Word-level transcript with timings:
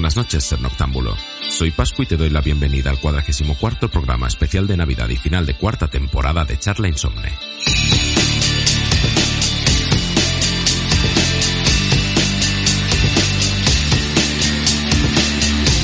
buenas 0.00 0.16
noches, 0.16 0.44
ser 0.44 0.62
noctámbulo. 0.62 1.14
Soy 1.50 1.72
Pascu 1.72 2.04
y 2.04 2.06
te 2.06 2.16
doy 2.16 2.30
la 2.30 2.40
bienvenida 2.40 2.88
al 2.88 2.98
cuadragésimo 2.98 3.54
cuarto 3.54 3.90
programa 3.90 4.28
especial 4.28 4.66
de 4.66 4.78
Navidad 4.78 5.10
y 5.10 5.16
final 5.16 5.44
de 5.44 5.52
cuarta 5.52 5.88
temporada 5.88 6.46
de 6.46 6.58
Charla 6.58 6.88
Insomne. 6.88 7.30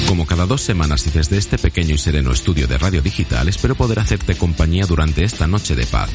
Como 0.08 0.24
cada 0.24 0.46
dos 0.46 0.62
semanas 0.62 1.06
y 1.06 1.10
desde 1.10 1.36
este 1.36 1.58
pequeño 1.58 1.94
y 1.94 1.98
sereno 1.98 2.32
estudio 2.32 2.66
de 2.66 2.78
radio 2.78 3.02
digital, 3.02 3.50
espero 3.50 3.74
poder 3.74 3.98
hacerte 3.98 4.34
compañía 4.34 4.86
durante 4.86 5.24
esta 5.24 5.46
noche 5.46 5.76
de 5.76 5.84
paz. 5.84 6.08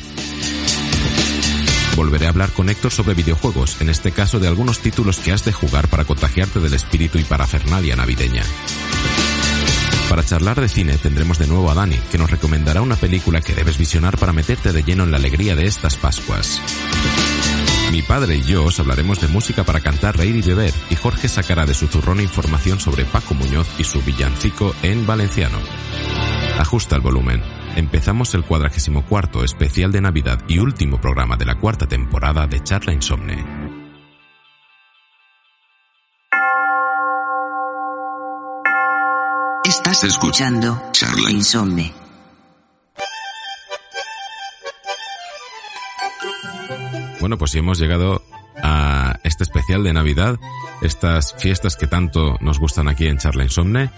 Volveré 1.95 2.25
a 2.25 2.29
hablar 2.29 2.51
con 2.51 2.69
Héctor 2.69 2.91
sobre 2.91 3.13
videojuegos, 3.13 3.81
en 3.81 3.89
este 3.89 4.11
caso 4.11 4.39
de 4.39 4.47
algunos 4.47 4.79
títulos 4.79 5.19
que 5.19 5.31
has 5.31 5.45
de 5.45 5.51
jugar 5.51 5.87
para 5.87 6.05
contagiarte 6.05 6.59
del 6.59 6.73
espíritu 6.73 7.19
y 7.19 7.23
parafernalia 7.23 7.95
navideña. 7.95 8.43
Para 10.09 10.25
charlar 10.25 10.59
de 10.59 10.67
cine 10.67 10.97
tendremos 10.97 11.39
de 11.39 11.47
nuevo 11.47 11.71
a 11.71 11.73
Dani, 11.73 11.97
que 12.11 12.17
nos 12.17 12.29
recomendará 12.29 12.81
una 12.81 12.97
película 12.97 13.39
que 13.39 13.53
debes 13.53 13.77
visionar 13.77 14.17
para 14.17 14.33
meterte 14.33 14.73
de 14.73 14.83
lleno 14.83 15.03
en 15.03 15.11
la 15.11 15.17
alegría 15.17 15.55
de 15.55 15.65
estas 15.67 15.95
Pascuas. 15.95 16.61
Mi 17.91 18.01
padre 18.01 18.37
y 18.37 18.43
yo 18.43 18.65
os 18.65 18.79
hablaremos 18.79 19.19
de 19.21 19.27
música 19.27 19.63
para 19.63 19.81
cantar, 19.81 20.17
reír 20.17 20.35
y 20.35 20.41
beber, 20.41 20.73
y 20.89 20.95
Jorge 20.95 21.27
sacará 21.27 21.65
de 21.65 21.73
su 21.73 21.87
zurrón 21.87 22.19
información 22.19 22.79
sobre 22.79 23.05
Paco 23.05 23.33
Muñoz 23.33 23.67
y 23.77 23.83
su 23.83 24.01
villancico 24.01 24.73
en 24.81 25.05
valenciano. 25.05 25.59
Ajusta 26.57 26.95
el 26.95 27.01
volumen. 27.01 27.60
Empezamos 27.75 28.33
el 28.35 28.43
cuadragésimo 28.43 29.05
cuarto 29.05 29.43
especial 29.45 29.93
de 29.93 30.01
Navidad 30.01 30.43
y 30.47 30.59
último 30.59 30.99
programa 30.99 31.37
de 31.37 31.45
la 31.45 31.55
cuarta 31.55 31.87
temporada 31.87 32.45
de 32.45 32.61
Charla 32.61 32.93
Insomne. 32.93 33.45
Estás 39.63 40.03
escuchando 40.03 40.81
Charla 40.91 41.31
Insomne. 41.31 41.93
Bueno, 47.21 47.37
pues 47.37 47.51
sí 47.51 47.59
hemos 47.59 47.79
llegado 47.79 48.21
a 48.61 49.17
este 49.23 49.43
especial 49.43 49.83
de 49.83 49.93
Navidad, 49.93 50.37
estas 50.81 51.35
fiestas 51.35 51.77
que 51.77 51.87
tanto 51.87 52.37
nos 52.41 52.59
gustan 52.59 52.89
aquí 52.89 53.07
en 53.07 53.17
Charla 53.17 53.43
Insomne. 53.43 53.91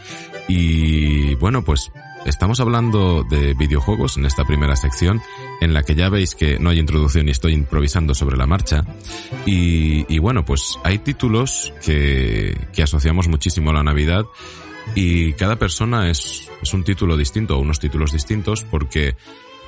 Y 0.47 1.33
bueno, 1.35 1.63
pues 1.63 1.91
estamos 2.25 2.59
hablando 2.59 3.23
de 3.23 3.53
videojuegos 3.53 4.17
en 4.17 4.25
esta 4.25 4.45
primera 4.45 4.75
sección, 4.75 5.21
en 5.61 5.73
la 5.73 5.83
que 5.83 5.95
ya 5.95 6.09
veis 6.09 6.35
que 6.35 6.59
no 6.59 6.69
hay 6.69 6.79
introducción 6.79 7.27
y 7.27 7.31
estoy 7.31 7.53
improvisando 7.53 8.13
sobre 8.13 8.37
la 8.37 8.45
marcha. 8.45 8.83
Y, 9.45 10.05
y 10.13 10.19
bueno, 10.19 10.45
pues 10.45 10.77
hay 10.83 10.99
títulos 10.99 11.73
que, 11.85 12.57
que 12.73 12.83
asociamos 12.83 13.27
muchísimo 13.27 13.71
a 13.71 13.73
la 13.73 13.83
Navidad 13.83 14.25
y 14.95 15.33
cada 15.33 15.57
persona 15.57 16.09
es, 16.09 16.49
es 16.61 16.73
un 16.73 16.83
título 16.83 17.17
distinto 17.17 17.57
o 17.57 17.61
unos 17.61 17.79
títulos 17.79 18.11
distintos 18.11 18.63
porque 18.63 19.15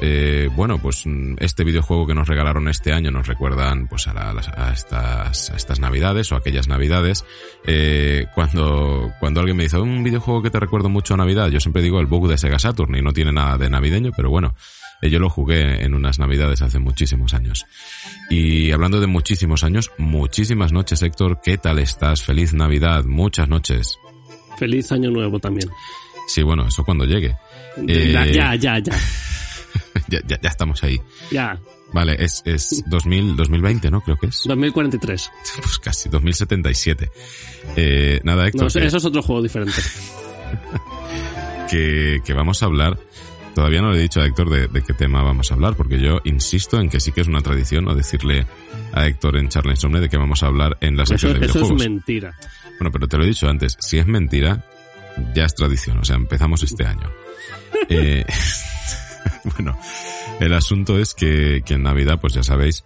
eh, 0.01 0.49
bueno, 0.55 0.77
pues 0.79 1.03
mm, 1.05 1.35
este 1.39 1.63
videojuego 1.63 2.05
que 2.07 2.13
nos 2.13 2.27
regalaron 2.27 2.67
este 2.67 2.91
año 2.93 3.11
nos 3.11 3.27
recuerdan 3.27 3.87
pues 3.87 4.07
a, 4.07 4.13
la- 4.13 4.31
a 4.31 4.73
estas, 4.73 5.51
a 5.51 5.55
estas 5.55 5.79
navidades 5.79 6.31
o 6.31 6.35
aquellas 6.35 6.67
navidades. 6.67 7.25
Eh, 7.65 8.25
cuando, 8.35 9.11
cuando 9.19 9.39
alguien 9.39 9.57
me 9.57 9.63
dice 9.63 9.77
un 9.79 10.03
videojuego 10.03 10.41
que 10.43 10.49
te 10.49 10.59
recuerdo 10.59 10.89
mucho 10.89 11.13
a 11.13 11.17
Navidad, 11.17 11.49
yo 11.49 11.59
siempre 11.59 11.81
digo 11.81 11.99
el 11.99 12.05
bug 12.07 12.27
de 12.27 12.37
Sega 12.37 12.59
Saturn 12.59 12.95
y 12.95 13.01
no 13.01 13.13
tiene 13.13 13.31
nada 13.31 13.57
de 13.57 13.69
navideño, 13.69 14.11
pero 14.15 14.29
bueno, 14.29 14.55
eh, 15.01 15.09
yo 15.09 15.19
lo 15.19 15.29
jugué 15.29 15.83
en 15.83 15.93
unas 15.93 16.19
navidades 16.19 16.61
hace 16.61 16.79
muchísimos 16.79 17.33
años. 17.33 17.65
Y 18.29 18.71
hablando 18.71 18.99
de 18.99 19.07
muchísimos 19.07 19.63
años, 19.63 19.91
muchísimas 19.97 20.71
noches 20.71 21.01
Héctor, 21.01 21.39
¿qué 21.43 21.57
tal 21.57 21.79
estás? 21.79 22.23
Feliz 22.23 22.53
Navidad, 22.53 23.03
muchas 23.05 23.47
noches. 23.49 23.97
Feliz 24.57 24.91
año 24.91 25.11
nuevo 25.11 25.39
también. 25.39 25.69
Sí, 26.27 26.41
bueno, 26.43 26.67
eso 26.67 26.83
cuando 26.83 27.05
llegue. 27.05 27.35
Eh, 27.87 28.11
Ya, 28.13 28.25
ya, 28.25 28.55
ya, 28.55 28.79
ya. 28.79 28.93
Ya, 30.07 30.19
ya, 30.27 30.39
ya 30.41 30.49
estamos 30.49 30.83
ahí. 30.83 30.99
Ya. 31.31 31.59
Vale, 31.93 32.15
es, 32.19 32.41
es 32.45 32.83
2000, 32.89 33.35
2020, 33.35 33.91
¿no? 33.91 34.01
Creo 34.01 34.17
que 34.17 34.27
es. 34.27 34.41
2043. 34.45 35.31
Pues 35.61 35.79
casi, 35.79 36.09
2077. 36.09 37.09
Eh, 37.75 38.21
nada, 38.23 38.47
Héctor, 38.47 38.63
No, 38.63 38.67
que, 38.79 38.85
eso 38.85 38.97
es 38.97 39.05
otro 39.05 39.21
juego 39.21 39.41
diferente. 39.41 39.73
que, 41.69 42.21
que 42.25 42.33
vamos 42.33 42.61
a 42.63 42.65
hablar. 42.67 42.97
Todavía 43.53 43.81
no 43.81 43.91
le 43.91 43.99
he 43.99 44.01
dicho 44.01 44.19
a 44.19 44.25
Héctor 44.25 44.49
de, 44.49 44.67
de 44.67 44.81
qué 44.83 44.93
tema 44.93 45.23
vamos 45.23 45.49
a 45.49 45.53
hablar, 45.53 45.75
porque 45.77 45.97
yo 45.97 46.17
insisto 46.25 46.77
en 46.81 46.89
que 46.89 46.99
sí 46.99 47.13
que 47.13 47.21
es 47.21 47.27
una 47.27 47.39
tradición 47.41 47.85
no 47.85 47.95
decirle 47.95 48.45
a 48.91 49.07
Héctor 49.07 49.37
en 49.37 49.47
Charla 49.47 49.71
Insomne 49.71 50.01
de 50.01 50.09
que 50.09 50.17
vamos 50.17 50.43
a 50.43 50.47
hablar 50.47 50.77
en 50.81 50.97
la 50.97 51.03
Eso, 51.03 51.13
sección 51.13 51.39
de 51.39 51.45
eso 51.45 51.45
es 51.45 51.53
videojuegos. 51.55 51.81
mentira. 51.81 52.37
Bueno, 52.79 52.91
pero 52.91 53.07
te 53.07 53.17
lo 53.17 53.23
he 53.23 53.27
dicho 53.27 53.47
antes, 53.47 53.77
si 53.79 53.97
es 53.97 54.05
mentira, 54.05 54.65
ya 55.33 55.45
es 55.45 55.55
tradición, 55.55 55.99
o 55.99 56.03
sea, 56.03 56.17
empezamos 56.17 56.63
este 56.63 56.85
año. 56.85 57.09
Eh, 57.87 58.25
bueno, 59.57 59.77
el 60.39 60.53
asunto 60.53 60.97
es 60.97 61.13
que, 61.13 61.61
que 61.65 61.75
en 61.75 61.83
Navidad, 61.83 62.19
pues 62.19 62.33
ya 62.33 62.43
sabéis, 62.43 62.83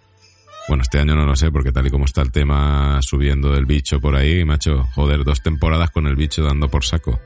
bueno, 0.68 0.82
este 0.82 0.98
año 0.98 1.14
no 1.16 1.26
lo 1.26 1.34
sé, 1.36 1.50
porque 1.50 1.72
tal 1.72 1.86
y 1.86 1.90
como 1.90 2.04
está 2.04 2.22
el 2.22 2.30
tema 2.30 3.00
subiendo 3.02 3.52
del 3.52 3.66
bicho 3.66 4.00
por 4.00 4.14
ahí, 4.16 4.44
macho, 4.44 4.84
joder, 4.94 5.24
dos 5.24 5.42
temporadas 5.42 5.90
con 5.90 6.06
el 6.06 6.16
bicho 6.16 6.42
dando 6.42 6.68
por 6.68 6.84
saco. 6.84 7.18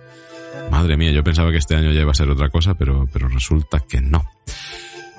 Madre 0.71 0.97
mía, 0.97 1.11
yo 1.11 1.23
pensaba 1.23 1.51
que 1.51 1.59
este 1.59 1.75
año 1.75 1.93
ya 1.93 2.01
iba 2.01 2.13
a 2.13 2.15
ser 2.15 2.31
otra 2.31 2.49
cosa, 2.49 2.75
pero, 2.75 3.07
pero 3.13 3.29
resulta 3.29 3.81
que 3.81 4.01
no. 4.01 4.25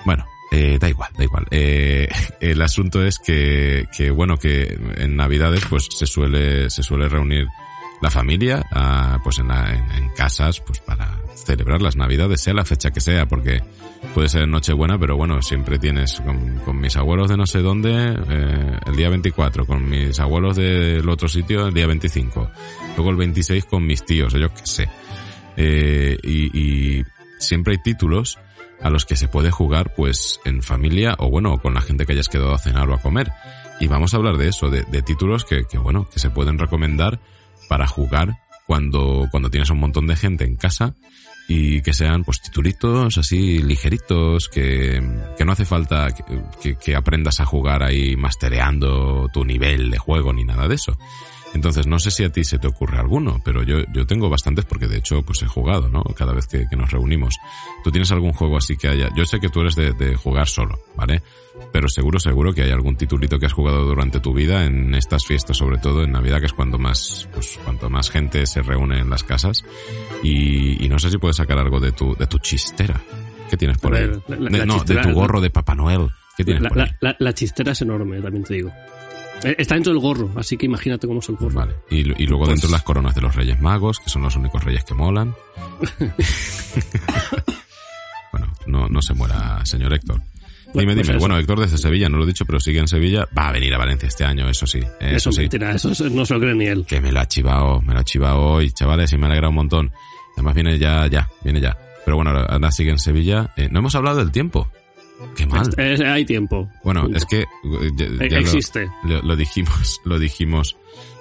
Bueno, 0.05 0.25
eh, 0.51 0.77
da 0.79 0.89
igual, 0.89 1.11
da 1.17 1.23
igual. 1.23 1.45
Eh, 1.51 2.07
el 2.39 2.61
asunto 2.61 3.05
es 3.05 3.19
que, 3.19 3.85
que, 3.95 4.09
bueno, 4.09 4.37
que 4.37 4.75
en 4.97 5.15
Navidades 5.15 5.65
pues 5.69 5.87
se 5.95 6.05
suele, 6.05 6.69
se 6.69 6.81
suele 6.81 7.07
reunir 7.07 7.47
la 8.01 8.09
familia, 8.11 8.63
ah, 8.71 9.19
pues 9.23 9.39
en, 9.39 9.47
la- 9.47 9.73
en, 9.73 9.91
en 10.03 10.09
casas, 10.09 10.59
pues 10.61 10.79
para 10.79 11.17
celebrar 11.35 11.81
las 11.81 11.95
Navidades, 11.95 12.41
sea 12.41 12.53
la 12.53 12.65
fecha 12.65 12.91
que 12.91 12.99
sea, 13.01 13.25
porque 13.27 13.61
puede 14.13 14.29
ser 14.29 14.47
Nochebuena, 14.47 14.97
pero 14.99 15.17
bueno, 15.17 15.41
siempre 15.41 15.79
tienes 15.79 16.19
con, 16.21 16.59
con 16.59 16.79
mis 16.79 16.95
abuelos 16.97 17.29
de 17.29 17.37
no 17.37 17.45
sé 17.45 17.59
dónde 17.61 17.91
eh, 18.29 18.79
el 18.85 18.95
día 18.95 19.09
24, 19.09 19.65
con 19.65 19.87
mis 19.89 20.19
abuelos 20.19 20.55
del 20.57 21.07
otro 21.09 21.27
sitio 21.27 21.67
el 21.67 21.73
día 21.73 21.87
25, 21.87 22.51
luego 22.97 23.09
el 23.11 23.17
26 23.17 23.65
con 23.65 23.85
mis 23.85 24.03
tíos, 24.05 24.33
yo 24.33 24.49
qué 24.53 24.61
sé. 24.65 24.89
Eh, 25.57 26.17
y, 26.23 26.99
y 26.99 27.03
siempre 27.39 27.73
hay 27.73 27.81
títulos 27.83 28.37
a 28.81 28.89
los 28.89 29.05
que 29.05 29.15
se 29.15 29.27
puede 29.29 29.51
jugar 29.51 29.93
pues 29.95 30.39
en 30.45 30.61
familia 30.61 31.15
o 31.19 31.29
bueno, 31.29 31.57
con 31.59 31.73
la 31.73 31.81
gente 31.81 32.05
que 32.05 32.13
hayas 32.13 32.27
quedado 32.29 32.53
a 32.53 32.59
cenar 32.59 32.89
o 32.89 32.93
a 32.95 33.01
comer. 33.01 33.31
Y 33.79 33.87
vamos 33.87 34.13
a 34.13 34.17
hablar 34.17 34.37
de 34.37 34.47
eso, 34.49 34.69
de, 34.69 34.83
de 34.83 35.01
títulos 35.01 35.43
que, 35.45 35.63
que 35.69 35.77
bueno, 35.77 36.07
que 36.09 36.19
se 36.19 36.29
pueden 36.29 36.57
recomendar 36.59 37.19
para 37.67 37.87
jugar 37.87 38.37
cuando, 38.65 39.27
cuando 39.31 39.49
tienes 39.49 39.69
un 39.69 39.79
montón 39.79 40.07
de 40.07 40.15
gente 40.15 40.43
en 40.45 40.55
casa 40.55 40.95
y 41.47 41.81
que 41.81 41.93
sean 41.93 42.23
pues 42.23 42.41
titulitos 42.41 43.17
así 43.17 43.59
ligeritos, 43.59 44.49
que, 44.49 45.01
que 45.37 45.45
no 45.45 45.51
hace 45.51 45.65
falta 45.65 46.07
que, 46.61 46.95
aprendas 46.95 47.39
a 47.39 47.45
jugar 47.45 47.83
ahí 47.83 48.15
mastereando 48.15 49.29
tu 49.31 49.45
nivel 49.45 49.91
de 49.91 49.97
juego 49.97 50.33
ni 50.33 50.43
nada 50.43 50.67
de 50.67 50.75
eso. 50.75 50.97
Entonces, 51.53 51.87
no 51.87 51.99
sé 51.99 52.11
si 52.11 52.23
a 52.25 52.31
ti 52.31 52.43
se 52.43 52.59
te 52.59 52.67
ocurre 52.67 52.97
alguno, 52.97 53.39
pero 53.45 53.63
yo, 53.63 53.77
yo 53.93 54.05
tengo 54.05 54.29
bastantes 54.29 54.65
porque 54.65 54.87
de 54.87 54.97
hecho 54.97 55.21
pues 55.21 55.41
he 55.41 55.47
jugado, 55.47 55.87
¿no? 55.87 56.03
Cada 56.03 56.33
vez 56.33 56.47
que, 56.47 56.65
que 56.67 56.75
nos 56.75 56.91
reunimos. 56.91 57.37
¿Tú 57.83 57.91
tienes 57.91 58.11
algún 58.11 58.33
juego 58.33 58.57
así 58.57 58.75
que 58.75 58.89
haya? 58.89 59.09
Yo 59.15 59.25
sé 59.25 59.39
que 59.39 59.47
tú 59.47 59.61
eres 59.61 59.75
de, 59.75 59.93
de 59.93 60.15
jugar 60.15 60.47
solo, 60.47 60.79
¿vale? 60.97 61.21
Pero 61.71 61.89
seguro, 61.89 62.19
seguro 62.19 62.53
que 62.53 62.63
hay 62.63 62.71
algún 62.71 62.95
titulito 62.95 63.37
que 63.37 63.45
has 63.47 63.53
jugado 63.53 63.83
durante 63.83 64.19
tu 64.21 64.33
vida 64.33 64.65
en 64.65 64.95
estas 64.95 65.25
fiestas, 65.25 65.57
sobre 65.57 65.77
todo 65.77 66.03
en 66.03 66.11
Navidad, 66.13 66.39
que 66.39 66.45
es 66.45 66.53
cuando 66.53 66.77
más, 66.77 67.27
pues 67.33 67.59
cuanto 67.63 67.89
más 67.89 68.09
gente 68.09 68.45
se 68.45 68.61
reúne 68.61 68.99
en 68.99 69.09
las 69.09 69.23
casas. 69.23 69.63
Y, 70.23 70.83
y 70.83 70.89
no 70.89 70.99
sé 70.99 71.09
si 71.11 71.17
puedes 71.17 71.35
sacar 71.37 71.57
algo 71.57 71.79
de 71.79 71.91
tu, 71.91 72.15
de 72.15 72.27
tu 72.27 72.39
chistera. 72.39 73.01
¿Qué 73.49 73.57
tienes 73.57 73.77
por 73.77 73.93
ahí? 73.93 74.07
ver, 74.07 74.21
la- 74.27 74.35
la- 74.37 74.49
De- 74.49 74.57
la 74.59 74.65
no, 74.65 74.73
chistera- 74.75 75.01
de 75.03 75.09
tu 75.09 75.15
gorro 75.19 75.41
de 75.41 75.49
Papá 75.49 75.75
Noel. 75.75 76.09
¿Qué 76.37 76.43
tienes 76.45 76.63
La, 76.63 76.69
por 76.69 76.81
ahí? 76.81 76.91
la- 77.19 77.33
chistera 77.33 77.71
es 77.73 77.81
enorme, 77.81 78.21
también 78.21 78.43
te 78.43 78.53
digo. 78.55 78.71
Eh, 79.43 79.55
Está 79.57 79.75
dentro 79.75 79.91
del 79.93 80.01
gorro, 80.01 80.31
así 80.37 80.55
que 80.57 80.65
imagínate 80.65 81.07
cómo 81.07 81.19
es 81.19 81.27
el 81.29 81.35
gorro. 81.35 81.55
Vale. 81.59 81.75
Y, 81.89 82.23
y 82.23 82.25
luego 82.25 82.45
Pues- 82.45 82.55
dentro 82.61 82.69
las 82.71 82.83
coronas 82.83 83.13
de 83.15 83.21
los 83.21 83.35
Reyes 83.35 83.59
Magos, 83.59 83.99
que 83.99 84.09
son 84.09 84.21
los 84.21 84.35
únicos 84.37 84.63
reyes 84.63 84.83
que 84.85 84.93
molan. 84.93 85.35
bueno, 88.31 88.53
no, 88.65 88.87
no 88.87 89.01
se 89.01 89.13
muera, 89.13 89.65
señor 89.65 89.93
Héctor. 89.93 90.21
Dime, 90.79 90.93
Pues 90.93 91.05
dime. 91.07 91.17
eso. 91.17 91.19
Bueno, 91.19 91.37
Héctor 91.37 91.59
desde 91.61 91.77
Sevilla, 91.77 92.09
no 92.09 92.17
lo 92.17 92.23
he 92.23 92.27
dicho, 92.27 92.45
pero 92.45 92.59
sigue 92.59 92.79
en 92.79 92.87
Sevilla. 92.87 93.27
Va 93.37 93.49
a 93.49 93.51
venir 93.51 93.73
a 93.73 93.77
Valencia 93.77 94.07
este 94.07 94.23
año, 94.25 94.49
eso 94.49 94.65
sí. 94.67 94.79
Eso, 94.79 95.15
Eso 95.15 95.29
es 95.29 95.35
sí. 95.35 95.41
mentira, 95.41 95.71
eso 95.73 95.91
es- 95.91 96.01
no 96.11 96.25
se 96.25 96.33
lo 96.33 96.39
cree 96.39 96.55
ni 96.55 96.65
él. 96.65 96.85
Que 96.87 96.99
me 97.01 97.11
lo 97.11 97.19
ha 97.19 97.27
chivado, 97.27 97.81
me 97.81 97.93
lo 97.93 97.99
ha 97.99 98.03
chivado 98.03 98.39
hoy, 98.41 98.71
chavales, 98.71 99.11
y 99.13 99.17
me 99.17 99.27
alegra 99.27 99.49
un 99.49 99.55
montón. 99.55 99.91
Además 100.35 100.53
viene 100.55 100.77
ya, 100.77 101.07
ya, 101.07 101.29
viene 101.43 101.61
ya. 101.61 101.77
Pero 102.03 102.17
bueno, 102.17 102.31
ahora 102.31 102.71
sigue 102.71 102.91
en 102.91 102.99
Sevilla. 102.99 103.51
Eh, 103.57 103.69
no 103.71 103.79
hemos 103.79 103.95
hablado 103.95 104.17
del 104.17 104.31
tiempo. 104.31 104.69
Qué 105.35 105.45
mal. 105.47 105.61
Es- 105.77 105.77
es- 105.77 106.01
hay 106.01 106.25
tiempo. 106.25 106.69
Bueno, 106.83 107.03
Punto. 107.03 107.17
es 107.17 107.25
que 107.25 107.39
eh, 107.41 107.45
ya- 107.95 108.05
Eh, 108.25 108.29
ya 108.29 108.37
existe. 108.39 108.87
lo, 109.05 109.21
lo 109.21 109.35
dijimos, 109.35 110.01
lo 110.05 110.19
dijimos 110.19 110.75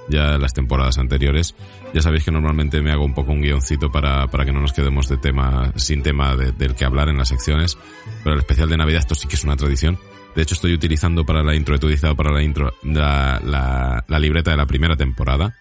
ya 0.08 0.38
las 0.38 0.52
temporadas 0.52 0.98
anteriores. 0.98 1.54
Ya 1.92 2.02
sabéis 2.02 2.24
que 2.24 2.30
normalmente 2.30 2.80
me 2.82 2.90
hago 2.92 3.04
un 3.04 3.14
poco 3.14 3.32
un 3.32 3.40
guioncito 3.40 3.90
para, 3.90 4.26
para 4.28 4.44
que 4.44 4.52
no 4.52 4.60
nos 4.60 4.72
quedemos 4.72 5.08
de 5.08 5.16
tema, 5.16 5.72
sin 5.76 6.02
tema 6.02 6.34
de- 6.36 6.52
del 6.52 6.74
que 6.74 6.84
hablar 6.84 7.08
en 7.08 7.16
las 7.18 7.28
secciones. 7.28 7.78
Pero 8.22 8.34
el 8.34 8.40
especial 8.40 8.68
de 8.68 8.76
Navidad, 8.76 9.00
esto 9.00 9.14
sí 9.14 9.28
que 9.28 9.36
es 9.36 9.44
una 9.44 9.56
tradición. 9.56 9.98
De 10.34 10.42
hecho, 10.42 10.54
estoy 10.54 10.74
utilizando 10.74 11.24
para 11.24 11.42
la 11.44 11.54
intro, 11.54 11.74
he 11.74 11.78
utilizado 11.78 12.16
para 12.16 12.32
la 12.32 12.42
intro 12.42 12.74
la, 12.82 13.40
la, 13.44 14.04
la 14.08 14.18
libreta 14.18 14.50
de 14.50 14.56
la 14.56 14.66
primera 14.66 14.96
temporada. 14.96 15.54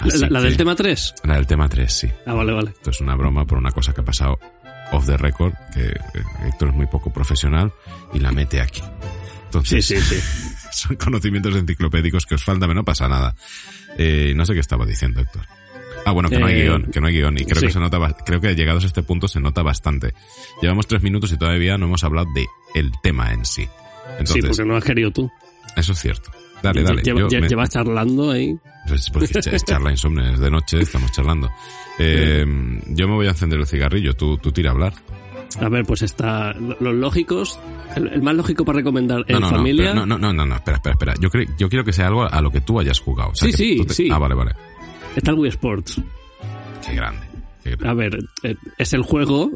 Así 0.00 0.18
¿La, 0.18 0.28
la 0.30 0.40
del 0.40 0.56
tema 0.56 0.74
3? 0.74 1.14
La 1.24 1.34
del 1.34 1.46
tema 1.46 1.68
3, 1.68 1.92
sí. 1.92 2.08
Ah, 2.24 2.32
vale, 2.32 2.52
vale. 2.54 2.70
Esto 2.70 2.88
es 2.90 3.00
una 3.02 3.14
broma 3.14 3.44
por 3.44 3.58
una 3.58 3.70
cosa 3.70 3.92
que 3.92 4.00
ha 4.00 4.04
pasado 4.04 4.38
off 4.92 5.04
the 5.06 5.18
record, 5.18 5.52
que 5.74 5.88
eh, 5.88 5.94
Héctor 6.48 6.70
es 6.70 6.74
muy 6.74 6.86
poco 6.86 7.12
profesional 7.12 7.70
y 8.14 8.18
la 8.18 8.32
mete 8.32 8.62
aquí. 8.62 8.80
Sí, 9.50 9.76
Entonces, 9.76 9.86
sí, 9.86 9.96
sí. 10.00 10.16
son 10.72 10.96
conocimientos 10.96 11.54
enciclopédicos 11.56 12.26
que 12.26 12.34
os 12.36 12.44
faltan, 12.44 12.68
pero 12.68 12.74
no 12.80 12.84
pasa 12.84 13.08
nada. 13.08 13.34
Eh, 13.98 14.32
no 14.36 14.44
sé 14.46 14.54
qué 14.54 14.60
estaba 14.60 14.86
diciendo 14.86 15.20
Héctor. 15.20 15.42
Ah, 16.06 16.12
bueno, 16.12 16.30
que 16.30 16.38
no 16.38 16.46
hay 16.46 16.60
Eh, 16.60 16.62
guion, 16.64 16.84
que 16.90 17.00
no 17.00 17.08
hay 17.08 17.14
guion. 17.14 17.36
Y 17.38 17.44
creo 17.44 17.60
sí. 17.60 17.66
que 17.66 17.72
se 17.72 17.80
nota, 17.80 17.98
creo 18.24 18.40
que 18.40 18.54
llegados 18.54 18.84
a 18.84 18.86
este 18.86 19.02
punto 19.02 19.28
se 19.28 19.40
nota 19.40 19.62
bastante. 19.62 20.14
Llevamos 20.62 20.86
tres 20.86 21.02
minutos 21.02 21.30
y 21.32 21.36
todavía 21.36 21.76
no 21.76 21.86
hemos 21.86 22.02
hablado 22.04 22.28
de 22.34 22.46
el 22.74 22.90
tema 23.02 23.32
en 23.32 23.44
sí. 23.44 23.64
sí, 23.64 23.68
Entonces, 24.18 24.44
porque 24.46 24.64
no 24.64 24.76
has 24.76 24.84
querido 24.84 25.10
tú. 25.10 25.30
eso 25.76 25.92
es 25.92 25.98
cierto. 26.00 26.30
Dale, 26.62 26.82
dale. 26.82 27.02
Lleva- 27.02 27.28
me- 27.28 27.48
Llevas 27.48 27.70
charlando 27.70 28.30
ahí. 28.30 28.54
es 28.86 29.10
porque 29.10 29.38
es 29.38 29.64
charla 29.64 29.90
insomne, 29.90 30.34
es 30.34 30.38
de 30.40 30.50
noche, 30.50 30.80
estamos 30.80 31.10
charlando. 31.12 31.50
Eh, 31.98 32.46
yo 32.88 33.08
me 33.08 33.14
voy 33.14 33.26
a 33.26 33.30
encender 33.30 33.58
el 33.60 33.66
cigarrillo, 33.66 34.14
tú, 34.14 34.38
tú 34.38 34.52
tira 34.52 34.70
a 34.70 34.72
hablar. 34.72 34.92
A 35.58 35.68
ver, 35.68 35.84
pues 35.84 36.02
está 36.02 36.52
lo- 36.54 36.76
los 36.80 36.94
lógicos. 36.94 37.58
El, 37.96 38.08
el 38.08 38.22
más 38.22 38.34
lógico 38.36 38.64
para 38.64 38.76
recomendar 38.78 39.24
en 39.26 39.34
No, 39.34 39.40
no, 39.40 39.50
no, 39.50 39.56
familia. 39.56 39.94
no, 39.94 40.06
no, 40.06 40.16
no, 40.18 40.32
no, 40.32 40.46
no, 40.46 40.54
espera, 40.54 40.76
espera, 40.76 40.92
espera. 40.94 41.14
Yo, 41.20 41.28
creo, 41.30 41.46
yo 41.58 41.68
quiero 41.68 41.84
que 41.84 41.92
sea 41.92 42.06
algo 42.06 42.22
a 42.24 42.40
lo 42.40 42.50
que 42.50 42.60
tú 42.60 42.78
hayas 42.78 43.00
jugado. 43.00 43.30
O 43.30 43.34
sea, 43.34 43.50
Sí, 43.50 43.56
sí, 43.56 43.84
te- 43.86 43.94
sí. 43.94 44.08
Ah, 44.12 44.18
vale, 44.18 44.34
vale. 44.34 44.52
Está 45.16 45.32
el 45.32 45.38
Wii 45.38 45.48
Sports. 45.50 46.00
Qué 46.86 46.94
grande. 46.94 47.26
qué 47.64 47.70
grande. 47.70 47.88
A 47.88 47.94
ver, 47.94 48.18
eh, 48.44 48.54
es 48.78 48.92
el 48.92 49.02
juego 49.02 49.50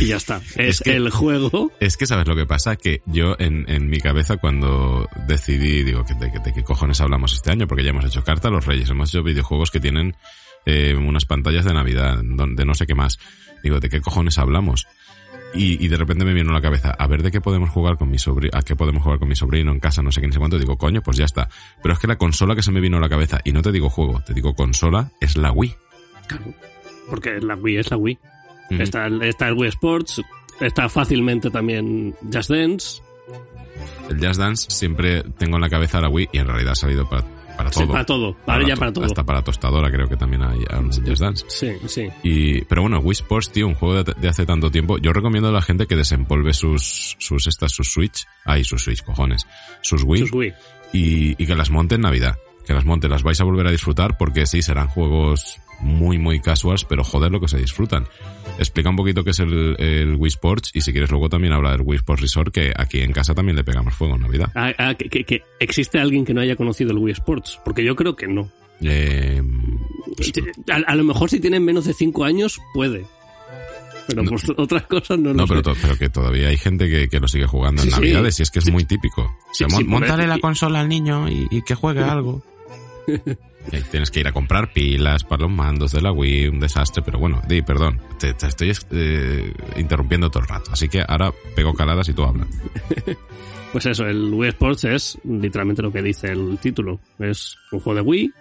y 0.00 0.06
ya 0.08 0.16
está. 0.16 0.40
Es, 0.56 0.80
que- 0.80 0.94
el 0.94 1.08
juego. 1.10 1.72
Es 1.80 1.96
que 1.96 2.06
sabes 2.06 2.28
lo 2.28 2.36
que 2.36 2.44
pasa, 2.46 2.76
que 2.76 3.00
yo 3.06 3.34
en, 3.38 3.64
en 3.68 3.88
mi 3.88 3.98
cabeza 4.00 4.36
cuando 4.36 5.08
decidí, 5.26 5.82
digo, 5.84 6.04
que 6.04 6.14
de, 6.14 6.30
de 6.44 6.52
qué 6.52 6.62
cojones 6.62 7.00
hablamos 7.00 7.32
este 7.32 7.50
año, 7.50 7.66
porque 7.66 7.82
ya 7.82 7.90
hemos 7.90 8.04
hecho 8.04 8.22
carta 8.22 8.48
a 8.48 8.50
los 8.50 8.66
reyes, 8.66 8.90
hemos 8.90 9.08
hecho 9.08 9.22
videojuegos 9.22 9.70
que 9.70 9.80
tienen 9.80 10.14
eh, 10.66 10.94
unas 10.94 11.24
pantallas 11.24 11.64
de 11.64 11.72
Navidad, 11.74 12.18
donde 12.22 12.64
no 12.66 12.74
sé 12.74 12.86
qué 12.86 12.94
más. 12.94 13.18
Digo, 13.62 13.80
¿de 13.80 13.88
qué 13.88 14.02
cojones 14.02 14.36
hablamos? 14.38 14.86
Y, 15.54 15.84
y 15.84 15.88
de 15.88 15.96
repente 15.96 16.24
me 16.24 16.34
vino 16.34 16.50
a 16.50 16.54
la 16.54 16.60
cabeza, 16.60 16.90
a 16.90 17.06
ver 17.06 17.22
de 17.22 17.30
qué 17.30 17.40
podemos 17.40 17.70
jugar 17.70 17.96
con 17.96 18.10
mi 18.10 18.18
sobrino, 18.18 18.50
a 18.58 18.62
qué 18.62 18.74
podemos 18.74 19.02
jugar 19.02 19.18
con 19.18 19.28
mi 19.28 19.36
sobrino 19.36 19.70
en 19.70 19.78
casa, 19.78 20.02
no 20.02 20.10
sé 20.10 20.20
qué, 20.20 20.26
ni 20.26 20.32
sé 20.32 20.38
cuánto. 20.38 20.58
Digo, 20.58 20.76
coño, 20.76 21.00
pues 21.00 21.16
ya 21.16 21.24
está. 21.24 21.48
Pero 21.82 21.94
es 21.94 22.00
que 22.00 22.06
la 22.06 22.16
consola 22.16 22.56
que 22.56 22.62
se 22.62 22.72
me 22.72 22.80
vino 22.80 22.96
a 22.96 23.00
la 23.00 23.08
cabeza, 23.08 23.40
y 23.44 23.52
no 23.52 23.62
te 23.62 23.70
digo 23.70 23.88
juego, 23.88 24.20
te 24.26 24.34
digo 24.34 24.54
consola, 24.54 25.12
es 25.20 25.36
la 25.36 25.52
Wii. 25.52 25.74
Porque 27.08 27.40
la 27.40 27.54
Wii 27.54 27.76
es 27.76 27.90
la 27.90 27.96
Wii. 27.96 28.18
Está, 28.70 29.06
está 29.22 29.48
el 29.48 29.54
Wii 29.54 29.68
Sports. 29.68 30.22
Está 30.60 30.88
fácilmente 30.88 31.50
también 31.50 32.14
Just 32.32 32.50
Dance. 32.50 33.02
El 34.08 34.20
Jazz 34.20 34.36
Dance 34.36 34.66
siempre 34.70 35.22
tengo 35.38 35.56
en 35.56 35.62
la 35.62 35.70
cabeza 35.70 36.00
la 36.00 36.08
Wii 36.08 36.28
y 36.32 36.38
en 36.38 36.46
realidad 36.46 36.72
ha 36.72 36.76
salido 36.76 37.08
para, 37.08 37.24
para 37.56 37.70
Sí, 37.72 37.80
todo. 37.80 37.92
para 37.92 38.04
todo. 38.04 38.36
Ahora 38.46 38.66
ya 38.68 38.76
para 38.76 38.92
todo. 38.92 39.04
Hasta 39.04 39.24
para 39.24 39.42
tostadora 39.42 39.90
creo 39.90 40.08
que 40.08 40.16
también 40.16 40.42
hay 40.42 40.60
hay 40.70 40.78
un 40.78 40.90
Just 40.90 41.20
Dance. 41.20 41.44
Sí, 41.48 41.68
sí. 41.86 42.08
Y, 42.22 42.64
pero 42.64 42.82
bueno, 42.82 42.98
Wii 43.00 43.12
Sports, 43.12 43.52
tío, 43.52 43.66
un 43.66 43.74
juego 43.74 44.02
de, 44.02 44.14
de 44.14 44.28
hace 44.28 44.44
tanto 44.46 44.70
tiempo. 44.70 44.98
Yo 44.98 45.12
recomiendo 45.12 45.48
a 45.48 45.52
la 45.52 45.62
gente 45.62 45.86
que 45.86 45.96
desempolve 45.96 46.52
sus, 46.52 47.16
sus 47.18 47.46
estas, 47.46 47.72
sus 47.72 47.88
Switch. 47.92 48.26
Ay, 48.44 48.64
sus 48.64 48.82
Switch, 48.84 49.02
cojones. 49.02 49.46
Sus 49.82 50.02
Wii. 50.04 50.20
Sus 50.22 50.32
Wii. 50.32 50.52
Y, 50.92 51.42
y 51.42 51.46
que 51.46 51.54
las 51.54 51.70
monte 51.70 51.96
en 51.96 52.02
Navidad. 52.02 52.36
Que 52.66 52.72
las 52.72 52.84
monte, 52.84 53.08
las 53.08 53.22
vais 53.22 53.40
a 53.40 53.44
volver 53.44 53.66
a 53.66 53.70
disfrutar 53.70 54.16
porque 54.16 54.46
sí, 54.46 54.62
serán 54.62 54.88
juegos 54.88 55.58
muy, 55.80 56.18
muy 56.18 56.40
casuals, 56.40 56.84
pero 56.84 57.04
joder 57.04 57.30
lo 57.30 57.40
que 57.40 57.48
se 57.48 57.58
disfrutan. 57.58 58.06
Explica 58.58 58.88
un 58.90 58.96
poquito 58.96 59.24
qué 59.24 59.30
es 59.30 59.40
el, 59.40 59.76
el 59.78 60.14
Wii 60.16 60.28
Sports 60.28 60.70
y 60.74 60.80
si 60.80 60.92
quieres 60.92 61.10
luego 61.10 61.28
también 61.28 61.52
habla 61.52 61.72
del 61.72 61.80
Wii 61.82 61.96
Sports 61.98 62.22
Resort, 62.22 62.52
que 62.54 62.72
aquí 62.76 63.00
en 63.00 63.12
casa 63.12 63.34
también 63.34 63.56
le 63.56 63.64
pegamos 63.64 63.94
fuego 63.94 64.14
en 64.16 64.22
Navidad. 64.22 64.50
Ah, 64.54 64.72
ah, 64.78 64.94
que, 64.94 65.08
que- 65.08 65.24
que 65.24 65.42
existe 65.60 65.98
alguien 65.98 66.24
que 66.24 66.34
no 66.34 66.40
haya 66.40 66.56
conocido 66.56 66.92
el 66.92 66.98
Wii 66.98 67.12
Sports. 67.12 67.58
Porque 67.64 67.84
yo 67.84 67.96
creo 67.96 68.14
que 68.16 68.26
no. 68.28 68.48
Eh, 68.80 69.42
A, 70.70 70.76
a 70.90 70.94
lo 70.94 71.04
mejor 71.04 71.30
si 71.30 71.40
tienen 71.40 71.64
menos 71.64 71.84
de 71.84 71.94
5 71.94 72.24
años, 72.24 72.60
puede. 72.74 73.04
Pero 74.06 74.22
No. 74.22 74.30
por 74.30 74.40
otras 74.60 74.82
cosas 74.84 75.18
no 75.18 75.30
lo 75.30 75.34
No, 75.34 75.46
pero, 75.46 75.74
sé. 75.74 75.80
pero 75.82 75.96
que 75.96 76.08
todavía 76.10 76.48
hay 76.48 76.56
gente 76.58 76.88
que, 76.88 77.08
que 77.08 77.20
lo 77.20 77.26
sigue 77.28 77.46
jugando 77.46 77.82
en 77.82 77.88
sí. 77.88 77.94
Navidades 77.94 78.38
y 78.40 78.42
es 78.42 78.50
que 78.50 78.58
es 78.58 78.70
muy 78.70 78.84
típico. 78.84 79.22
O 79.22 79.54
sea, 79.54 79.66
montale 79.68 80.26
la 80.26 80.38
consola 80.38 80.80
al 80.80 80.88
niño 80.88 81.28
y, 81.28 81.46
y 81.50 81.62
que 81.62 81.74
juegue 81.74 82.00
algo. 82.02 82.42
Y 83.72 83.76
ahí 83.76 83.82
tienes 83.90 84.10
que 84.10 84.20
ir 84.20 84.28
a 84.28 84.32
comprar 84.32 84.72
pilas 84.72 85.24
para 85.24 85.42
los 85.42 85.50
mandos 85.50 85.92
de 85.92 86.02
la 86.02 86.12
Wii, 86.12 86.48
un 86.48 86.60
desastre, 86.60 87.02
pero 87.02 87.18
bueno, 87.18 87.40
di, 87.48 87.62
perdón, 87.62 88.00
te, 88.18 88.34
te 88.34 88.46
estoy 88.46 88.72
eh, 88.90 89.52
interrumpiendo 89.76 90.30
todo 90.30 90.42
el 90.42 90.48
rato, 90.48 90.70
así 90.72 90.88
que 90.88 91.02
ahora 91.06 91.32
pego 91.56 91.72
caladas 91.74 92.08
y 92.08 92.12
tú 92.12 92.22
hablas. 92.24 92.46
Pues 93.72 93.86
eso, 93.86 94.06
el 94.06 94.32
Wii 94.32 94.50
Sports 94.50 94.84
es 94.84 95.18
literalmente 95.24 95.82
lo 95.82 95.90
que 95.90 96.00
dice 96.00 96.28
el 96.28 96.58
título. 96.58 97.00
Es 97.18 97.56
un 97.72 97.80
juego 97.80 97.96
de 97.96 98.02
Wii 98.02 98.32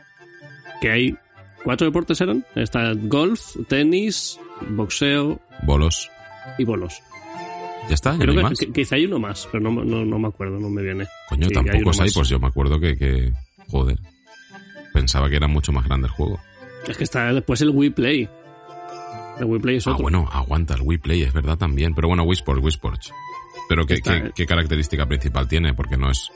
que 0.80 0.92
hay 0.92 1.16
cuatro 1.64 1.88
deportes 1.88 2.22
eran. 2.22 2.46
Está 2.54 2.94
golf, 2.94 3.56
tenis, 3.68 4.40
boxeo 4.70 5.40
Bolos, 5.66 6.12
y 6.60 6.66
bolos. 6.66 7.02
ya 7.90 7.96
está, 7.96 8.12
ya 8.12 8.18
no 8.18 8.20
Creo 8.20 8.32
hay 8.34 8.38
que, 8.38 8.44
más. 8.44 8.60
que- 8.60 8.72
quizá 8.74 8.96
hay 8.96 9.06
uno 9.08 9.18
más, 9.18 9.50
pero 9.52 9.64
no, 9.72 9.84
no, 9.84 10.06
no 10.06 10.20
me 10.20 10.28
acuerdo, 10.28 10.60
no 10.60 10.70
me 10.70 10.84
viene. 10.84 11.08
Coño, 11.30 11.48
sí, 11.48 11.54
tampoco 11.56 11.78
hay, 11.94 11.98
más. 11.98 12.14
pues 12.14 12.30
yo 12.30 12.38
me 12.40 12.48
acuerdo 12.48 12.80
que, 12.80 12.96
que, 12.96 13.34
joder, 13.70 13.98
pensaba 14.94 15.30
que 15.30 15.36
era 15.36 15.48
mucho 15.48 15.72
más 15.72 15.86
grande 15.86 16.08
el 16.08 16.14
juego. 16.14 16.40
Es 16.88 16.98
que 16.98 17.04
está 17.04 17.34
después 17.34 17.62
el 17.62 17.70
Wii 17.70 17.90
Play. 17.92 18.30
El 19.40 19.46
Wii 19.46 19.60
Play 19.62 19.76
es 19.78 19.88
Ah, 19.88 19.92
otro. 19.92 20.04
bueno, 20.04 20.30
aguanta, 20.32 20.76
el 20.76 20.82
Wii 20.84 20.98
Play 21.00 21.22
es 21.24 21.34
verdad 21.34 21.58
también. 21.58 21.94
Pero 21.96 22.08
bueno, 22.08 22.24
Wii 22.24 22.34
Sports, 22.38 22.62
Wii 22.62 22.70
Sports. 22.70 23.12
Pero 23.70 23.86
¿qué, 23.86 24.00
qué, 24.02 24.32
qué 24.36 24.46
característica 24.46 25.06
principal 25.06 25.48
tiene? 25.48 25.74
Porque 25.74 25.98
no 25.98 26.12
es... 26.12 26.30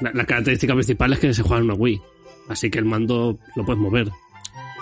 La, 0.00 0.10
la 0.12 0.24
característica 0.24 0.74
principal 0.74 1.12
es 1.12 1.18
que 1.20 1.32
se 1.34 1.42
juega 1.42 1.58
en 1.58 1.64
una 1.64 1.74
Wii. 1.74 2.02
Así 2.48 2.70
que 2.70 2.78
el 2.80 2.84
mando 2.84 3.38
lo 3.56 3.64
puedes 3.64 3.80
mover. 3.80 4.10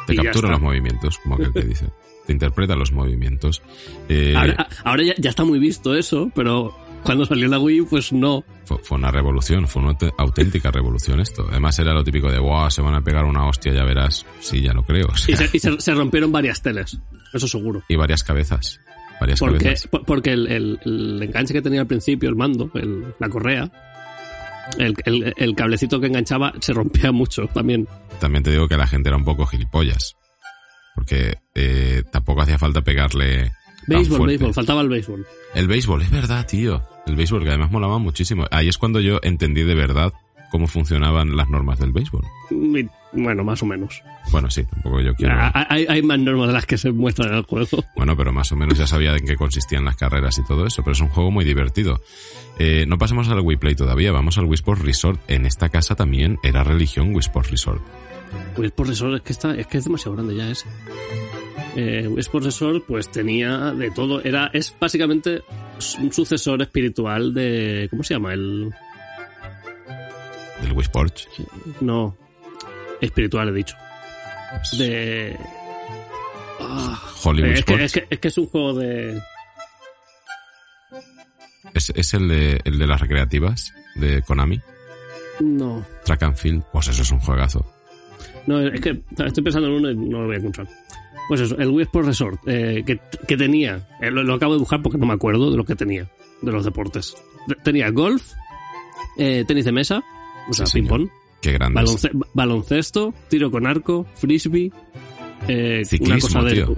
Te 0.06 0.16
captura 0.16 0.50
los 0.50 0.60
movimientos, 0.60 1.18
como 1.18 1.34
aquel 1.36 1.52
que 1.52 1.60
dice. 1.62 1.86
Te 2.26 2.32
interpreta 2.32 2.74
los 2.74 2.90
movimientos. 2.92 3.62
Eh, 4.08 4.34
Ahora, 4.36 4.66
ahora 4.84 5.02
ya, 5.04 5.14
ya 5.18 5.30
está 5.30 5.44
muy 5.44 5.58
visto 5.60 5.94
eso, 5.94 6.32
pero 6.34 6.74
cuando 7.04 7.24
salió 7.26 7.48
la 7.48 7.58
Wii, 7.58 7.82
pues 7.82 8.12
no. 8.12 8.44
fue, 8.64 8.78
fue 8.82 8.98
una 8.98 9.10
revolución, 9.10 9.66
fue 9.68 9.82
una 9.82 9.92
aut- 9.92 10.12
auténtica 10.18 10.70
revolución 10.70 11.20
esto. 11.20 11.46
Además 11.50 11.78
era 11.78 11.92
lo 11.94 12.04
típico 12.04 12.30
de, 12.30 12.38
wow, 12.38 12.70
se 12.70 12.82
van 12.82 12.94
a 12.94 13.00
pegar 13.02 13.24
una 13.24 13.46
hostia, 13.46 13.72
ya 13.72 13.84
verás. 13.84 14.26
Sí, 14.40 14.60
ya 14.62 14.72
lo 14.72 14.82
creo. 14.84 15.06
o 15.08 15.16
sea, 15.16 15.34
Y, 15.34 15.38
se, 15.38 15.56
y 15.56 15.60
se- 15.60 15.80
se 15.80 15.94
rompieron 15.94 16.30
varias 16.32 16.62
teles. 16.62 16.98
Eso 17.32 17.46
seguro. 17.48 17.82
y 17.88 17.96
varias 17.96 18.22
cabezas. 18.22 18.80
Varias 19.20 19.38
Porque, 19.40 19.64
cabezas. 19.64 19.86
por- 19.88 20.04
porque 20.04 20.32
el, 20.32 20.46
el- 20.50 20.80
el 20.84 21.22
enganche 21.22 21.52
que 21.54 21.62
tenía 21.62 21.80
al 21.82 21.86
principio, 21.86 22.28
el 22.28 22.36
mando, 22.36 22.70
el- 22.74 23.14
la 23.18 23.28
correa, 23.28 23.70
el, 24.78 24.94
el- 25.04 25.34
el 25.36 25.54
cablecito 25.54 26.00
que 26.00 26.06
enganchaba 26.06 26.52
se 26.60 26.72
rompía 26.72 27.12
mucho 27.12 27.46
también. 27.48 27.86
También 28.20 28.42
te 28.44 28.50
digo 28.50 28.68
que 28.68 28.76
la 28.76 28.86
gente 28.86 29.08
era 29.08 29.16
un 29.16 29.24
poco 29.24 29.46
gilipollas. 29.46 30.16
Porque 30.94 31.38
eh, 31.54 32.02
tampoco 32.12 32.42
hacía 32.42 32.58
falta 32.58 32.82
pegarle... 32.82 33.52
Béisbol, 33.86 34.26
béisbol, 34.26 34.52
faltaba 34.54 34.82
el 34.82 34.88
béisbol. 34.88 35.26
El 35.54 35.66
béisbol, 35.66 36.02
es 36.02 36.10
verdad, 36.10 36.46
tío. 36.46 36.82
El 37.06 37.16
béisbol, 37.16 37.42
que 37.42 37.48
además 37.48 37.70
molaba 37.70 37.98
muchísimo. 37.98 38.46
Ahí 38.50 38.68
es 38.68 38.78
cuando 38.78 39.00
yo 39.00 39.18
entendí 39.22 39.62
de 39.62 39.74
verdad 39.74 40.12
cómo 40.50 40.66
funcionaban 40.66 41.36
las 41.36 41.48
normas 41.48 41.78
del 41.78 41.92
béisbol. 41.92 42.24
Bueno, 43.12 43.42
más 43.42 43.62
o 43.62 43.66
menos. 43.66 44.02
Bueno, 44.30 44.50
sí, 44.50 44.64
tampoco 44.64 45.00
yo 45.00 45.14
quiero... 45.14 45.34
Ah, 45.36 45.66
Hay, 45.68 45.86
hay 45.88 46.02
más 46.02 46.18
normas 46.18 46.48
de 46.48 46.52
las 46.52 46.66
que 46.66 46.78
se 46.78 46.92
muestran 46.92 47.30
en 47.30 47.38
el 47.38 47.42
juego. 47.44 47.84
Bueno, 47.96 48.16
pero 48.16 48.32
más 48.32 48.52
o 48.52 48.56
menos 48.56 48.78
ya 48.78 48.86
sabía 48.86 49.16
en 49.16 49.24
qué 49.24 49.36
consistían 49.36 49.84
las 49.84 49.96
carreras 49.96 50.38
y 50.38 50.44
todo 50.44 50.66
eso, 50.66 50.82
pero 50.82 50.92
es 50.92 51.00
un 51.00 51.08
juego 51.08 51.30
muy 51.30 51.44
divertido. 51.44 52.00
Eh, 52.58 52.84
no 52.86 52.98
pasamos 52.98 53.28
al 53.28 53.40
Wii 53.40 53.56
Play 53.56 53.74
todavía, 53.74 54.12
vamos 54.12 54.38
al 54.38 54.44
Wii 54.44 54.54
Sports 54.54 54.82
Resort. 54.82 55.20
En 55.28 55.46
esta 55.46 55.68
casa 55.70 55.96
también 55.96 56.38
era 56.42 56.62
religión 56.62 57.08
Wii 57.08 57.20
Sports 57.20 57.50
Resort. 57.50 57.82
Wii 58.56 58.66
Sports 58.66 58.90
Resort 58.90 59.14
es 59.16 59.22
que, 59.22 59.32
está, 59.32 59.54
es 59.56 59.66
que 59.66 59.78
es 59.78 59.84
demasiado 59.84 60.14
grande 60.14 60.36
ya 60.36 60.48
ese. 60.50 60.66
Eh, 61.76 62.08
Resort 62.32 62.84
pues 62.86 63.10
tenía 63.10 63.72
de 63.72 63.90
todo. 63.90 64.22
Era, 64.22 64.50
es 64.52 64.74
básicamente 64.78 65.42
un 66.00 66.12
sucesor 66.12 66.62
espiritual 66.62 67.32
de... 67.32 67.86
¿Cómo 67.90 68.02
se 68.02 68.14
llama? 68.14 68.32
El... 68.32 68.72
Del 70.62 70.72
Wii 70.72 70.82
Sports. 70.82 71.28
No. 71.80 72.16
Espiritual 73.00 73.48
he 73.48 73.52
dicho. 73.52 73.76
De... 74.78 75.36
Ah, 76.60 77.00
Hollywood 77.24 77.52
es, 77.52 77.64
que, 77.64 77.84
es, 77.84 77.92
que, 77.92 78.06
es 78.10 78.18
que 78.18 78.28
es 78.28 78.38
un 78.38 78.46
juego 78.46 78.74
de... 78.74 79.20
Es, 81.72 81.90
es 81.94 82.14
el, 82.14 82.28
de, 82.28 82.60
el 82.64 82.78
de 82.78 82.86
las 82.86 83.00
recreativas 83.00 83.72
de 83.94 84.22
Konami. 84.22 84.60
No. 85.38 85.86
Track 86.04 86.22
and 86.24 86.36
Field. 86.36 86.64
Pues 86.72 86.88
eso 86.88 87.02
es 87.02 87.10
un 87.10 87.20
juegazo. 87.20 87.64
No, 88.46 88.60
es 88.60 88.80
que 88.80 89.02
estoy 89.24 89.44
pensando 89.44 89.68
en 89.68 89.74
uno 89.74 89.90
y 89.90 89.96
no 89.96 90.20
lo 90.20 90.26
voy 90.26 90.36
a 90.36 90.38
encontrar. 90.38 90.68
Pues 91.28 91.40
eso, 91.42 91.56
el 91.58 91.68
Wii 91.70 91.82
Sports 91.84 92.08
Resort, 92.08 92.40
eh, 92.46 92.82
que, 92.84 92.98
que 93.28 93.36
tenía, 93.36 93.88
eh, 94.00 94.10
lo, 94.10 94.22
lo 94.24 94.34
acabo 94.34 94.54
de 94.54 94.58
buscar 94.58 94.82
porque 94.82 94.98
no 94.98 95.06
me 95.06 95.14
acuerdo 95.14 95.50
de 95.50 95.56
lo 95.56 95.64
que 95.64 95.76
tenía, 95.76 96.10
de 96.42 96.50
los 96.52 96.64
deportes. 96.64 97.14
Te- 97.46 97.54
Tenía 97.56 97.90
golf, 97.90 98.32
eh, 99.16 99.44
tenis 99.46 99.64
de 99.64 99.72
mesa, 99.72 100.02
o 100.48 100.52
sea, 100.52 100.66
Sí, 100.66 100.80
ping-pong, 100.80 101.08
Qué 101.40 101.52
grande. 101.52 101.80
es. 101.82 101.86
balonce- 101.88 102.26
baloncesto, 102.34 103.14
tiro 103.28 103.50
con 103.50 103.66
arco, 103.66 104.06
frisbee, 104.16 104.72
eh, 105.48 105.76
una, 105.76 105.84
Ciclismo, 105.84 106.20
cosa 106.28 106.42
de, 106.42 106.54
tío. 106.54 106.76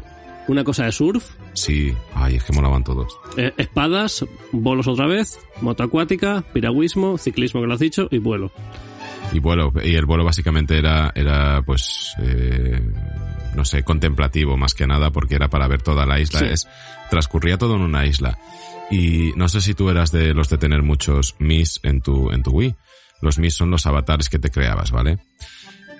una 0.49 0.65
cosa 0.65 0.85
de 0.85 0.93
surf, 0.93 1.31
Sí. 1.55 1.93
Ay, 2.15 2.37
es 2.37 2.45
que 2.45 2.53
molaban 2.53 2.85
todos. 2.85 3.17
eh, 3.39 3.53
espadas, 3.57 4.25
bolos 4.53 4.87
otra 4.87 5.07
vez, 5.07 5.39
moto 5.63 5.83
acuática, 5.83 6.45
piragüismo, 6.53 7.17
ciclismo 7.17 7.61
que 7.63 7.67
lo 7.69 7.75
has 7.75 7.81
dicho 7.81 8.07
y 8.11 8.19
vuelo. 8.19 8.53
Y 9.33 9.39
vuelo, 9.39 9.73
y 9.83 9.95
el 9.95 10.05
vuelo 10.05 10.25
básicamente 10.25 10.77
era, 10.79 11.11
era 11.15 11.63
pues, 11.63 12.13
eh, 12.23 12.81
no 13.55 13.65
sé, 13.65 13.83
contemplativo 13.83 14.57
más 14.57 14.75
que 14.75 14.87
nada 14.87 15.11
porque 15.11 15.35
era 15.35 15.49
para 15.49 15.69
ver 15.69 15.83
toda 15.83 16.07
la 16.07 16.21
isla. 16.21 16.41
Sí. 16.41 16.47
Es, 16.47 16.69
transcurría 17.11 17.59
todo 17.59 17.77
en 17.77 17.83
una 17.83 18.07
isla. 18.07 18.39
Y 18.91 19.33
no 19.37 19.49
sé 19.49 19.61
si 19.61 19.75
tú 19.75 19.89
eras 19.91 20.13
de 20.13 20.35
los 20.35 20.49
de 20.51 20.59
tener 20.59 20.83
muchos 20.83 21.35
Mis 21.39 21.81
en 21.83 22.01
tu, 22.03 22.31
en 22.31 22.43
tu 22.43 22.51
Wii. 22.51 22.75
Los 23.23 23.39
Mis 23.39 23.55
son 23.55 23.71
los 23.71 23.87
avatares 23.87 24.29
que 24.29 24.39
te 24.39 24.51
creabas, 24.51 24.91
¿vale? 24.91 25.19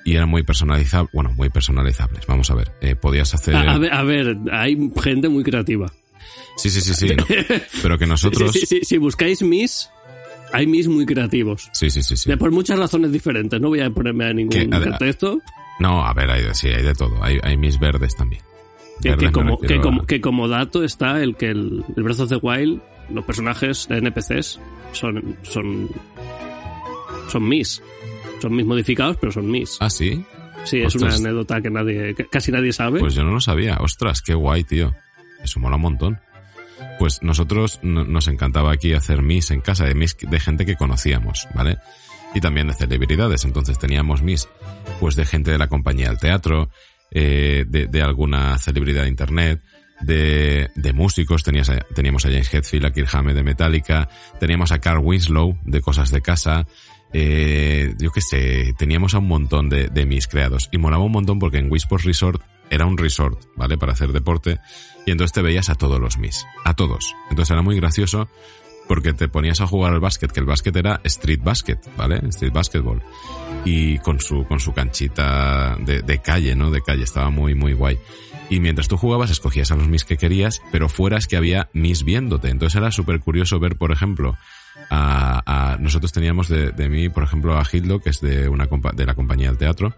Y 0.05 0.17
eran 0.17 0.29
muy 0.29 0.43
personalizables, 0.43 1.13
bueno, 1.13 1.31
muy 1.35 1.49
personalizables. 1.49 2.27
Vamos 2.27 2.51
a 2.51 2.55
ver, 2.55 2.73
eh, 2.81 2.97
podías 2.97 3.33
hacer... 3.35 3.55
A, 3.55 3.75
a 3.75 3.79
ver, 3.79 3.93
a 3.95 4.03
ver, 4.03 4.37
hay 4.51 4.77
gente 5.01 5.29
muy 5.29 5.45
creativa. 5.45 5.93
Sí, 6.57 6.71
sí, 6.71 6.81
sí, 6.81 6.93
sí. 6.95 7.15
no. 7.15 7.25
Pero 7.83 7.97
que 7.99 8.07
nosotros... 8.07 8.51
Sí, 8.53 8.61
sí, 8.61 8.67
sí, 8.67 8.81
si 8.83 8.99
buscáis 8.99 9.43
Miss, 9.43 9.89
hay 10.53 10.67
Miss 10.67 10.89
muy 10.89 11.07
creativos. 11.07 11.71
Sí, 11.73 11.89
sí, 11.91 12.03
sí, 12.03 12.17
sí. 12.17 12.29
De- 12.29 12.37
por 12.37 12.51
muchas 12.51 12.79
razones 12.79 13.13
diferentes. 13.13 13.61
No 13.61 13.69
voy 13.69 13.81
a 13.81 13.91
ponerme 13.91 14.27
a 14.27 14.33
ningún 14.33 14.51
Que, 14.51 14.69
contexto. 14.69 15.39
No, 15.83 16.05
a 16.07 16.13
ver, 16.15 16.31
hay, 16.31 16.43
de- 16.43 16.55
sí, 16.55 16.69
hay 16.69 16.83
de 16.83 16.95
todo. 16.95 17.23
Hay, 17.23 17.39
hay 17.43 17.57
mis 17.57 17.79
verdes 17.79 18.17
también. 18.17 18.43
Que, 19.03 19.11
Verdes 19.11 19.19
que 19.19 19.27
me 19.27 19.33
como, 19.33 19.57
que, 19.59 19.63
refiero 19.63 19.81
a- 19.81 19.85
como, 19.85 20.07
que 20.07 20.21
como 20.21 20.49
dato 20.49 20.85
está 20.85 21.23
el 21.23 21.37
que 21.37 21.47
el, 21.51 21.85
el 21.97 22.03
Breath 22.03 22.21
of 22.21 22.29
the 22.29 22.37
Wild, 22.37 22.81
los 23.11 23.25
personajes 23.25 23.89
de 23.89 23.99
NPCs 23.99 24.61
son, 24.93 25.37
son, 25.43 25.89
son 27.29 27.49
Miss. 27.49 27.83
Son 28.41 28.55
Miss 28.55 28.67
modificados, 28.67 29.17
pero 29.21 29.33
son 29.33 29.51
Miss. 29.51 29.77
Ah, 29.81 29.91
sí. 29.91 30.25
sí, 30.65 30.79
es 30.83 30.95
una 30.97 31.15
anécdota 31.15 31.61
que 31.61 31.71
nadie, 31.71 32.15
que 32.15 32.27
casi 32.27 32.53
nadie 32.53 32.73
sabe. 32.73 33.01
Pues 33.01 33.15
yo 33.15 33.23
no 33.25 33.33
lo 33.33 33.41
sabía. 33.41 33.77
Ostras, 33.81 34.21
qué 34.23 34.35
guay, 34.35 34.65
tío. 34.65 34.95
Eso 35.43 35.61
mola 35.61 35.77
un 35.77 35.83
montón. 35.83 36.21
Pues 36.99 37.23
nosotros 37.23 37.81
no- 37.83 38.05
nos 38.05 38.29
encantaba 38.29 38.73
aquí 38.73 38.93
hacer 38.93 39.23
mis 39.23 39.51
en 39.51 39.61
casa, 39.61 39.85
de 39.85 39.95
mis 39.95 40.17
de 40.19 40.41
gente 40.41 40.67
que 40.67 40.77
conocíamos, 40.77 41.49
¿vale? 41.55 41.79
Y 42.35 42.41
también 42.41 42.69
de 42.69 42.75
celebridades. 42.75 43.45
Entonces 43.45 43.79
teníamos 43.79 44.23
mis, 44.23 44.49
pues 45.01 45.17
de 45.17 45.27
gente 45.27 45.51
de 45.51 45.59
la 45.59 45.69
compañía 45.69 46.09
del 46.09 46.19
teatro, 46.19 46.71
eh, 47.11 47.65
de, 47.69 47.87
de 47.87 48.03
alguna 48.03 48.59
celebridad 48.59 49.03
de 49.03 49.09
internet, 49.09 49.63
de, 50.01 50.71
de 50.75 50.93
músicos. 50.93 51.43
Tenías 51.43 51.71
teníamos 51.95 52.25
a 52.25 52.31
James 52.31 52.53
Hetfield, 52.53 52.87
a 52.87 52.93
Kirk 52.93 53.11
de 53.35 53.43
Metallica, 53.43 54.09
teníamos 54.41 54.73
a 54.73 54.79
Carl 54.79 55.01
Winslow 55.03 55.59
de 55.65 55.81
Cosas 55.81 56.11
de 56.11 56.23
Casa, 56.23 56.67
eh, 57.13 57.95
yo 57.99 58.11
qué 58.11 58.21
sé, 58.21 58.75
teníamos 58.79 59.15
a 59.15 59.19
un 59.19 59.29
montón 59.29 59.69
de, 59.69 59.89
de 59.89 60.07
mis 60.07 60.27
creados. 60.27 60.69
Y 60.73 60.79
molaba 60.79 61.05
un 61.05 61.13
montón 61.13 61.39
porque 61.39 61.59
en 61.59 61.71
Wii 61.71 61.79
Sports 61.79 62.05
Resort 62.05 62.43
era 62.71 62.87
un 62.87 62.97
resort, 62.97 63.39
¿vale? 63.55 63.77
Para 63.77 63.93
hacer 63.93 64.13
deporte. 64.13 64.59
Y 65.05 65.11
entonces 65.11 65.33
te 65.33 65.43
veías 65.43 65.69
a 65.69 65.75
todos 65.75 66.01
los 66.01 66.17
mis. 66.17 66.47
A 66.65 66.75
todos. 66.75 67.15
Entonces 67.29 67.51
era 67.51 67.61
muy 67.61 67.77
gracioso 67.77 68.29
porque 68.89 69.13
te 69.13 69.29
ponías 69.29 69.61
a 69.61 69.67
jugar 69.67 69.93
al 69.93 70.01
básquet, 70.01 70.33
que 70.33 70.41
el 70.41 70.47
básquet 70.47 70.77
era 70.77 71.01
street 71.05 71.41
basket, 71.43 71.79
¿vale? 71.97 72.21
Street 72.29 72.53
basketball. 72.53 73.03
Y 73.65 73.99
con 73.99 74.21
su, 74.21 74.45
con 74.45 74.61
su 74.61 74.73
canchita 74.73 75.77
de, 75.81 76.03
de 76.03 76.19
calle, 76.19 76.55
¿no? 76.55 76.71
De 76.71 76.83
calle. 76.83 77.05
Estaba 77.05 77.31
muy, 77.31 77.55
muy 77.55 77.73
guay. 77.73 77.99
Y 78.51 78.61
mientras 78.61 78.87
tú 78.87 78.97
jugabas, 78.99 79.31
escogías 79.31 79.71
a 79.71 79.77
los 79.77 79.89
mis 79.89 80.05
que 80.05 80.19
querías, 80.19 80.61
pero 80.71 80.91
fuera 80.91 81.17
es 81.17 81.27
que 81.27 81.37
había 81.37 81.71
mis 81.73 82.05
viéndote. 82.05 82.51
Entonces 82.51 82.77
era 82.77 82.91
súper 82.91 83.21
curioso 83.21 83.59
ver, 83.59 83.77
por 83.77 83.93
ejemplo, 83.93 84.37
a, 84.91 85.77
nosotros 85.81 86.13
teníamos 86.13 86.49
de, 86.49 86.89
mí, 86.91 87.09
por 87.09 87.23
ejemplo, 87.23 87.59
a 87.59 87.65
Hitlo, 87.71 88.01
que 88.01 88.11
es 88.11 88.21
de 88.21 88.49
una 88.49 88.69
de 88.95 89.07
la 89.07 89.15
compañía 89.15 89.49
del 89.49 89.59
teatro, 89.59 89.95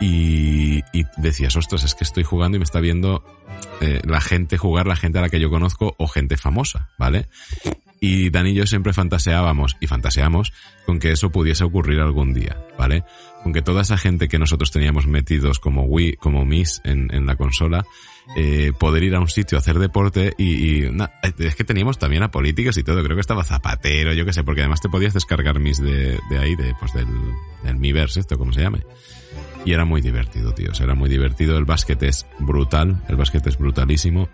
y, 0.00 0.78
y 0.92 1.06
decías, 1.16 1.56
ostras, 1.56 1.84
es 1.84 1.94
que 1.94 2.04
estoy 2.04 2.22
jugando 2.22 2.56
y 2.56 2.60
me 2.60 2.64
está 2.64 2.80
viendo 2.80 3.24
eh, 3.80 4.00
la 4.04 4.20
gente 4.20 4.58
jugar, 4.58 4.86
la 4.86 4.96
gente 4.96 5.18
a 5.18 5.22
la 5.22 5.28
que 5.28 5.40
yo 5.40 5.50
conozco 5.50 5.94
o 5.98 6.06
gente 6.06 6.36
famosa, 6.36 6.90
¿vale? 6.98 7.26
Y 8.00 8.30
Dani 8.30 8.50
y 8.50 8.54
yo 8.54 8.66
siempre 8.66 8.92
fantaseábamos 8.92 9.76
y 9.80 9.86
fantaseamos 9.86 10.52
con 10.86 10.98
que 10.98 11.12
eso 11.12 11.30
pudiese 11.30 11.64
ocurrir 11.64 12.00
algún 12.00 12.32
día, 12.32 12.56
¿vale? 12.78 13.04
Con 13.42 13.52
que 13.52 13.62
toda 13.62 13.82
esa 13.82 13.98
gente 13.98 14.28
que 14.28 14.38
nosotros 14.38 14.70
teníamos 14.70 15.06
metidos 15.06 15.58
como 15.58 15.84
Wii, 15.84 16.14
como 16.14 16.44
Miss 16.44 16.80
en, 16.84 17.12
en 17.12 17.26
la 17.26 17.36
consola, 17.36 17.84
eh, 18.36 18.72
poder 18.78 19.04
ir 19.04 19.14
a 19.14 19.20
un 19.20 19.28
sitio 19.28 19.56
a 19.56 19.60
hacer 19.60 19.78
deporte 19.78 20.34
y, 20.36 20.84
es 21.38 21.56
que 21.56 21.64
teníamos 21.64 21.98
también 21.98 22.22
a 22.22 22.30
políticos 22.30 22.76
y 22.76 22.82
todo, 22.82 23.02
creo 23.02 23.16
que 23.16 23.22
estaba 23.22 23.42
Zapatero, 23.42 24.12
yo 24.12 24.26
qué 24.26 24.32
sé, 24.32 24.44
porque 24.44 24.60
además 24.60 24.80
te 24.80 24.88
podías 24.88 25.14
descargar 25.14 25.58
Miss 25.58 25.80
de, 25.80 26.18
de 26.28 26.38
ahí, 26.38 26.54
de, 26.54 26.74
pues 26.78 26.92
del, 26.92 27.08
del 27.64 27.76
Miiverse, 27.76 28.20
esto 28.20 28.36
como 28.36 28.52
se 28.52 28.60
llame. 28.60 28.82
Y 29.64 29.72
era 29.72 29.84
muy 29.84 30.00
divertido, 30.00 30.52
tío, 30.54 30.70
o 30.70 30.74
sea, 30.74 30.84
era 30.84 30.94
muy 30.94 31.10
divertido, 31.10 31.58
el 31.58 31.64
básquet 31.64 32.02
es 32.04 32.26
brutal, 32.38 33.02
el 33.08 33.16
básquet 33.16 33.46
es 33.46 33.58
brutalísimo. 33.58 34.28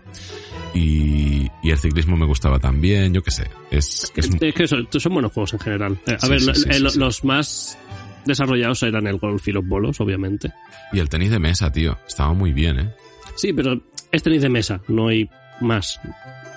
Y, 0.73 1.49
y 1.63 1.71
el 1.71 1.77
ciclismo 1.77 2.17
me 2.17 2.25
gustaba 2.25 2.59
también, 2.59 3.13
yo 3.13 3.21
qué 3.23 3.31
sé. 3.31 3.47
Es, 3.71 4.11
es, 4.15 4.29
Es 4.41 4.53
que 4.53 4.67
son, 4.67 4.87
son 4.91 5.13
buenos 5.13 5.31
juegos 5.31 5.53
en 5.53 5.59
general. 5.59 5.97
Eh, 6.05 6.13
a 6.15 6.19
Sí, 6.19 6.29
ver, 6.29 6.39
sí, 6.41 6.45
lo- 6.47 6.53
sí, 6.55 6.69
eh, 6.69 6.79
los 6.99 7.23
más 7.23 7.77
desarrollados 8.25 8.83
eran 8.83 9.07
el 9.07 9.17
golf 9.17 9.47
y 9.47 9.51
los 9.51 9.65
bolos, 9.65 9.99
obviamente. 10.01 10.51
y 10.91 10.99
el 10.99 11.09
tenis 11.09 11.31
de 11.31 11.39
mesa, 11.39 11.71
tío, 11.71 11.97
estaba 12.07 12.33
muy 12.33 12.51
bien, 12.53 12.79
¿eh? 12.79 12.93
Sí, 13.35 13.53
pero 13.53 13.81
es 14.11 14.23
tenis 14.23 14.41
de 14.41 14.49
mesa, 14.49 14.81
no 14.87 15.07
hay 15.09 15.29
más. 15.61 15.99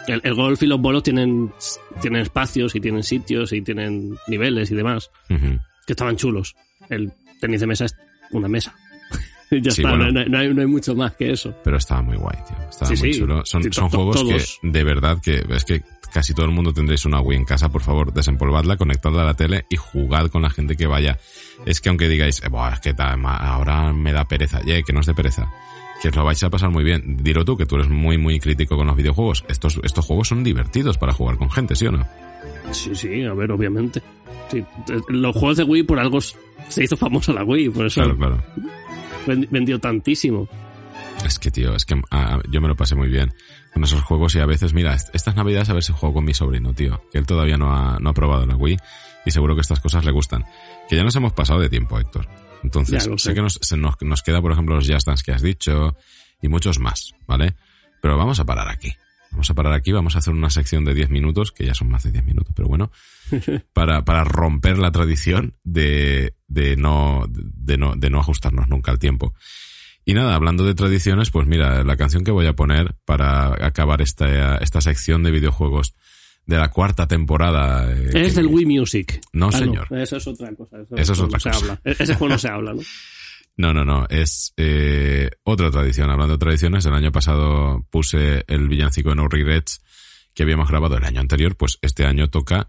El, 0.07 0.21
el 0.25 0.35
golf 0.35 0.63
y 0.63 0.67
los 0.67 0.81
bolos 0.81 1.03
tienen, 1.03 1.53
tienen 2.01 2.23
espacios 2.23 2.75
y 2.75 2.81
tienen 2.81 3.03
sitios 3.03 3.53
y 3.53 3.61
tienen 3.63 4.17
niveles 4.29 4.71
y 4.71 4.75
demás, 4.75 5.11
que 5.29 5.93
estaban 5.93 6.17
chulos. 6.17 6.55
El 6.89 7.13
tenis 7.41 7.61
de 7.61 7.67
mesa 7.67 7.85
es 7.85 7.95
una 8.33 8.49
mesa. 8.49 8.75
ya 9.51 9.71
Sí, 9.71 9.83
está, 9.83 9.91
bueno. 9.97 10.11
no, 10.13 10.25
no 10.27 10.39
hay, 10.39 10.53
no 10.55 10.61
hay 10.61 10.67
mucho 10.67 10.95
más 10.95 11.13
que 11.15 11.33
eso. 11.33 11.55
Pero 11.65 11.77
estaba 11.79 12.03
muy 12.03 12.17
guay, 12.17 12.37
tío. 12.47 12.69
Estaba 12.69 12.95
Sí, 12.95 13.03
muy 13.03 13.13
sí. 13.15 13.21
chulo. 13.21 13.43
Son, 13.45 13.73
son 13.73 13.89
juegos 13.89 14.17
todos. 14.17 14.59
que, 14.63 14.69
de 14.69 14.85
verdad, 14.85 15.19
que 15.23 15.45
es 15.51 15.65
que 15.65 15.83
casi 16.13 16.33
todo 16.35 16.47
el 16.47 16.53
mundo 16.53 16.73
tendréis 16.73 17.05
una 17.05 17.21
Wii 17.21 17.39
en 17.39 17.45
casa, 17.45 17.69
por 17.69 17.83
favor, 17.83 18.13
desempolvadla, 18.13 18.77
conectadla 18.77 19.23
a 19.23 19.27
la 19.27 19.35
tele 19.35 19.67
y 19.69 19.77
jugad 19.77 20.29
con 20.31 20.43
la 20.43 20.51
gente 20.51 20.77
que 20.77 20.87
vaya. 20.87 21.19
Es 21.67 21.81
que 21.81 21.89
aunque 21.91 22.09
digáis, 22.09 22.43
eh, 22.43 22.49
"Buah, 22.49 22.75
es 22.75 22.81
que 22.81 22.95
ahora 22.99 23.93
me 23.93 24.13
da 24.13 24.25
pereza, 24.27 24.61
ye, 24.63 24.83
que 24.85 24.93
no 24.93 25.01
es 25.01 25.07
de 25.07 25.15
pereza. 25.15 25.51
Que 26.01 26.09
os 26.09 26.17
lo 26.17 26.25
vais 26.25 26.41
a 26.45 26.49
pasar 26.49 26.71
muy 26.71 26.85
bien. 26.85 27.17
Dilo 27.23 27.45
tú, 27.45 27.57
que 27.57 27.67
tú 27.67 27.75
eres 27.75 27.89
muy, 27.89 28.17
muy 28.19 28.39
crítico 28.39 28.77
con 28.77 28.87
los 28.87 28.97
videojuegos. 28.97 29.45
Estos, 29.49 29.81
estos 29.83 30.05
juegos 30.07 30.29
son 30.29 30.45
divertidos 30.45 30.97
para 30.97 31.13
jugar 31.13 31.37
con 31.39 31.51
gente, 31.51 31.75
¿sí 31.75 31.87
o 31.89 31.93
no? 31.93 32.07
Sí, 32.73 32.95
sí, 32.95 33.25
a 33.25 33.35
ver, 33.35 33.51
obviamente. 33.53 34.03
Sí, 34.51 34.59
eh, 34.59 35.01
los 35.09 35.35
juegos 35.37 35.57
de 35.59 35.65
Wii 35.65 35.83
por 35.85 35.99
algo 35.99 36.21
se 36.21 36.85
hizo 36.85 36.97
famosa 36.97 37.33
la 37.33 37.45
Wii, 37.45 37.71
por 37.71 37.87
eso 37.87 38.01
Claro, 38.03 38.17
claro. 38.17 38.43
ven- 39.27 39.49
vendió 39.51 39.79
tantísimo. 39.79 40.49
Es 41.25 41.39
que, 41.39 41.51
tío, 41.51 41.75
es 41.75 41.85
que 41.85 42.01
ah, 42.11 42.41
yo 42.51 42.61
me 42.61 42.69
lo 42.69 42.77
pasé 42.77 42.95
muy 42.95 43.09
bien 43.09 43.33
con 43.75 43.83
esos 43.85 44.01
juegos 44.03 44.35
y 44.37 44.39
a 44.41 44.47
veces, 44.47 44.73
mira, 44.73 44.95
est- 44.95 45.15
estas 45.15 45.35
navidades 45.37 45.69
a 45.69 45.75
ver 45.75 45.83
si 45.83 45.93
juego 45.93 46.15
con 46.15 46.25
mi 46.25 46.35
sobrino, 46.35 46.73
tío, 46.75 47.03
que 47.11 47.19
él 47.19 47.27
todavía 47.27 47.57
no 47.59 47.73
ha, 47.75 47.99
no 47.99 48.11
ha 48.11 48.15
probado 48.15 48.47
la 48.47 48.57
Wii 48.57 48.77
y 49.27 49.31
seguro 49.31 49.55
que 49.55 49.61
estas 49.63 49.81
cosas 49.81 50.05
le 50.05 50.13
gustan. 50.13 50.45
Que 50.89 50.97
ya 50.97 51.03
nos 51.05 51.17
hemos 51.17 51.33
pasado 51.33 51.61
de 51.61 51.69
tiempo, 51.69 51.99
Héctor. 51.99 52.29
Entonces, 52.63 53.09
sé. 53.17 53.35
que 53.35 53.43
nos, 53.43 53.59
se 53.63 53.77
nos, 53.77 53.95
nos 54.03 54.23
queda, 54.23 54.41
por 54.41 54.53
ejemplo, 54.53 54.77
los 54.77 54.89
Just 54.89 55.07
Dance 55.07 55.23
que 55.25 55.33
has 55.33 55.43
dicho 55.43 55.97
y 56.41 56.49
muchos 56.49 56.79
más, 56.79 57.13
¿vale? 57.27 57.55
Pero 58.01 58.17
vamos 58.17 58.39
a 58.41 58.45
parar 58.45 58.69
aquí. 58.69 58.93
Vamos 59.31 59.51
a 59.51 59.55
parar 59.55 59.73
aquí, 59.75 59.93
vamos 59.93 60.17
a 60.17 60.19
hacer 60.19 60.33
una 60.35 60.51
sección 60.51 60.85
de 60.85 60.95
10 60.95 61.11
minutos, 61.11 61.53
que 61.53 61.65
ya 61.67 61.75
son 61.75 61.89
más 61.91 62.03
de 62.03 62.11
10 62.13 62.25
minutos, 62.25 62.53
pero 62.57 62.69
bueno, 62.69 62.91
para, 63.73 64.05
para 64.05 64.25
romper 64.25 64.79
la 64.79 64.91
tradición 64.91 65.55
de, 65.65 66.35
de, 66.49 66.77
no, 66.77 67.27
de, 67.29 67.77
no, 67.77 67.95
de 67.95 68.11
no 68.11 68.21
ajustarnos 68.21 68.69
nunca 68.69 68.91
al 68.91 68.99
tiempo. 68.99 69.35
Y 70.05 70.15
nada, 70.15 70.35
hablando 70.35 70.65
de 70.65 70.75
tradiciones, 70.75 71.31
pues 71.31 71.47
mira, 71.47 71.85
la 71.85 71.97
canción 71.99 72.25
que 72.25 72.31
voy 72.31 72.47
a 72.47 72.55
poner 72.55 72.95
para 73.05 73.49
acabar 73.67 74.01
esta, 74.01 74.57
esta 74.57 74.81
sección 74.81 75.23
de 75.23 75.31
videojuegos 75.31 75.95
de 76.47 76.57
la 76.57 76.71
cuarta 76.71 77.07
temporada. 77.07 77.93
eh, 77.93 78.07
Es 78.15 78.33
que- 78.35 78.41
del 78.41 78.47
Wii 78.47 78.65
Music. 78.65 79.21
No, 79.35 79.49
Ah, 79.49 79.59
señor. 79.59 79.87
eso 79.91 80.17
es 80.17 80.27
otra 80.27 80.51
cosa. 80.55 80.79
Eso, 80.81 80.97
Eso 80.97 81.13
es 81.13 81.19
no 81.19 81.25
otra 81.27 81.39
se 81.41 81.51
cosa. 81.51 81.61
habla. 81.61 81.81
E- 81.85 81.97
Ese 81.99 82.15
juego 82.15 82.33
no 82.33 82.39
se 82.39 82.49
habla, 82.49 82.73
¿no? 82.73 82.81
No, 83.59 83.75
no, 83.75 83.85
no, 83.85 84.07
es 84.09 84.55
eh, 84.57 85.31
otra 85.43 85.69
tradición. 85.73 86.11
Hablando 86.11 86.35
de 86.35 86.39
tradiciones, 86.39 86.87
el 86.87 86.95
año 86.95 87.11
pasado 87.11 87.85
puse 87.91 88.45
el 88.47 88.69
villancico 88.69 89.17
No 89.17 89.27
Regrets 89.27 89.83
que 90.33 90.45
habíamos 90.45 90.69
grabado 90.71 90.97
el 90.97 91.05
año 91.05 91.21
anterior, 91.21 91.57
pues 91.57 91.77
este 91.83 92.07
año 92.07 92.31
toca 92.31 92.69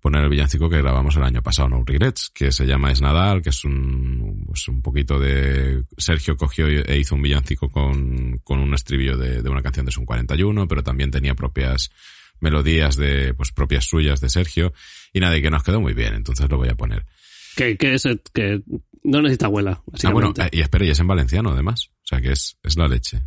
poner 0.00 0.22
el 0.22 0.30
villancico 0.30 0.70
que 0.70 0.78
grabamos 0.78 1.16
el 1.16 1.24
año 1.24 1.42
pasado, 1.42 1.70
No 1.70 1.82
Regrets, 1.84 2.30
que 2.32 2.52
se 2.52 2.66
llama 2.66 2.92
Es 2.92 3.00
Nadal, 3.00 3.42
que 3.42 3.50
es 3.50 3.64
un, 3.64 4.44
pues 4.46 4.68
un 4.68 4.80
poquito 4.80 5.18
de... 5.18 5.82
Sergio 5.96 6.36
cogió 6.36 6.68
e 6.68 6.98
hizo 6.98 7.16
un 7.16 7.22
villancico 7.22 7.68
con, 7.68 8.38
con 8.44 8.60
un 8.60 8.72
estribillo 8.74 9.16
de, 9.16 9.42
de 9.42 9.50
una 9.50 9.62
canción 9.62 9.86
de 9.86 9.90
Sun 9.90 10.06
41, 10.06 10.68
pero 10.68 10.84
también 10.84 11.10
tenía 11.10 11.34
propias 11.34 11.90
melodías 12.38 12.96
de, 12.96 13.34
pues 13.34 13.50
propias 13.50 13.86
suyas 13.86 14.20
de 14.20 14.30
Sergio, 14.30 14.72
y 15.12 15.18
nada, 15.18 15.36
y 15.36 15.42
que 15.42 15.50
nos 15.50 15.64
quedó 15.64 15.80
muy 15.80 15.94
bien, 15.94 16.14
entonces 16.14 16.48
lo 16.48 16.58
voy 16.58 16.68
a 16.68 16.76
poner. 16.76 17.04
Que, 17.56 17.76
que, 17.76 17.94
es, 17.94 18.04
que 18.32 18.62
no 19.04 19.22
necesita 19.22 19.46
abuela, 19.46 19.82
Ah, 20.04 20.10
bueno, 20.10 20.32
eh, 20.38 20.48
y 20.52 20.60
espera, 20.60 20.84
y 20.84 20.90
es 20.90 20.98
en 21.00 21.06
valenciano 21.06 21.50
además. 21.50 21.88
O 22.02 22.06
sea 22.06 22.20
que 22.20 22.32
es, 22.32 22.56
es 22.62 22.76
la 22.76 22.88
leche. 22.88 23.20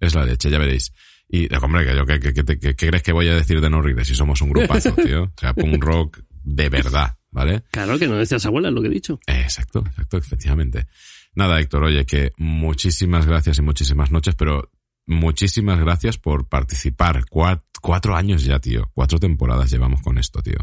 Es 0.00 0.14
la 0.14 0.24
leche, 0.24 0.50
ya 0.50 0.58
veréis. 0.58 0.92
Y, 1.28 1.44
eh, 1.44 1.58
hombre, 1.62 1.86
que 1.86 1.94
yo, 1.96 2.04
¿qué, 2.04 2.18
qué, 2.20 2.32
qué- 2.34 2.58
qué- 2.58 2.76
crees 2.76 3.02
que 3.02 3.12
voy 3.12 3.28
a 3.28 3.34
decir 3.34 3.60
de 3.60 3.70
No 3.70 3.80
Regrets 3.80 4.08
si 4.08 4.14
somos 4.14 4.40
un 4.42 4.50
grupazo, 4.50 4.92
tío? 4.96 5.24
O 5.24 5.32
sea, 5.38 5.54
punk 5.54 5.82
rock 5.82 6.20
de 6.44 6.68
verdad, 6.68 7.16
¿vale? 7.30 7.62
Claro 7.70 7.98
que 7.98 8.08
no 8.08 8.16
decías 8.16 8.44
abuela, 8.46 8.68
es 8.68 8.74
lo 8.74 8.82
que 8.82 8.88
he 8.88 8.90
dicho. 8.90 9.18
Eh, 9.26 9.40
Exacto, 9.42 9.82
exacto, 9.86 10.16
efectivamente. 10.18 10.86
Nada, 11.34 11.58
Héctor, 11.60 11.84
oye, 11.84 12.04
que 12.04 12.32
muchísimas 12.36 13.24
gracias 13.26 13.58
y 13.58 13.62
muchísimas 13.62 14.10
noches, 14.10 14.34
pero 14.34 14.70
muchísimas 15.06 15.78
gracias 15.80 16.18
por 16.18 16.48
participar. 16.48 17.24
Cuat- 17.26 17.62
cuatro 17.80 18.16
años 18.16 18.44
ya, 18.44 18.58
tío. 18.58 18.90
Cuatro 18.94 19.18
temporadas 19.18 19.70
llevamos 19.70 20.02
con 20.02 20.18
esto, 20.18 20.42
tío. 20.42 20.58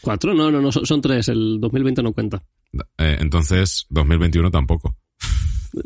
¿Cuatro? 0.00 0.32
No, 0.34 0.50
no, 0.50 0.60
no, 0.60 0.72
son, 0.72 0.86
son 0.86 1.00
tres. 1.02 1.28
El 1.28 1.58
2020 1.60 2.02
no 2.02 2.12
cuenta. 2.12 2.42
Eh, 2.98 3.16
entonces, 3.20 3.86
2021 3.90 4.50
tampoco. 4.50 4.96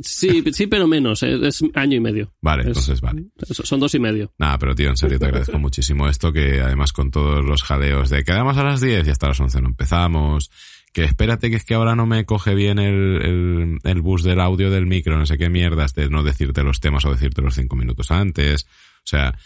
Sí, 0.03 0.43
sí, 0.53 0.67
pero 0.67 0.87
menos, 0.89 1.23
eh, 1.23 1.39
es 1.47 1.63
año 1.75 1.97
y 1.97 2.01
medio. 2.01 2.33
Vale, 2.41 2.63
Es- 2.63 2.69
entonces 2.69 3.01
vale. 3.03 3.27
Son 3.51 3.79
dos 3.81 3.95
y 3.95 3.99
medio. 3.99 4.33
Nada, 4.39 4.59
pero 4.59 4.75
tío, 4.75 4.89
en 4.89 4.97
serio 4.97 5.19
te 5.19 5.27
agradezco 5.27 5.59
muchísimo 5.59 6.09
esto, 6.09 6.33
que 6.33 6.61
además 6.63 6.93
con 6.93 7.11
todos 7.11 7.45
los 7.45 7.63
jaleos 7.63 8.09
de 8.09 8.25
quedamos 8.25 8.57
a 8.57 8.65
las 8.65 8.81
10 8.81 9.07
y 9.07 9.11
hasta 9.11 9.29
las 9.29 9.41
11 9.41 9.61
no 9.61 9.69
empezamos, 9.69 10.51
que 10.95 11.05
espérate 11.05 11.51
que 11.51 11.57
es 11.57 11.65
que 11.65 11.75
ahora 11.75 11.95
no 11.97 12.07
me 12.07 12.25
coge 12.25 12.55
bien 12.55 12.79
el, 12.79 13.21
el, 13.23 13.79
el 13.85 14.01
bus 14.01 14.23
del 14.23 14.41
audio 14.41 14.71
del 14.71 14.87
micro, 14.87 15.19
no 15.19 15.27
sé 15.27 15.37
qué 15.37 15.51
mierdas, 15.51 15.93
de 15.95 16.09
no 16.09 16.23
decirte 16.23 16.63
los 16.63 16.81
temas 16.81 17.05
o 17.05 17.11
decirte 17.13 17.43
los 17.43 17.55
cinco 17.55 17.77
minutos 17.77 18.11
antes. 18.11 18.65
O 18.65 19.07
sea, 19.07 19.37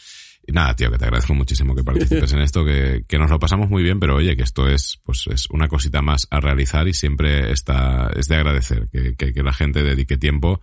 nada, 0.52 0.74
tío, 0.74 0.90
que 0.90 0.98
te 0.98 1.04
agradezco 1.04 1.34
muchísimo 1.34 1.74
que 1.74 1.84
participes 1.84 2.32
en 2.32 2.40
esto, 2.40 2.64
que, 2.64 3.04
que 3.06 3.18
nos 3.18 3.30
lo 3.30 3.38
pasamos 3.38 3.68
muy 3.68 3.82
bien, 3.82 4.00
pero 4.00 4.16
oye, 4.16 4.36
que 4.36 4.42
esto 4.42 4.68
es, 4.68 4.98
pues 5.04 5.24
es 5.30 5.48
una 5.50 5.68
cosita 5.68 6.00
más 6.02 6.26
a 6.30 6.40
realizar 6.40 6.88
y 6.88 6.94
siempre 6.94 7.52
está, 7.52 8.10
es 8.16 8.28
de 8.28 8.36
agradecer 8.36 8.88
que, 8.90 9.14
que, 9.16 9.32
que 9.32 9.42
la 9.42 9.52
gente 9.52 9.82
dedique 9.82 10.16
tiempo 10.16 10.60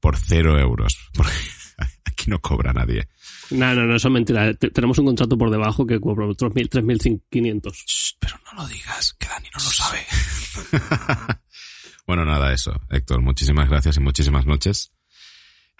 por 0.00 0.16
cero 0.16 0.58
euros, 0.58 0.96
porque 1.14 1.32
aquí 2.04 2.30
no 2.30 2.40
cobra 2.40 2.72
nadie. 2.72 3.08
No, 3.50 3.74
no, 3.74 3.84
no, 3.84 3.96
eso 3.96 4.08
es 4.08 4.14
mentira. 4.14 4.54
Te- 4.54 4.70
tenemos 4.70 4.98
un 4.98 5.04
contrato 5.04 5.36
por 5.36 5.50
debajo 5.50 5.86
que 5.86 6.00
cobra 6.00 6.26
otros 6.26 6.52
1.000, 6.52 6.68
3.500. 7.30 7.72
Shh, 7.74 8.12
pero 8.18 8.36
no 8.46 8.62
lo 8.62 8.68
digas, 8.68 9.12
que 9.18 9.28
Dani 9.28 9.48
no 9.54 9.62
lo 9.62 9.70
sabe. 9.70 9.98
bueno, 12.06 12.24
nada, 12.24 12.54
eso. 12.54 12.80
Héctor, 12.88 13.20
muchísimas 13.20 13.68
gracias 13.68 13.98
y 13.98 14.00
muchísimas 14.00 14.46
noches. 14.46 14.93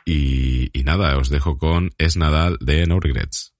Y, 0.06 0.70
nada, 0.84 1.16
os 1.16 1.30
dejo 1.30 1.56
con 1.56 1.90
Es 1.98 2.16
Nadal 2.16 2.58
de 2.60 2.86
No 2.86 3.00
Regrets. 3.00 3.54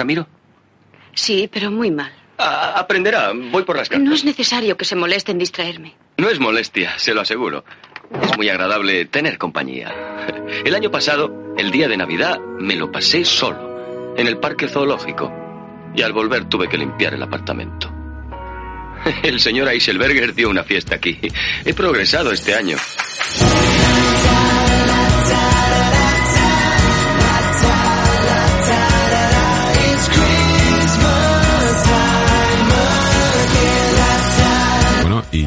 Ramiro? 0.00 0.26
Sí, 1.12 1.48
pero 1.52 1.70
muy 1.70 1.90
mal. 1.90 2.10
Ah, 2.38 2.72
aprenderá. 2.76 3.32
Voy 3.34 3.64
por 3.64 3.76
las 3.76 3.88
cartas. 3.88 4.08
No 4.08 4.14
es 4.14 4.24
necesario 4.24 4.76
que 4.76 4.86
se 4.86 4.96
moleste 4.96 5.30
en 5.30 5.38
distraerme. 5.38 5.94
No 6.16 6.30
es 6.30 6.40
molestia, 6.40 6.98
se 6.98 7.12
lo 7.12 7.20
aseguro. 7.20 7.64
Es 8.22 8.36
muy 8.36 8.48
agradable 8.48 9.04
tener 9.04 9.36
compañía. 9.36 9.94
El 10.64 10.74
año 10.74 10.90
pasado, 10.90 11.54
el 11.58 11.70
día 11.70 11.86
de 11.86 11.98
Navidad, 11.98 12.40
me 12.58 12.76
lo 12.76 12.90
pasé 12.90 13.26
solo, 13.26 14.14
en 14.16 14.26
el 14.26 14.38
parque 14.38 14.68
zoológico. 14.68 15.30
Y 15.94 16.02
al 16.02 16.14
volver 16.14 16.48
tuve 16.48 16.68
que 16.68 16.78
limpiar 16.78 17.12
el 17.14 17.22
apartamento. 17.22 17.92
El 19.22 19.38
señor 19.38 19.68
Eiselberger 19.68 20.34
dio 20.34 20.48
una 20.48 20.64
fiesta 20.64 20.94
aquí. 20.94 21.18
He 21.64 21.74
progresado 21.74 22.32
este 22.32 22.54
año. 22.54 22.76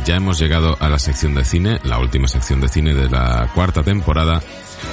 Ya 0.06 0.16
hemos 0.16 0.40
llegado 0.40 0.76
a 0.80 0.90
la 0.90 1.00
sección 1.00 1.34
de 1.36 1.44
cine, 1.46 1.80
la 1.84 2.00
última 2.00 2.28
sección 2.28 2.60
de 2.62 2.68
cine 2.68 2.94
de 2.94 3.10
la 3.10 3.50
cuarta 3.54 3.84
temporada. 3.84 4.42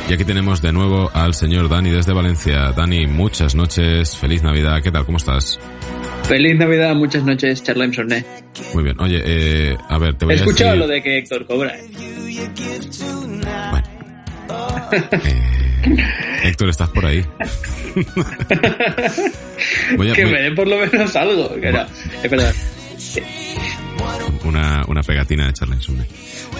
Y 0.09 0.13
aquí 0.13 0.25
tenemos 0.25 0.63
de 0.63 0.73
nuevo 0.73 1.11
al 1.13 1.35
señor 1.35 1.69
Dani 1.69 1.91
desde 1.91 2.13
Valencia. 2.13 2.73
Dani, 2.73 3.07
muchas 3.07 3.55
noches, 3.55 4.17
feliz 4.17 4.43
Navidad, 4.43 4.81
¿qué 4.83 4.91
tal? 4.93 5.05
¿Cómo 5.05 5.19
estás? 5.19 5.59
Feliz 6.25 6.57
Navidad, 6.57 6.95
muchas 6.95 7.25
noches, 7.25 7.63
Charla 7.63 7.87
Insomne. 7.87 8.25
Muy 8.75 8.85
bien. 8.85 9.01
Oye, 9.01 9.21
eh, 9.25 9.77
a 9.89 9.99
ver, 9.99 10.15
te 10.17 10.25
voy 10.27 10.35
He 10.35 10.39
a 10.39 10.41
escuchado 10.41 10.71
decir... 10.71 10.81
lo 10.87 10.89
de 10.89 11.03
que 11.03 11.19
Héctor 11.19 11.47
cobra. 11.47 11.77
¿eh? 11.77 11.85
Bueno. 13.71 13.89
Eh, 15.23 15.97
Héctor, 16.45 16.69
¿estás 16.69 16.89
por 16.91 17.07
ahí? 17.07 17.25
Voy 19.97 20.11
a- 20.11 20.15
que 20.15 20.25
voy- 20.25 20.33
me 20.33 20.43
den 20.43 20.55
por 20.55 20.67
lo 20.69 20.77
menos 20.79 21.15
algo. 21.17 21.55
Que 21.61 21.71
no, 21.73 21.85
es 22.23 22.31
verdad. 22.31 22.55
Un 22.55 23.40
una, 24.51 24.85
una 24.89 25.03
pegatina 25.03 25.47
de 25.47 25.53
Charlie 25.55 25.77
Insomne. 25.77 26.07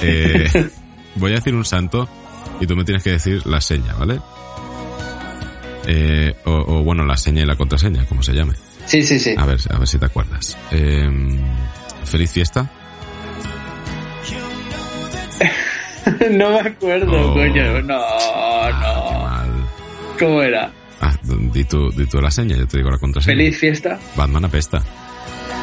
Eh, 0.03 0.49
voy 1.17 1.33
a 1.33 1.35
decir 1.37 1.55
un 1.55 1.65
santo 1.65 2.09
y 2.61 2.67
tú 2.67 2.75
me 2.77 2.85
tienes 2.85 3.03
que 3.03 3.11
decir 3.11 3.47
la 3.47 3.61
seña, 3.61 3.95
¿vale? 3.95 4.19
Eh, 5.87 6.35
o, 6.45 6.53
o, 6.53 6.83
bueno, 6.85 7.05
la 7.05 7.17
seña 7.17 7.43
y 7.43 7.47
la 7.47 7.57
contraseña, 7.57 8.05
como 8.07 8.23
se 8.23 8.33
llame. 8.33 8.55
Sí, 8.87 9.03
sí, 9.03 9.19
sí. 9.19 9.35
A 9.37 9.45
ver, 9.47 9.59
a 9.71 9.79
ver 9.79 9.89
si 9.89 9.99
te 9.99 10.07
acuerdas. 10.07 10.57
Eh, 10.71 11.09
feliz 12.05 12.33
fiesta. 12.33 12.71
no 16.31 16.51
me 16.51 16.61
acuerdo, 16.61 17.31
Oh. 17.31 17.35
coño. 17.35 17.83
No, 17.83 17.99
Ah, 18.01 18.69
qué 18.69 19.13
no. 19.15 19.21
mal. 19.23 19.69
¿Cómo 20.19 20.43
era? 20.43 20.71
Ah, 21.01 21.15
di 21.25 21.65
tú, 21.65 21.91
di 21.93 22.07
tú 22.07 22.21
la 22.21 22.31
seña, 22.31 22.57
yo 22.57 22.67
te 22.67 22.77
digo 22.79 22.91
la 22.91 22.99
contraseña. 22.99 23.37
Feliz 23.37 23.59
fiesta. 23.59 23.99
Batman 24.17 24.45
apesta. 24.45 24.83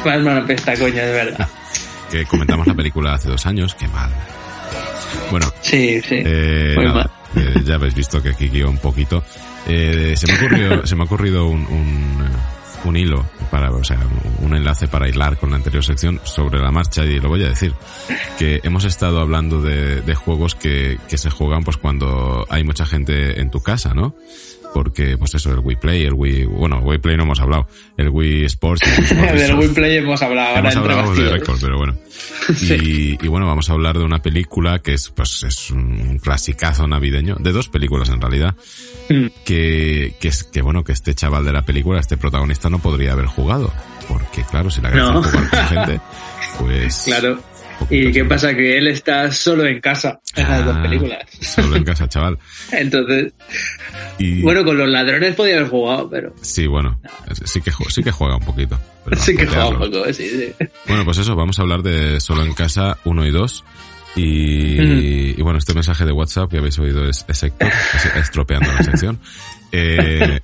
Batman 0.03 0.37
apesta, 0.37 0.73
coño, 0.77 0.99
es 1.01 1.13
verdad. 1.13 1.47
Que 2.11 2.25
comentamos 2.25 2.65
la 2.67 2.73
película 2.73 3.13
hace 3.13 3.29
dos 3.29 3.45
años, 3.45 3.75
qué 3.75 3.87
mal. 3.89 4.09
Bueno, 5.31 5.47
Sí, 5.61 6.01
sí. 6.01 6.15
Eh, 6.25 6.73
Muy 6.75 6.85
nada, 6.85 7.09
eh, 7.35 7.61
ya 7.65 7.75
habéis 7.75 7.93
visto 7.95 8.21
que 8.21 8.29
aquí 8.29 8.47
guío 8.49 8.69
un 8.69 8.77
poquito. 8.77 9.23
Eh, 9.67 10.13
se 10.15 10.27
me 10.27 10.33
ha 10.33 10.35
ocurrido, 10.37 10.85
se 10.87 10.95
me 10.95 11.01
ha 11.01 11.05
ocurrido 11.05 11.47
un, 11.47 11.65
un, 11.65 12.25
un 12.85 12.95
hilo 12.97 13.25
para, 13.51 13.71
o 13.71 13.83
sea, 13.83 13.99
un 14.39 14.55
enlace 14.55 14.87
para 14.87 15.09
hilar 15.09 15.37
con 15.37 15.49
la 15.49 15.57
anterior 15.57 15.83
sección 15.83 16.21
sobre 16.23 16.59
la 16.59 16.71
marcha 16.71 17.03
y 17.03 17.19
lo 17.19 17.27
voy 17.29 17.43
a 17.43 17.49
decir. 17.49 17.73
Que 18.39 18.61
hemos 18.63 18.85
estado 18.85 19.19
hablando 19.19 19.61
de, 19.61 20.01
de 20.01 20.15
juegos 20.15 20.55
que, 20.55 20.97
que 21.09 21.17
se 21.17 21.29
juegan 21.29 21.63
pues 21.63 21.75
cuando 21.77 22.45
hay 22.49 22.63
mucha 22.63 22.85
gente 22.85 23.41
en 23.41 23.49
tu 23.49 23.59
casa, 23.59 23.93
¿no? 23.93 24.15
Porque, 24.77 25.17
pues 25.17 25.33
eso, 25.33 25.51
el 25.51 25.57
Wii 25.59 25.77
Play, 25.77 26.03
el 26.03 26.13
Wii, 26.13 26.45
bueno, 26.45 26.77
Wii 26.81 26.99
Play 26.99 27.17
no 27.17 27.23
hemos 27.23 27.39
hablado, 27.39 27.67
el 27.97 28.09
Wii 28.09 28.45
Sports, 28.45 28.83
el 28.85 28.93
Wii 28.99 29.05
Sports 29.11 29.33
Del. 29.47 29.55
Wii 29.55 29.69
Play 29.69 29.97
hemos 29.97 30.21
hablado 30.21 30.47
ahora 30.49 30.59
Hemos 30.59 30.75
entre 30.75 30.93
hablado 30.93 31.15
de 31.15 31.29
récord, 31.31 31.57
pero 31.59 31.77
bueno. 31.79 31.95
Y, 32.61 33.17
y 33.25 33.27
bueno, 33.27 33.47
vamos 33.47 33.69
a 33.69 33.73
hablar 33.73 33.97
de 33.97 34.03
una 34.03 34.21
película 34.21 34.77
que 34.79 34.93
es, 34.93 35.09
pues, 35.09 35.43
es 35.43 35.71
un 35.71 36.19
clasicazo 36.19 36.87
navideño, 36.87 37.37
de 37.39 37.51
dos 37.51 37.69
películas 37.69 38.09
en 38.09 38.21
realidad, 38.21 38.55
Mm. 39.09 39.27
que, 39.45 40.15
que 40.19 40.27
es, 40.27 40.43
que 40.43 40.61
bueno, 40.61 40.83
que 40.83 40.91
este 40.91 41.15
chaval 41.15 41.43
de 41.45 41.53
la 41.53 41.61
película, 41.63 41.99
este 41.99 42.17
protagonista 42.17 42.69
no 42.69 42.77
podría 42.79 43.13
haber 43.13 43.25
jugado. 43.25 43.71
Porque 44.07 44.43
claro, 44.43 44.69
si 44.69 44.81
la 44.81 44.89
gracia 44.91 45.13
No. 45.13 45.23
jugar 45.23 45.49
con 45.49 45.59
gente, 45.69 46.01
pues... 46.59 47.03
Claro. 47.05 47.39
¿Y 47.89 48.11
qué 48.11 48.25
pasa? 48.25 48.53
Que 48.55 48.77
él 48.77 48.87
está 48.87 49.31
solo 49.31 49.65
en 49.65 49.79
casa 49.79 50.19
en 50.35 50.49
las 50.49 50.65
dos 50.65 50.75
Ah, 50.77 50.83
películas. 50.83 51.19
Solo 51.41 51.75
en 51.75 51.83
casa, 51.83 52.07
chaval. 52.07 52.37
Entonces, 52.71 53.33
Y, 54.17 54.41
bueno, 54.41 54.63
con 54.65 54.77
los 54.77 54.87
ladrones 54.89 55.35
podía 55.35 55.57
haber 55.57 55.69
jugado, 55.69 56.09
pero 56.09 56.33
sí, 56.41 56.65
bueno, 56.67 56.99
sí 57.45 57.61
que, 57.61 57.71
sí 57.89 58.03
que 58.03 58.11
juega 58.11 58.35
un 58.37 58.43
poquito. 58.43 58.79
pero 59.05 59.17
sí 59.21 59.35
que 59.35 59.45
juega 59.45 59.67
un 59.69 59.77
poco, 59.79 60.05
sí, 60.13 60.27
sí. 60.27 60.53
Bueno, 60.87 61.05
pues 61.05 61.17
eso, 61.19 61.35
vamos 61.35 61.57
a 61.59 61.61
hablar 61.61 61.81
de 61.83 62.19
Solo 62.19 62.43
en 62.43 62.53
Casa 62.53 62.97
1 63.05 63.25
y 63.25 63.31
2. 63.31 63.63
Y, 64.15 65.39
y 65.39 65.41
bueno, 65.43 65.59
este 65.59 65.73
mensaje 65.75 66.03
de 66.05 66.11
WhatsApp 66.11 66.49
que 66.49 66.57
habéis 66.57 66.79
oído 66.79 67.07
es, 67.07 67.23
es 67.27 67.43
Héctor, 67.43 67.69
es- 67.95 68.15
estropeando 68.15 68.71
la 68.71 68.83
sección. 68.83 69.19
Eh, 69.73 70.39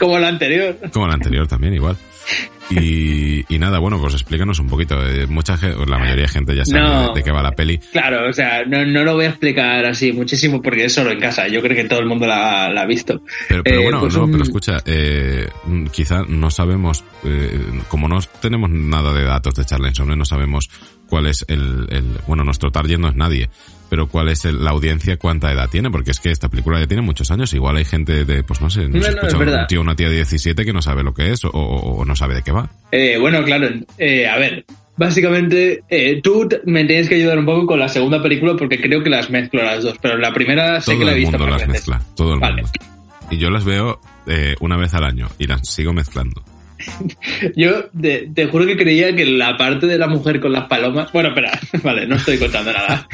Como 0.00 0.18
la 0.18 0.26
anterior. 0.26 0.76
como 0.92 1.06
la 1.06 1.14
anterior 1.14 1.46
también, 1.46 1.74
igual. 1.74 1.96
Y, 2.70 3.44
y 3.54 3.58
nada, 3.58 3.80
bueno, 3.80 4.00
pues 4.00 4.14
explícanos 4.14 4.58
un 4.58 4.66
poquito. 4.68 4.96
Eh, 5.06 5.26
mucha 5.26 5.58
gente, 5.58 5.76
la 5.84 5.98
mayoría 5.98 6.22
de 6.22 6.28
gente 6.28 6.56
ya 6.56 6.64
sabe 6.64 6.80
No. 6.80 7.08
de, 7.08 7.14
de 7.16 7.22
qué 7.22 7.30
va 7.30 7.42
la 7.42 7.52
peli. 7.52 7.76
Claro, 7.92 8.30
o 8.30 8.32
sea, 8.32 8.64
no, 8.64 8.86
no 8.86 9.04
lo 9.04 9.14
voy 9.14 9.26
a 9.26 9.28
explicar 9.28 9.84
así 9.84 10.10
muchísimo 10.12 10.62
porque 10.62 10.86
es 10.86 10.94
solo 10.94 11.10
en 11.10 11.20
casa. 11.20 11.48
Yo 11.48 11.60
creo 11.60 11.76
que 11.76 11.84
todo 11.84 11.98
el 11.98 12.06
mundo 12.06 12.26
la, 12.26 12.70
la 12.72 12.82
ha 12.82 12.86
visto. 12.86 13.20
Pero, 13.48 13.62
pero 13.62 13.80
Eh, 13.80 13.82
bueno, 13.82 14.00
pues 14.00 14.14
no, 14.16 14.24
un- 14.24 14.30
pero 14.32 14.42
escucha, 14.44 14.78
eh, 14.86 15.48
mm, 15.66 15.86
quizá 15.88 16.22
no 16.26 16.50
sabemos, 16.50 17.04
eh, 17.24 17.60
como 17.88 18.08
no 18.08 18.20
tenemos 18.40 18.70
nada 18.70 19.12
de 19.12 19.24
datos 19.24 19.54
de 19.54 19.66
Charlenson, 19.66 20.16
no 20.16 20.24
sabemos 20.24 20.70
cuál 21.08 21.26
es 21.26 21.44
el, 21.48 21.86
el, 21.90 22.04
bueno, 22.26 22.42
nuestro 22.42 22.70
target 22.72 22.96
no 22.98 23.08
es 23.08 23.16
nadie, 23.16 23.50
pero 23.92 24.06
cuál 24.06 24.30
es 24.30 24.46
el- 24.46 24.64
la 24.64 24.70
audiencia, 24.70 25.18
cuánta 25.18 25.52
edad 25.52 25.68
tiene, 25.68 25.90
porque 25.90 26.12
es 26.12 26.18
que 26.18 26.30
esta 26.30 26.48
película 26.48 26.80
ya 26.80 26.86
tiene 26.86 27.02
muchos 27.02 27.30
años, 27.30 27.52
igual 27.52 27.76
hay 27.76 27.84
gente 27.84 28.24
de, 28.24 28.42
pues 28.42 28.62
no 28.62 28.70
sé, 28.70 28.88
no, 28.88 28.96
No, 28.96 29.02
se 29.02 29.10
no, 29.10 29.14
escucha 29.16 29.26
es 29.26 29.38
verdad. 29.38 29.60
un 29.60 29.66
tío 29.66 29.80
una 29.82 29.94
tía 29.94 30.08
de 30.08 30.14
17 30.14 30.64
que 30.64 30.72
no 30.72 30.80
sabe 30.80 31.02
lo 31.02 31.12
que 31.12 31.30
es 31.30 31.44
o, 31.44 31.50
o- 31.50 31.96
o 31.98 32.04
no 32.06 32.16
sabe 32.16 32.36
de 32.36 32.40
qué 32.42 32.52
va. 32.52 32.70
Eh, 32.90 33.18
bueno, 33.20 33.44
claro, 33.44 33.68
eh, 33.98 34.26
a 34.26 34.38
ver, 34.38 34.64
básicamente 34.96 35.82
eh, 35.90 36.20
tú 36.22 36.48
me 36.64 36.86
tienes 36.86 37.06
que 37.10 37.16
ayudar 37.16 37.38
un 37.38 37.44
poco 37.44 37.66
con 37.66 37.78
la 37.80 37.88
segunda 37.90 38.22
película 38.22 38.56
porque 38.56 38.80
creo 38.80 39.02
que 39.02 39.10
las 39.10 39.28
mezclo 39.28 39.62
las 39.62 39.82
dos, 39.82 39.96
pero 40.00 40.16
la 40.16 40.32
primera 40.32 40.80
sé 40.80 40.92
Todo 40.92 40.98
que 41.00 41.04
la 41.04 41.10
he 41.10 41.14
el 41.16 41.20
visto 41.20 41.38
mundo 41.38 41.52
más 41.52 41.60
las 41.60 41.68
veces. 41.68 41.88
mezcla, 41.88 42.06
todo 42.16 42.32
el 42.32 42.40
Vale. 42.40 42.62
mundo. 42.62 42.70
Y 43.30 43.36
yo 43.36 43.50
las 43.50 43.64
veo 43.66 44.00
eh, 44.26 44.54
una 44.60 44.78
vez 44.78 44.94
al 44.94 45.04
año 45.04 45.28
y 45.38 45.46
las 45.48 45.68
sigo 45.68 45.92
mezclando. 45.92 46.42
Yo 47.56 47.84
te, 48.00 48.28
te 48.34 48.46
juro 48.46 48.66
que 48.66 48.76
creía 48.76 49.14
que 49.14 49.24
la 49.26 49.56
parte 49.56 49.86
de 49.86 49.98
la 49.98 50.06
mujer 50.08 50.40
con 50.40 50.52
las 50.52 50.64
palomas. 50.66 51.10
Bueno, 51.12 51.30
espera, 51.30 51.58
vale, 51.82 52.06
no 52.06 52.16
estoy 52.16 52.38
contando 52.38 52.72
nada. 52.72 53.06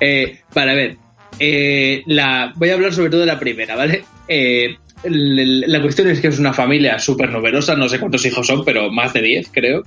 Eh, 0.00 0.40
vale, 0.54 0.70
a 0.70 0.74
ver. 0.74 0.96
eh, 1.38 2.02
la, 2.06 2.52
voy 2.56 2.70
a 2.70 2.74
hablar 2.74 2.92
sobre 2.92 3.10
todo 3.10 3.20
de 3.20 3.26
la 3.26 3.38
primera, 3.38 3.76
¿vale? 3.76 4.04
Eh, 4.28 4.76
la 5.04 5.80
cuestión 5.82 6.08
es 6.08 6.20
que 6.20 6.28
es 6.28 6.38
una 6.38 6.52
familia 6.52 6.98
súper 6.98 7.30
numerosa, 7.30 7.76
no 7.76 7.88
sé 7.88 7.98
cuántos 8.00 8.24
hijos 8.26 8.46
son, 8.46 8.64
pero 8.64 8.90
más 8.90 9.12
de 9.12 9.22
10, 9.22 9.50
creo. 9.52 9.82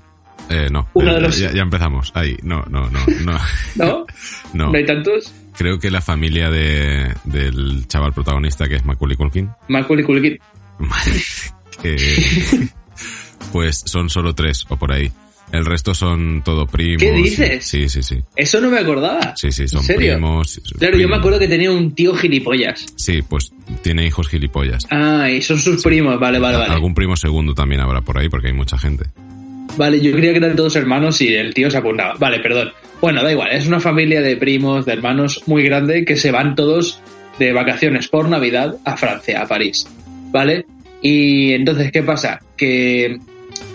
Eh, 0.49 0.67
no, 0.71 0.87
Uno 0.93 1.13
de 1.13 1.21
los- 1.21 1.37
ya, 1.37 1.51
ya 1.51 1.61
empezamos. 1.63 2.11
Ahí, 2.15 2.37
no, 2.43 2.63
no, 2.69 2.89
no, 2.89 2.99
no. 3.23 3.37
¿No? 3.75 4.05
no. 4.53 4.71
¿No 4.71 4.77
hay 4.77 4.85
tantos? 4.85 5.33
Creo 5.57 5.77
que 5.77 5.91
la 5.91 5.99
familia 6.01 6.49
de, 6.49 7.13
del 7.25 7.85
chaval 7.87 8.13
protagonista, 8.13 8.69
que 8.69 8.75
es 8.75 8.85
Macaulay 8.85 9.17
Culkin, 9.17 9.49
Macaulay 9.67 10.05
Culkin. 10.05 10.39
que, 11.81 11.97
pues 13.51 13.81
son 13.85 14.09
solo 14.09 14.33
tres 14.33 14.65
o 14.69 14.77
por 14.77 14.91
ahí. 14.91 15.11
El 15.51 15.65
resto 15.65 15.95
son 15.95 16.43
todo 16.43 16.67
primos. 16.67 17.01
¿Qué 17.01 17.11
dices? 17.11 17.65
Sí, 17.65 17.89
sí, 17.89 18.03
sí. 18.03 18.19
Eso 18.35 18.61
no 18.61 18.69
me 18.69 18.77
acordaba. 18.77 19.35
Sí, 19.35 19.51
sí, 19.51 19.67
son 19.67 19.79
¿En 19.79 19.85
serio? 19.85 20.13
primos. 20.13 20.61
Claro, 20.77 20.97
yo 20.97 21.07
me 21.09 21.15
acuerdo 21.15 21.39
que 21.39 21.47
tenía 21.47 21.71
un 21.71 21.95
tío 21.95 22.13
gilipollas. 22.15 22.85
Sí, 22.95 23.23
pues 23.23 23.51
tiene 23.81 24.05
hijos 24.05 24.27
gilipollas. 24.27 24.85
Ah, 24.91 25.27
y 25.29 25.41
son 25.41 25.57
sus 25.57 25.81
primos, 25.81 26.19
vale, 26.19 26.37
vale, 26.37 26.57
vale. 26.57 26.71
Algún 26.71 26.93
primo 26.93 27.15
segundo 27.15 27.55
también 27.55 27.81
habrá 27.81 28.01
por 28.01 28.19
ahí, 28.19 28.29
porque 28.29 28.47
hay 28.47 28.53
mucha 28.53 28.77
gente. 28.77 29.05
Vale, 29.75 29.99
yo 30.01 30.11
creía 30.11 30.31
que 30.33 30.37
eran 30.37 30.55
todos 30.55 30.75
hermanos 30.75 31.19
y 31.21 31.33
el 31.33 31.53
tío 31.53 31.71
se 31.71 31.77
apuntaba. 31.77 32.13
Vale, 32.19 32.39
perdón. 32.41 32.69
Bueno, 33.01 33.23
da 33.23 33.31
igual, 33.31 33.49
es 33.51 33.65
una 33.65 33.79
familia 33.79 34.21
de 34.21 34.35
primos, 34.37 34.85
de 34.85 34.93
hermanos 34.93 35.41
muy 35.47 35.63
grande 35.63 36.05
que 36.05 36.15
se 36.15 36.31
van 36.31 36.53
todos 36.53 37.01
de 37.39 37.53
vacaciones 37.53 38.07
por 38.07 38.27
Navidad 38.29 38.75
a 38.85 38.97
Francia, 38.97 39.41
a 39.41 39.47
París. 39.47 39.87
¿Vale? 40.31 40.65
Y 41.01 41.53
entonces, 41.53 41.91
¿qué 41.91 42.03
pasa? 42.03 42.39
Que, 42.57 43.17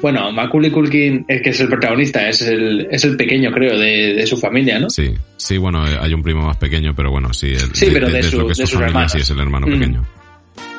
bueno, 0.02 0.30
Macaulay 0.32 0.70
Culkin, 0.70 1.24
el 1.28 1.40
que 1.42 1.50
es 1.50 1.60
el 1.60 1.68
protagonista, 1.68 2.28
es 2.28 2.42
el, 2.42 2.86
es 2.90 3.04
el 3.04 3.16
pequeño, 3.16 3.50
creo, 3.50 3.78
de, 3.78 4.14
de 4.14 4.26
su 4.26 4.36
familia, 4.36 4.78
¿no? 4.78 4.90
Sí, 4.90 5.12
sí, 5.36 5.56
bueno, 5.56 5.82
hay 5.84 6.12
un 6.12 6.22
primo 6.22 6.42
más 6.46 6.56
pequeño, 6.58 6.94
pero 6.94 7.10
bueno, 7.10 7.32
sí. 7.32 7.48
El, 7.48 7.74
Sí, 7.74 7.88
pero 7.92 8.08
de 8.08 8.22
lo 8.22 8.30
su- 8.30 8.46
que 8.46 8.52
es 8.52 8.58
de 8.58 8.66
su 8.66 8.72
familia, 8.74 8.88
hermanos. 8.88 9.12
sí 9.12 9.18
es 9.18 9.30
el 9.30 9.38
hermano 9.40 9.66
Mm. 9.66 9.70
pequeño. 9.72 10.04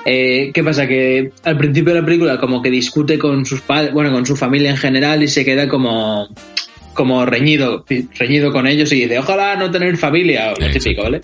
Eh, 0.08 0.51
¿Qué 0.53 0.63
pasa? 0.63 0.88
Que 0.88 1.31
al 1.43 1.58
principio 1.58 1.91
de 1.93 1.99
la 2.01 2.05
película 2.05 2.38
como 2.39 2.62
que 2.62 2.69
discute 2.69 3.17
con 3.17 3.43
sus 3.43 3.62
padres, 3.62 3.91
bueno, 3.91 4.12
con 4.12 4.23
su 4.23 4.36
familia 4.36 4.69
en 4.69 4.77
general 4.77 5.23
y 5.23 5.27
se 5.27 5.43
queda 5.43 5.67
como 5.67 6.29
como 6.93 7.25
reñido, 7.25 7.84
reñido 8.17 8.53
con 8.53 8.67
ellos 8.67 8.89
y 8.93 9.01
dice, 9.01 9.19
ojalá 9.19 9.58
no 9.58 9.69
tener 9.69 9.97
familia, 9.97 10.45
o 10.45 10.60
lo 10.62 10.65
Exacto. 10.67 10.79
típico, 10.79 11.03
¿vale? 11.03 11.19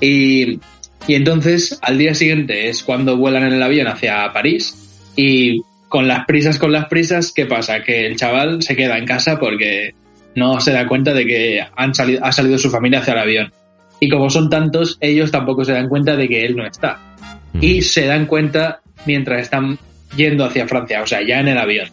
Y, 0.00 0.58
y 1.06 1.14
entonces 1.14 1.78
al 1.82 1.98
día 1.98 2.14
siguiente 2.14 2.68
es 2.68 2.82
cuando 2.82 3.16
vuelan 3.16 3.44
en 3.44 3.54
el 3.54 3.62
avión 3.62 3.88
hacia 3.88 4.32
París 4.32 5.10
y 5.16 5.62
con 5.88 6.08
las 6.08 6.24
prisas, 6.26 6.58
con 6.58 6.72
las 6.72 6.86
prisas, 6.86 7.32
¿qué 7.32 7.46
pasa? 7.46 7.82
Que 7.82 8.06
el 8.06 8.16
chaval 8.16 8.62
se 8.62 8.76
queda 8.76 8.96
en 8.98 9.04
casa 9.04 9.38
porque 9.38 9.94
no 10.34 10.60
se 10.60 10.72
da 10.72 10.86
cuenta 10.86 11.12
de 11.12 11.26
que 11.26 11.66
han 11.76 11.94
salido, 11.94 12.24
ha 12.24 12.32
salido 12.32 12.56
su 12.56 12.70
familia 12.70 13.00
hacia 13.00 13.12
el 13.14 13.20
avión. 13.20 13.52
Y 14.00 14.08
como 14.08 14.30
son 14.30 14.48
tantos, 14.48 14.96
ellos 15.00 15.30
tampoco 15.30 15.64
se 15.64 15.72
dan 15.72 15.88
cuenta 15.88 16.16
de 16.16 16.28
que 16.28 16.44
él 16.44 16.56
no 16.56 16.66
está 16.66 16.98
Mm. 17.52 17.58
y 17.62 17.82
se 17.82 18.06
dan 18.06 18.26
cuenta 18.26 18.80
mientras 19.06 19.42
están 19.42 19.78
yendo 20.16 20.44
hacia 20.44 20.66
Francia, 20.66 21.02
o 21.02 21.06
sea, 21.06 21.22
ya 21.26 21.40
en 21.40 21.48
el 21.48 21.58
avión. 21.58 21.88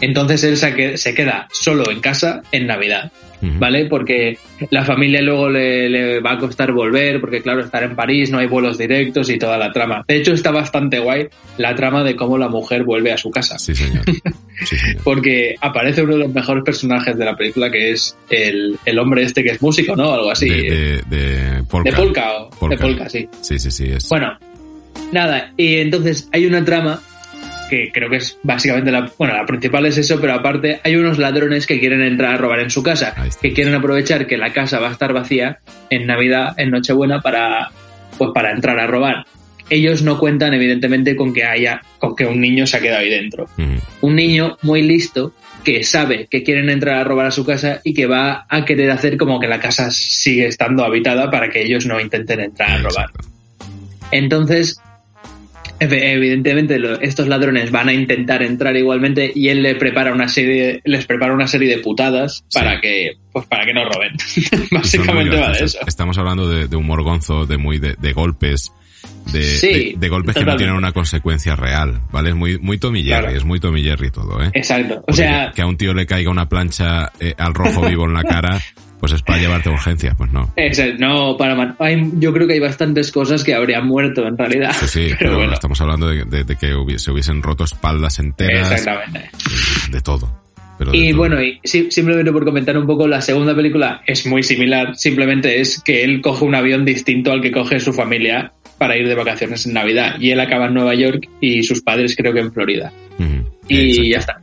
Entonces 0.00 0.42
él 0.44 0.56
se 0.98 1.14
queda 1.14 1.48
solo 1.52 1.90
en 1.90 2.00
casa 2.00 2.42
en 2.50 2.66
Navidad, 2.66 3.12
¿vale? 3.58 3.86
Porque 3.86 4.38
la 4.70 4.84
familia 4.84 5.20
luego 5.20 5.48
le, 5.50 5.88
le 5.88 6.20
va 6.20 6.32
a 6.32 6.38
costar 6.38 6.72
volver, 6.72 7.20
porque 7.20 7.42
claro, 7.42 7.60
estar 7.60 7.82
en 7.82 7.96
París 7.96 8.30
no 8.30 8.38
hay 8.38 8.46
vuelos 8.46 8.78
directos 8.78 9.28
y 9.30 9.38
toda 9.38 9.58
la 9.58 9.72
trama. 9.72 10.04
De 10.06 10.16
hecho, 10.16 10.32
está 10.32 10.50
bastante 10.50 10.98
guay 11.00 11.28
la 11.58 11.74
trama 11.74 12.04
de 12.04 12.14
cómo 12.16 12.38
la 12.38 12.48
mujer 12.48 12.84
vuelve 12.84 13.12
a 13.12 13.18
su 13.18 13.30
casa. 13.30 13.58
Sí, 13.58 13.74
señor. 13.74 14.04
Sí, 14.64 14.76
señor. 14.76 15.02
Porque 15.04 15.56
aparece 15.60 16.02
uno 16.02 16.12
de 16.14 16.20
los 16.20 16.32
mejores 16.32 16.62
personajes 16.64 17.16
de 17.18 17.24
la 17.24 17.36
película, 17.36 17.70
que 17.70 17.90
es 17.92 18.16
el, 18.30 18.78
el 18.84 18.98
hombre 18.98 19.22
este 19.24 19.42
que 19.42 19.50
es 19.50 19.60
músico, 19.62 19.96
¿no? 19.96 20.12
Algo 20.12 20.30
así. 20.30 20.48
de, 20.48 21.00
de, 21.08 21.16
de 21.16 21.62
Polka. 21.64 21.90
De 21.90 21.96
polka, 21.96 22.32
o- 22.34 22.50
Polka. 22.50 22.76
de 22.76 22.80
polka, 22.82 23.08
sí. 23.08 23.28
Sí, 23.40 23.58
sí, 23.58 23.70
sí. 23.70 23.84
Es, 23.90 24.08
Bueno, 24.08 24.38
nada, 25.10 25.52
y 25.56 25.76
entonces 25.76 26.28
hay 26.32 26.46
una 26.46 26.64
trama 26.64 27.00
que 27.72 27.90
creo 27.90 28.10
que 28.10 28.16
es 28.16 28.38
básicamente 28.42 28.90
la, 28.90 29.10
bueno, 29.16 29.34
la 29.34 29.46
principal 29.46 29.86
es 29.86 29.96
eso, 29.96 30.20
pero 30.20 30.34
aparte 30.34 30.80
hay 30.84 30.94
unos 30.94 31.16
ladrones 31.16 31.66
que 31.66 31.80
quieren 31.80 32.02
entrar 32.02 32.34
a 32.34 32.36
robar 32.36 32.60
en 32.60 32.68
su 32.68 32.82
casa, 32.82 33.14
que 33.40 33.54
quieren 33.54 33.74
aprovechar 33.74 34.26
que 34.26 34.36
la 34.36 34.52
casa 34.52 34.78
va 34.78 34.90
a 34.90 34.92
estar 34.92 35.14
vacía 35.14 35.60
en 35.88 36.06
Navidad, 36.06 36.52
en 36.58 36.70
Nochebuena 36.70 37.22
para 37.22 37.70
pues 38.18 38.30
para 38.34 38.52
entrar 38.52 38.78
a 38.78 38.86
robar. 38.86 39.24
ellos 39.70 40.02
no 40.02 40.18
cuentan 40.18 40.52
evidentemente 40.52 41.16
con 41.16 41.32
que 41.32 41.44
haya, 41.44 41.80
con 41.98 42.14
que 42.14 42.26
un 42.26 42.42
niño 42.42 42.66
se 42.66 42.76
ha 42.76 42.80
quedado 42.80 43.00
ahí 43.00 43.08
dentro. 43.08 43.46
Un 44.02 44.16
niño 44.16 44.58
muy 44.60 44.82
listo 44.82 45.32
que 45.64 45.82
sabe 45.82 46.26
que 46.26 46.42
quieren 46.42 46.68
entrar 46.68 46.96
a 46.96 47.04
robar 47.04 47.24
a 47.24 47.30
su 47.30 47.46
casa 47.46 47.80
y 47.84 47.94
que 47.94 48.04
va 48.04 48.44
a 48.50 48.66
querer 48.66 48.90
hacer 48.90 49.16
como 49.16 49.40
que 49.40 49.48
la 49.48 49.60
casa 49.60 49.90
sigue 49.90 50.46
estando 50.46 50.84
habitada 50.84 51.30
para 51.30 51.48
que 51.48 51.62
ellos 51.62 51.86
no 51.86 51.98
intenten 51.98 52.40
entrar 52.40 52.70
a 52.70 52.82
robar. 52.82 53.06
Entonces, 54.10 54.78
evidentemente 55.90 56.78
lo- 56.78 57.00
estos 57.00 57.28
ladrones 57.28 57.70
van 57.70 57.88
a 57.88 57.92
intentar 57.92 58.42
entrar 58.42 58.76
igualmente 58.76 59.32
y 59.34 59.48
él 59.48 59.62
le 59.62 59.74
prepara 59.74 60.12
una 60.12 60.28
serie, 60.28 60.80
les 60.84 61.06
prepara 61.06 61.32
una 61.32 61.46
serie 61.46 61.68
de 61.68 61.78
putadas 61.82 62.44
para 62.52 62.80
que, 62.80 63.12
pues 63.32 63.46
para 63.46 63.64
que 63.64 63.72
no 63.74 63.84
roben. 63.84 64.12
Básicamente 64.70 65.36
va 65.36 65.50
de 65.52 65.64
eso. 65.64 65.78
Estamos 65.86 66.16
hablando 66.18 66.48
de, 66.48 66.68
de 66.68 66.76
humor 66.76 67.02
gonzo, 67.02 67.46
de 67.46 67.58
muy 67.58 67.78
de, 67.78 67.94
de 67.98 68.12
golpes, 68.12 68.72
de, 69.32 69.42
Sí, 69.42 69.66
de, 69.66 69.94
de 69.98 70.08
golpes 70.08 70.34
que 70.36 70.44
no 70.44 70.56
tienen 70.56 70.74
una 70.76 70.92
consecuencia 70.92 71.56
real, 71.56 72.00
¿vale? 72.12 72.30
Es 72.30 72.34
muy, 72.36 72.58
muy 72.58 72.78
Tommy 72.78 73.02
Jerry, 73.02 73.22
Claro. 73.22 73.36
es 73.36 73.44
muy 73.44 73.58
Tommy 73.60 73.82
Jerry 73.82 74.10
todo, 74.10 74.42
¿eh? 74.42 74.50
Exacto. 74.52 74.94
O 74.94 75.02
Porque 75.06 75.22
sea, 75.22 75.48
que, 75.48 75.54
que 75.56 75.62
a 75.62 75.66
un 75.66 75.76
tío 75.76 75.92
le 75.94 76.06
caiga 76.06 76.30
una 76.30 76.48
plancha 76.48 77.10
eh, 77.20 77.34
al 77.38 77.54
rojo 77.54 77.82
vivo 77.88 78.04
en 78.06 78.14
la 78.14 78.22
cara, 78.24 78.60
pues 79.02 79.12
es 79.14 79.22
para 79.22 79.40
llevarte 79.40 79.68
a 79.68 79.72
urgencias, 79.72 80.14
pues 80.16 80.30
no. 80.32 80.52
Exacto, 80.54 80.94
no, 81.00 81.36
para 81.36 81.74
hay- 81.80 82.08
yo 82.20 82.32
creo 82.32 82.46
que 82.46 82.52
hay 82.54 82.60
bastantes 82.60 83.10
cosas 83.10 83.42
que 83.42 83.52
habrían 83.52 83.84
muerto 83.84 84.24
en 84.26 84.38
realidad. 84.38 84.72
Sí, 84.78 84.86
sí, 84.86 85.00
pero, 85.18 85.18
pero 85.18 85.36
bueno, 85.38 85.52
estamos 85.54 85.80
hablando 85.80 86.06
de, 86.06 86.24
de- 86.24 86.44
de 86.44 86.56
que 86.56 86.68
hubi- 86.74 86.98
se 86.98 87.10
hubiesen 87.10 87.42
roto 87.42 87.64
espaldas 87.64 88.20
enteras, 88.20 88.70
exactamente. 88.70 89.28
de 89.90 90.00
todo. 90.02 90.40
Pero 90.78 90.94
Y 90.94 91.08
todo. 91.10 91.18
bueno, 91.18 91.42
y 91.42 91.58
sí- 91.64 91.88
simplemente 91.90 92.30
por 92.30 92.44
comentar 92.44 92.78
un 92.78 92.86
poco, 92.86 93.08
la 93.08 93.20
segunda 93.20 93.54
película 93.56 94.02
es 94.06 94.24
muy 94.26 94.44
similar, 94.44 94.96
simplemente 94.96 95.60
es 95.60 95.82
que 95.82 96.04
él 96.04 96.20
coge 96.22 96.44
un 96.44 96.54
avión 96.54 96.84
distinto 96.84 97.32
al 97.32 97.42
que 97.42 97.50
coge 97.50 97.80
su 97.80 97.92
familia 97.92 98.52
para 98.78 98.96
ir 98.96 99.08
de 99.08 99.14
vacaciones 99.16 99.66
en 99.66 99.74
Navidad. 99.74 100.14
Y 100.20 100.30
él 100.30 100.38
acaba 100.40 100.66
en 100.68 100.74
Nueva 100.74 100.94
York 100.94 101.28
y 101.40 101.62
sus 101.64 101.82
padres 101.82 102.14
creo 102.16 102.32
que 102.32 102.40
en 102.40 102.52
Florida. 102.52 102.92
Y 103.68 103.90
exacto. 103.90 104.02
ya 104.10 104.18
está. 104.18 104.40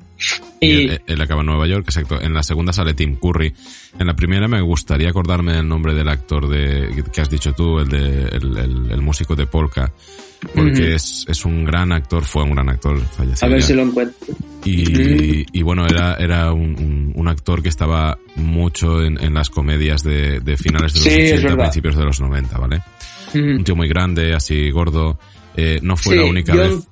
Y 0.59 0.71
él, 0.71 1.01
él 1.07 1.21
acaba 1.21 1.41
en 1.41 1.47
Nueva 1.47 1.65
York, 1.67 1.85
exacto. 1.85 2.19
En 2.21 2.33
la 2.33 2.43
segunda 2.43 2.73
sale 2.73 2.93
Tim 2.93 3.15
Curry. 3.15 3.53
En 3.97 4.07
la 4.07 4.15
primera 4.15 4.47
me 4.47 4.59
gustaría 4.61 5.09
acordarme 5.09 5.57
el 5.57 5.67
nombre 5.67 5.93
del 5.93 6.07
actor 6.09 6.47
de 6.49 7.03
que 7.13 7.21
has 7.21 7.29
dicho 7.29 7.53
tú, 7.53 7.79
el 7.79 7.87
de 7.87 8.23
el, 8.23 8.57
el- 8.57 8.91
el 8.91 9.01
músico 9.01 9.35
de 9.35 9.47
Polka, 9.47 9.91
porque 10.53 10.95
es, 10.95 11.25
es 11.27 11.45
un 11.45 11.63
gran 11.63 11.91
actor, 11.93 12.23
fue 12.23 12.43
un 12.43 12.51
gran 12.51 12.69
actor, 12.69 12.99
falleció 13.01 13.47
a 13.47 13.49
ver 13.49 13.61
ya. 13.61 13.67
si 13.67 13.73
lo 13.73 13.83
encuentro. 13.83 14.35
y, 14.65 15.45
y 15.57 15.61
bueno, 15.61 15.85
era, 15.87 16.15
era 16.15 16.51
un, 16.51 16.75
un- 16.77 17.11
un 17.15 17.27
actor 17.29 17.61
que 17.63 17.69
estaba 17.69 18.17
mucho 18.35 19.01
en, 19.01 19.21
en 19.23 19.33
las 19.33 19.49
comedias 19.49 20.03
de, 20.03 20.39
de 20.41 20.57
finales 20.57 20.93
de 20.93 20.99
los 20.99 21.07
Sí, 21.07 21.19
es 21.21 21.31
80, 21.33 21.47
verdad. 21.49 21.63
principios 21.65 21.95
de 21.95 22.03
los 22.03 22.19
90, 22.19 22.57
¿vale? 22.57 22.81
Un 23.35 23.63
tío 23.63 23.75
muy 23.75 23.87
grande, 23.87 24.33
así 24.33 24.69
gordo. 24.71 25.17
Eh, 25.55 25.79
no 25.81 25.95
fue 25.97 26.15
Sí, 26.15 26.19
la 26.21 26.25
única 26.29 26.53
John, 26.53 26.61
vez. 26.77 26.87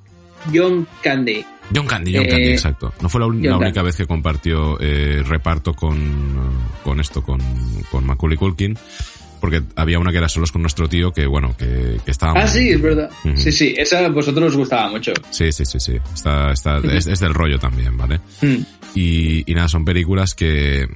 John 0.54 0.88
Candy. 1.04 1.46
John 1.76 1.86
Candy, 1.88 2.16
John 2.16 2.26
Eh, 2.26 2.30
Candy, 2.30 2.50
exacto. 2.52 2.94
No 3.02 3.10
fue 3.10 3.20
la, 3.20 3.28
única 3.28 3.82
vez 3.82 3.96
que 3.96 4.06
compartió 4.06 4.80
eh, 4.80 5.24
reparto 5.26 5.74
con, 5.74 5.98
con 6.84 7.00
esto, 7.00 7.22
con, 7.22 7.40
con 7.92 8.06
Macaulay 8.06 8.38
Culkin, 8.38 8.78
porque 9.42 9.62
había 9.76 10.00
una 10.00 10.12
que 10.12 10.18
era 10.18 10.30
solos 10.30 10.52
con 10.52 10.62
nuestro 10.62 10.88
tío 10.90 11.12
que, 11.12 11.28
bueno, 11.28 11.56
que, 11.58 12.00
que 12.04 12.12
estaba... 12.12 12.34
Ah, 12.40 12.42
muy- 12.44 12.50
sí, 12.50 12.70
es 12.70 12.82
verdad. 12.82 13.10
Sí, 13.36 13.52
sí, 13.52 13.74
esa 13.78 14.00
a 14.06 14.10
vosotros 14.10 14.50
os 14.52 14.58
gustaba 14.58 14.90
mucho. 14.90 15.12
Sí, 15.30 15.52
sí, 15.52 15.66
sí, 15.66 15.80
sí. 15.80 15.98
Está, 16.14 16.52
está, 16.52 16.78
es, 16.80 17.06
es 17.08 17.20
del 17.20 17.34
rollo 17.34 17.60
también, 17.60 17.96
¿vale? 17.98 18.20
Mm. 18.42 18.56
Y, 18.96 19.52
y 19.52 19.54
nada, 19.54 19.68
son 19.68 19.86
películas 19.86 20.34
que 20.34 20.88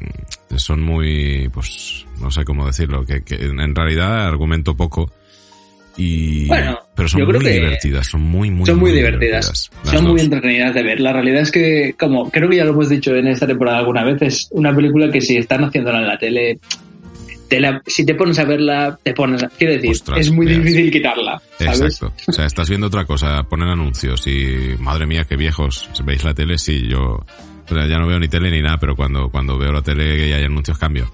mm, 0.49 0.55
son 0.57 0.81
muy, 0.81 1.49
pues, 1.53 2.05
no 2.19 2.31
sé 2.31 2.43
cómo 2.45 2.65
decirlo, 2.65 3.05
que, 3.05 3.21
que 3.23 3.35
en 3.35 3.75
realidad 3.75 4.25
argumento 4.25 4.75
poco. 4.75 5.11
Y, 5.97 6.47
Bueno, 6.47 6.79
pero 6.95 7.09
son 7.09 7.19
yo 7.19 7.25
muy 7.25 7.33
creo 7.35 7.41
que 7.51 7.59
divertidas, 7.59 8.07
son 8.07 8.21
muy, 8.21 8.49
muy, 8.49 8.65
son 8.65 8.79
muy 8.79 8.91
divertidas. 8.91 9.69
Son 9.83 10.05
muy 10.07 10.21
entretenidas 10.21 10.73
de 10.73 10.83
ver. 10.83 10.99
La 11.01 11.11
realidad 11.13 11.41
es 11.41 11.51
que, 11.51 11.95
como 11.99 12.29
creo 12.31 12.49
que 12.49 12.57
ya 12.57 12.65
lo 12.65 12.71
hemos 12.71 12.89
dicho 12.89 13.13
en 13.15 13.27
esta 13.27 13.45
temporada 13.45 13.79
alguna 13.79 14.03
vez, 14.03 14.21
es 14.21 14.47
una 14.51 14.73
película 14.75 15.11
que 15.11 15.19
si 15.21 15.37
están 15.37 15.63
haciéndola 15.65 15.99
en 15.99 16.07
la 16.07 16.17
tele, 16.17 16.59
te 17.49 17.59
la- 17.59 17.81
si 17.85 18.05
te 18.05 18.15
pones 18.15 18.39
a 18.39 18.45
verla, 18.45 18.97
te 19.03 19.13
pones 19.13 19.43
a... 19.43 19.49
Quiero 19.49 19.73
decir, 19.73 19.91
Ostras, 19.91 20.19
es 20.21 20.31
muy 20.31 20.45
veas. 20.45 20.59
difícil 20.63 20.89
quitarla, 20.91 21.41
¿sabes? 21.59 21.81
Exacto. 21.81 22.13
O 22.27 22.31
sea, 22.31 22.45
estás 22.45 22.69
viendo 22.69 22.87
otra 22.87 23.03
cosa, 23.05 23.43
ponen 23.43 23.67
anuncios 23.67 24.25
y 24.27 24.75
madre 24.79 25.05
mía, 25.05 25.25
qué 25.27 25.35
viejos. 25.35 25.89
¿Veis 26.05 26.23
la 26.23 26.33
tele? 26.33 26.57
Sí, 26.57 26.87
yo 26.87 27.25
o 27.69 27.73
sea, 27.73 27.87
ya 27.87 27.97
no 27.99 28.07
veo 28.07 28.19
ni 28.19 28.27
tele 28.29 28.49
ni 28.51 28.61
nada, 28.61 28.77
pero 28.77 28.95
cuando, 28.95 29.29
cuando 29.29 29.57
veo 29.57 29.71
la 29.73 29.81
tele 29.81 30.29
y 30.29 30.31
hay 30.33 30.43
anuncios 30.43 30.77
cambio. 30.77 31.11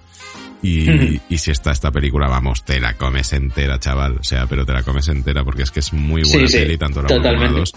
Y, 0.67 1.21
y 1.29 1.37
si 1.37 1.51
está 1.51 1.71
esta 1.71 1.91
película, 1.91 2.27
vamos, 2.27 2.63
te 2.65 2.79
la 2.79 2.95
comes 2.95 3.31
entera, 3.33 3.79
chaval. 3.79 4.17
O 4.19 4.23
sea, 4.23 4.47
pero 4.47 4.65
te 4.65 4.73
la 4.73 4.83
comes 4.83 5.07
entera 5.07 5.43
porque 5.43 5.63
es 5.63 5.71
que 5.71 5.79
es 5.79 5.93
muy 5.93 6.23
buena 6.23 6.47
sí, 6.47 6.57
peli, 6.57 6.77
tanto 6.77 7.01
la 7.01 7.07
1 7.07 7.15
como 7.15 7.23
la 7.23 7.31
totalmente. 7.31 7.59
2. 7.59 7.73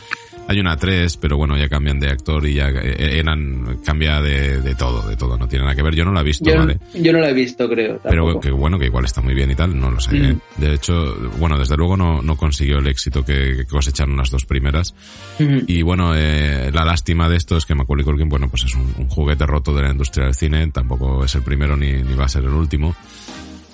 Hay 0.50 0.58
una 0.58 0.76
3, 0.76 1.16
pero 1.18 1.36
bueno, 1.36 1.56
ya 1.56 1.68
cambian 1.68 2.00
de 2.00 2.08
actor 2.08 2.44
y 2.44 2.54
ya 2.54 2.70
eh, 2.70 3.20
eran, 3.20 3.78
cambia 3.84 4.20
de, 4.20 4.60
de 4.60 4.74
todo, 4.74 5.08
de 5.08 5.14
todo. 5.14 5.38
No 5.38 5.46
tiene 5.46 5.64
nada 5.64 5.76
que 5.76 5.82
ver. 5.84 5.94
Yo 5.94 6.04
no 6.04 6.10
la 6.10 6.22
he 6.22 6.24
visto, 6.24 6.50
Yo, 6.50 6.58
¿vale? 6.58 6.76
yo 6.92 7.12
no 7.12 7.20
la 7.20 7.30
he 7.30 7.32
visto, 7.32 7.68
creo. 7.68 8.00
Pero 8.02 8.40
que 8.40 8.50
bueno, 8.50 8.76
que 8.76 8.86
igual 8.86 9.04
está 9.04 9.20
muy 9.20 9.32
bien 9.32 9.52
y 9.52 9.54
tal, 9.54 9.78
no 9.78 9.92
lo 9.92 10.00
sé. 10.00 10.12
Mm. 10.12 10.24
¿eh? 10.24 10.36
De 10.56 10.74
hecho, 10.74 11.14
bueno, 11.38 11.56
desde 11.56 11.76
luego 11.76 11.96
no, 11.96 12.20
no 12.20 12.34
consiguió 12.36 12.78
el 12.78 12.88
éxito 12.88 13.24
que, 13.24 13.64
cosecharon 13.70 14.16
las 14.16 14.32
dos 14.32 14.44
primeras. 14.44 14.92
Ujú. 15.38 15.62
Y 15.68 15.82
bueno, 15.82 16.16
eh, 16.16 16.72
la 16.74 16.84
lástima 16.84 17.28
de 17.28 17.36
esto 17.36 17.56
es 17.56 17.64
que 17.64 17.76
Macaulay 17.76 18.04
Culkin, 18.04 18.28
bueno, 18.28 18.48
pues 18.48 18.64
es 18.64 18.74
un, 18.74 18.92
un 18.98 19.08
juguete 19.08 19.46
roto 19.46 19.72
de 19.72 19.82
la 19.82 19.92
industria 19.92 20.24
del 20.24 20.34
cine, 20.34 20.66
tampoco 20.72 21.24
es 21.24 21.32
el 21.36 21.42
primero 21.42 21.76
ni, 21.76 21.92
ni 21.92 22.14
va 22.16 22.24
a 22.24 22.28
ser 22.28 22.42
el 22.42 22.54
último. 22.54 22.96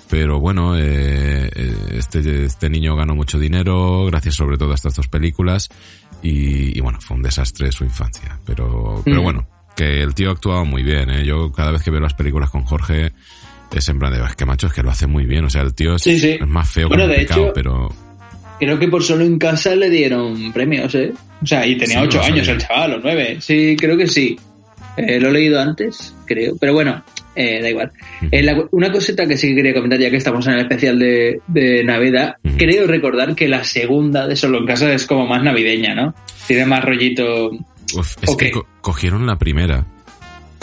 Pero 0.09 0.39
bueno, 0.39 0.77
eh, 0.77 1.49
eh, 1.53 1.75
este, 1.93 2.45
este 2.45 2.69
niño 2.69 2.95
ganó 2.95 3.13
mucho 3.13 3.37
dinero 3.37 4.05
gracias 4.05 4.35
sobre 4.35 4.57
todo 4.57 4.71
a 4.71 4.75
estas 4.75 4.95
dos 4.95 5.07
películas 5.07 5.69
y, 6.21 6.77
y 6.77 6.81
bueno, 6.81 6.99
fue 7.01 7.17
un 7.17 7.23
desastre 7.23 7.71
su 7.71 7.83
infancia. 7.83 8.39
Pero, 8.45 9.01
pero 9.05 9.21
Mm. 9.21 9.23
bueno, 9.23 9.47
que 9.75 10.01
el 10.01 10.13
tío 10.15 10.31
actuaba 10.31 10.63
muy 10.63 10.83
bien, 10.83 11.09
¿eh? 11.09 11.25
Yo 11.25 11.51
cada 11.51 11.71
vez 11.71 11.83
que 11.83 11.91
veo 11.91 11.99
las 11.99 12.13
películas 12.13 12.49
con 12.49 12.63
Jorge 12.63 13.11
es 13.73 13.89
en 13.89 13.99
plan 13.99 14.13
de, 14.13 14.23
es 14.25 14.35
que 14.35 14.45
macho, 14.45 14.67
es 14.67 14.73
que 14.73 14.83
lo 14.83 14.89
hace 14.91 15.07
muy 15.07 15.25
bien. 15.25 15.45
O 15.45 15.49
sea, 15.49 15.61
el 15.61 15.73
tío 15.73 15.95
es, 15.95 16.01
Sí, 16.01 16.19
sí. 16.19 16.37
es 16.39 16.47
más 16.47 16.69
feo 16.69 16.87
Bueno, 16.87 17.03
que 17.05 17.11
de 17.11 17.17
pecado, 17.19 17.43
hecho, 17.45 17.53
pero 17.53 17.89
Creo 18.59 18.79
que 18.79 18.87
por 18.87 19.03
solo 19.03 19.23
en 19.23 19.37
casa 19.37 19.75
le 19.75 19.87
dieron 19.89 20.51
premios, 20.51 20.95
¿eh? 20.95 21.13
O 21.43 21.45
sea, 21.45 21.65
y 21.67 21.77
tenía 21.77 22.01
ocho 22.01 22.19
años 22.21 22.47
el 22.47 22.57
chaval, 22.57 22.93
o 22.93 22.99
nueve. 23.03 23.37
Sí, 23.39 23.75
creo 23.79 23.95
que 23.95 24.07
sí. 24.07 24.39
Eh, 24.97 25.19
lo 25.19 25.29
he 25.29 25.33
leído 25.33 25.61
antes, 25.61 26.15
creo. 26.25 26.55
Pero 26.59 26.73
bueno, 26.73 27.03
eh, 27.37 27.61
da 27.61 27.69
igual. 27.69 27.91
Eh, 28.31 28.41
la- 28.43 28.65
una 28.71 28.91
cosita 28.91 29.27
que 29.27 29.37
sí 29.37 29.49
que 29.49 29.55
quería 29.55 29.73
comentar, 29.73 29.99
ya 29.99 30.09
que 30.09 30.17
estamos 30.17 30.45
en 30.47 30.53
el 30.53 30.59
especial 30.61 30.97
de, 30.99 31.39
de 31.47 31.83
Navidad, 31.83 32.35
creo 32.57 32.87
recordar 32.87 33.35
que 33.35 33.47
la 33.47 33.63
segunda 33.63 34.27
de 34.27 34.35
Solo 34.35 34.57
en 34.57 34.65
Casa 34.65 34.91
es 34.93 35.05
como 35.05 35.27
más 35.27 35.43
navideña, 35.43 35.93
¿no? 35.95 36.13
Tiene 36.47 36.65
más 36.65 36.83
rollito. 36.83 37.51
uf, 37.95 38.15
es 38.21 38.35
que 38.35 38.51
co- 38.51 38.67
cogieron 38.81 39.25
la 39.27 39.37
primera 39.37 39.85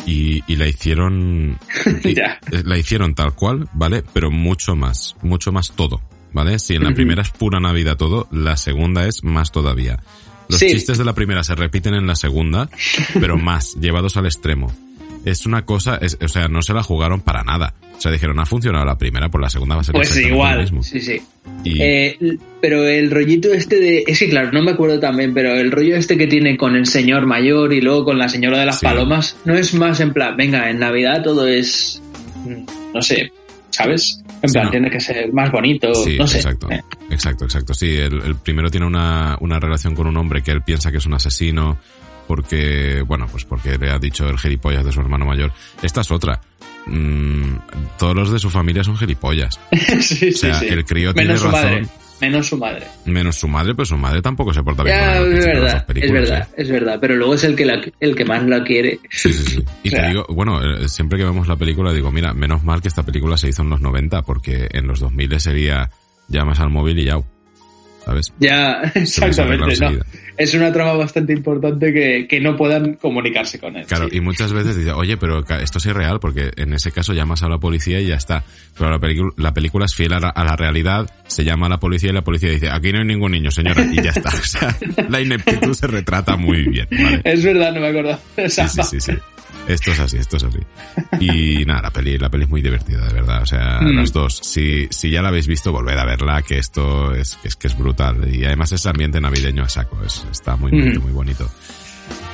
y, 0.07 0.43
y 0.47 0.57
la 0.57 0.67
hicieron 0.69 1.59
y- 2.05 2.15
Ya. 2.15 2.39
la 2.65 2.77
hicieron 2.77 3.15
tal 3.15 3.35
cual, 3.35 3.69
¿vale? 3.73 4.03
Pero 4.13 4.31
mucho 4.31 4.75
más, 4.77 5.17
mucho 5.23 5.53
más 5.53 5.73
todo, 5.75 6.03
¿vale? 6.33 6.59
Si 6.59 6.75
en 6.75 6.85
la 6.85 6.93
primera 6.93 7.23
es 7.23 7.31
pura 7.31 7.61
Navidad 7.61 7.97
todo, 7.97 8.29
la 8.33 8.57
segunda 8.57 9.07
es 9.07 9.23
más 9.25 9.53
todavía. 9.53 9.99
Los 10.49 10.59
Sí. 10.59 10.67
chistes 10.73 10.99
de 10.99 11.05
la 11.07 11.15
primera 11.15 11.43
se 11.43 11.55
repiten 11.55 11.95
en 11.95 12.07
la 12.07 12.17
segunda, 12.17 12.69
pero 13.19 13.39
más, 13.39 13.77
llevados 13.81 14.19
al 14.19 14.27
extremo. 14.27 14.71
Es 15.25 15.47
una 15.47 15.65
cosa, 15.65 15.97
es- 16.03 16.19
o 16.23 16.29
sea, 16.29 16.49
no 16.49 16.61
se 16.63 16.73
la 16.75 16.83
jugaron 16.83 17.21
para 17.21 17.43
nada. 17.43 17.75
O 17.97 18.01
sea, 18.01 18.11
dijeron, 18.13 18.39
ha 18.41 18.45
funcionado 18.47 18.85
la 18.85 18.99
primera, 18.99 19.29
pues 19.31 19.41
la 19.41 19.49
segunda 19.49 19.77
va 19.77 19.81
a 19.81 19.85
ser 19.85 19.95
Pues 19.95 20.15
lo 20.17 20.29
igual, 20.29 20.61
mismo. 20.61 20.83
sí, 20.83 21.01
sí. 21.01 21.21
Y, 21.63 21.81
Eh, 21.81 22.19
pero 22.61 22.87
el 22.87 23.11
rollito 23.11 23.53
este 23.53 23.79
de... 23.81 24.05
Es 24.07 24.19
que 24.19 24.29
claro, 24.29 24.51
no 24.53 24.63
me 24.63 24.73
acuerdo 24.73 24.99
también, 25.01 25.33
pero 25.33 25.55
el 25.55 25.71
rollo 25.71 25.97
este 25.97 26.19
que 26.19 26.27
tiene 26.27 26.57
con 26.57 26.77
el 26.77 26.87
señor 26.87 27.25
mayor 27.27 27.73
y 27.73 27.81
luego 27.81 28.05
con 28.05 28.19
la 28.19 28.29
señora 28.29 28.59
de 28.59 28.67
las 28.67 28.81
Sí. 28.81 28.87
palomas, 28.87 29.37
no 29.45 29.55
es 29.55 29.73
más 29.75 30.01
en 30.01 30.13
plan, 30.13 30.37
venga, 30.37 30.69
en 30.71 30.79
Navidad 30.81 31.23
todo 31.23 31.47
es... 31.47 32.03
No 32.93 33.01
sé, 33.01 33.33
¿sabes? 33.71 34.23
En 34.43 34.49
Sí, 34.51 34.53
plan, 34.53 34.65
no. 34.67 34.71
tiene 34.73 34.91
que 34.91 35.01
ser 35.01 35.33
más 35.33 35.51
bonito, 35.51 35.95
Sí, 35.95 36.17
no 36.19 36.27
sé. 36.27 36.39
exacto. 36.39 36.71
Eh, 36.71 36.83
Exacto, 37.11 37.45
exacto. 37.45 37.73
Sí, 37.75 37.95
el, 37.95 38.21
el 38.23 38.35
primero 38.37 38.71
tiene 38.71 38.87
una, 38.87 39.37
una 39.41 39.59
relación 39.61 39.95
con 39.95 40.07
un 40.07 40.17
hombre 40.17 40.43
que 40.43 40.51
él 40.51 40.63
piensa 40.63 40.91
que 40.91 40.99
es 40.99 41.07
un 41.07 41.15
asesino 41.15 41.79
porque, 42.27 43.03
bueno, 43.07 43.27
pues 43.31 43.45
porque 43.45 43.79
le 43.79 43.91
ha 43.91 43.99
dicho 43.99 44.29
el 44.29 44.39
gilipollas 44.39 44.85
de 44.85 44.93
su 44.93 45.01
hermano 45.01 45.25
mayor. 45.27 45.53
Esta 45.83 46.01
es 46.03 46.11
otra. 46.11 46.41
Mm, 46.87 47.57
todos 47.99 48.15
los 48.15 48.31
de 48.33 48.39
su 48.39 48.51
familia 48.51 48.85
son 48.85 48.97
gilipollas. 48.97 49.59
sí, 50.01 50.29
O 50.29 50.37
sea, 50.37 50.55
sí, 50.61 50.67
sí. 50.69 50.73
el 50.75 50.85
crío 50.85 51.13
Menos 51.15 51.41
su 51.41 51.49
tiene 51.51 51.63
razón. 51.63 51.71
madre. 51.73 51.87
Menos 52.21 52.47
su 52.47 52.57
madre. 52.57 52.87
Menos 53.07 53.37
su 53.37 53.49
madre, 53.49 53.75
pero 53.75 53.85
su 53.85 53.97
madre 53.97 54.23
tampoco 54.23 54.55
se 54.55 54.63
porta 54.63 54.83
bien 54.85 54.97
con 54.97 55.05
Ya, 55.05 55.19
es 55.19 55.45
verdad, 55.47 55.87
es 55.95 56.13
verdad, 56.13 56.49
¿eh? 56.49 56.55
es 56.63 56.71
verdad. 56.71 56.99
Pero 57.01 57.17
luego 57.17 57.35
es 57.35 57.45
el 57.45 57.57
que, 57.57 57.65
la, 57.67 57.81
el 58.01 58.15
que 58.15 58.25
más 58.25 58.45
la 58.45 58.63
quiere. 58.63 59.01
Sí, 59.11 59.33
sí, 59.33 59.45
sí. 59.45 59.65
Y 59.83 59.91
te 59.91 60.09
digo, 60.09 60.25
bueno, 60.29 60.63
eh, 60.63 60.89
siempre 60.89 61.19
que 61.19 61.25
vemos 61.25 61.49
la 61.49 61.57
película 61.57 61.93
digo, 61.93 62.13
mira, 62.13 62.33
menos 62.33 62.63
mal 62.63 62.81
que 62.81 62.89
esta 62.89 63.03
película 63.03 63.37
se 63.37 63.49
hizo 63.49 63.63
en 63.63 63.71
los 63.71 63.81
90 63.81 64.23
porque 64.23 64.69
en 64.73 64.87
los 64.87 65.01
2000 65.01 65.41
sería 65.41 65.91
llamas 66.29 66.61
al 66.61 66.71
móvil 66.71 66.99
y 67.01 67.05
ya. 67.07 67.19
¿Sabes? 68.05 68.33
Ya, 68.39 68.81
exactamente, 68.95 69.77
¿no? 69.81 69.91
Es 70.37 70.55
una 70.55 70.73
trama 70.73 70.95
bastante 70.95 71.33
importante 71.33 71.93
que, 71.93 72.27
que 72.29 72.41
no 72.41 72.57
puedan 72.57 72.95
comunicarse 72.95 73.59
con 73.59 73.77
él. 73.77 73.87
Claro, 73.87 74.09
sí. 74.09 74.17
y 74.17 74.21
muchas 74.21 74.53
veces 74.53 74.77
dice, 74.77 74.93
oye, 74.93 75.17
pero 75.17 75.45
esto 75.61 75.79
es 75.79 75.87
irreal, 75.87 76.21
porque 76.21 76.51
en 76.57 76.73
ese 76.73 76.93
caso 76.93 77.13
llamas 77.13 77.43
a 77.43 77.49
la 77.49 77.59
policía 77.59 78.01
y 78.01 78.07
ya 78.07 78.17
está. 78.17 78.45
Pero 78.77 78.91
la, 78.91 78.99
la 79.37 79.55
película 79.55 79.87
es 79.87 79.95
fiel 79.95 80.13
a 80.13 80.21
la, 80.21 80.29
a 80.29 80.45
la 80.45 80.57
realidad, 80.57 81.11
se 81.27 81.45
llama 81.45 81.67
a 81.67 81.71
la 81.71 81.79
policía 81.79 82.11
y 82.11 82.15
la 82.15 82.23
policía 82.23 82.51
dice, 82.51 82.71
aquí 82.71 82.93
no 82.93 82.99
hay 83.01 83.07
ningún 83.07 83.33
niño, 83.33 83.51
señora, 83.51 83.85
y 83.85 83.97
ya 83.97 84.11
está. 84.11 84.31
O 84.45 84.47
sea, 84.47 84.77
la 85.09 85.21
ineptitud 85.21 85.73
se 85.73 85.87
retrata 85.87 86.37
muy 86.37 86.65
bien, 86.65 86.87
¿vale? 86.91 87.21
Es 87.25 87.43
verdad, 87.43 87.73
no 87.73 87.81
me 87.81 87.89
acuerdo. 87.89 88.19
Sí, 88.37 88.63
sí, 88.69 88.83
sí, 88.83 89.01
sí. 89.01 89.13
Esto 89.67 89.93
es 89.93 89.99
así, 90.01 90.19
esto 90.19 90.37
es 90.37 90.45
así. 90.45 90.59
Y 91.21 91.65
nada, 91.67 91.83
la 91.83 91.91
peli, 91.91 92.19
la 92.19 92.29
peli 92.29 92.45
es 92.45 92.51
muy 92.51 92.61
divertida, 92.61 93.07
de 93.07 93.13
verdad. 93.15 93.43
O 93.43 93.47
sea, 93.47 93.81
Mm. 93.81 93.97
las 93.97 94.13
dos. 94.13 94.39
Si, 94.43 94.87
si 94.91 95.11
ya 95.11 95.23
la 95.23 95.29
habéis 95.29 95.47
visto, 95.47 95.73
volved 95.73 95.97
a 95.97 96.05
verla, 96.05 96.43
que 96.43 96.59
esto 96.59 97.15
es, 97.15 97.37
que 97.37 97.49
es, 97.49 97.57
que 97.57 97.69
es 97.69 97.77
brutal. 97.79 98.33
Y 98.35 98.45
además 98.45 98.73
es 98.73 98.85
ambiente 98.87 99.21
navideño 99.21 99.63
a 99.65 99.69
saco, 99.69 99.99
es, 100.05 100.27
está 100.31 100.57
muy, 100.57 100.71
muy, 100.73 100.99
Mm. 100.99 101.03
muy 101.03 101.13
bonito. 101.13 101.51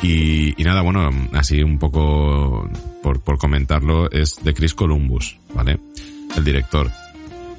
Y, 0.02 0.60
y 0.60 0.64
nada, 0.64 0.80
bueno, 0.82 1.10
así 1.32 1.62
un 1.62 1.78
poco 1.78 2.68
por, 3.02 3.20
por 3.20 3.38
comentarlo, 3.38 4.10
es 4.10 4.42
de 4.42 4.52
Chris 4.54 4.74
Columbus, 4.74 5.38
¿vale? 5.54 5.78
El 6.36 6.44
director. 6.44 6.90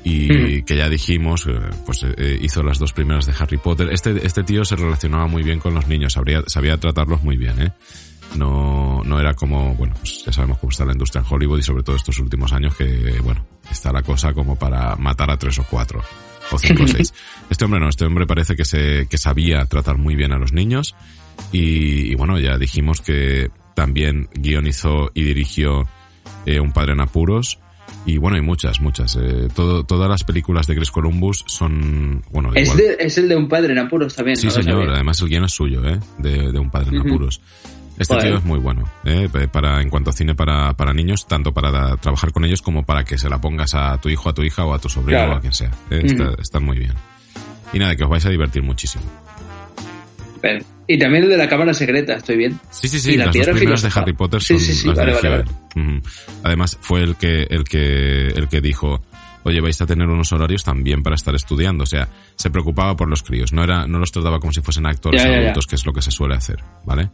Y 0.04 0.28
Mm. 0.34 0.66
que 0.66 0.76
ya 0.76 0.90
dijimos, 0.90 1.46
eh, 1.48 1.54
pues 1.86 2.04
eh, 2.04 2.40
hizo 2.42 2.64
las 2.64 2.80
dos 2.80 2.92
primeras 2.92 3.26
de 3.28 3.34
Harry 3.40 3.58
Potter. 3.58 3.88
Este, 3.92 4.26
este 4.26 4.44
tío 4.44 4.66
se 4.66 4.76
relacionaba 4.76 5.28
muy 5.28 5.44
bien 5.44 5.60
con 5.60 5.74
los 5.76 5.88
niños, 5.88 6.14
sabría, 6.14 6.42
sabía 6.48 6.78
tratarlos 6.78 7.22
muy 7.24 7.38
bien, 7.38 7.62
¿eh? 7.62 7.72
No, 8.36 9.02
no 9.04 9.20
era 9.20 9.34
como, 9.34 9.76
bueno, 9.76 9.94
pues 10.00 10.24
ya 10.26 10.32
sabemos 10.32 10.58
cómo 10.60 10.72
está 10.72 10.86
la 10.86 10.94
industria 10.94 11.22
en 11.22 11.34
Hollywood 11.34 11.60
y 11.60 11.64
sobre 11.64 11.84
todo 11.84 11.96
estos 11.96 12.18
últimos 12.20 12.54
años 12.54 12.76
que, 12.76 13.20
bueno, 13.24 13.46
está 13.70 13.92
la 13.92 14.02
cosa 14.04 14.34
como 14.34 14.56
para 14.58 14.96
matar 14.96 15.30
a 15.32 15.38
tres 15.38 15.60
o 15.60 15.66
cuatro, 15.70 16.02
o 16.52 16.58
cinco 16.58 16.84
o 16.84 16.88
seis. 16.88 17.14
Este 17.50 17.66
hombre 17.66 17.82
no, 17.82 17.90
este 17.90 18.06
hombre 18.06 18.26
parece 18.26 18.56
que 18.56 18.64
se, 18.64 19.08
que 19.10 19.18
sabía 19.18 19.66
tratar 19.66 19.98
muy 19.98 20.16
bien 20.16 20.32
a 20.32 20.38
los 20.38 20.54
niños 20.54 20.96
y, 21.52 22.12
y 22.12 22.16
bueno, 22.16 22.40
ya 22.40 22.58
dijimos 22.58 23.02
que 23.02 23.50
también 23.76 24.30
guionizó 24.34 25.12
y 25.14 25.24
dirigió 25.24 25.88
eh, 26.46 26.60
Un 26.60 26.72
padre 26.72 26.94
en 26.94 27.02
apuros 27.02 27.60
y 28.06 28.18
bueno, 28.18 28.36
hay 28.38 28.42
muchas, 28.42 28.80
muchas. 28.80 29.18
Eh, 29.22 29.50
todo, 29.54 29.84
todas 29.84 30.10
las 30.10 30.24
películas 30.24 30.66
de 30.66 30.76
Chris 30.76 30.90
Columbus 30.92 31.44
son, 31.48 32.24
bueno, 32.32 32.52
Es, 32.56 32.64
igual- 32.70 32.78
de- 32.78 32.98
es 33.02 33.18
el 33.18 33.28
de 33.28 33.36
un 33.36 33.48
padre 33.50 33.74
en 33.74 33.80
apuros 33.80 34.16
también. 34.16 34.38
Sí, 34.38 34.50
señor. 34.50 34.90
Además, 34.90 35.22
el 35.22 35.28
guion 35.30 35.44
es 35.44 35.52
suyo, 35.52 35.86
¿eh? 35.86 36.00
De, 36.18 36.52
de 36.52 36.58
un 36.60 36.72
padre 36.72 36.96
en 36.96 37.02
apuros. 37.02 37.42
Este 37.98 38.18
tío 38.18 38.38
es 38.38 38.44
muy 38.44 38.58
bueno, 38.60 38.84
¿eh? 39.06 39.30
Para, 39.52 39.82
en 39.82 39.90
cuanto 39.90 40.10
a 40.10 40.14
cine 40.14 40.34
para, 40.34 40.74
para 40.74 40.94
niños, 40.94 41.28
tanto 41.28 41.54
para 41.54 41.98
trabajar 41.98 42.32
con 42.32 42.44
ellos 42.46 42.62
como 42.62 42.84
para 42.84 43.04
que 43.04 43.18
se 43.18 43.30
la 43.30 43.40
pongas 43.40 43.76
a 43.76 44.00
tu 44.00 44.10
hijo, 44.10 44.30
a 44.30 44.34
tu 44.34 44.42
hija 44.42 44.66
o 44.66 44.74
a 44.74 44.80
tu 44.80 44.90
sobrino 44.90 45.20
Claro. 45.20 45.34
o 45.34 45.36
a 45.38 45.42
quien 45.42 45.54
sea. 45.54 45.70
¿eh? 45.92 46.02
Está- 46.04 46.34
están 46.42 46.64
muy 46.64 46.80
bien. 46.80 46.94
Y 47.74 47.80
nada, 47.80 47.96
que 47.96 48.04
os 48.04 48.10
vais 48.10 48.26
a 48.26 48.30
divertir 48.30 48.64
muchísimo. 48.64 49.04
Y 50.88 50.98
también 50.98 51.24
el 51.26 51.30
de 51.30 51.38
la 51.38 51.48
cámara 51.48 51.74
secreta, 51.74 52.16
estoy 52.16 52.36
bien. 52.38 52.60
Sí, 52.72 52.88
sí, 52.88 53.00
sí, 53.00 53.12
Y 53.14 53.18
la 53.18 53.26
las 53.28 53.36
dos 53.36 53.48
primeras 53.50 53.82
de. 53.84 53.90
Harry 53.94 54.14
Potter 54.14 54.42
son 54.42 54.60
sí, 54.60 54.74
sí, 54.74 54.88
las 54.88 54.98
vale, 54.98 55.12
dirigió 55.12 55.30
vale. 55.30 55.44
Ujú. 55.76 56.02
Además, 56.44 56.78
fue 56.82 57.02
el 57.04 57.16
que, 57.16 57.44
el 57.44 57.64
que, 57.64 58.28
el 58.30 58.48
que 58.50 58.60
dijo, 58.62 59.02
oye, 59.44 59.62
vais 59.62 59.80
a 59.82 59.86
tener 59.86 60.08
unos 60.08 60.32
horarios 60.32 60.64
también 60.64 61.04
para 61.04 61.16
estar 61.16 61.34
estudiando. 61.36 61.84
O 61.84 61.88
sea, 61.88 62.08
se 62.36 62.50
preocupaba 62.50 62.96
por 62.96 63.10
los 63.10 63.24
críos. 63.24 63.54
No 63.54 63.64
era, 63.64 63.88
no 63.88 64.00
los 64.00 64.12
trataba 64.12 64.40
como 64.40 64.54
si 64.54 64.62
fuesen 64.62 64.86
actores 64.86 65.24
adultos, 65.24 65.68
que 65.68 65.76
es 65.76 65.86
lo 65.86 65.94
que 65.94 66.02
se 66.02 66.12
suele 66.12 66.36
hacer, 66.36 66.64
¿vale? 66.86 67.10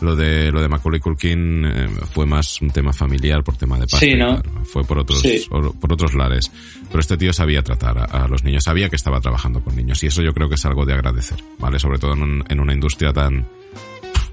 Lo 0.00 0.16
de, 0.16 0.50
lo 0.52 0.60
de 0.60 0.68
Macaulay 0.68 1.00
Culkin 1.00 1.64
eh, 1.64 1.88
fue 2.10 2.26
más 2.26 2.60
un 2.62 2.70
tema 2.70 2.92
familiar 2.92 3.42
por 3.44 3.56
tema 3.56 3.76
de 3.76 3.82
pasta. 3.82 3.98
Sí, 3.98 4.14
¿no? 4.14 4.40
Fue 4.64 4.84
por 4.84 4.98
otros, 4.98 5.20
Sí. 5.20 5.44
por 5.48 5.92
otros 5.92 6.14
lares. 6.14 6.50
Pero 6.88 7.00
este 7.00 7.16
tío 7.16 7.32
sabía 7.32 7.62
tratar 7.62 7.98
a, 7.98 8.04
a 8.04 8.28
los 8.28 8.44
niños, 8.44 8.64
sabía 8.64 8.88
que 8.88 8.96
estaba 8.96 9.20
trabajando 9.20 9.60
con 9.62 9.74
niños. 9.76 10.02
Y 10.02 10.06
eso 10.08 10.22
yo 10.22 10.32
creo 10.32 10.48
que 10.48 10.56
es 10.56 10.64
algo 10.66 10.84
de 10.84 10.94
agradecer, 10.94 11.38
¿vale? 11.58 11.78
Sobre 11.78 11.98
todo 11.98 12.14
en, 12.14 12.22
un- 12.22 12.44
en 12.48 12.60
una 12.60 12.72
industria 12.74 13.12
tan, 13.12 13.46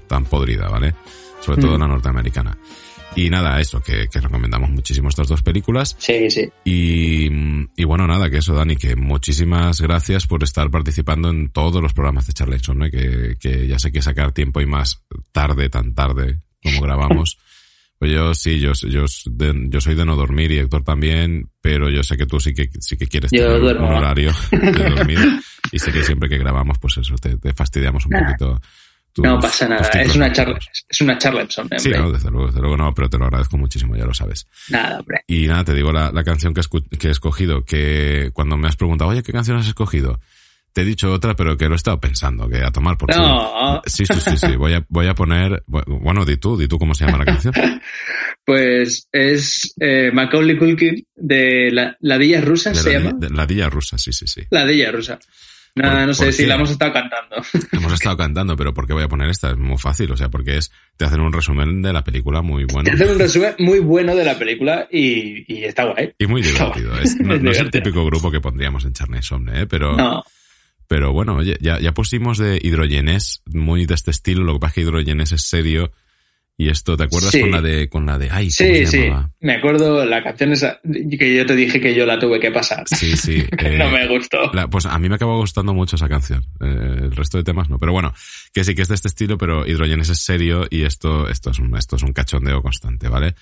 tan 0.06 0.24
podrida, 0.24 0.68
¿vale? 0.68 0.94
Sobre 1.40 1.60
todo 1.60 1.76
Mm. 1.76 1.80
la 1.80 1.88
norteamericana. 1.88 2.58
Y 3.16 3.28
nada, 3.28 3.60
eso, 3.60 3.80
que, 3.80 4.08
que 4.08 4.20
recomendamos 4.20 4.70
muchísimo 4.70 5.08
estas 5.08 5.26
dos 5.28 5.42
películas. 5.42 5.96
Sí, 5.98 6.30
sí. 6.30 6.48
Y, 6.64 7.28
y 7.76 7.84
bueno, 7.84 8.06
nada, 8.06 8.30
que 8.30 8.38
eso, 8.38 8.54
Dani, 8.54 8.76
que 8.76 8.94
muchísimas 8.96 9.80
gracias 9.80 10.26
por 10.26 10.44
estar 10.44 10.70
participando 10.70 11.28
en 11.30 11.50
todos 11.50 11.82
los 11.82 11.92
programas 11.92 12.26
de 12.26 12.32
Charlexon, 12.34 12.78
¿no? 12.78 12.90
que, 12.90 13.36
que 13.40 13.66
ya 13.66 13.78
sé 13.78 13.90
que 13.90 14.00
sacar 14.00 14.32
tiempo 14.32 14.60
y 14.60 14.66
más 14.66 15.02
tarde, 15.32 15.68
tan 15.68 15.94
tarde 15.94 16.40
como 16.62 16.80
grabamos. 16.82 17.38
Pues 17.98 18.12
yo 18.12 18.32
sí, 18.34 18.60
yo, 18.60 18.72
yo, 18.88 19.04
de- 19.26 19.66
yo 19.68 19.80
soy 19.80 19.94
de 19.94 20.04
no 20.06 20.16
dormir 20.16 20.50
y 20.52 20.58
Héctor 20.58 20.84
también, 20.84 21.50
pero 21.60 21.90
yo 21.90 22.02
sé 22.02 22.16
que 22.16 22.24
tú 22.26 22.40
sí 22.40 22.54
que, 22.54 22.70
sí 22.80 22.96
que 22.96 23.06
quieres 23.06 23.30
Yo 23.30 23.42
tener 23.44 23.60
duermo. 23.60 23.88
un 23.88 23.94
horario 23.94 24.32
de 24.52 24.88
dormir. 24.88 25.18
y 25.72 25.78
sé 25.78 25.92
que 25.92 26.02
siempre 26.04 26.28
que 26.28 26.38
grabamos, 26.38 26.78
pues 26.78 26.96
eso, 26.96 27.16
te, 27.16 27.36
te 27.36 27.52
fastidiamos 27.52 28.06
un 28.06 28.12
Nah. 28.12 28.24
poquito. 28.24 28.60
No 29.18 29.38
pasa 29.40 29.68
nada. 29.68 29.88
Es 29.90 30.14
una 30.16 30.32
charla. 30.32 30.58
Es 30.88 31.00
una 31.00 31.18
charla 31.18 31.42
en 31.42 31.50
Sí, 31.80 31.90
no, 31.90 32.12
desde 32.12 32.30
luego, 32.30 32.46
desde 32.46 32.60
luego 32.60 32.76
no, 32.76 32.94
pero 32.94 33.08
te 33.08 33.18
lo 33.18 33.24
agradezco 33.24 33.56
muchísimo, 33.58 33.96
ya 33.96 34.04
lo 34.04 34.14
sabes. 34.14 34.46
Nada, 34.68 35.00
hombre. 35.00 35.22
Y 35.26 35.46
nada, 35.46 35.64
te 35.64 35.74
digo 35.74 35.92
la, 35.92 36.10
la 36.12 36.24
canción 36.24 36.54
que, 36.54 36.62
que 36.98 37.08
he 37.08 37.10
escogido, 37.10 37.64
que 37.64 38.30
cuando 38.32 38.56
me 38.56 38.68
has 38.68 38.76
preguntado, 38.76 39.10
oye, 39.10 39.22
¿qué 39.22 39.32
canción 39.32 39.56
has 39.58 39.66
escogido? 39.68 40.20
Te 40.72 40.82
he 40.82 40.84
dicho 40.84 41.12
otra, 41.12 41.34
pero 41.34 41.56
que 41.56 41.66
lo 41.66 41.72
he 41.72 41.76
estado 41.76 41.98
pensando, 41.98 42.48
que 42.48 42.62
a 42.62 42.70
tomar 42.70 42.96
por. 42.96 43.12
No. 43.16 43.82
Sí, 43.86 44.06
sí, 44.06 44.20
sí, 44.20 44.36
sí. 44.36 44.54
Voy 44.54 44.74
a, 44.74 44.86
voy 44.88 45.08
a 45.08 45.14
poner, 45.14 45.64
bueno, 45.66 46.24
di 46.24 46.36
tú, 46.36 46.56
di 46.56 46.68
tú 46.68 46.78
cómo 46.78 46.94
se 46.94 47.04
llama 47.06 47.18
la 47.18 47.24
canción. 47.24 47.52
Pues 48.42 49.06
es 49.12 49.74
eh, 49.78 50.10
Macaulay 50.12 50.56
Culkin 50.58 51.06
de 51.14 51.70
la, 51.70 51.96
la 52.00 52.18
Dilla 52.18 52.40
Rusa, 52.40 52.70
De 52.70 52.76
¿se 52.76 52.92
la, 52.94 52.98
llama? 52.98 53.18
de 53.18 53.30
la 53.30 53.46
Dilla 53.46 53.68
Rusa, 53.68 53.98
sí, 53.98 54.12
sí, 54.12 54.26
sí. 54.26 54.42
La 54.50 54.64
Dilla 54.66 54.90
Rusa. 54.90 55.18
Nada, 55.74 55.98
¿Por- 55.98 56.06
no 56.08 56.14
sé 56.14 56.32
si 56.32 56.42
qué? 56.42 56.48
la 56.48 56.56
hemos 56.56 56.70
estado 56.70 56.92
cantando. 56.92 57.36
Hemos 57.72 57.92
estado 57.92 58.16
cantando, 58.16 58.56
pero 58.56 58.74
¿por 58.74 58.86
qué 58.86 58.92
voy 58.92 59.04
a 59.04 59.08
poner 59.08 59.28
esta? 59.30 59.50
Es 59.50 59.56
muy 59.56 59.78
fácil, 59.78 60.10
o 60.10 60.16
sea, 60.16 60.28
porque 60.28 60.56
es, 60.56 60.72
te 60.96 61.04
hacen 61.04 61.20
un 61.20 61.32
resumen 61.32 61.80
de 61.82 61.92
la 61.92 62.02
película 62.02 62.42
muy 62.42 62.64
bueno. 62.64 62.84
Te 62.90 62.92
hacen 62.96 63.10
un 63.10 63.18
resumen 63.18 63.54
muy 63.58 63.78
bueno 63.78 64.14
de 64.16 64.24
la 64.24 64.38
película 64.38 64.88
y, 64.90 65.44
y 65.52 65.64
está 65.64 65.84
guay. 65.84 66.12
Y 66.18 66.26
muy 66.26 66.42
divertido. 66.42 66.98
Es, 67.00 67.16
no, 67.20 67.34
Es 67.36 67.42
no 67.42 67.50
es 67.52 67.58
el 67.60 67.70
típico 67.70 68.04
grupo 68.04 68.30
que 68.30 68.40
pondríamos 68.40 68.84
en 68.84 68.92
Charney 68.94 69.22
Somne, 69.22 69.62
¿eh? 69.62 69.66
pero, 69.66 69.96
No, 69.96 70.22
Pero 70.88 71.12
bueno, 71.12 71.36
oye, 71.36 71.56
ya, 71.60 71.78
ya 71.78 71.92
pusimos 71.92 72.38
de 72.38 72.58
hidrogenés 72.60 73.42
muy 73.46 73.86
de 73.86 73.94
este 73.94 74.10
estilo, 74.10 74.42
lo 74.42 74.54
que 74.54 74.58
pasa 74.58 74.70
es 74.70 74.74
que 74.74 74.80
hidrogenés 74.82 75.32
es 75.32 75.42
serio. 75.42 75.92
Y 76.60 76.68
esto, 76.68 76.94
¿te 76.94 77.04
acuerdas 77.04 77.30
Sí. 77.30 77.40
con 77.40 77.52
la 77.52 77.62
de, 77.62 77.88
con 77.88 78.04
la 78.04 78.18
de, 78.18 78.28
ay, 78.30 78.50
¿cómo 78.56 78.70
sí, 78.74 78.84
sí. 78.84 79.02
llamaba? 79.04 79.30
Me 79.40 79.54
acuerdo 79.54 80.04
la 80.04 80.22
canción 80.22 80.52
esa 80.52 80.78
que 81.18 81.34
yo 81.34 81.46
te 81.46 81.56
dije 81.56 81.80
que 81.80 81.94
yo 81.94 82.04
la 82.04 82.18
tuve 82.18 82.38
que 82.38 82.50
pasar. 82.50 82.84
Sí, 82.86 83.16
sí. 83.16 83.42
eh, 83.58 83.78
no 83.78 83.88
me 83.88 84.06
gustó. 84.08 84.52
la- 84.52 84.68
pues 84.68 84.84
a 84.84 84.98
mí 84.98 85.08
me 85.08 85.14
acabó 85.14 85.38
gustando 85.38 85.72
mucho 85.72 85.96
esa 85.96 86.06
canción. 86.06 86.44
Eh, 86.60 86.98
el 87.04 87.12
resto 87.16 87.38
de 87.38 87.44
temas 87.44 87.70
no. 87.70 87.78
Pero 87.78 87.92
bueno, 87.92 88.12
que 88.52 88.62
sí 88.62 88.74
que 88.74 88.82
es 88.82 88.88
de 88.88 88.94
este 88.94 89.08
estilo, 89.08 89.38
pero 89.38 89.66
hidrogenés 89.66 90.10
es 90.10 90.18
serio 90.22 90.66
y 90.68 90.82
esto, 90.82 91.30
esto 91.30 91.50
es 91.50 91.58
un, 91.60 91.74
esto 91.78 91.96
es 91.96 92.02
un 92.02 92.12
cachondeo 92.12 92.60
constante, 92.62 93.08
¿vale? 93.08 93.36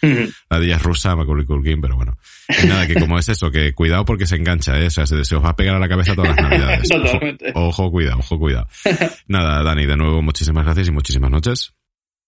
La 0.48 0.60
de 0.60 0.66
ella 0.66 0.76
es 0.76 0.82
rusa, 0.84 1.16
Macaulay 1.16 1.44
Culkin, 1.44 1.80
pero 1.80 1.96
bueno. 1.96 2.16
Y 2.62 2.66
nada, 2.68 2.86
que 2.86 2.94
como 2.94 3.18
es 3.18 3.28
eso, 3.28 3.50
que 3.50 3.72
cuidado 3.72 4.04
porque 4.04 4.26
se 4.26 4.36
engancha, 4.36 4.78
¿eh? 4.80 4.86
O 4.86 4.90
sea, 4.90 5.06
se, 5.08 5.24
se 5.24 5.34
os 5.34 5.44
va 5.44 5.48
a 5.48 5.56
pegar 5.56 5.74
a 5.74 5.80
la 5.80 5.88
cabeza 5.88 6.14
todas 6.14 6.36
las 6.36 6.48
navidades. 6.50 6.88
Ojo, 6.94 7.02
Totalmente. 7.02 7.52
ojo, 7.56 7.90
cuidado, 7.90 8.18
ojo, 8.20 8.38
cuidado. 8.38 8.68
Nada, 9.26 9.64
Dani, 9.64 9.86
de 9.86 9.96
nuevo, 9.96 10.22
muchísimas 10.22 10.64
gracias 10.64 10.86
y 10.86 10.92
muchísimas 10.92 11.32
noches. 11.32 11.72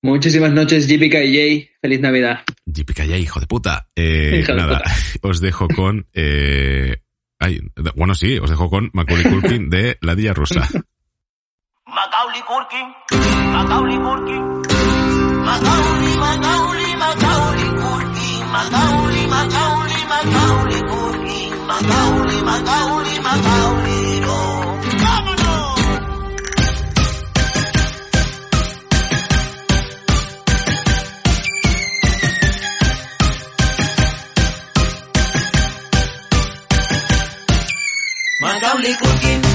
Muchísimas 0.03 0.53
noches, 0.53 0.87
Jay. 1.33 1.71
Feliz 1.83 2.01
Navidad. 2.01 2.41
JPK, 2.67 3.01
hijo 3.19 3.39
de 3.41 3.47
puta. 3.47 3.89
Eh, 3.95 4.41
Hijo 4.41 4.53
de 4.53 4.59
nada, 4.59 4.79
puta. 4.79 4.95
os 5.29 5.41
dejo 5.41 5.69
con... 5.69 6.07
Eh, 6.15 6.97
ay, 7.39 7.61
bueno, 7.95 8.15
sí, 8.15 8.39
os 8.39 8.49
dejo 8.49 8.71
con 8.71 8.91
Macaulay 8.95 9.25
Culkin 9.25 9.69
de 9.69 9.99
La 10.01 10.15
Dilla 10.15 10.33
Rusa. 10.33 10.61
Macaulay 11.87 12.43
Culkin, 12.43 12.87
Macaulay 13.53 13.99
Culkin, 13.99 14.43
Macaulay, 15.45 16.17
Macaulay, 16.17 16.97
Macaulay 16.97 17.71
Culkin, 17.81 18.47
Macaulay, 18.53 19.27
Macaulay, 19.27 20.05
Macaulay 20.09 20.83
Culkin, 20.83 21.67
Macaulay, 21.67 22.43
Macaulay, 22.43 23.21
Macaulay, 23.21 24.21
no. 24.21 24.50
Macaulay 38.81 38.97
Culkin, 38.97 39.50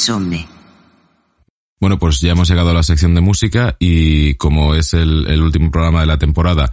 Insomne. 0.00 0.48
Bueno, 1.78 1.98
pues 1.98 2.22
ya 2.22 2.32
hemos 2.32 2.48
llegado 2.48 2.70
a 2.70 2.74
la 2.74 2.82
sección 2.82 3.14
de 3.14 3.20
música 3.20 3.76
y 3.78 4.34
como 4.36 4.74
es 4.74 4.94
el, 4.94 5.42
último 5.42 5.70
programa 5.70 6.00
de 6.00 6.06
la 6.06 6.18
temporada 6.18 6.72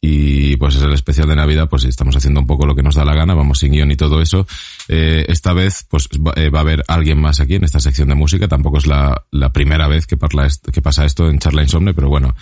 y 0.00 0.56
pues 0.56 0.76
es 0.76 0.82
el 0.82 0.94
especial 0.94 1.28
de 1.28 1.36
Navidad, 1.36 1.68
pues 1.68 1.84
estamos 1.84 2.16
haciendo 2.16 2.40
un 2.40 2.46
poco 2.46 2.64
lo 2.64 2.74
que 2.74 2.82
nos 2.82 2.94
da 2.94 3.04
la 3.04 3.14
gana, 3.14 3.34
vamos 3.34 3.58
sin 3.58 3.72
guion 3.72 3.90
y 3.90 3.96
todo 3.96 4.22
eso. 4.22 4.46
Eh, 4.88 5.26
esta 5.28 5.52
vez 5.52 5.86
pues 5.88 6.08
va, 6.14 6.32
eh, 6.34 6.48
va 6.48 6.60
a 6.60 6.62
haber 6.62 6.82
alguien 6.88 7.20
más 7.20 7.40
aquí 7.40 7.56
en 7.56 7.64
esta 7.64 7.78
sección 7.78 8.08
de 8.08 8.14
música, 8.14 8.48
tampoco 8.48 8.78
es 8.78 8.86
la, 8.86 9.22
primera 9.52 9.86
vez 9.86 10.06
que, 10.06 10.16
parla 10.16 10.48
pasa 10.82 11.04
esto 11.04 11.28
en 11.28 11.40
Charla 11.40 11.62
Insomne, 11.62 11.92
pero 11.92 12.08
bueno. 12.08 12.34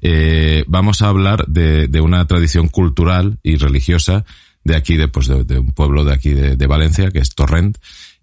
Eh, 0.00 0.64
vamos 0.66 1.02
a 1.02 1.08
hablar 1.08 1.44
de, 1.46 2.00
una 2.00 2.26
tradición 2.26 2.68
cultural 2.68 3.38
y 3.42 3.56
religiosa 3.56 4.24
de 4.64 4.76
aquí, 4.76 4.96
de, 4.96 5.08
pues 5.08 5.28
de, 5.28 5.58
un 5.58 5.72
pueblo 5.72 6.04
de 6.04 6.14
aquí 6.14 6.30
de 6.30 6.66
Valencia, 6.66 7.10
que 7.10 7.18
es 7.18 7.34
Torrent, 7.34 7.76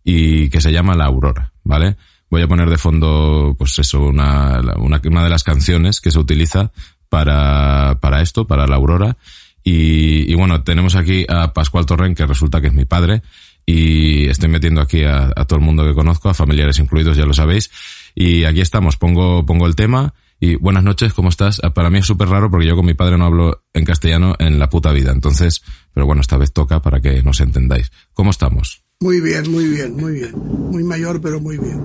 y 0.04 0.50
que 0.50 0.62
se 0.62 0.72
llama 0.72 0.96
La 0.96 1.06
Aurora, 1.06 1.54
¿vale? 1.64 1.98
Voy 2.30 2.42
a 2.42 2.48
poner 2.48 2.70
de 2.70 2.78
fondo, 2.78 3.56
pues 3.58 3.78
eso, 3.80 4.02
una, 4.02 4.62
una, 4.78 5.02
una 5.04 5.24
de 5.24 5.30
las 5.30 5.44
canciones 5.44 6.00
que 6.00 6.12
se 6.12 6.20
utiliza 6.20 6.72
para, 7.10 8.00
para 8.00 8.22
esto, 8.22 8.48
para 8.48 8.68
La 8.68 8.78
Aurora. 8.78 9.18
Y, 9.64 10.32
y 10.32 10.36
bueno, 10.36 10.64
tenemos 10.64 10.96
aquí 10.96 11.26
a 11.28 11.54
Pascual 11.54 11.86
Torrent, 11.86 12.18
que 12.18 12.26
resulta 12.26 12.62
que 12.62 12.68
es 12.68 12.74
mi 12.74 12.86
padre, 12.86 13.22
y 13.66 14.28
estoy 14.28 14.50
metiendo 14.50 14.82
aquí 14.82 15.04
a, 15.04 15.32
a 15.36 15.46
todo 15.46 15.60
el 15.60 15.66
mundo 15.66 15.86
que 15.86 15.94
conozco, 15.94 16.30
a 16.30 16.34
familiares 16.34 16.80
incluidos, 16.80 17.18
ya 17.18 17.26
lo 17.26 17.34
sabéis. 17.34 17.70
Y 18.16 18.46
aquí 18.46 18.62
estamos, 18.62 18.98
pongo, 18.98 19.46
pongo 19.46 19.68
el 19.68 19.76
tema. 19.76 20.14
Y 20.40 20.56
buenas 20.56 20.84
noches, 20.84 21.14
¿cómo 21.14 21.30
estás? 21.30 21.62
Ah, 21.64 21.72
Para 21.72 21.92
mí 21.92 22.00
es 22.00 22.06
súper 22.08 22.28
raro 22.28 22.50
porque 22.50 22.66
yo 22.66 22.76
con 22.76 22.86
mi 22.86 22.96
padre 22.96 23.18
no 23.18 23.26
hablo 23.26 23.64
en 23.74 23.86
castellano 23.86 24.36
en 24.40 24.58
la 24.58 24.70
puta 24.70 24.92
vida. 24.92 25.12
Entonces, 25.12 25.62
pero 25.94 26.08
bueno, 26.08 26.22
esta 26.22 26.38
vez 26.38 26.52
toca 26.52 26.82
para 26.82 27.00
que 27.00 27.22
nos 27.22 27.42
entendáis. 27.42 27.92
¿Cómo 28.14 28.32
estamos? 28.32 28.81
Muy 29.02 29.20
bien, 29.20 29.52
muy 29.52 29.68
bien, 29.68 29.96
muy 29.96 30.14
bien. 30.14 30.32
Muy 30.72 30.84
mayor, 30.84 31.20
pero 31.20 31.42
muy 31.42 31.58
bien. 31.58 31.82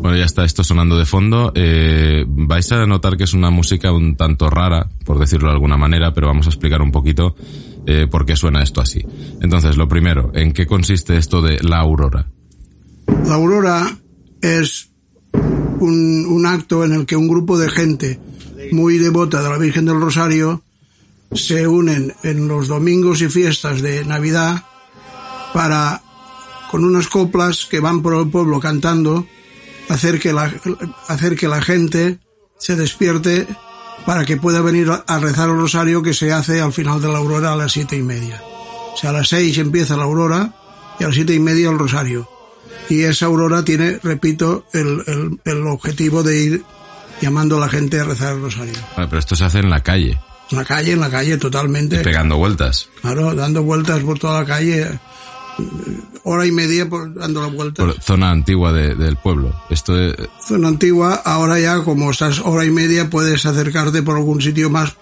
Bueno, 0.00 0.16
ya 0.16 0.24
está 0.24 0.44
esto 0.44 0.62
sonando 0.62 0.96
de 0.96 1.04
fondo. 1.04 1.50
Eh, 1.56 2.24
vais 2.28 2.70
a 2.70 2.86
notar 2.86 3.16
que 3.16 3.24
es 3.24 3.34
una 3.34 3.50
música 3.50 3.90
un 3.90 4.16
tanto 4.16 4.48
rara, 4.48 4.88
por 5.04 5.18
decirlo 5.18 5.48
de 5.48 5.54
alguna 5.54 5.76
manera, 5.76 6.14
pero 6.14 6.28
vamos 6.28 6.46
a 6.46 6.50
explicar 6.50 6.80
un 6.80 6.92
poquito 6.92 7.34
eh, 7.86 8.06
por 8.08 8.24
qué 8.24 8.36
suena 8.36 8.62
esto 8.62 8.80
así. 8.80 9.04
Entonces, 9.40 9.76
lo 9.76 9.88
primero, 9.88 10.30
¿en 10.32 10.52
qué 10.52 10.64
consiste 10.64 11.16
esto 11.16 11.42
de 11.42 11.58
la 11.60 11.78
aurora? 11.78 12.28
La 13.26 13.34
aurora 13.34 13.98
es 14.40 14.90
un, 15.80 16.24
un 16.26 16.46
acto 16.46 16.84
en 16.84 16.92
el 16.92 17.04
que 17.04 17.16
un 17.16 17.26
grupo 17.26 17.58
de 17.58 17.68
gente 17.68 18.20
muy 18.70 18.98
devota 18.98 19.42
de 19.42 19.50
la 19.50 19.58
Virgen 19.58 19.86
del 19.86 20.00
Rosario 20.00 20.62
se 21.32 21.66
unen 21.66 22.14
en 22.22 22.46
los 22.46 22.68
domingos 22.68 23.22
y 23.22 23.28
fiestas 23.28 23.82
de 23.82 24.04
Navidad 24.04 24.62
para, 25.52 26.03
con 26.74 26.84
unas 26.84 27.06
coplas 27.06 27.66
que 27.66 27.78
van 27.78 28.02
por 28.02 28.14
el 28.20 28.28
pueblo 28.28 28.58
cantando, 28.58 29.28
hacer 29.88 30.18
que 30.18 30.32
la, 30.32 30.52
hacer 31.06 31.36
que 31.36 31.46
la 31.46 31.62
gente 31.62 32.18
se 32.58 32.74
despierte 32.74 33.46
para 34.04 34.24
que 34.24 34.36
pueda 34.36 34.60
venir 34.60 34.90
a 34.90 35.18
rezar 35.20 35.50
el 35.50 35.56
rosario 35.56 36.02
que 36.02 36.12
se 36.14 36.32
hace 36.32 36.60
al 36.60 36.72
final 36.72 37.00
de 37.00 37.06
la 37.06 37.18
aurora 37.18 37.52
a 37.52 37.56
las 37.56 37.70
siete 37.70 37.94
y 37.94 38.02
media. 38.02 38.42
O 38.92 38.96
sea, 38.96 39.10
a 39.10 39.12
las 39.12 39.28
seis 39.28 39.56
empieza 39.58 39.96
la 39.96 40.02
aurora 40.02 40.52
y 40.98 41.04
a 41.04 41.06
las 41.06 41.14
siete 41.14 41.32
y 41.32 41.38
media 41.38 41.70
el 41.70 41.78
rosario. 41.78 42.28
Y 42.88 43.02
esa 43.02 43.26
aurora 43.26 43.64
tiene, 43.64 44.00
repito, 44.02 44.66
el, 44.72 45.00
el, 45.06 45.40
el 45.44 45.66
objetivo 45.68 46.24
de 46.24 46.42
ir 46.42 46.64
llamando 47.20 47.58
a 47.58 47.60
la 47.60 47.68
gente 47.68 48.00
a 48.00 48.04
rezar 48.04 48.34
el 48.34 48.42
rosario. 48.42 48.74
Pero 48.96 49.16
esto 49.16 49.36
se 49.36 49.44
hace 49.44 49.60
en 49.60 49.70
la 49.70 49.80
calle, 49.84 50.18
En 50.50 50.58
la 50.58 50.64
calle, 50.64 50.90
en 50.90 51.00
la 51.00 51.08
calle, 51.08 51.36
totalmente. 51.38 52.00
pegando 52.00 52.36
vueltas. 52.36 52.88
Claro, 53.00 53.32
dando 53.36 53.62
vueltas 53.62 54.02
por 54.02 54.18
toda 54.18 54.40
la 54.40 54.44
calle, 54.44 54.98
hora 56.24 56.46
y 56.46 56.52
media 56.52 56.88
por, 56.88 57.12
dando 57.14 57.40
la 57.42 57.48
vuelta. 57.48 57.84
Por 57.84 58.00
zona 58.00 58.30
antigua 58.30 58.72
de- 58.72 58.94
del 58.94 59.16
pueblo. 59.16 59.54
Esto 59.70 59.98
es, 60.00 60.14
Zona 60.46 60.68
antigua, 60.68 61.20
ahora 61.24 61.58
ya 61.60 61.82
como 61.84 62.10
estás 62.10 62.40
hora 62.40 62.64
y 62.64 62.70
media 62.70 63.10
puedes 63.10 63.44
acercarte 63.46 64.02
por 64.02 64.16
algún 64.16 64.40
sitio 64.40 64.70
más, 64.70 64.96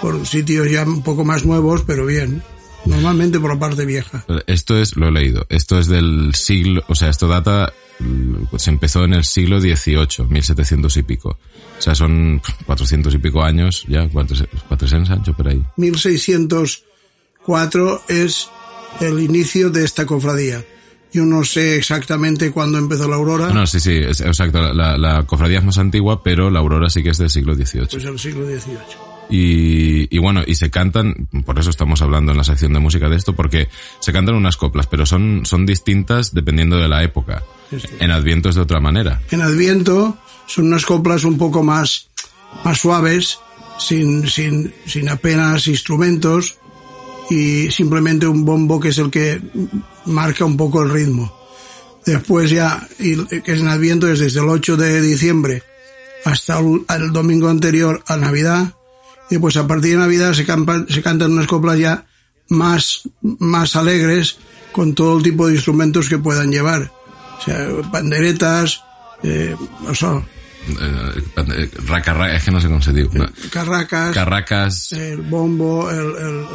por 0.00 0.26
sitios 0.26 0.70
ya 0.70 0.84
un 0.84 1.02
poco 1.02 1.24
más 1.24 1.44
nuevos, 1.44 1.82
pero 1.86 2.06
bien. 2.06 2.42
Normalmente 2.84 3.40
por 3.40 3.52
la 3.52 3.58
parte 3.58 3.84
vieja. 3.84 4.24
esto 4.46 4.76
es, 4.76 4.94
lo 4.96 5.08
he 5.08 5.12
leído, 5.12 5.44
esto 5.48 5.76
es 5.78 5.88
del 5.88 6.34
siglo, 6.36 6.84
o 6.88 6.94
sea, 6.94 7.08
esto 7.08 7.26
data, 7.26 7.72
mm, 7.98 8.54
se 8.58 8.70
empezó 8.70 9.02
en 9.02 9.14
el 9.14 9.24
siglo 9.24 9.58
XVIII, 9.60 10.24
1700 10.28 10.96
y 10.96 11.02
pico. 11.02 11.36
O 11.78 11.82
sea, 11.82 11.96
son 11.96 12.40
400 12.64 13.12
y 13.14 13.18
pico 13.18 13.42
años, 13.42 13.84
ya, 13.88 14.08
¿cuántos, 14.08 14.44
cuatro 14.68 14.86
años 14.96 15.08
por 15.36 15.48
ahí? 15.48 15.60
1604 15.76 18.02
es 18.08 18.48
el 19.00 19.20
inicio 19.20 19.70
de 19.70 19.84
esta 19.84 20.06
cofradía. 20.06 20.64
Yo 21.12 21.24
no 21.24 21.44
sé 21.44 21.76
exactamente 21.76 22.50
cuándo 22.50 22.78
empezó 22.78 23.08
la 23.08 23.16
aurora, 23.16 23.48
No, 23.50 23.66
sí, 23.66 23.80
sí, 23.80 23.92
es- 23.92 24.20
exacto, 24.20 24.72
la, 24.74 24.98
la 24.98 25.22
cofradía 25.24 25.58
es 25.58 25.64
más 25.64 25.78
antigua, 25.78 26.22
pero 26.22 26.50
la 26.50 26.58
aurora 26.58 26.90
sí 26.90 27.02
que 27.02 27.10
es 27.10 27.18
del 27.18 27.30
siglo 27.30 27.54
XVIII. 27.54 27.86
pues 27.90 28.04
el 28.04 28.18
siglo 28.18 28.44
XVIII. 28.46 28.76
Y, 29.28 30.14
y 30.14 30.18
bueno, 30.20 30.42
y 30.46 30.54
se 30.54 30.70
cantan, 30.70 31.28
por 31.44 31.58
eso 31.58 31.70
estamos 31.70 32.00
hablando 32.00 32.30
en 32.32 32.38
la 32.38 32.44
sección 32.44 32.72
de 32.72 32.78
música 32.78 33.08
de 33.08 33.16
esto, 33.16 33.34
porque 33.34 33.68
se 33.98 34.12
cantan 34.12 34.36
unas 34.36 34.56
coplas, 34.56 34.86
pero 34.86 35.04
son, 35.04 35.42
son 35.44 35.66
distintas 35.66 36.32
dependiendo 36.32 36.76
de 36.76 36.88
la 36.88 37.02
época. 37.02 37.42
Sí, 37.70 37.80
sí. 37.80 37.88
En 37.98 38.10
Adviento 38.12 38.48
es 38.50 38.54
de 38.54 38.60
otra 38.60 38.78
manera. 38.80 39.20
En 39.32 39.42
Adviento 39.42 40.16
son 40.46 40.66
unas 40.66 40.84
coplas 40.86 41.24
un 41.24 41.38
poco 41.38 41.64
más, 41.64 42.08
más 42.64 42.78
suaves, 42.78 43.38
sin, 43.78 44.28
sin, 44.28 44.72
sin 44.86 45.08
apenas 45.08 45.66
instrumentos 45.66 46.58
y 47.30 47.70
simplemente 47.70 48.26
un 48.26 48.44
bombo 48.44 48.78
que 48.78 48.88
es 48.88 48.98
el 48.98 49.10
que 49.10 49.40
marca 50.06 50.44
un 50.44 50.56
poco 50.56 50.82
el 50.82 50.90
ritmo. 50.90 51.32
Después 52.04 52.50
ya, 52.50 52.86
que 52.98 53.52
es 53.52 53.60
en 53.60 53.68
Adviento 53.68 54.08
es 54.08 54.20
desde 54.20 54.40
el 54.40 54.48
8 54.48 54.76
de 54.76 55.00
diciembre 55.00 55.62
hasta 56.24 56.58
el, 56.60 57.12
domingo 57.12 57.48
anterior 57.48 58.02
a 58.06 58.16
Navidad. 58.16 58.74
Y 59.28 59.38
pues 59.38 59.56
a 59.56 59.66
partir 59.66 59.92
de 59.92 59.96
Navidad 59.98 60.32
se, 60.34 60.46
campan- 60.46 60.88
se 60.88 61.02
cantan 61.02 61.32
unas 61.32 61.48
coplas 61.48 61.78
ya 61.78 62.06
más, 62.48 63.02
más 63.22 63.74
alegres 63.74 64.38
con 64.70 64.94
todo 64.94 65.20
tipo 65.20 65.48
de 65.48 65.54
instrumentos 65.54 66.08
que 66.08 66.18
puedan 66.18 66.52
llevar. 66.52 66.92
O 67.38 67.42
sea, 67.44 67.68
panderetas, 67.90 68.82
eh, 69.24 69.56
o 69.88 69.94
sea, 69.94 70.22
Eh, 70.68 71.22
eh, 71.36 71.70
raca, 71.86 72.34
es 72.34 72.44
que 72.44 72.50
no 72.50 72.60
sé 72.60 72.66
cómo 72.68 72.82
se 72.82 72.92
dice. 72.92 73.18
Carracas, 73.50 74.14
Carracas. 74.14 74.92
el 74.92 75.22
bombo, 75.22 75.90
el, 75.90 75.98
el- 75.98 76.06
el- 76.16 76.46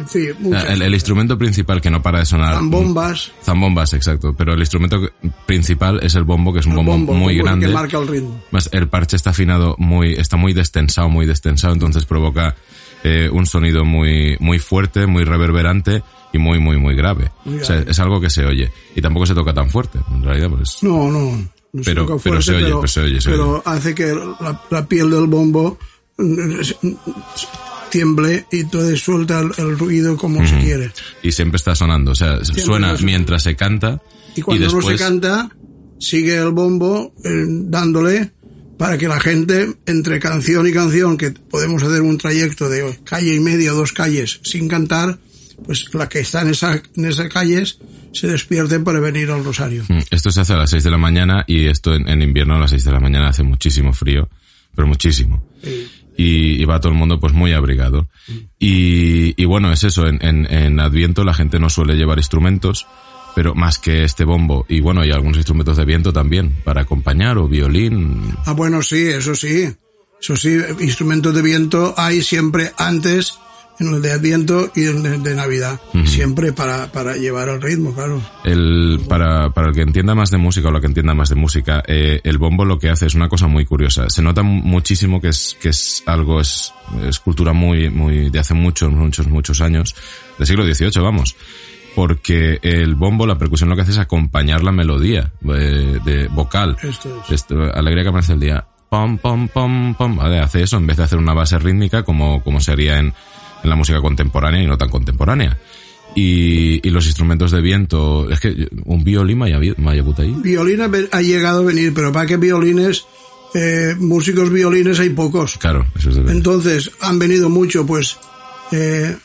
en 0.00 0.08
fin, 0.08 0.30
muchas. 0.40 0.68
El, 0.68 0.82
el 0.82 0.92
instrumento 0.92 1.38
principal 1.38 1.80
que 1.80 1.90
no 1.90 2.02
para 2.02 2.18
de 2.18 2.26
sonar. 2.26 2.54
Zambombas. 2.54 3.32
Zambombas, 3.42 3.92
exacto. 3.94 4.34
Pero 4.36 4.52
el 4.52 4.60
instrumento 4.60 5.00
principal 5.46 6.00
es 6.02 6.14
el 6.16 6.24
bombo, 6.24 6.52
que 6.52 6.58
es 6.60 6.66
un 6.66 6.74
bombo, 6.74 6.92
bombo, 6.92 7.14
muy 7.14 7.34
bombo 7.36 7.44
grande. 7.46 7.66
que 7.66 7.72
marca 7.72 7.98
el 7.98 8.06
ritmo. 8.08 8.42
Más 8.50 8.68
el 8.72 8.88
parche 8.88 9.16
está 9.16 9.30
afinado 9.30 9.74
muy, 9.78 10.12
está 10.12 10.36
muy 10.36 10.52
destensado, 10.52 11.08
muy 11.08 11.24
destensado, 11.24 11.72
entonces 11.72 12.04
provoca 12.04 12.54
eh, 13.04 13.30
un 13.32 13.46
sonido 13.46 13.84
muy, 13.86 14.36
muy 14.40 14.58
fuerte, 14.58 15.06
muy 15.06 15.24
reverberante 15.24 16.02
y 16.32 16.38
muy, 16.38 16.58
muy, 16.58 16.76
muy 16.76 16.94
grave. 16.94 17.30
Muy 17.46 17.60
O 17.60 17.64
sea, 17.64 17.76
grave. 17.76 17.90
es 17.90 17.98
algo 17.98 18.20
que 18.20 18.28
se 18.28 18.44
oye. 18.44 18.70
Y 18.94 19.00
tampoco 19.00 19.24
se 19.24 19.34
toca 19.34 19.54
tan 19.54 19.70
fuerte, 19.70 19.98
en 20.12 20.22
realidad, 20.22 20.50
pues. 20.50 20.76
No, 20.82 21.10
no, 21.10 21.38
No 21.76 21.82
Pero- 21.84 22.06
toca 22.06 22.22
pero 22.24 22.40
se 22.42 22.52
oye, 22.54 22.64
pero, 22.64 22.78
pues 22.80 22.92
se 22.92 23.00
oye, 23.00 23.20
se 23.20 23.30
pero 23.30 23.62
hace 23.66 23.94
que 23.94 24.06
la, 24.14 24.62
la 24.70 24.86
piel 24.88 25.10
del 25.10 25.26
bombo 25.26 25.78
mm, 26.16 26.60
tiemble 27.90 28.46
y 28.50 28.60
entonces 28.60 29.00
suelta 29.00 29.40
el, 29.40 29.50
el 29.58 29.78
ruido 29.78 30.16
como 30.16 30.46
se 30.46 30.58
quiere. 30.58 30.90
Y 31.22 31.32
siempre 31.32 31.56
está 31.56 31.74
sonando, 31.74 32.12
o 32.12 32.14
sea, 32.14 32.44
suena 32.44 32.58
está 32.58 32.62
sonando. 32.64 33.02
mientras 33.04 33.42
se 33.42 33.56
canta 33.56 34.00
Y 34.34 34.42
cuando 34.42 34.64
después... 34.64 34.84
no 34.86 34.92
se 34.92 34.98
canta, 34.98 35.50
sigue 35.98 36.36
el 36.36 36.50
bombo 36.50 37.12
eh, 37.24 37.44
dándole 37.46 38.32
para 38.78 38.98
que 38.98 39.08
la 39.08 39.18
gente, 39.20 39.74
entre 39.86 40.18
canción 40.20 40.66
y 40.66 40.72
canción, 40.72 41.16
que 41.16 41.30
podemos 41.30 41.82
hacer 41.82 42.02
un 42.02 42.18
trayecto 42.18 42.68
de 42.68 42.98
calle 43.04 43.34
y 43.34 43.40
media 43.40 43.72
dos 43.72 43.92
calles 43.92 44.40
sin 44.44 44.68
cantar, 44.68 45.18
pues 45.64 45.86
la 45.94 46.08
que 46.08 46.20
está 46.20 46.42
en, 46.42 46.48
esa, 46.48 46.82
en 46.94 47.04
esas 47.06 47.28
calles 47.28 47.78
se 48.16 48.26
despierten 48.28 48.82
para 48.84 48.98
venir 49.00 49.30
al 49.30 49.44
rosario. 49.44 49.84
Mm, 49.88 49.98
Esto 50.10 50.30
se 50.30 50.40
hace 50.40 50.52
a 50.54 50.56
las 50.56 50.70
6 50.70 50.82
de 50.84 50.90
la 50.90 50.98
mañana 50.98 51.44
y 51.46 51.66
esto 51.66 51.94
en, 51.94 52.08
en 52.08 52.22
invierno 52.22 52.56
a 52.56 52.58
las 52.58 52.70
6 52.70 52.84
de 52.84 52.92
la 52.92 53.00
mañana 53.00 53.28
hace 53.28 53.42
muchísimo 53.42 53.92
frío, 53.92 54.28
pero 54.74 54.88
muchísimo. 54.88 55.46
Y, 56.18 56.62
y 56.62 56.64
va 56.64 56.80
todo 56.80 56.92
el 56.92 56.98
mundo 56.98 57.20
pues 57.20 57.32
muy 57.32 57.52
abrigado. 57.52 58.08
Y, 58.58 59.40
y 59.40 59.44
bueno, 59.44 59.70
es 59.72 59.84
eso, 59.84 60.06
en, 60.06 60.18
en, 60.24 60.50
en 60.50 60.80
Adviento 60.80 61.24
la 61.24 61.34
gente 61.34 61.58
no 61.58 61.68
suele 61.68 61.94
llevar 61.94 62.18
instrumentos, 62.18 62.86
pero 63.34 63.54
más 63.54 63.78
que 63.78 64.02
este 64.04 64.24
bombo. 64.24 64.64
Y 64.68 64.80
bueno, 64.80 65.02
hay 65.02 65.10
algunos 65.10 65.36
instrumentos 65.36 65.76
de 65.76 65.84
viento 65.84 66.12
también, 66.12 66.56
para 66.64 66.82
acompañar, 66.82 67.36
o 67.38 67.48
violín. 67.48 68.34
Ah, 68.46 68.52
bueno, 68.52 68.80
sí, 68.82 69.08
eso 69.08 69.34
sí. 69.34 69.68
Eso 70.18 70.36
sí, 70.36 70.56
instrumentos 70.80 71.34
de 71.34 71.42
viento 71.42 71.92
hay 71.98 72.22
siempre 72.22 72.72
antes 72.78 73.34
en 73.78 73.94
el 73.94 74.02
de 74.02 74.12
Adviento 74.12 74.70
y 74.74 74.86
en 74.86 75.04
el 75.06 75.22
de 75.22 75.34
Navidad. 75.34 75.80
Siempre 76.04 76.52
para, 76.52 76.90
para 76.92 77.16
llevar 77.16 77.48
el 77.48 77.60
ritmo, 77.60 77.94
claro. 77.94 78.20
El, 78.44 79.00
para, 79.08 79.50
para 79.50 79.68
el 79.68 79.74
que 79.74 79.82
entienda 79.82 80.14
más 80.14 80.30
de 80.30 80.38
música 80.38 80.68
o 80.68 80.70
la 80.70 80.80
que 80.80 80.86
entienda 80.86 81.14
más 81.14 81.28
de 81.28 81.34
música, 81.34 81.82
eh, 81.86 82.20
el 82.24 82.38
bombo 82.38 82.64
lo 82.64 82.78
que 82.78 82.90
hace 82.90 83.06
es 83.06 83.14
una 83.14 83.28
cosa 83.28 83.46
muy 83.46 83.64
curiosa. 83.64 84.08
Se 84.08 84.22
nota 84.22 84.42
muchísimo 84.42 85.20
que 85.20 85.28
es, 85.28 85.56
que 85.60 85.70
es 85.70 86.02
algo, 86.06 86.40
es, 86.40 86.72
es 87.02 87.18
cultura 87.18 87.52
muy, 87.52 87.90
muy, 87.90 88.30
de 88.30 88.38
hace 88.38 88.54
muchos, 88.54 88.92
muchos, 88.92 89.26
muchos 89.28 89.60
años, 89.60 89.94
del 90.38 90.46
siglo 90.46 90.64
XVIII, 90.64 91.02
vamos. 91.02 91.36
Porque 91.94 92.58
el 92.62 92.94
bombo, 92.94 93.26
la 93.26 93.38
percusión 93.38 93.70
lo 93.70 93.76
que 93.76 93.82
hace 93.82 93.92
es 93.92 93.98
acompañar 93.98 94.62
la 94.62 94.72
melodía 94.72 95.32
eh, 95.48 95.98
de 96.04 96.28
vocal. 96.28 96.76
Esto 96.82 97.22
es. 97.24 97.30
Esto, 97.30 97.62
alegría 97.72 98.02
que 98.02 98.08
amanece 98.10 98.34
el 98.34 98.40
día. 98.40 98.66
Pom, 98.90 99.18
pom, 99.18 99.48
pom, 99.48 99.94
pom. 99.94 100.16
Vale, 100.16 100.38
hace 100.38 100.62
eso 100.62 100.76
en 100.76 100.86
vez 100.86 100.98
de 100.98 101.04
hacer 101.04 101.18
una 101.18 101.32
base 101.32 101.58
rítmica 101.58 102.02
como, 102.02 102.42
como 102.44 102.60
sería 102.60 102.98
en, 102.98 103.14
en 103.66 103.70
la 103.70 103.76
música 103.76 104.00
contemporánea 104.00 104.62
y 104.62 104.66
no 104.66 104.78
tan 104.78 104.88
contemporánea. 104.88 105.58
Y, 106.14 106.86
y 106.86 106.90
los 106.90 107.04
instrumentos 107.06 107.50
de 107.50 107.60
viento, 107.60 108.30
es 108.30 108.40
que 108.40 108.68
un 108.84 109.04
violín 109.04 109.38
puta 110.04 110.22
ahí. 110.22 110.34
Violín 110.38 110.80
ha, 110.80 111.20
llegado 111.20 111.60
a 111.60 111.64
venir, 111.64 111.92
pero 111.92 112.10
para 112.12 112.26
que 112.26 112.36
violines, 112.38 113.04
eh, 113.54 113.94
músicos 113.98 114.50
violines 114.50 114.98
hay 115.00 115.10
pocos. 115.10 115.58
Claro, 115.58 115.86
eso 115.98 116.08
es 116.08 116.14
de 116.14 116.20
verdad. 116.22 116.36
Entonces 116.36 116.90
han 117.00 117.18
venido 117.18 117.50
mucho, 117.50 117.84
pues, 117.84 118.16
eh, 118.72 119.16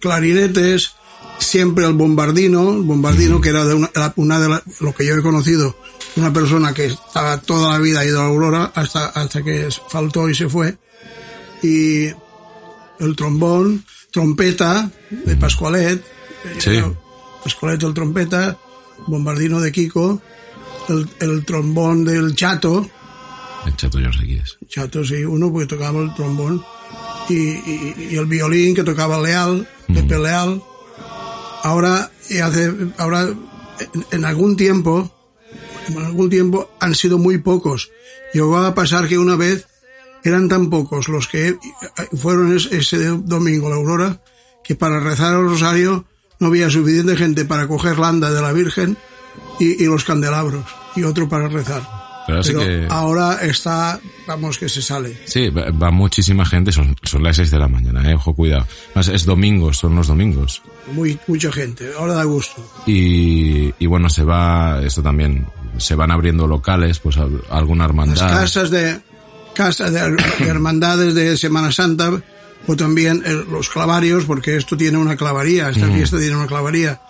clarinetes, 0.00 0.92
siempre 1.38 1.84
el 1.84 1.92
bombardino, 1.94 2.74
el 2.76 2.82
bombardino 2.82 3.40
que 3.40 3.48
era 3.50 3.64
de 3.66 3.74
una, 3.74 3.90
una 4.16 4.40
de 4.40 4.48
la- 4.48 4.62
lo 4.80 4.94
que 4.94 5.04
yo 5.04 5.16
he 5.16 5.20
conocido, 5.22 5.76
una 6.16 6.32
persona 6.32 6.72
que 6.72 6.86
estaba 6.86 7.38
toda 7.40 7.72
la 7.72 7.78
vida 7.80 8.00
ha 8.00 8.06
ido 8.06 8.20
a 8.22 8.26
Aurora 8.26 8.72
hasta, 8.74 9.06
hasta 9.06 9.42
que 9.42 9.68
faltó 9.90 10.30
y 10.30 10.34
se 10.34 10.48
fue. 10.48 10.76
Y 11.62 12.08
el 13.00 13.16
trombón, 13.16 13.84
trompeta 14.10 14.90
de 15.10 15.36
Pascualet, 15.36 15.98
eh, 16.00 16.54
Sí. 16.58 16.80
Pascualet 17.42 17.82
el 17.82 17.94
trompeta, 17.94 18.58
bombardino 19.06 19.60
de 19.60 19.72
Kiko, 19.72 20.20
el, 20.88 21.08
el 21.20 21.44
trombón 21.44 22.04
del 22.04 22.34
Chato, 22.34 22.88
El 23.66 23.76
chato 23.76 23.98
yo 23.98 24.06
no 24.08 24.12
sé 24.12 24.24
quién 24.24 24.38
es. 24.40 24.58
Chato, 24.68 25.02
sí, 25.04 25.24
uno 25.24 25.50
porque 25.50 25.66
tocaba 25.66 26.00
el 26.02 26.14
trombón 26.14 26.62
y, 27.28 27.34
y- 27.34 28.08
y 28.12 28.16
el 28.16 28.26
violín 28.26 28.74
que 28.74 28.84
tocaba 28.84 29.20
Leal, 29.20 29.66
Pepe 29.86 30.18
Leal. 30.18 30.62
Ahora, 31.62 32.10
y 32.28 32.38
hace, 32.38 32.72
ahora, 32.98 33.22
en, 33.22 34.06
en 34.10 34.24
algún 34.26 34.56
tiempo, 34.56 35.10
en 35.88 35.98
algún 35.98 36.28
tiempo 36.28 36.70
han 36.80 36.94
sido 36.94 37.16
muy 37.18 37.38
pocos. 37.38 37.90
Llegó 38.34 38.58
a 38.58 38.74
pasar 38.74 39.08
que 39.08 39.16
una 39.16 39.36
vez 39.36 39.66
eran 40.24 40.48
tan 40.48 40.70
pocos 40.70 41.08
los 41.08 41.28
que 41.28 41.56
fueron 42.20 42.56
es- 42.56 42.66
ese 42.72 42.98
domingo 43.08 43.68
la 43.68 43.76
Aurora 43.76 44.20
que 44.64 44.74
para 44.74 44.98
rezar 45.00 45.34
el 45.34 45.48
rosario 45.48 46.06
no 46.40 46.48
había 46.48 46.70
suficiente 46.70 47.16
gente 47.16 47.44
para 47.44 47.68
coger 47.68 47.98
la 47.98 48.08
anda 48.08 48.30
de 48.32 48.40
la 48.42 48.52
Virgen 48.52 48.96
y, 49.60 49.82
y 49.82 49.86
los 49.86 50.04
candelabros 50.04 50.64
y 50.96 51.02
otro 51.04 51.28
para 51.28 51.48
rezar. 51.48 51.82
Pero 52.26 52.40
así 52.40 52.52
Pero 52.54 52.64
que... 52.64 52.86
ahora 52.88 53.38
está, 53.42 54.00
vamos 54.26 54.56
que 54.56 54.68
se 54.70 54.80
sale. 54.80 55.18
Sí, 55.26 55.50
va, 55.50 55.70
va 55.70 55.90
muchísima 55.90 56.46
gente, 56.46 56.72
son, 56.72 56.96
son 57.02 57.22
las 57.22 57.36
6 57.36 57.50
de 57.50 57.58
la 57.58 57.68
mañana, 57.68 58.10
eh, 58.10 58.14
ojo, 58.14 58.34
cuidado. 58.34 58.66
Más 58.94 59.08
es 59.08 59.26
domingo, 59.26 59.74
son 59.74 59.94
los 59.94 60.06
domingos. 60.06 60.62
Muy, 60.92 61.18
mucha 61.26 61.52
gente. 61.52 61.90
Ahora 61.98 62.14
da 62.14 62.24
gusto. 62.24 62.66
Y, 62.86 63.74
y 63.78 63.86
bueno, 63.86 64.08
se 64.08 64.24
va, 64.24 64.80
esto 64.82 65.02
también, 65.02 65.46
se 65.76 65.94
van 65.94 66.10
abriendo 66.10 66.46
locales, 66.46 66.98
pues 66.98 67.18
alguna 67.50 67.84
Las 67.84 67.90
hermandad. 67.90 68.28
casas 68.30 68.70
de, 68.70 69.00
casas 69.54 69.92
de, 69.92 70.00
de 70.12 70.46
hermandades 70.48 71.14
de 71.14 71.36
Semana 71.36 71.72
Santa 71.72 72.10
o 72.66 72.76
también 72.76 73.22
eh, 73.24 73.44
los 73.50 73.68
clavarios, 73.68 74.24
porque 74.24 74.56
esto 74.56 74.76
tiene 74.76 74.98
una 74.98 75.16
clavaría, 75.16 75.68
esta 75.70 75.86
fiesta 75.88 76.18
tiene 76.18 76.36
una 76.36 76.46
clavaría. 76.46 77.00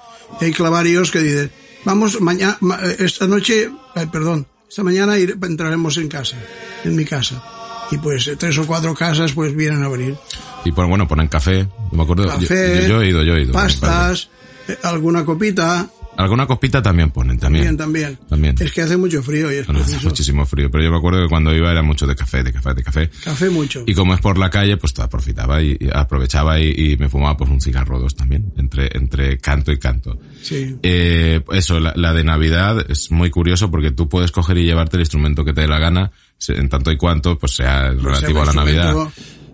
Y 0.40 0.46
hay 0.46 0.52
clavarios 0.52 1.10
que 1.10 1.20
dicen, 1.20 1.50
vamos, 1.84 2.20
mañana, 2.20 2.58
esta 2.98 3.26
noche, 3.26 3.70
ay, 3.94 4.06
perdón, 4.06 4.46
esta 4.68 4.82
mañana 4.82 5.16
ir- 5.18 5.38
entraremos 5.44 5.96
en 5.98 6.08
casa, 6.08 6.36
en 6.84 6.96
mi 6.96 7.04
casa. 7.04 7.42
Y 7.90 7.98
pues 7.98 8.26
eh, 8.28 8.36
tres 8.36 8.56
o 8.58 8.66
cuatro 8.66 8.94
casas 8.94 9.32
pues 9.32 9.54
vienen 9.54 9.82
a 9.84 9.88
venir. 9.88 10.16
Y 10.64 10.72
pues, 10.72 10.88
bueno, 10.88 11.06
ponen 11.06 11.28
café. 11.28 11.68
Yo 11.92 11.96
me 11.96 12.02
acuerdo, 12.02 12.24
yo- 12.24 12.30
Café, 12.30 12.82
yo, 12.82 12.88
yo 12.88 13.02
he 13.02 13.08
ido, 13.10 13.22
yo 13.22 13.34
he 13.36 13.42
ido. 13.42 13.52
pastas, 13.52 14.28
eh, 14.66 14.76
alguna 14.82 15.24
copita, 15.24 15.86
Alguna 16.16 16.46
copita 16.46 16.82
también 16.82 17.10
ponen, 17.10 17.38
también, 17.38 17.76
también. 17.76 18.16
también. 18.16 18.28
También. 18.28 18.54
Es 18.60 18.72
que 18.72 18.82
hace 18.82 18.96
mucho 18.96 19.22
frío 19.22 19.52
y 19.52 19.56
es 19.56 19.66
Bueno, 19.66 19.82
hace 19.82 19.98
muchísimo 20.04 20.46
frío, 20.46 20.70
pero 20.70 20.84
yo 20.84 20.90
me 20.90 20.98
acuerdo 20.98 21.22
que 21.22 21.28
cuando 21.28 21.54
iba 21.54 21.70
era 21.70 21.82
mucho 21.82 22.06
de 22.06 22.14
café, 22.14 22.42
de 22.42 22.52
café, 22.52 22.74
de 22.74 22.82
café. 22.82 23.10
Café 23.22 23.50
mucho. 23.50 23.84
Y 23.86 23.94
como 23.94 24.14
es 24.14 24.20
por 24.20 24.38
la 24.38 24.50
calle, 24.50 24.76
pues 24.76 24.98
aprofitaba 24.98 25.62
y, 25.62 25.76
y 25.80 25.88
aprovechaba 25.92 26.60
y, 26.60 26.72
y 26.76 26.96
me 26.96 27.08
fumaba 27.08 27.36
pues 27.36 27.50
un 27.50 27.60
cigarro 27.60 27.98
dos 27.98 28.14
también, 28.14 28.52
entre, 28.56 28.90
entre 28.94 29.38
canto 29.38 29.72
y 29.72 29.78
canto. 29.78 30.18
Sí. 30.42 30.76
Eh, 30.82 31.40
eso, 31.52 31.80
la, 31.80 31.92
la 31.96 32.12
de 32.12 32.24
Navidad 32.24 32.84
es 32.88 33.10
muy 33.10 33.30
curioso 33.30 33.70
porque 33.70 33.90
tú 33.90 34.08
puedes 34.08 34.30
coger 34.30 34.58
y 34.58 34.64
llevarte 34.64 34.96
el 34.96 35.02
instrumento 35.02 35.44
que 35.44 35.52
te 35.52 35.62
dé 35.62 35.68
la 35.68 35.78
gana, 35.78 36.12
en 36.48 36.68
tanto 36.68 36.92
y 36.92 36.96
cuanto 36.96 37.38
pues 37.38 37.52
sea 37.52 37.90
relativo 37.90 38.42
a 38.42 38.46
la 38.46 38.52
Navidad. 38.52 38.94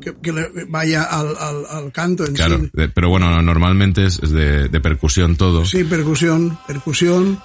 Que, 0.00 0.14
que 0.16 0.32
le 0.32 0.48
vaya 0.68 1.02
al, 1.04 1.36
al, 1.38 1.66
al 1.68 1.92
canto 1.92 2.24
en 2.26 2.34
Claro, 2.34 2.58
sí. 2.58 2.70
pero 2.94 3.08
bueno, 3.10 3.42
normalmente 3.42 4.06
es, 4.06 4.20
de, 4.20 4.68
de 4.68 4.80
percusión 4.80 5.36
todo. 5.36 5.64
Sí, 5.66 5.84
percusión, 5.84 6.58
percusión, 6.66 7.38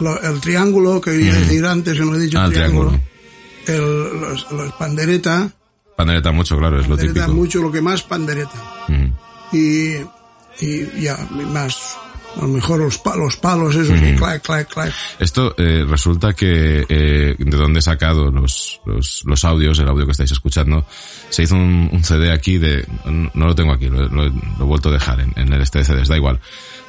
lo- 0.00 0.20
el 0.22 0.40
triángulo, 0.40 1.00
que 1.00 1.10
quería 1.12 1.34
decir 1.34 1.64
antes, 1.66 1.98
no 2.00 2.14
he 2.14 2.18
dicho 2.20 2.38
Mm. 2.38 2.40
Ah, 2.42 2.46
el 2.46 2.52
triángulo, 2.52 3.00
el, 3.66 4.20
los, 4.20 4.52
los 4.52 4.72
pandereta, 4.74 5.50
Pandereta 5.96 6.30
mucho, 6.30 6.56
claro, 6.58 6.78
es 6.78 6.86
lo 6.88 6.94
pandereta 6.96 7.20
típico. 7.26 7.34
mucho, 7.40 7.62
lo 7.62 7.72
que 7.72 7.80
más 7.80 8.02
pandereta. 8.02 8.62
Mm. 8.88 9.56
Y, 9.56 9.94
y 10.60 11.00
ya, 11.02 11.16
más, 11.52 11.96
a 12.36 12.42
lo 12.42 12.48
mejor 12.48 12.78
los, 12.80 13.00
los 13.16 13.36
palos 13.36 13.74
esos, 13.74 13.98
que 14.00 14.14
clac, 14.14 14.42
clac, 14.42 14.68
clac. 14.72 14.92
Esto 15.18 15.54
eh, 15.58 15.84
resulta 15.88 16.32
que 16.34 16.84
eh, 16.88 17.34
de 17.38 17.56
dónde 17.56 17.78
he 17.78 17.82
sacado 17.82 18.30
los, 18.30 18.80
los, 18.84 19.22
los 19.24 19.44
audios, 19.44 19.78
el 19.78 19.88
audio 19.88 20.04
que 20.06 20.12
estáis 20.12 20.32
escuchando, 20.32 20.84
se 21.30 21.42
hizo 21.44 21.54
un, 21.54 21.88
un 21.92 22.04
CD 22.04 22.30
aquí 22.32 22.58
de, 22.58 22.86
no 23.34 23.46
lo 23.46 23.54
tengo 23.54 23.72
aquí, 23.72 23.88
lo, 23.88 24.06
lo- 24.08 24.24
lo 24.28 24.30
he 24.60 24.64
vuelto 24.64 24.88
a 24.90 24.92
dejar 24.92 25.20
en, 25.20 25.32
en 25.36 25.52
el 25.52 25.60
este 25.62 25.78
de 25.78 25.84
CDs, 25.84 26.08
da 26.08 26.16
igual, 26.16 26.40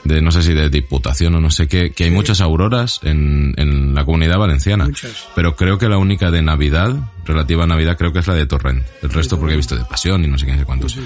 de 0.04 0.22
no 0.22 0.32
sé 0.32 0.43
si 0.43 0.54
de 0.54 0.70
Diputación 0.70 1.36
o 1.36 1.41
no 1.41 1.50
sé 1.52 1.68
qué, 1.68 1.91
que 1.91 2.06
hay 2.06 2.12
muchas 2.12 2.39
auroras 2.41 3.00
en, 3.04 3.54
en 3.58 3.93
la 3.95 4.06
comunidad 4.06 4.38
valenciana. 4.38 4.86
Muchas. 4.86 5.28
Pero 5.36 5.56
creo 5.56 5.78
que 5.78 5.89
la 5.89 5.98
única 5.98 6.32
de 6.32 6.41
Navidad, 6.41 6.95
relativa 7.26 7.64
a 7.64 7.68
Navidad, 7.68 7.98
creo 7.98 8.14
que 8.14 8.20
es 8.20 8.28
la 8.28 8.36
de 8.36 8.45
Torrent. 8.45 8.86
El 9.02 9.10
resto 9.10 9.38
porque 9.38 9.54
he 9.54 9.58
visto 9.58 9.76
de 9.76 9.84
Pasión 9.86 10.24
y 10.24 10.28
no 10.28 10.38
sé 10.38 10.45
qué, 10.45 10.54
no 10.54 10.60
sé 10.60 10.66
cuántos. 10.66 10.98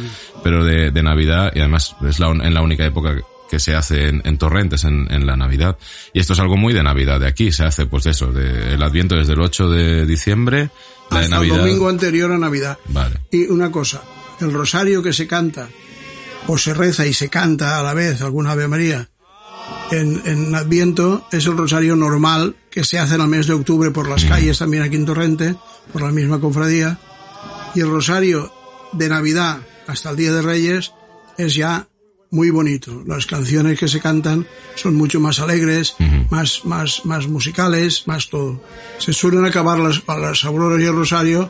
Pero 0.43 0.63
de, 0.63 0.91
de 0.91 1.03
Navidad, 1.03 1.51
y 1.55 1.59
además 1.59 1.95
es 2.07 2.19
la, 2.19 2.29
en 2.29 2.53
la 2.53 2.61
única 2.61 2.85
época 2.85 3.15
que 3.51 3.59
se 3.59 3.75
hace 3.75 4.07
en, 4.07 4.21
en 4.23 4.37
Torrent, 4.37 4.71
es 4.71 4.85
en, 4.85 5.11
en 5.11 5.25
la 5.25 5.35
Navidad. 5.35 5.77
Y 6.13 6.21
esto 6.21 6.31
es 6.31 6.39
algo 6.39 6.55
muy 6.55 6.73
de 6.73 6.81
Navidad 6.81 7.19
de 7.19 7.27
aquí. 7.27 7.51
Se 7.51 7.65
hace 7.65 7.85
pues 7.85 8.05
eso, 8.05 8.31
de, 8.31 8.73
el 8.75 8.81
Adviento 8.81 9.15
desde 9.15 9.33
el 9.33 9.41
8 9.41 9.69
de 9.69 10.05
diciembre, 10.05 10.69
la 11.09 11.17
de 11.19 11.25
Hasta 11.25 11.25
el 11.25 11.29
Navidad. 11.31 11.57
domingo 11.57 11.89
anterior 11.89 12.31
a 12.31 12.37
Navidad. 12.37 12.77
Vale. 12.87 13.17
Y 13.29 13.47
una 13.47 13.69
cosa, 13.69 14.01
el 14.39 14.53
rosario 14.53 15.03
que 15.03 15.11
se 15.11 15.27
canta, 15.27 15.67
o 16.47 16.57
se 16.57 16.73
reza 16.73 17.05
y 17.05 17.13
se 17.13 17.27
canta 17.27 17.77
a 17.77 17.83
la 17.83 17.93
vez 17.93 18.21
alguna 18.21 18.53
Ave 18.53 18.69
María, 18.69 19.09
en, 19.91 20.21
en 20.23 20.55
Adviento 20.55 21.27
es 21.33 21.45
el 21.45 21.57
rosario 21.57 21.97
normal 21.97 22.55
que 22.69 22.85
se 22.85 22.99
hace 22.99 23.15
en 23.15 23.21
el 23.21 23.27
mes 23.27 23.47
de 23.47 23.53
octubre 23.53 23.91
por 23.91 24.07
las 24.07 24.23
calles 24.23 24.59
también 24.59 24.83
aquí 24.83 24.95
en 24.95 25.05
Torrente, 25.05 25.55
por 25.91 26.01
la 26.01 26.11
misma 26.13 26.39
cofradía. 26.39 26.97
Y 27.75 27.81
el 27.81 27.89
rosario 27.89 28.49
de 28.93 29.09
Navidad 29.09 29.57
hasta 29.87 30.11
el 30.11 30.15
Día 30.15 30.31
de 30.31 30.41
Reyes 30.41 30.93
es 31.37 31.53
ya 31.53 31.89
muy 32.31 32.49
bonito. 32.49 33.03
Las 33.05 33.25
canciones 33.25 33.77
que 33.79 33.87
se 33.87 33.99
cantan 33.99 34.47
son 34.75 34.95
mucho 34.95 35.19
más 35.19 35.39
alegres, 35.39 35.95
más, 36.29 36.65
más, 36.65 37.05
más 37.05 37.27
musicales, 37.27 38.07
más 38.07 38.29
todo. 38.29 38.61
Se 38.97 39.13
suelen 39.13 39.45
acabar 39.45 39.77
las, 39.79 40.01
las 40.07 40.43
auroras 40.45 40.81
y 40.81 40.85
el 40.85 40.95
rosario 40.95 41.49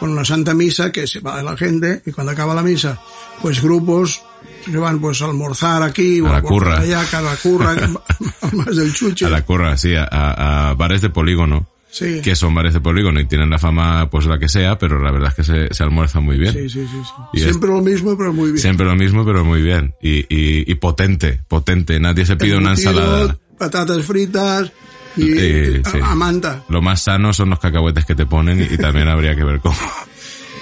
con 0.00 0.14
la 0.16 0.24
Santa 0.24 0.52
Misa, 0.54 0.90
que 0.90 1.06
se 1.06 1.20
va 1.20 1.36
de 1.36 1.42
la 1.44 1.56
gente, 1.56 2.02
y 2.04 2.10
cuando 2.10 2.32
acaba 2.32 2.54
la 2.56 2.62
misa, 2.62 3.00
pues 3.40 3.62
grupos 3.62 4.20
se 4.64 4.76
van 4.76 5.00
pues 5.00 5.22
a 5.22 5.26
almorzar 5.26 5.82
aquí, 5.84 6.20
o 6.20 6.26
la 6.26 6.42
curra. 6.42 6.78
allá, 6.80 7.02
a 7.12 7.20
la 7.20 7.36
curra, 7.36 7.76
más 8.52 8.74
del 8.76 8.92
chuche. 8.92 9.26
A 9.26 9.28
la 9.30 9.44
curra, 9.44 9.76
sí, 9.76 9.94
a, 9.94 10.02
a- 10.10 10.70
a 10.70 10.74
bares 10.74 11.02
de 11.02 11.10
polígono. 11.10 11.68
Sí. 11.92 12.22
Que 12.22 12.34
son 12.34 12.54
bares 12.54 12.72
de 12.72 12.80
polígono 12.80 13.20
y 13.20 13.26
tienen 13.26 13.50
la 13.50 13.58
fama, 13.58 14.08
pues 14.10 14.24
la 14.24 14.38
que 14.38 14.48
sea, 14.48 14.78
pero 14.78 14.98
la 14.98 15.10
verdad 15.12 15.28
es 15.28 15.34
que 15.34 15.44
se, 15.44 15.74
se 15.74 15.82
almuerza 15.82 16.20
muy 16.20 16.38
bien. 16.38 16.54
Sí, 16.54 16.68
sí, 16.70 16.86
sí, 16.90 16.98
sí. 17.04 17.10
Y 17.34 17.36
es- 17.40 17.44
Siempre 17.44 17.68
lo 17.68 17.82
mismo, 17.82 18.16
pero 18.16 18.32
muy 18.32 18.46
bien. 18.46 18.58
Siempre 18.58 18.86
lo 18.86 18.96
mismo, 18.96 19.24
pero 19.26 19.44
muy 19.44 19.60
bien. 19.60 19.94
Y, 20.02 20.20
y, 20.20 20.70
y 20.70 20.74
potente, 20.76 21.40
potente. 21.46 22.00
Nadie 22.00 22.24
se 22.24 22.36
pide 22.36 22.56
una 22.56 22.70
ensalada. 22.70 23.36
Patatas 23.58 24.04
fritas 24.06 24.72
y 25.18 25.22
Sí, 25.34 25.82
a- 25.84 25.90
sí. 25.90 25.98
a 26.02 26.14
manta. 26.14 26.64
Lo 26.70 26.80
más 26.80 27.02
sano 27.02 27.34
son 27.34 27.50
los 27.50 27.58
cacahuetes 27.58 28.06
que 28.06 28.14
te 28.14 28.24
ponen 28.24 28.60
y, 28.60 28.72
y 28.74 28.78
también 28.78 29.08
habría 29.08 29.36
que 29.36 29.44
ver 29.44 29.60
cómo. 29.60 29.76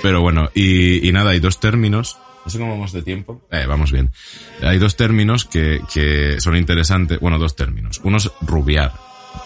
Pero 0.03 0.20
bueno, 0.22 0.51
y, 0.55 1.07
y 1.09 1.12
nada, 1.12 1.31
hay 1.31 1.39
dos 1.39 1.61
términos. 1.61 2.18
No 2.45 2.51
sé 2.51 2.59
cómo 2.59 2.72
vamos 2.72 2.93
de 2.93 3.03
tiempo. 3.03 3.47
Eh, 3.53 3.66
vamos 3.68 3.93
bien. 3.93 4.11
Hay 4.62 4.78
dos 4.78 4.97
términos 4.97 5.45
que, 5.45 5.81
que 5.95 6.41
son 6.41 6.57
interesantes. 6.57 7.20
Bueno, 7.20 7.39
dos 7.39 7.55
términos. 7.55 8.01
Uno 8.03 8.16
es 8.16 8.31
rubiar. 8.41 8.93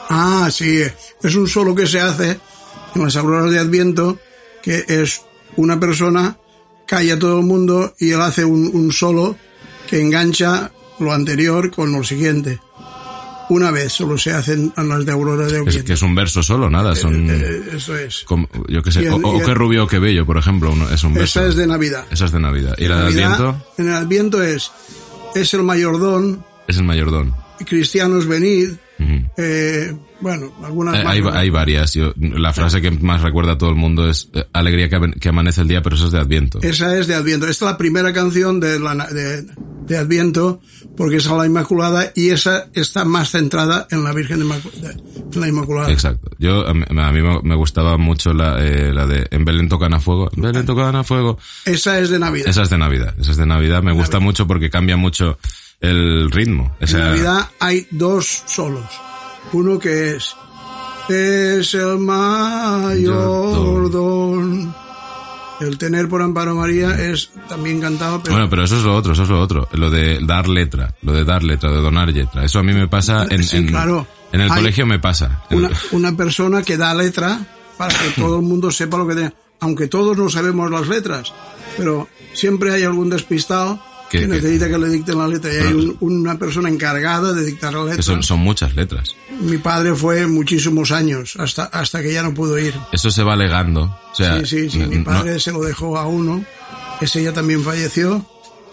Ah, 0.09 0.49
sí, 0.51 0.83
es 1.23 1.35
un 1.35 1.49
solo 1.49 1.75
que 1.75 1.87
se 1.87 2.01
hace 2.01 2.39
en 2.95 3.03
las 3.03 3.17
auroras 3.17 3.51
de 3.51 3.59
Adviento, 3.59 4.19
que 4.63 4.85
es 4.89 5.23
una 5.57 5.79
persona, 5.81 6.37
calla 6.87 7.15
a 7.15 7.19
todo 7.19 7.41
el 7.41 7.47
mundo 7.47 7.95
y 7.99 8.11
él 8.13 8.21
hace 8.21 8.45
un, 8.45 8.71
un 8.73 8.93
solo 8.93 9.37
que 9.89 10.01
engancha 10.01 10.71
lo 10.99 11.13
anterior 11.13 11.71
con 11.71 11.93
lo 11.93 12.05
siguiente. 12.05 12.61
Una 13.51 13.71
vez 13.71 13.93
solo 13.93 14.17
se 14.17 14.33
hacen 14.33 14.73
en 14.75 14.89
las 14.89 15.05
de 15.05 15.13
auroras 15.13 15.53
de 15.53 15.63
Es 15.67 15.83
que 15.83 15.93
es 15.93 16.03
un 16.03 16.15
verso 16.15 16.43
solo, 16.43 16.71
nada. 16.71 16.95
Son, 16.95 17.29
Eh, 17.29 17.63
eso 17.75 17.95
es. 17.97 18.23
como- 18.25 18.49
yo 18.69 18.83
qué 18.83 18.91
sé. 18.91 19.01
el- 19.01 19.13
o, 19.13 19.17
o 19.17 19.37
y 19.37 19.41
el- 19.41 19.45
qué 19.45 19.53
rubio 19.55 19.85
o 19.85 19.87
qué 19.87 19.99
bello, 19.99 20.25
por 20.25 20.39
ejemplo. 20.39 20.73
es 20.91 21.05
un 21.05 21.13
verso. 21.13 21.41
Esa 21.41 21.49
es 21.51 21.57
de 21.57 21.67
Navidad. 21.67 22.07
Esa 22.11 22.25
es 22.25 22.33
de 22.33 22.41
Navidad. 22.41 22.75
Y 22.79 22.87
la 22.87 23.01
de 23.03 23.07
Adviento 23.09 23.63
En 23.77 23.89
el 23.89 23.95
Adviento 23.95 24.43
es, 24.43 24.71
es 25.35 25.53
el 25.53 25.63
mayordón, 25.63 26.43
es 26.67 26.79
el 26.79 26.85
mayordón. 26.85 27.35
cristianos 27.67 28.27
venid, 28.27 28.71
Ujú. 29.05 29.31
eh, 29.37 29.95
bueno, 30.21 30.53
algunas 30.65 30.95
Eh, 30.97 31.05
hay, 31.07 31.21
¿no? 31.23 31.31
hay 31.33 31.51
varias. 31.51 31.93
Yo, 31.95 32.13
la 32.17 32.53
frase 32.53 32.81
que 32.81 32.91
más 32.91 33.21
recuerda 33.23 33.53
a 33.53 33.59
todo 33.59 33.71
el 33.71 33.77
mundo 33.77 34.09
es 34.09 34.31
eh, 34.33 34.45
alegría 34.53 34.89
que, 34.89 35.13
que 35.21 35.29
amanece 35.29 35.61
el 35.61 35.69
día, 35.69 35.83
pero 35.83 35.97
eso 35.97 36.07
es 36.07 36.13
de 36.13 36.19
Adviento. 36.19 36.61
Esa 36.63 36.97
es 36.99 37.07
de 37.07 37.15
Adviento. 37.15 37.47
Esta 37.47 37.67
es 37.67 37.71
la 37.73 37.77
primera 37.79 38.13
canción 38.13 38.59
de, 38.61 38.79
la, 38.81 38.95
de, 39.09 39.45
de 39.87 39.97
Adviento, 39.99 40.61
porque 40.97 41.17
es 41.17 41.27
a 41.27 41.37
la 41.37 41.45
Inmaculada 41.47 42.11
y 42.15 42.31
esa 42.31 42.69
está 42.73 43.05
más 43.05 43.31
centrada 43.31 43.87
en 43.91 44.03
la 44.03 44.13
Virgen 44.13 44.39
de, 44.39 44.47
Inmacu- 44.47 44.73
de- 44.73 45.41
la 45.41 45.49
Inmaculada. 45.49 45.91
Exacto. 45.93 46.31
Yo, 46.39 46.67
a 46.67 46.73
mí, 46.73 46.85
a 46.89 47.13
mí 47.13 47.21
me- 47.43 47.55
gustaba 47.57 47.99
mucho 47.99 48.33
la, 48.33 48.65
eh, 48.65 48.93
la 48.95 49.07
de 49.07 49.27
En 49.31 49.45
Belén 49.45 49.69
tocan 49.69 49.93
a 49.95 50.01
fuego. 50.01 50.31
En 50.37 50.43
Belén 50.43 50.65
tocan 50.65 50.95
a 50.97 51.05
fuego. 51.05 51.39
Esa 51.67 51.99
es 51.99 52.09
de 52.11 52.19
Navidad. 52.19 52.49
Esa 52.49 52.63
es 52.63 52.71
de 52.71 52.79
Navidad. 52.79 53.15
Esa 53.21 53.33
es 53.33 53.37
de 53.37 53.47
Navidad. 53.47 53.83
Me 53.83 53.93
gusta 53.93 54.21
mucho 54.21 54.47
porque 54.47 54.71
cambia 54.71 54.97
mucho 54.97 55.39
el 55.85 56.31
ritmo. 56.31 56.75
En 56.81 56.89
sea, 56.89 57.07
Navidad 57.07 57.51
hay 57.61 57.87
dos 57.91 58.43
solos. 58.47 58.87
Uno 59.53 59.79
que 59.79 60.17
es 60.17 60.35
es 61.09 61.75
el 61.75 61.99
mayordón. 61.99 63.05
El 65.61 65.79
tener 65.79 66.09
por 66.09 66.21
Amparo 66.23 66.57
María 66.57 66.91
es 67.01 67.31
también 67.49 67.81
cantado, 67.81 68.21
pero 68.23 68.35
Bueno, 68.35 68.51
pero 68.51 68.65
eso 68.65 68.77
es 68.79 68.83
lo 68.83 68.95
otro, 68.95 69.13
eso 69.13 69.23
es 69.23 69.29
lo 69.29 69.41
otro. 69.41 69.69
Lo 69.73 69.89
de 69.91 70.19
dar 70.21 70.49
letra, 70.49 70.95
lo 71.03 71.13
de 71.13 71.25
dar 71.25 71.45
letra, 71.45 71.71
de 71.71 71.77
donar 71.77 72.09
letra. 72.09 72.45
Eso 72.45 72.59
a 72.59 72.63
mí 72.63 72.73
me 72.73 72.89
pasa 72.89 73.27
en, 73.31 73.45
Sí, 73.45 73.59
en, 73.59 73.69
claro. 73.69 74.07
en 74.33 74.41
el 74.41 74.51
Hay 74.51 74.57
colegio 74.57 74.85
me 74.87 74.99
pasa. 74.99 75.45
Una, 75.51 75.71
una 75.93 76.17
persona 76.17 76.63
que 76.63 76.77
da 76.77 76.93
letra 76.95 77.39
para 77.79 77.97
que 77.97 78.11
todo 78.21 78.37
el 78.41 78.43
mundo 78.43 78.71
sepa 78.73 78.97
lo 78.99 79.07
que 79.07 79.15
tiene. 79.15 79.33
Aunque 79.61 79.87
todos 79.87 80.17
no 80.17 80.29
sabemos 80.29 80.71
las 80.71 80.89
letras, 80.89 81.33
pero 81.77 82.09
siempre 82.33 82.73
hay 82.73 82.83
algún 82.83 83.09
despistado 83.09 83.81
Que- 84.21 84.27
necesita 84.27 84.69
que 84.69 84.79
le 84.79 84.89
dicten 84.89 85.19
la 85.19 85.27
letra. 85.29 85.53
Y 85.53 85.57
hay 85.57 85.73
un- 85.73 85.97
una 86.01 86.39
persona 86.39 86.69
encargada 86.69 87.33
de 87.33 87.45
dictar 87.45 87.73
la 87.75 87.85
letra. 87.85 88.03
son, 88.03 88.23
son 88.23 88.41
muchas 88.41 88.75
letras. 88.75 89.15
Mi 89.41 89.59
padre 89.59 89.95
fue 89.95 90.27
muchísimos 90.27 90.91
años, 90.93 91.35
hasta, 91.39 91.65
hasta 91.65 92.03
que 92.03 92.13
ya 92.13 92.23
no 92.23 92.33
pudo 92.35 92.59
ir. 92.59 92.75
Eso 92.93 93.11
se 93.11 93.23
va 93.23 93.37
legando. 93.37 93.83
O 94.13 94.15
sea, 94.15 94.39
sí, 94.41 94.47
sí, 94.47 94.71
sí. 94.71 94.79
no- 94.79 94.87
Mi 94.89 94.99
padre 95.05 95.39
se 95.41 95.51
lo 95.53 95.61
dejó 95.63 95.99
a 95.99 96.07
uno, 96.07 96.45
ese 97.01 97.23
ya 97.23 97.33
también 97.33 97.63
falleció, 97.65 98.25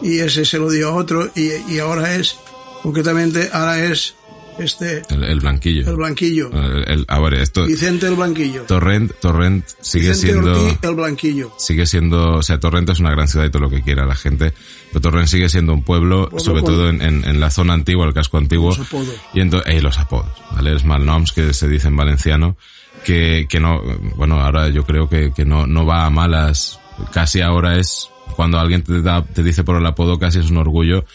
y 0.02 0.20
ese 0.20 0.46
se 0.46 0.58
lo 0.58 0.70
dio 0.70 0.89
a 0.89 0.94
otro, 0.94 1.30
y, 1.36 1.52
y 1.72 1.80
ahora 1.80 2.16
es, 2.16 2.36
concretamente, 2.84 3.50
ahora 3.54 3.84
es 3.86 4.16
este, 4.64 5.01
el, 5.09 5.24
el 5.24 5.39
blanquillo. 5.39 5.89
el 5.89 5.95
Blanquillo. 5.95 6.49
El- 6.51 6.88
el- 6.89 7.05
a 7.07 7.20
ver, 7.20 7.36
esto, 7.36 7.66
Vicente 7.66 8.07
el 8.07 8.16
Blanquillo. 8.16 8.64
Torrent, 8.64 9.12
Torrent 9.22 9.66
sigue 9.82 10.09
Vicente 10.09 10.32
siendo, 10.34 10.51
Ortiz 10.66 10.78
el 10.84 10.95
Blanquillo. 10.95 11.53
sigue 11.57 11.86
siendo, 11.86 12.34
o 12.38 12.43
sea, 12.43 12.59
Torrent 12.59 12.89
es 12.89 12.99
una 12.99 13.12
gran 13.12 13.28
ciudad 13.28 13.45
y 13.45 13.49
todo 13.51 13.64
lo 13.64 13.70
que 13.70 13.82
quiera 13.82 14.05
la 14.05 14.16
gente, 14.16 14.53
pero 14.89 15.01
Torrent 15.01 15.28
sigue 15.28 15.49
siendo 15.49 15.74
un 15.74 15.84
pueblo, 15.84 16.30
Pueblo 16.30 16.39
sobre 16.39 16.62
con- 16.62 16.72
todo 16.74 16.89
en, 16.89 17.01
en, 17.01 17.24
en 17.26 17.39
la 17.39 17.49
zona 17.51 17.74
antigua, 17.74 18.05
el 18.05 18.14
casco 18.14 18.38
antiguo, 18.38 18.70
Los 18.70 18.80
apodos. 18.88 19.16
y 19.34 19.39
entonces, 19.41 19.74
eh, 19.76 19.82
los 19.82 19.97
apodos, 19.99 20.32
¿vale? 20.51 20.76
Es 20.76 20.84
malnoms 20.86 21.32
que 21.32 21.53
se 21.53 21.68
dice 21.68 21.88
en 21.88 21.95
valenciano, 21.95 22.57
que, 23.05 23.47
que 23.49 23.59
no, 23.59 23.82
bueno, 24.16 24.39
ahora 24.39 24.70
yo 24.70 24.84
creo 24.86 25.09
que, 25.09 25.32
que 25.34 25.45
no, 25.45 25.66
no 25.68 25.86
va 25.86 26.05
a 26.05 26.09
malas, 26.09 26.80
casi 27.14 27.41
ahora 27.41 27.78
es, 27.80 28.09
cuando 28.36 28.59
alguien 28.59 28.84
te 28.84 29.01
da, 29.01 29.24
te 29.24 29.43
dice 29.43 29.64
por 29.64 29.78
el 29.78 29.86
apodo 29.86 30.20
casi 30.20 30.39
es 30.39 30.49
un 30.51 30.57
orgullo, 30.57 31.05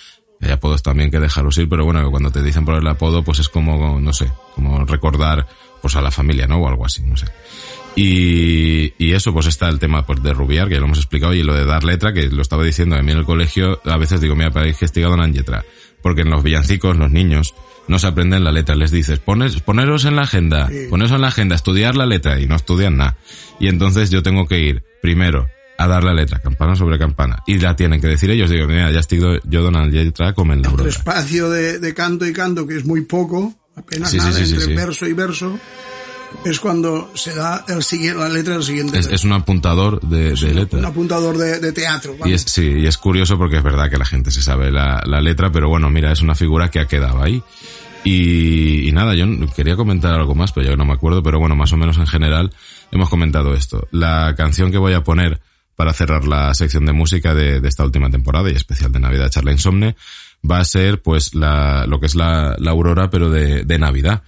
hay 0.41 0.51
apodos 0.51 0.83
también 0.83 1.11
que 1.11 1.19
dejarlos 1.19 1.57
ir, 1.59 1.69
pero 1.69 1.85
bueno, 1.85 2.11
cuando 2.11 2.31
te 2.31 2.43
dicen 2.43 2.65
por 2.65 2.75
el 2.75 2.87
apodo, 2.87 3.23
pues 3.23 3.39
es 3.39 3.49
como, 3.49 4.01
no 4.01 4.13
sé, 4.13 4.31
como 4.55 4.85
recordar, 4.85 5.47
pues 5.81 5.97
a 5.97 6.03
la 6.03 6.11
familia, 6.11 6.47
¿no? 6.47 6.59
O 6.59 6.69
algo 6.69 6.85
así, 6.85 7.03
no 7.03 7.17
sé. 7.17 7.27
Y, 7.97 8.93
y 8.99 9.13
eso, 9.13 9.33
pues 9.33 9.47
está 9.47 9.69
el 9.71 9.79
tema 9.79 10.05
pues, 10.05 10.23
de 10.23 10.35
rubiar, 10.35 10.69
que 10.69 10.75
ya 10.75 10.81
lo 10.81 10.87
hemos 10.87 10.99
explicado, 10.99 11.33
y 11.33 11.43
lo 11.43 11.55
de 11.55 11.65
dar 11.65 11.83
letra, 11.83 12.13
que 12.13 12.29
lo 12.29 12.43
estaba 12.43 12.63
diciendo 12.63 12.95
a 12.97 13.03
mí 13.03 13.13
en 13.13 13.19
el 13.19 13.25
colegio, 13.25 13.81
a 13.85 13.97
veces 13.97 14.21
digo, 14.21 14.37
mira, 14.37 14.51
para 14.51 14.71
que 14.71 15.01
donan 15.01 15.33
letra. 15.33 15.65
Porque 16.03 16.21
en 16.21 16.31
los 16.31 16.43
villancicos, 16.43 16.97
los 16.97 17.11
niños, 17.11 17.55
no 17.89 17.99
se 17.99 18.07
aprenden 18.07 18.45
la 18.45 18.53
letra, 18.53 18.75
les 18.77 18.91
dices, 18.91 19.19
pones, 19.19 19.61
poneros 19.61 20.05
en 20.05 20.17
la 20.17 20.23
agenda, 20.23 20.69
poneros 20.91 21.13
en 21.13 21.23
la 21.23 21.29
agenda, 21.29 21.57
estudiar 21.57 21.97
la 21.97 22.05
letra, 22.05 22.39
y 22.39 22.47
no 22.47 22.55
estudian 22.55 22.99
nada. 22.99 23.17
Y 23.59 23.69
entonces 23.69 24.11
yo 24.11 24.23
tengo 24.23 24.47
que 24.47 24.61
ir, 24.61 24.83
primero, 25.01 25.49
a 25.79 25.87
dar 25.87 26.05
la 26.05 26.15
letra, 26.15 26.39
campana 26.41 26.75
sobre 26.75 26.99
campana, 26.99 27.43
y 27.47 27.59
la 27.59 27.77
tienen 27.77 28.01
que 28.01 28.07
decir 28.07 28.31
ellos, 28.31 28.51
digo, 28.51 28.67
mira, 28.67 28.91
ya 28.91 29.01
estoy 29.01 29.21
yo 29.45 29.63
donan 29.63 29.91
letra 29.91 30.33
como 30.33 30.53
en 30.53 30.63
la 30.63 30.71
El 30.71 30.87
espacio 30.87 31.51
de, 31.51 31.79
de 31.79 31.95
canto 31.95 32.27
y 32.27 32.33
canto, 32.33 32.67
que 32.67 32.77
es 32.77 32.85
muy 32.85 33.03
poco, 33.03 33.55
apenas 33.77 34.11
Sí, 34.11 34.19
sí, 34.19 34.27
nada 34.27 34.39
sí, 34.39 34.47
sí, 34.47 34.55
entre 34.55 34.75
verso 34.75 35.07
y 35.07 35.13
verso, 35.13 35.59
es 36.45 36.61
cuando 36.61 37.11
se 37.15 37.35
da 37.35 37.65
el 37.69 37.83
siguiente, 37.83 38.21
la 38.21 38.29
letra 38.29 38.55
del 38.55 38.63
siguiente. 38.63 38.99
Es, 38.99 39.07
es 39.07 39.25
un 39.25 39.33
apuntador 39.33 40.01
de, 40.01 40.33
de 40.35 40.55
letra. 40.55 40.79
un 40.79 40.85
apuntador 40.85 41.37
de, 41.37 41.61
de 41.61 41.73
teatro. 41.73 42.15
Y 42.15 42.19
vamos. 42.19 42.35
es, 42.35 42.43
sí, 42.43 42.65
y 42.65 42.87
es 42.87 42.99
curioso 42.99 43.39
porque 43.39 43.59
es 43.59 43.63
verdad 43.63 43.91
que 43.91 43.99
la 43.99 44.05
gente 44.05 44.31
se 44.31 44.43
sabe 44.43 44.71
la, 44.71 45.03
la 45.07 45.21
letra, 45.21 45.51
pero 45.53 45.69
bueno, 45.69 45.91
mira, 45.91 46.13
es 46.13 46.23
una 46.23 46.35
figura 46.35 46.71
que 46.71 46.81
ha 46.81 46.87
quedado 46.87 47.23
ahí. 47.23 47.43
Y, 48.05 48.89
y 48.89 48.93
nada, 48.93 49.15
yo 49.15 49.27
quería 49.55 49.75
comentar 49.75 50.15
algo 50.15 50.35
más, 50.35 50.53
pero 50.53 50.71
ya 50.71 50.77
no 50.77 50.85
me 50.85 50.93
acuerdo, 50.93 51.23
pero 51.23 51.41
bueno, 51.41 51.57
más 51.57 51.73
o 51.73 51.77
menos 51.77 51.97
en 51.99 52.07
general 52.07 52.53
hemos 52.93 53.09
comentado 53.09 53.55
esto. 53.55 53.89
La 53.91 54.35
canción 54.37 54.71
que 54.71 54.79
voy 54.79 54.93
a 54.93 55.03
poner 55.03 55.41
para 55.77 55.93
cerrar 55.93 56.27
la 56.27 56.53
sección 56.55 56.87
de 56.87 56.93
música 56.93 57.35
de, 57.35 57.61
de 57.61 57.69
esta 57.69 57.85
última 57.85 58.11
temporada 58.11 58.51
y 58.51 58.55
especial 58.55 58.91
de 58.91 58.99
Navidad 58.99 59.31
Charla 59.31 59.53
Insomne 59.53 59.95
va 60.49 60.59
a 60.59 60.65
ser 60.65 61.03
pues 61.03 61.35
la, 61.35 61.87
lo 61.87 62.01
que 62.01 62.07
es 62.07 62.15
la, 62.15 62.57
la 62.59 62.71
aurora, 62.71 63.11
pero 63.11 63.31
de, 63.31 63.65
de 63.65 63.79
Navidad. 63.79 64.23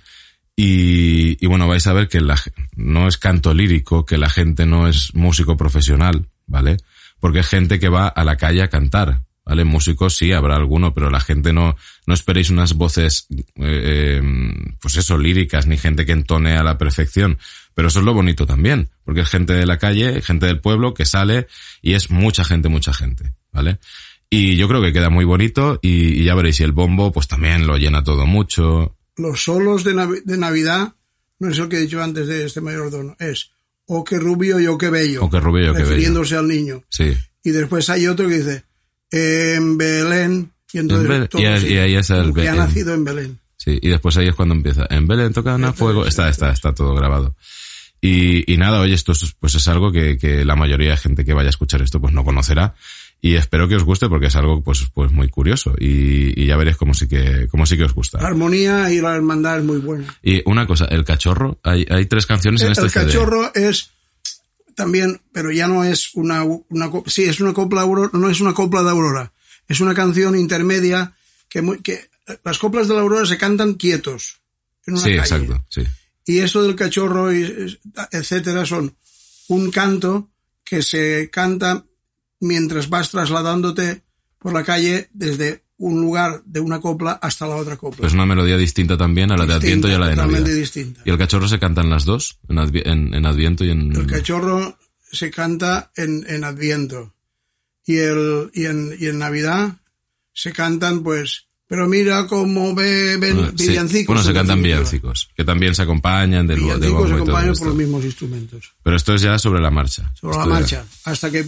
Y, 0.57 1.43
y 1.45 1.47
bueno, 1.47 1.69
vais 1.69 1.87
a 1.87 1.93
ver 1.93 2.09
que 2.09 2.21
la, 2.21 2.37
no 2.75 3.07
es 3.07 3.17
canto 3.17 3.55
lírico, 3.55 4.05
que 4.05 4.19
la 4.19 4.29
gente 4.29 4.67
no 4.67 4.89
es 4.89 5.15
músico 5.15 5.57
profesional, 5.57 6.29
¿vale? 6.47 6.79
Porque 7.21 7.41
es 7.41 7.47
gente 7.47 7.79
que 7.79 7.89
va 7.89 8.09
a 8.09 8.25
la 8.25 8.37
calle 8.37 8.63
a 8.63 8.69
cantar, 8.69 9.23
¿vale? 9.45 9.65
Músicos 9.65 10.17
sí, 10.17 10.33
habrá 10.33 10.57
alguno, 10.57 10.95
pero 10.95 11.11
la 11.11 11.21
gente 11.21 11.53
no, 11.53 11.77
no 12.07 12.15
esperéis 12.15 12.51
unas 12.51 12.75
voces, 12.75 13.29
eh, 13.31 13.43
eh, 13.57 14.23
pues 14.81 14.97
eso, 14.97 15.17
líricas, 15.17 15.67
ni 15.69 15.79
gente 15.79 16.05
que 16.05 16.13
entone 16.13 16.57
a 16.57 16.65
la 16.65 16.77
perfección. 16.77 17.39
Pero 17.79 17.87
eso 17.87 18.01
es 18.01 18.05
lo 18.05 18.12
bonito 18.12 18.45
también, 18.45 18.89
porque 19.05 19.20
es 19.20 19.29
gente 19.29 19.53
de 19.53 19.64
la 19.64 19.79
calle, 19.79 20.20
gente 20.20 20.47
del 20.47 20.59
pueblo 20.61 20.95
que 20.95 21.05
sale 21.05 21.47
y 21.81 21.95
es 21.95 22.11
mucha 22.11 22.43
gente, 22.43 22.68
mucha 22.68 22.93
gente, 22.93 23.35
¿vale? 23.53 23.79
Y 24.29 24.57
yo 24.57 24.66
creo 24.66 24.83
que 24.83 24.93
queda 24.93 25.11
muy 25.11 25.24
bonito 25.24 25.79
y, 25.81 26.20
y 26.20 26.24
ya 26.24 26.35
veréis, 26.35 26.59
y 26.59 26.64
el 26.64 26.72
bombo 26.72 27.12
pues 27.12 27.29
también 27.29 27.68
lo 27.68 27.76
llena 27.76 28.03
todo 28.03 28.26
mucho. 28.26 28.97
Los 29.16 29.45
solos 29.45 29.85
de, 29.85 29.95
Navi- 29.95 30.24
de 30.24 30.37
Navidad, 30.39 30.93
no 31.39 31.51
es 31.51 31.59
el 31.61 31.68
que 31.68 31.76
he 31.76 31.81
dicho 31.83 32.03
antes 32.03 32.26
de 32.26 32.47
este 32.47 32.61
mayordomo, 32.61 33.14
es 33.20 33.53
o 33.87 34.03
que 34.03 34.18
rubio 34.18 34.59
y 34.59 34.66
o 34.66 34.76
que 34.76 34.91
bello. 34.91 35.22
O 35.22 35.31
que 35.31 35.39
rubio 35.39 35.66
y 35.66 35.68
o 35.68 35.72
que 35.72 35.79
bello. 35.83 35.91
refiriéndose 35.91 36.35
al 36.35 36.49
niño. 36.49 36.83
Sí. 36.89 37.16
Y 37.45 37.51
después 37.51 37.89
hay 37.91 38.09
otro 38.09 38.26
que 38.29 38.39
dice, 38.39 38.64
en 39.12 39.79
Belén, 39.79 40.51
y 40.72 40.79
entonces 40.79 41.05
En 41.07 41.12
Belén, 41.12 41.29
todo 41.29 41.43
y 41.43 41.47
ahí- 41.47 41.55
así, 41.55 41.66
y 41.74 41.76
ahí 41.79 41.95
es 41.95 42.11
el 42.11 42.35
que 42.35 42.41
ha 42.41 42.53
Belén. 42.53 42.57
nacido 42.57 42.93
en 42.95 43.05
Belén. 43.05 43.39
Sí, 43.57 43.79
y 43.81 43.89
después 43.89 44.16
ahí 44.16 44.26
es 44.29 44.35
cuando 44.35 44.55
empieza. 44.57 44.85
En 44.91 45.07
Belén 45.07 45.33
tocan 45.33 45.64
a 45.64 45.72
fuego. 45.72 46.07
Está, 46.07 46.29
está, 46.29 46.51
está 46.53 46.72
todo 46.74 46.95
grabado. 46.95 47.35
Y, 48.01 48.53
y 48.53 48.57
nada, 48.59 48.81
oye, 48.81 48.95
esto 48.95 49.13
es, 49.13 49.35
pues 49.39 49.55
es 49.57 49.67
algo 49.69 49.91
que, 49.91 50.17
que 50.19 50.45
la 50.45 50.55
mayoría 50.57 50.91
de 50.91 50.97
gente 50.97 51.25
que 51.25 51.35
vaya 51.35 51.49
a 51.49 51.51
escuchar 51.51 51.83
esto 51.83 52.01
pues 52.01 52.13
no 52.15 52.25
conocerá. 52.25 52.75
Y 53.21 53.35
espero 53.35 53.67
que 53.67 53.75
os 53.75 53.83
guste 53.83 54.09
porque 54.09 54.27
es 54.29 54.37
algo 54.37 54.63
pues, 54.63 54.87
pues 54.95 55.11
muy 55.11 55.29
curioso 55.29 55.75
y, 55.77 56.41
y 56.41 56.47
ya 56.47 56.57
veréis 56.57 56.77
cómo 56.77 56.95
sí 56.95 57.09
que, 57.09 57.49
cómo 57.51 57.67
sí 57.67 57.77
que 57.77 57.83
os 57.85 57.93
gusta. 57.95 58.21
La 58.23 58.29
armonía 58.29 58.93
y 58.93 59.01
la 59.01 59.17
hermandad 59.17 59.59
es 59.59 59.65
muy 59.65 59.79
buena. 59.79 60.07
Y 60.23 60.41
una 60.49 60.67
cosa, 60.69 60.85
el 60.85 61.05
cachorro, 61.05 61.59
hay, 61.65 61.85
hay 61.91 62.07
tres 62.07 62.27
canciones 62.27 62.61
en 62.61 62.69
El, 62.69 62.73
este 62.75 62.85
el 62.85 62.91
CD. 62.93 63.07
cachorro 63.07 63.53
es 63.55 63.91
también, 64.77 65.21
pero 65.33 65.51
ya 65.51 65.67
no 65.67 65.83
es 65.83 66.15
una, 66.15 66.45
una 66.45 66.91
sí, 67.07 67.25
es 67.25 67.41
una 67.41 67.53
copla 67.53 67.81
aurora, 67.81 68.11
no 68.13 68.31
es 68.31 68.41
una 68.41 68.55
copla 68.55 68.85
de 68.85 68.91
aurora, 68.91 69.33
es 69.67 69.81
una 69.81 69.95
canción 69.95 70.37
intermedia 70.39 71.15
que, 71.49 71.63
muy- 71.63 71.79
que 71.79 72.09
las 72.45 72.59
coplas 72.59 72.87
de 72.87 72.95
la 72.95 73.01
aurora 73.01 73.27
se 73.27 73.37
cantan 73.39 73.75
quietos 73.75 74.39
en 74.87 74.95
una 74.95 75.03
Sí, 75.03 75.09
calle. 75.17 75.21
exacto, 75.21 75.65
sí. 75.69 75.83
Y 76.29 76.39
esto 76.41 76.62
del 76.62 76.76
cachorro, 76.76 77.33
y, 77.33 77.79
etcétera, 78.12 78.66
son 78.66 78.95
un 79.49 79.70
canto 79.70 80.31
que 80.62 80.83
se 80.83 81.31
canta 81.31 81.85
mientras 82.39 82.89
vas 82.91 83.11
trasladándote 83.11 84.03
por 84.39 84.53
la 84.53 84.62
calle 84.62 85.09
desde 85.12 85.64
un 85.79 86.01
lugar 86.01 86.43
de 86.45 86.61
una 86.61 86.81
copla 86.81 87.12
hasta 87.12 87.47
la 87.47 87.57
otra 87.57 87.76
copla. 87.76 88.01
Pues 88.03 88.12
una 88.12 88.26
melodía 88.26 88.57
distinta 88.59 88.97
también 88.99 89.33
a 89.33 89.37
la 89.37 89.47
de 89.47 89.55
Adviento 89.55 89.89
y 89.89 89.93
a 89.93 89.99
la 89.99 90.09
de 90.09 90.14
totalmente 90.16 90.51
Navidad. 90.51 90.61
distinta. 90.61 91.01
¿Y 91.05 91.11
el 91.11 91.18
cachorro 91.18 91.49
se 91.49 91.59
cantan 91.59 91.89
las 91.89 92.05
dos? 92.05 92.39
En, 92.49 92.57
Advi- 92.57 92.83
en, 92.85 93.14
en 93.14 93.24
Adviento 93.26 93.64
y 93.64 93.70
en... 93.70 93.97
El 93.97 94.07
cachorro 94.07 94.79
se 95.11 95.31
canta 95.31 95.91
en, 95.97 96.26
en 96.29 96.45
Adviento 96.45 97.14
y, 97.87 97.97
el, 97.97 98.51
y, 98.53 98.66
en, 98.66 98.95
y 99.01 99.07
en 99.07 99.18
Navidad 99.18 99.79
se 100.35 100.53
cantan 100.53 101.03
pues, 101.03 101.48
pero 101.69 101.87
mira 101.87 102.27
cómo 102.27 102.75
beben 102.75 103.57
sí. 103.57 103.69
villancicos. 103.69 104.07
Bueno, 104.07 104.23
se 104.25 104.33
cantan 104.33 104.62
villancicos, 104.62 105.31
que 105.37 105.45
también 105.45 105.75
se 105.75 105.83
acompañan 105.83 106.47
del, 106.47 106.59
Villancicos 106.59 107.03
se 107.03 107.14
y 107.14 107.19
todo 107.19 107.23
acompañan 107.23 107.55
por 107.55 107.66
los 107.69 107.77
mismos 107.77 108.05
instrumentos. 108.05 108.73
Pero 108.83 108.97
esto 108.97 109.14
es 109.14 109.21
ya 109.23 109.39
sobre 109.39 109.61
la 109.61 109.71
marcha. 109.71 110.11
sobre 110.19 110.37
la 110.39 110.43
Esto 110.43 110.55
ya- 110.55 110.61
marcha, 110.61 110.85
hasta 111.05 111.31
que 111.31 111.47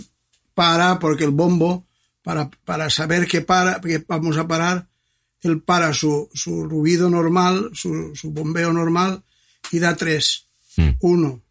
para, 0.55 0.99
porque 0.99 1.25
el 1.25 1.31
bombo, 1.31 1.87
para, 2.23 2.51
para 2.66 2.91
saber 2.91 3.27
que 3.27 3.41
para, 3.41 3.81
que 3.81 4.05
vamos 4.07 4.37
a 4.37 4.47
parar, 4.47 4.87
él 5.41 5.62
para 5.62 5.95
su, 5.95 6.29
su 6.35 6.64
ruido 6.64 7.09
normal, 7.09 7.71
su, 7.73 8.12
su 8.14 8.31
bombeo 8.31 8.75
normal, 8.75 9.23
y 9.73 9.79
da 9.79 9.97
tres. 9.97 10.49
Mm. 10.77 10.91
Uno, 11.01 11.43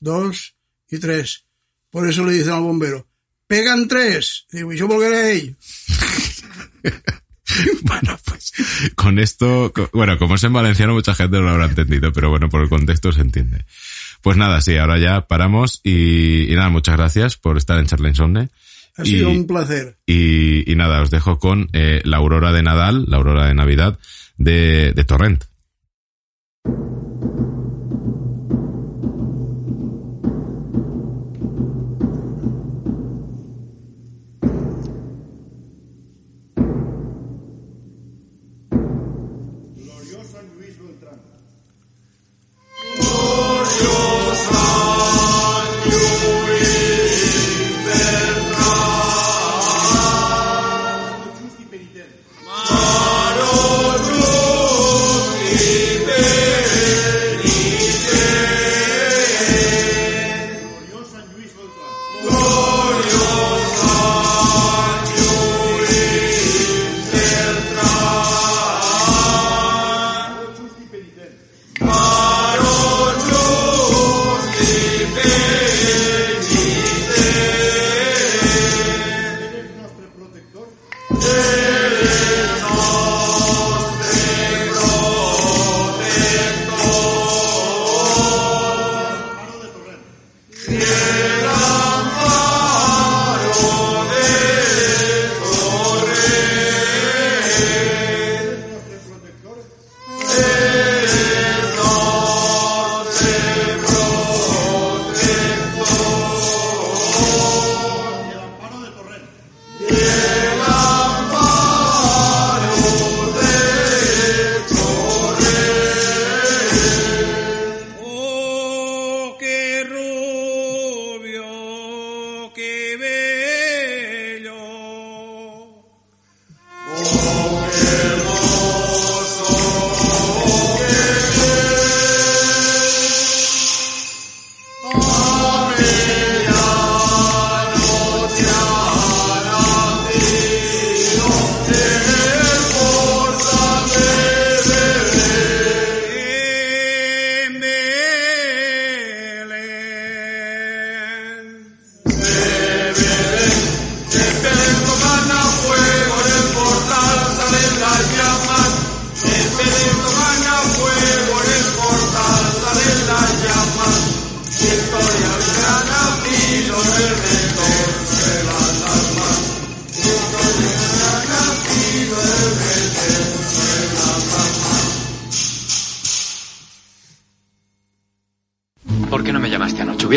dos 0.00 0.54
y 0.90 0.98
tres. 0.98 1.44
Por 1.90 2.08
eso 2.08 2.24
le 2.24 2.32
dicen 2.32 2.54
al 2.54 2.62
bombero, 2.62 3.06
pegan 3.46 3.86
tres. 3.86 4.46
Digo, 4.50 4.72
¿y 4.72 4.76
yo 4.76 4.88
por 4.88 4.98
qué? 5.00 5.54
Bueno, 7.82 8.18
pues 8.24 8.52
con 8.94 9.18
esto, 9.18 9.72
bueno, 9.92 10.18
como 10.18 10.34
es 10.34 10.44
en 10.44 10.52
valenciano 10.52 10.94
mucha 10.94 11.14
gente 11.14 11.36
no 11.38 11.44
lo 11.44 11.50
habrá 11.50 11.66
entendido, 11.66 12.12
pero 12.12 12.30
bueno, 12.30 12.48
por 12.48 12.62
el 12.62 12.68
contexto 12.68 13.12
se 13.12 13.20
entiende. 13.20 13.64
Pues 14.22 14.36
nada, 14.36 14.60
sí, 14.60 14.76
ahora 14.76 14.98
ya 14.98 15.26
paramos 15.28 15.80
y, 15.84 16.52
y 16.52 16.56
nada, 16.56 16.68
muchas 16.68 16.96
gracias 16.96 17.36
por 17.36 17.56
estar 17.56 17.78
en 17.78 17.86
Charla 17.86 18.08
Insomne. 18.08 18.48
Ha 18.98 19.02
Y- 19.02 19.06
sido 19.06 19.30
un 19.30 19.46
placer. 19.46 19.98
Y, 20.06 20.70
y 20.70 20.74
nada, 20.74 21.00
os 21.02 21.10
dejo 21.10 21.38
con 21.38 21.68
eh, 21.72 22.00
la 22.04 22.16
aurora 22.16 22.52
de 22.52 22.62
Nadal, 22.62 23.04
la 23.08 23.18
aurora 23.18 23.46
de 23.46 23.54
Navidad 23.54 23.98
de, 24.38 24.92
de 24.94 25.04
Torrent. 25.04 25.44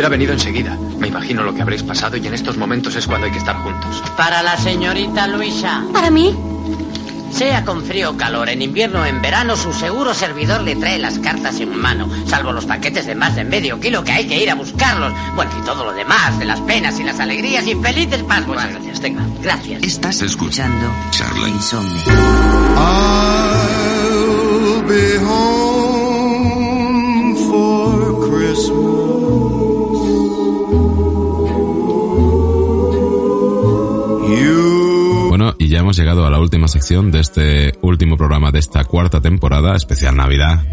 Hubiera 0.10 0.26
venido 0.26 0.34
enseguida. 0.34 0.76
Me 0.98 1.08
imagino 1.08 1.44
lo 1.44 1.54
que 1.54 1.62
habréis 1.62 1.84
pasado 1.84 2.18
y 2.18 2.26
en 2.26 2.34
estos 2.34 2.58
momentos 2.58 2.96
es 2.96 3.06
cuando 3.06 3.28
hay 3.28 3.32
que 3.32 3.38
estar 3.38 3.56
juntos. 3.58 4.02
Para 4.18 4.42
la 4.42 4.58
señorita 4.58 5.28
Luisa. 5.28 5.84
¿Para 5.94 6.10
mí? 6.10 6.36
Sea 7.32 7.64
con 7.64 7.84
frío 7.84 8.10
o 8.10 8.18
calor, 8.18 8.50
en 8.50 8.64
invierno 8.64 9.02
o 9.02 9.06
en 9.06 9.22
verano, 9.22 9.56
su 9.56 9.72
seguro 9.72 10.16
servidor 10.16 10.62
le 10.62 10.76
trae 10.76 10.98
las 10.98 11.20
cartas 11.20 11.60
en 11.60 11.78
mano, 11.78 12.10
salvo 12.26 12.52
los 12.52 12.66
paquetes 12.66 13.06
de 13.06 13.14
más 13.14 13.36
de 13.36 13.44
medio 13.44 13.80
kilo 13.80 14.04
que 14.04 14.12
hay 14.12 14.28
que 14.28 14.42
ir 14.42 14.50
a 14.50 14.56
buscarlos. 14.56 15.14
Bueno, 15.36 15.52
y 15.62 15.64
todo 15.64 15.86
lo 15.86 15.94
demás, 15.94 16.40
de 16.40 16.46
las 16.46 16.60
penas 16.62 17.00
y 17.00 17.04
las 17.04 17.20
alegrías 17.20 17.68
y 17.68 17.76
felices 17.76 18.24
Pascuas. 18.24 18.66
Muchas 18.66 18.74
gracias, 18.74 19.02
tenga. 19.02 19.22
Gracias. 19.44 19.84
Estás 19.84 20.24
escuchando 20.24 20.92
Charla 21.12 21.50
Insomne. 21.50 22.00
Hemos 35.90 35.98
llegado 35.98 36.28
a 36.28 36.30
la 36.30 36.40
última 36.40 36.68
sección 36.68 37.10
de 37.10 37.20
este 37.20 37.74
último 37.82 38.16
programa 38.16 38.52
de 38.52 38.60
esta 38.60 38.84
cuarta 38.84 39.22
temporada, 39.22 39.76
especial 39.76 40.16
Navidad. 40.16 40.64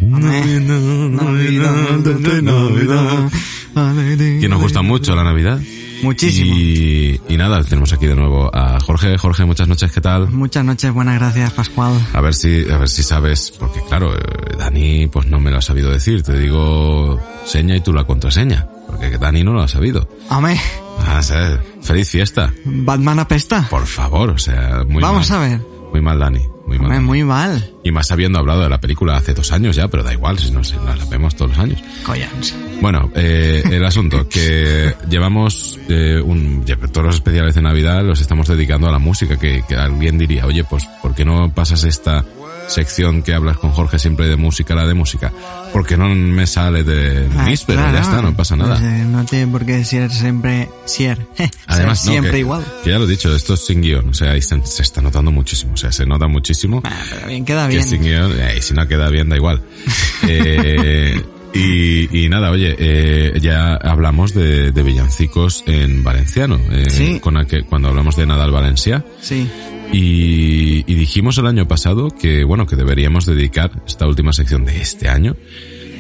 Que 4.41 4.47
nos 4.47 4.61
gusta 4.61 4.83
mucho 4.83 5.17
la 5.17 5.25
Navidad. 5.25 5.59
Muchísimo. 6.03 6.55
Y, 6.55 7.19
y 7.31 7.37
nada, 7.39 7.65
tenemos 7.65 7.95
aquí 7.95 8.07
de 8.07 8.15
nuevo 8.15 8.55
a 8.55 8.79
Jorge. 8.79 9.17
Jorge, 9.17 9.47
muchas 9.47 9.67
noches, 9.67 9.91
¿qué 9.91 10.03
tal? 10.03 10.29
Muchas 10.29 10.67
noches, 10.67 10.93
buenas 10.93 11.19
gracias, 11.19 11.51
Pascual. 11.53 11.95
A 12.13 12.21
ver 12.21 12.35
si, 12.35 12.71
a 12.71 12.77
ver 12.77 12.91
si 12.91 13.03
sabes, 13.03 13.55
porque 13.59 13.81
claro, 13.89 14.15
eh, 14.15 14.21
Dani 14.59 15.07
pues 15.07 15.29
no 15.29 15.41
me 15.41 15.51
lo 15.51 15.57
ha 15.57 15.63
sabido 15.63 15.91
decir. 15.91 16.23
Te 16.25 16.39
digo 16.39 17.19
seña 17.47 17.75
y 17.75 17.81
tú 17.81 17.95
la 17.95 18.05
contraseña, 18.05 18.67
porque 18.87 19.17
Dani 19.17 19.43
no 19.43 19.55
lo 19.55 19.63
ha 19.63 19.69
sabido. 19.69 20.11
Amé, 20.29 20.61
Ah, 21.05 21.19
o 21.19 21.23
sea, 21.23 21.61
feliz 21.83 22.11
fiesta. 22.11 22.53
Batman 22.65 23.19
apesta. 23.19 23.67
Por 23.69 23.87
favor, 23.87 24.31
o 24.31 24.39
sea, 24.39 24.85
muy 24.89 25.03
Vamos 25.03 25.31
mal. 25.31 25.39
a 25.39 25.49
ver. 25.49 25.61
Muy 25.93 26.01
mal, 26.01 26.19
Dani. 26.19 26.41
Muy 26.67 26.79
mal. 26.81 27.01
Muy 27.01 27.23
mal. 27.23 27.71
Y 27.85 27.93
más 27.93 28.11
habiendo 28.11 28.41
hablado 28.41 28.63
de 28.63 28.69
la 28.69 28.81
película 28.81 29.17
hace 29.17 29.35
dos 29.35 29.53
años 29.53 29.77
ya, 29.77 29.87
pero 29.87 30.03
da 30.03 30.13
igual, 30.13 30.37
si 30.39 30.51
no 30.51 30.59
nos 30.59 30.75
la 30.75 30.97
vemos 31.09 31.37
todos 31.37 31.53
los 31.53 31.61
años. 31.61 31.83
Collans. 32.05 32.55
Bueno, 32.81 33.11
eh, 33.15 33.63
el 33.71 33.85
asunto, 33.85 34.29
que 34.29 34.95
llevamos 35.09 35.79
eh, 35.89 36.21
un, 36.23 36.65
todos 36.93 37.07
los 37.07 37.15
especiales 37.15 37.55
de 37.55 37.63
Navidad 37.63 38.03
los 38.03 38.21
estamos 38.21 38.49
dedicando 38.49 38.89
a 38.89 38.93
la 38.93 38.99
música, 38.99 39.39
que, 39.39 39.63
que 39.69 39.77
alguien 39.77 40.19
diría, 40.19 40.45
oye, 40.45 40.65
pues, 40.65 40.87
¿por 41.01 41.15
qué 41.15 41.25
no 41.25 41.51
pasas 41.55 41.85
esta 41.85 42.25
sección 42.69 43.23
que 43.23 43.35
hablas 43.35 43.59
con 43.59 43.71
Jorge 43.73 43.99
siempre 43.99 44.29
de 44.29 44.37
música, 44.37 44.75
la 44.75 44.87
de 44.87 44.95
música? 44.95 45.33
Porque 45.73 45.97
no 45.97 46.09
me 46.15 46.47
sale 46.47 46.83
de 46.85 47.29
Ah, 47.37 47.45
níspero, 47.49 47.81
claro. 47.81 47.97
ya 47.97 48.03
está, 48.03 48.23
no 48.23 48.35
pasa 48.35 48.57
nada. 48.57 48.77
Pues, 48.79 48.83
eh, 48.83 49.05
no 49.07 49.25
tiene 49.25 49.47
por 49.49 49.65
qué 49.67 49.85
ser 49.85 50.11
siempre, 50.11 50.69
ser, 50.85 51.27
Además, 51.67 52.05
no, 52.07 52.11
siempre 52.13 52.33
que- 52.33 52.39
igual. 52.39 52.65
Que 52.85 52.91
ya 52.91 52.99
lo 52.99 53.05
he 53.05 53.09
dicho, 53.09 53.35
esto 53.35 53.55
es 53.55 53.65
sin 53.67 53.81
guion, 53.83 54.09
o 54.11 54.15
sea, 54.15 54.33
ahí 54.33 54.43
se, 54.43 54.65
se 54.67 54.83
está 54.83 55.01
notando 55.01 55.31
muchísimo, 55.31 55.75
o 55.75 55.77
sea, 55.77 55.93
se 55.93 56.07
nota 56.07 56.27
muchísimo. 56.29 56.81
Ah, 56.85 56.91
pero 57.11 57.27
bien, 57.29 57.45
queda 57.45 57.67
que 57.69 57.75
bien. 57.75 57.85
sin 57.89 58.03
guion, 58.03 58.33
eh, 58.41 58.55
y 58.59 58.63
si 58.63 58.75
no 58.75 58.87
queda 58.89 59.09
bien, 59.11 59.29
da 59.29 59.37
igual. 59.37 59.61
Eh, 60.29 61.23
y, 61.57 62.25
y 62.25 62.29
nada, 62.29 62.51
oye, 62.51 62.75
eh, 62.79 63.39
ya 63.41 63.75
hablamos 63.75 64.35
de, 64.35 64.73
de 64.73 64.83
villancicos 64.83 65.65
en 65.67 66.05
valenciano, 66.05 66.61
eh, 66.71 66.91
Sí. 66.91 67.21
con 67.21 67.37
aquel- 67.37 67.65
cuando 67.67 67.89
hablamos 67.89 68.17
de 68.17 68.27
Nadal 68.27 68.51
Valencia. 68.53 69.05
Sí. 69.21 69.49
Y, 69.93 70.85
y 70.91 70.95
dijimos 70.95 71.39
el 71.39 71.47
año 71.47 71.67
pasado 71.69 72.09
que, 72.11 72.45
bueno, 72.45 72.67
que 72.67 72.77
deberíamos 72.77 73.25
dedicar 73.27 73.71
esta 73.87 74.07
última 74.07 74.33
sección 74.33 74.65
de 74.65 74.81
este 74.81 75.09
año 75.09 75.37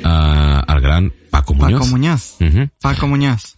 a- 0.04 0.60
al 0.60 0.80
gran 0.80 1.12
Paco 1.30 1.54
Muñoz. 1.54 1.80
Paco 1.80 1.86
Muñoz. 1.90 2.36
Paco 2.80 3.06
Muñoz. 3.08 3.55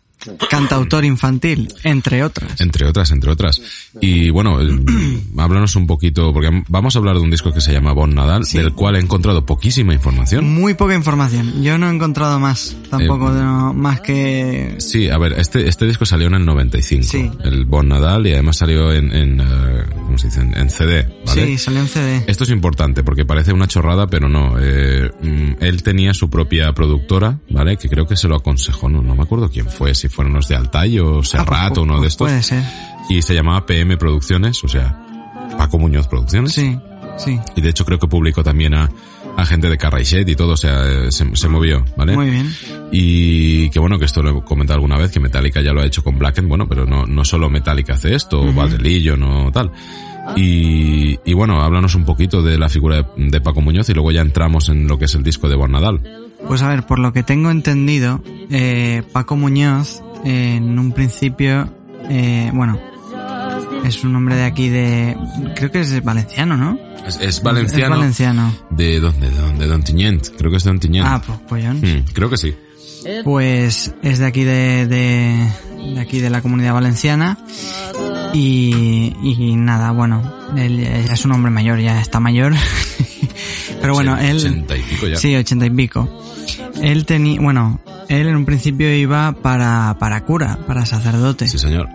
Cantautor 0.51 1.05
infantil, 1.05 1.73
entre 1.85 2.23
otras. 2.25 2.61
Entre 2.61 2.85
otras, 2.87 3.11
entre 3.13 3.31
otras. 3.31 3.61
Y 4.01 4.31
bueno, 4.31 4.61
el- 4.61 4.85
háblanos 5.39 5.77
un 5.77 5.87
poquito, 5.87 6.33
porque 6.33 6.63
vamos 6.69 6.95
a 6.97 6.99
hablar 6.99 7.17
de 7.17 7.23
un 7.23 7.31
disco 7.31 7.53
que 7.53 7.61
se 7.61 7.73
llama 7.73 7.93
Bon 7.93 8.15
Nadal, 8.15 8.43
del 8.53 8.73
cual 8.73 8.97
he 8.97 9.01
encontrado 9.01 9.47
poquísima 9.47 9.95
información. 9.95 10.45
Muy 10.53 10.75
poca 10.75 10.95
información. 10.95 11.63
Yo 11.63 11.79
no 11.79 11.89
he 11.91 11.95
encontrado 11.95 12.39
más, 12.39 12.77
tampoco 12.91 13.29
Eh, 13.31 13.41
no, 13.41 13.73
más 13.75 14.01
que... 14.01 14.75
Sí, 14.79 15.09
a 15.09 15.19
ver, 15.19 15.35
este, 15.35 15.69
este 15.69 15.87
disco 15.87 16.05
salió 16.05 16.27
en 16.27 16.35
el 16.35 16.45
95, 16.45 17.05
Sí. 17.05 17.31
el 17.45 17.65
Bon 17.65 17.89
Nadal, 17.89 18.27
y 18.27 18.33
además 18.33 18.57
salió 18.59 18.93
en, 18.93 19.13
en 19.15 19.41
eh, 19.41 19.45
¿cómo 19.95 20.19
se 20.19 20.29
dice? 20.29 20.41
En, 20.41 20.71
CD, 20.71 21.09
¿vale? 21.27 21.47
Sí, 21.47 21.59
salió 21.59 21.81
en 21.81 21.89
CD. 21.89 22.25
Esto 22.27 22.45
es 22.45 22.51
importante 22.51 23.03
porque 23.05 23.25
parece 23.25 23.53
una 23.53 23.67
chorrada, 23.69 24.07
pero 24.09 24.29
no. 24.29 24.57
Eh, 24.61 25.11
mm, 25.23 25.63
él 25.63 25.83
tenía 25.83 26.13
su 26.15 26.29
propia 26.31 26.73
productora, 26.73 27.39
¿vale? 27.51 27.77
Que 27.77 27.89
creo 27.89 28.07
que 28.07 28.17
se 28.17 28.29
lo 28.29 28.37
aconsejó, 28.37 28.89
no, 28.89 29.03
no 29.03 29.15
me 29.15 29.23
acuerdo 29.23 29.49
quién 29.51 29.67
fue, 29.69 29.95
si 29.95 30.08
fueron 30.09 30.35
los 30.35 30.49
de 30.49 30.57
Altai 30.57 30.99
o 30.99 31.23
Serrat 31.23 31.77
o 31.79 31.83
uno 31.83 31.95
de 31.95 32.01
Pues 32.01 32.13
estos. 32.13 32.29
Puede 32.29 32.43
ser. 32.43 32.65
Y 33.11 33.23
se 33.23 33.35
llamaba 33.35 33.65
PM 33.65 33.97
Producciones, 33.97 34.63
o 34.65 34.69
sea, 34.69 34.99
Paco 35.57 35.79
Muñoz 35.79 36.09
Producciones. 36.09 36.53
Sí, 36.53 36.79
sí. 37.17 37.39
Y 37.57 37.61
de 37.61 37.69
hecho 37.71 37.85
creo 37.85 37.99
que 37.99 38.07
publicó 38.07 38.43
también 38.43 38.75
a, 38.75 38.91
a 39.37 39.47
gente 39.47 39.69
de 39.69 39.79
Carraixet 39.79 40.29
y 40.29 40.37
todo, 40.37 40.53
o 40.53 40.57
sea, 40.57 41.11
se, 41.11 41.35
se 41.35 41.49
movió, 41.49 41.85
¿vale? 41.97 42.15
Muy 42.17 42.31
bien. 42.31 42.53
Y 42.93 43.71
que 43.71 43.79
bueno, 43.79 43.99
que 43.99 44.05
esto 44.05 44.23
lo 44.23 44.39
he 44.39 44.45
comentado 44.45 44.77
alguna 44.77 44.99
vez, 44.99 45.11
que 45.11 45.21
Metallica 45.21 45.61
ya 45.63 45.73
lo 45.73 45.81
ha 45.81 45.87
hecho 45.87 46.03
con 46.03 46.19
Blacken, 46.19 46.49
bueno, 46.49 46.67
pero 46.69 46.85
no, 46.85 47.07
no 47.07 47.25
solo 47.25 47.49
Metallica 47.49 47.95
hace 47.95 48.15
esto, 48.15 48.41
o 48.41 48.67
Religion 48.67 49.23
o 49.23 49.53
tal. 49.53 49.71
Y, 50.37 51.19
y 51.25 51.33
bueno, 51.35 51.63
háblanos 51.63 51.95
un 51.95 52.05
poquito 52.05 52.43
de 52.43 52.59
la 52.59 52.69
figura 52.69 52.97
de, 53.17 53.31
de 53.31 53.41
Paco 53.41 53.63
Muñoz 53.63 53.89
y 53.89 53.95
luego 53.95 54.11
ya 54.13 54.21
entramos 54.21 54.69
en 54.69 54.87
lo 54.87 54.99
que 54.99 55.07
es 55.07 55.15
el 55.15 55.23
disco 55.23 55.49
de 55.49 55.57
Bon 55.57 55.71
Nadal. 55.71 56.28
Pues 56.49 56.63
a 56.63 56.69
ver, 56.69 56.87
por 56.87 56.99
lo 56.99 57.13
que 57.13 57.23
tengo 57.23 57.51
entendido, 57.51 58.23
eh, 58.51 59.03
Paco 59.13 59.37
Muñoz, 59.37 60.03
eh, 60.25 60.55
en 60.57 60.79
un 60.79 60.93
principio, 60.93 61.69
eh, 62.09 62.51
bueno, 62.55 62.81
es 63.85 64.03
un 64.03 64.17
hombre 64.17 64.35
de 64.37 64.45
aquí 64.45 64.71
de... 64.71 65.17
Creo 65.55 65.71
que 65.71 65.81
es 65.81 66.03
valenciano, 66.03 66.57
¿no? 66.57 66.79
Es, 67.07 67.19
es 67.21 67.43
valenciano. 67.43 67.95
Es 67.95 68.01
valenciano. 68.01 68.55
¿De 68.71 68.99
dónde? 68.99 69.31
¿De 69.31 69.37
dónde? 69.37 69.65
De 69.65 69.71
Don 69.71 69.83
Tiñent. 69.83 70.29
Creo 70.39 70.51
que 70.51 70.57
es 70.57 70.65
de 70.65 70.71
Don 70.71 70.81
Tiñent. 70.81 71.07
Ah, 71.07 71.21
pues. 71.49 71.65
Hmm, 71.65 72.05
creo 72.15 72.31
que 72.31 72.37
sí. 72.39 72.55
Pues 73.25 73.95
es 74.03 74.19
de 74.19 74.27
aquí 74.27 74.45
de, 74.45 74.87
de, 74.87 75.53
de 75.95 76.01
aquí 76.01 76.21
de 76.21 76.31
la 76.31 76.43
comunidad 76.43 76.75
valenciana 76.75 77.39
y, 78.35 79.15
y 79.23 79.57
nada, 79.57 79.93
bueno, 79.93 80.23
él 80.57 80.83
ya 81.07 81.15
es 81.15 81.25
un 81.25 81.33
hombre 81.33 81.51
mayor, 81.51 81.79
ya 81.79 82.01
está 82.01 82.21
mayor. 82.21 82.55
Pero 83.81 83.95
bueno, 83.95 84.19
él... 84.19 84.39
ochenta 84.39 84.77
y 84.77 84.83
pico 84.83 85.07
ya. 85.07 85.17
Sí, 85.17 85.37
ochenta 85.37 85.67
y 85.67 85.71
pico. 85.71 86.09
Él 86.83 87.05
tenía, 87.07 87.41
bueno, 87.41 87.81
él 88.09 88.29
en 88.29 88.37
un 88.37 88.45
principio 88.45 88.95
iba 88.95 89.33
para, 89.33 89.97
para 89.99 90.25
cura, 90.25 90.59
para 90.67 90.87
sacerdote, 90.87 91.49
Sí, 91.49 91.59
señor. 91.59 91.89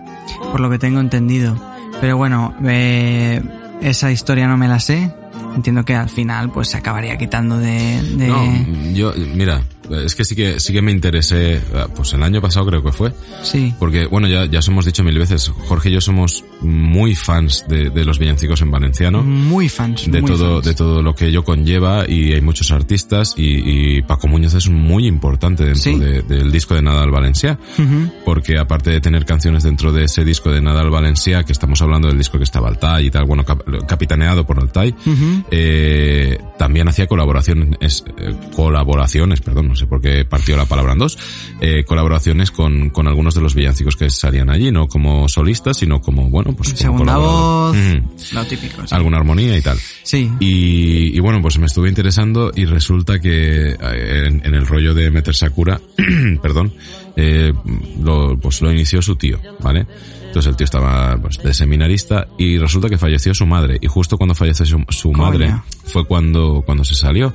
por 0.52 0.60
lo 0.60 0.70
que 0.70 0.78
tengo 0.78 1.00
entendido. 1.00 1.56
Pero 2.00 2.16
bueno, 2.16 2.54
eh, 2.64 3.40
esa 3.80 4.10
historia 4.12 4.46
no 4.46 4.56
me 4.56 4.68
la 4.68 4.78
sé. 4.80 5.12
Entiendo 5.56 5.84
que 5.84 5.94
al 5.94 6.08
final 6.08 6.50
pues 6.50 6.68
se 6.68 6.76
acabaría 6.76 7.16
quitando 7.16 7.56
de... 7.58 8.02
de- 8.16 8.28
No, 8.28 8.92
yo, 8.92 9.12
mira, 9.34 9.62
es 9.90 10.14
que 10.14 10.24
sí 10.24 10.34
que, 10.34 10.60
sí 10.60 10.72
que 10.72 10.82
me 10.82 10.92
interesé, 10.92 11.54
eh, 11.56 11.60
pues 11.94 12.12
el 12.14 12.22
año 12.22 12.40
pasado 12.40 12.66
creo 12.66 12.82
que 12.82 12.92
fue, 12.92 13.12
Sí, 13.42 13.74
Porque, 13.78 14.06
bueno, 14.06 14.26
ya, 14.28 14.46
ya 14.46 14.58
os 14.60 14.68
hemos 14.68 14.84
dicho 14.86 15.02
mil 15.04 15.18
veces, 15.18 15.48
Jorge 15.68 15.90
y 15.90 15.92
yo 15.92 16.00
somos 16.00 16.44
muy 16.60 17.14
fans 17.14 17.64
de, 17.68 17.90
de 17.90 18.04
los 18.04 18.18
villancicos 18.18 18.60
en 18.62 18.70
valenciano, 18.70 19.22
muy 19.22 19.68
fans. 19.68 20.10
de 20.10 20.20
muy 20.20 20.30
todo, 20.30 20.54
fans. 20.56 20.64
de 20.66 20.74
todo 20.74 21.02
lo 21.02 21.14
que 21.14 21.26
ello 21.26 21.44
conlleva 21.44 22.04
y 22.08 22.32
hay 22.32 22.40
muchos 22.40 22.70
artistas 22.70 23.34
y, 23.36 23.98
y 23.98 24.02
Paco 24.02 24.28
Muñoz 24.28 24.54
es 24.54 24.68
muy 24.70 25.06
importante 25.06 25.64
dentro 25.64 25.82
Sí. 25.82 25.98
de- 25.98 26.22
del 26.22 26.50
disco 26.50 26.74
de 26.74 26.82
Nadal 26.82 27.10
Valencia, 27.10 27.58
Ujú. 27.78 28.10
porque 28.24 28.58
aparte 28.58 28.90
de 28.90 29.00
tener 29.00 29.24
canciones 29.24 29.62
dentro 29.64 29.92
de 29.92 30.04
ese 30.04 30.24
disco 30.24 30.50
de 30.50 30.60
Nadal 30.62 30.90
Valencia, 30.90 31.42
que 31.44 31.52
estamos 31.52 31.80
hablando 31.82 32.08
del 32.08 32.16
disco 32.18 32.38
que 32.38 32.44
estaba 32.44 32.68
Altai 32.68 33.06
y 33.06 33.10
tal, 33.10 33.24
bueno, 33.26 33.44
cap- 33.44 33.62
capitaneado 33.86 34.46
por 34.46 34.58
Altai, 34.60 34.94
Ujú. 35.04 35.44
eh, 35.50 36.38
también 36.58 36.88
hacía 36.88 37.06
colaboraciones, 37.06 38.04
eh, 38.18 38.34
colaboraciones, 38.54 39.40
perdón, 39.40 39.68
no 39.74 39.78
sé 39.78 39.86
por 39.88 40.00
qué 40.00 40.24
partió 40.24 40.56
la 40.56 40.66
palabra 40.66 40.92
en 40.92 41.00
dos, 41.00 41.18
eh, 41.60 41.82
colaboraciones 41.84 42.52
con, 42.52 42.90
con 42.90 43.08
algunos 43.08 43.34
de 43.34 43.40
los 43.40 43.54
villancicos 43.56 43.96
que 43.96 44.08
salían 44.08 44.48
allí, 44.50 44.70
no 44.70 44.86
como 44.86 45.28
solistas, 45.28 45.78
sino 45.78 46.00
como, 46.00 46.30
bueno, 46.30 46.52
pues 46.54 46.68
como 46.70 46.78
Segunda 46.78 47.16
voz, 47.16 47.76
Ujú. 47.76 48.34
lo 48.34 48.44
típico. 48.46 48.86
sí. 48.86 48.94
Alguna 48.94 49.16
armonía 49.16 49.56
y 49.58 49.62
tal. 49.62 49.76
Sí, 50.04 50.30
Y, 50.38 51.16
y 51.16 51.18
bueno, 51.20 51.42
pues 51.42 51.58
me 51.58 51.66
estuve 51.66 51.88
interesando 51.88 52.52
y 52.54 52.64
resulta 52.66 53.18
que 53.18 53.70
eh, 53.70 53.76
en, 54.26 54.46
en 54.46 54.54
el 54.54 54.64
rollo 54.64 54.94
de 54.94 55.10
meter 55.10 55.34
Sakura, 55.34 55.80
perdón, 56.42 56.72
eh, 57.16 57.52
lo, 58.00 58.38
pues 58.38 58.60
lo 58.62 58.70
inició 58.70 59.02
su 59.02 59.16
tío, 59.16 59.40
¿vale? 59.60 59.86
Entonces 60.34 60.50
el 60.50 60.56
tío 60.56 60.64
estaba 60.64 61.16
pues, 61.16 61.38
de 61.38 61.54
seminarista 61.54 62.26
y 62.36 62.58
resulta 62.58 62.88
que 62.88 62.98
falleció 62.98 63.32
su 63.34 63.46
madre 63.46 63.78
y 63.80 63.86
justo 63.86 64.16
cuando 64.18 64.34
falleció 64.34 64.66
su, 64.66 64.84
su 64.88 65.12
madre 65.12 65.54
fue 65.86 66.04
cuando, 66.04 66.64
cuando 66.66 66.82
se 66.82 66.96
salió. 66.96 67.32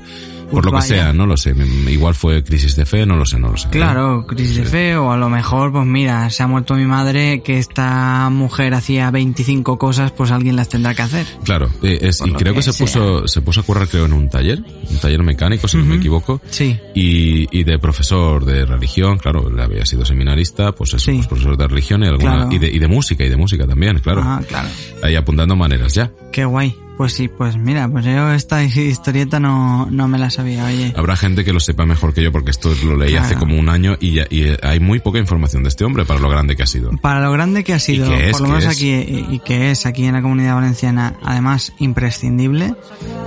Por 0.52 0.66
lo 0.66 0.72
que 0.72 0.78
vaya. 0.78 0.88
sea, 0.88 1.14
no 1.14 1.28
lo 1.28 1.38
sé. 1.38 1.54
Igual 1.90 2.16
fue 2.16 2.44
crisis 2.44 2.76
de 2.76 2.84
fe, 2.88 3.06
no 3.06 3.16
lo 3.16 3.24
sé, 3.24 3.38
no 3.38 3.50
lo 3.52 3.58
sé. 3.58 3.70
claro, 3.70 4.26
crisis 4.26 4.56
de 4.58 4.66
fe 4.66 4.98
o 4.98 5.12
a 5.12 5.18
lo 5.18 5.30
mejor, 5.30 5.72
pues 5.72 5.86
mira, 5.86 6.28
se 6.32 6.42
ha 6.42 6.48
muerto 6.48 6.74
mi 6.74 6.86
madre, 6.86 7.44
que 7.44 7.60
esta 7.60 8.32
mujer 8.32 8.74
hacía 8.74 9.12
25 9.12 9.78
cosas, 9.78 10.12
pues 10.12 10.32
alguien 10.32 10.56
las 10.56 10.68
tendrá 10.68 10.96
que 10.96 11.04
hacer. 11.04 11.28
Claro, 11.44 11.70
eh, 11.84 12.00
es- 12.02 12.22
y 12.26 12.32
creo 12.32 12.54
que, 12.54 12.62
que 12.62 12.64
se 12.64 12.74
sea. 12.74 12.84
puso, 12.84 13.28
se 13.28 13.42
puso 13.42 13.60
a 13.60 13.64
currar 13.64 13.88
creo 13.88 14.06
en 14.06 14.14
un 14.14 14.28
taller, 14.28 14.64
un 14.90 14.98
taller 14.98 15.22
mecánico 15.22 15.68
si 15.68 15.78
no 15.78 15.86
me 15.86 15.98
equivoco. 15.98 16.42
Sí, 16.50 16.76
y, 16.96 17.46
y 17.56 17.64
de 17.64 17.78
profesor 17.78 18.44
de 18.44 18.66
religión, 18.66 19.20
claro, 19.20 19.48
él 19.50 19.60
había 19.60 19.86
sido 19.86 20.04
seminarista, 20.04 20.72
pues 20.72 20.96
eso, 20.96 21.06
Sí. 21.12 21.18
pues 21.18 21.28
profesor 21.28 21.58
de 21.58 21.68
religión 21.68 22.02
y 22.04 22.08
alguna, 22.08 22.36
Claro. 22.38 22.50
y 22.52 22.58
de, 22.58 22.70
y 22.72 22.80
de 22.80 22.88
música, 22.90 23.24
y 23.24 23.30
de 23.30 23.38
música 23.38 23.66
también, 23.66 24.00
claro. 24.00 24.22
ah, 24.24 24.42
claro. 24.48 24.68
Ahí 25.04 25.16
apuntando 25.16 25.56
maneras 25.56 25.94
ya. 25.94 26.12
Qué 26.32 26.44
guay. 26.46 26.76
Pues 26.98 27.14
sí, 27.14 27.30
pues 27.30 27.56
mira, 27.56 27.88
pues 27.88 28.04
yo 28.04 28.34
esta 28.34 28.62
historieta 28.62 29.40
no, 29.40 29.88
no 29.90 30.10
me 30.10 30.18
la 30.18 30.30
sabía, 30.30 30.66
oye. 30.66 30.94
Habrá 30.98 31.16
gente 31.16 31.46
que 31.46 31.54
lo 31.54 31.62
sepa 31.62 31.86
mejor 31.86 32.14
que 32.14 32.22
yo 32.22 32.30
porque 32.34 32.52
esto 32.52 32.74
lo 32.84 32.98
leí 32.98 33.12
Claro. 33.12 33.26
hace 33.26 33.36
como 33.38 33.58
un 33.58 33.70
año 33.70 33.96
y, 34.02 34.16
ya- 34.16 34.28
y 34.30 34.48
hay 34.62 34.82
muy 34.82 35.00
poca 35.00 35.18
información 35.18 35.64
de 35.64 35.70
este 35.70 35.86
hombre 35.86 36.04
para 36.04 36.20
lo 36.20 36.28
grande 36.30 36.58
que 36.58 36.64
ha 36.64 36.68
sido. 36.68 36.92
Para 36.98 37.22
lo 37.22 37.32
grande 37.32 37.64
que 37.64 37.74
ha 37.74 37.80
sido, 37.80 38.06
por 38.32 38.42
lo 38.42 38.48
¿Qué 38.48 38.52
menos 38.52 38.66
es? 38.66 38.70
aquí, 38.76 38.90
y, 38.90 39.28
y 39.36 39.40
que 39.40 39.72
es 39.72 39.86
aquí 39.86 40.04
en 40.08 40.14
la 40.16 40.22
comunidad 40.22 40.56
valenciana, 40.56 41.14
además 41.24 41.72
imprescindible, 41.80 42.74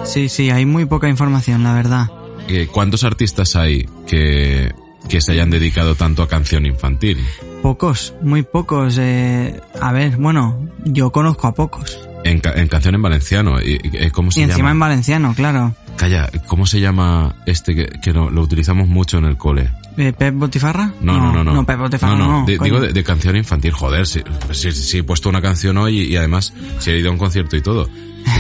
sí, 0.05 0.29
sí, 0.29 0.51
hay 0.51 0.67
muy 0.67 0.85
poca 0.85 1.09
información, 1.09 1.63
la 1.63 1.73
verdad. 1.73 2.09
Eh, 2.49 2.69
¿Cuántos 2.71 3.05
artistas 3.05 3.57
hay 3.57 3.87
que, 4.07 4.71
que 5.09 5.23
se 5.23 5.33
hayan 5.33 5.49
dedicado 5.49 5.95
tanto 5.95 6.23
a 6.23 6.29
canción 6.29 6.67
infantil? 6.67 7.17
Pocos, 7.63 8.13
muy 8.23 8.43
pocos. 8.43 8.97
Eh, 8.99 9.61
a 9.81 9.93
ver, 9.93 10.17
bueno, 10.17 10.69
yo 10.85 11.13
conozco 11.13 11.47
a 11.47 11.55
pocos. 11.55 11.99
En, 12.25 12.41
ca- 12.41 12.53
en 12.55 12.69
canción 12.69 12.95
en 12.95 13.03
valenciano, 13.03 13.61
y, 13.61 13.79
y- 13.83 14.11
¿cómo 14.11 14.31
se 14.31 14.41
Y 14.41 14.43
encima 14.45 14.71
en 14.73 14.79
valenciano, 14.79 15.33
claro. 15.35 15.75
Calla, 15.97 16.29
¿cómo 16.49 16.67
se 16.67 16.81
llama 16.81 17.37
este 17.47 17.75
que, 17.75 17.87
que 17.87 18.13
lo, 18.13 18.31
lo 18.31 18.43
utilizamos 18.43 18.89
mucho 18.89 19.19
en 19.19 19.25
el 19.27 19.37
cole? 19.37 19.71
Eh, 19.97 20.13
¿Pep 20.17 20.35
Botifarra? 20.35 20.93
No, 21.01 21.19
no, 21.19 21.33
no. 21.33 21.45
No, 21.45 21.53
No, 21.55 21.67
Pep 21.67 21.79
Botifarra 21.79 22.17
no. 22.17 22.41
no. 22.41 22.47
de- 22.47 22.59
digo 22.59 22.81
de, 22.81 22.93
de 22.93 23.05
canción 23.05 23.37
infantil, 23.37 23.73
joder. 23.73 24.07
Sí, 24.07 24.23
sí, 24.53 24.73
sí, 24.73 24.99
he 24.99 25.03
puesto 25.05 25.29
una 25.29 25.41
canción 25.43 25.77
hoy 25.79 26.01
y, 26.01 26.05
y 26.13 26.17
además 26.17 26.53
si 26.79 26.91
he 26.91 26.99
ido 26.99 27.11
a 27.11 27.13
un 27.13 27.19
concierto 27.19 27.57
y 27.57 27.63
todo. 27.63 27.89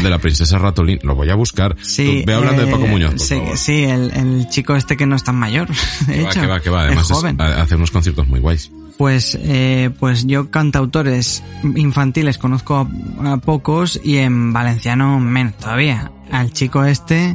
De 0.03 0.09
la 0.11 0.19
princesa 0.19 0.59
Ratolín. 0.59 0.99
Lo 1.03 1.15
voy 1.17 1.31
a 1.31 1.35
buscar. 1.35 1.77
Sí, 1.83 2.21
Tú 2.23 2.27
ve 2.27 2.35
hablando 2.35 2.63
de 2.63 2.69
eh, 2.69 2.73
Paco 2.73 2.87
Muñoz, 2.87 3.11
por 3.13 3.21
sí, 3.21 3.35
favor. 3.37 3.57
sí, 3.59 3.83
el, 3.85 4.11
el 4.13 4.49
chico 4.49 4.75
este 4.77 4.97
que 4.97 5.07
no 5.07 5.15
es 5.17 5.23
tan 5.25 5.37
mayor, 5.37 5.69
de 6.07 6.15
Que 6.15 6.23
va, 6.23 6.31
hecho. 6.31 6.41
que 6.41 6.47
va, 6.47 6.61
que 6.61 6.71
va. 6.71 6.81
es 6.83 6.87
Además, 6.87 7.11
es- 7.11 7.17
joven. 7.17 7.41
ha- 7.41 7.63
hace 7.63 7.75
unos 7.77 7.91
conciertos 7.91 8.27
muy 8.29 8.41
guays. 8.41 8.71
Pues, 8.99 9.37
eh, 9.41 9.91
pues 9.99 10.27
yo 10.27 10.51
cantautores 10.51 11.43
infantiles 11.75 12.39
conozco 12.39 12.89
a, 13.21 13.33
a 13.33 13.37
pocos 13.39 14.01
y 14.03 14.19
en 14.19 14.53
valenciano 14.53 15.19
menos 15.19 15.55
todavía. 15.57 16.13
Al 16.31 16.53
chico 16.53 16.85
este, 16.85 17.35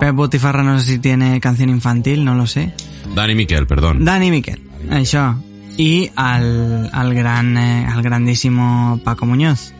Pep 0.00 0.14
Botifarra 0.14 0.62
no 0.62 0.78
sé 0.80 0.94
si 0.94 0.98
tiene 0.98 1.40
canción 1.40 1.70
infantil, 1.70 2.24
no 2.24 2.34
lo 2.34 2.46
sé. 2.46 2.74
Dani 3.14 3.34
Miquel, 3.34 3.66
perdón. 3.66 4.04
Dani 4.04 4.30
Miquel, 4.30 4.60
això. 4.90 5.36
Y 5.78 6.10
al, 6.16 6.88
al 6.92 7.14
gran, 7.14 7.56
eh, 7.56 7.86
al 7.86 8.02
grandísimo 8.02 9.00
Paco 9.04 9.26
Muñoz. 9.26 9.72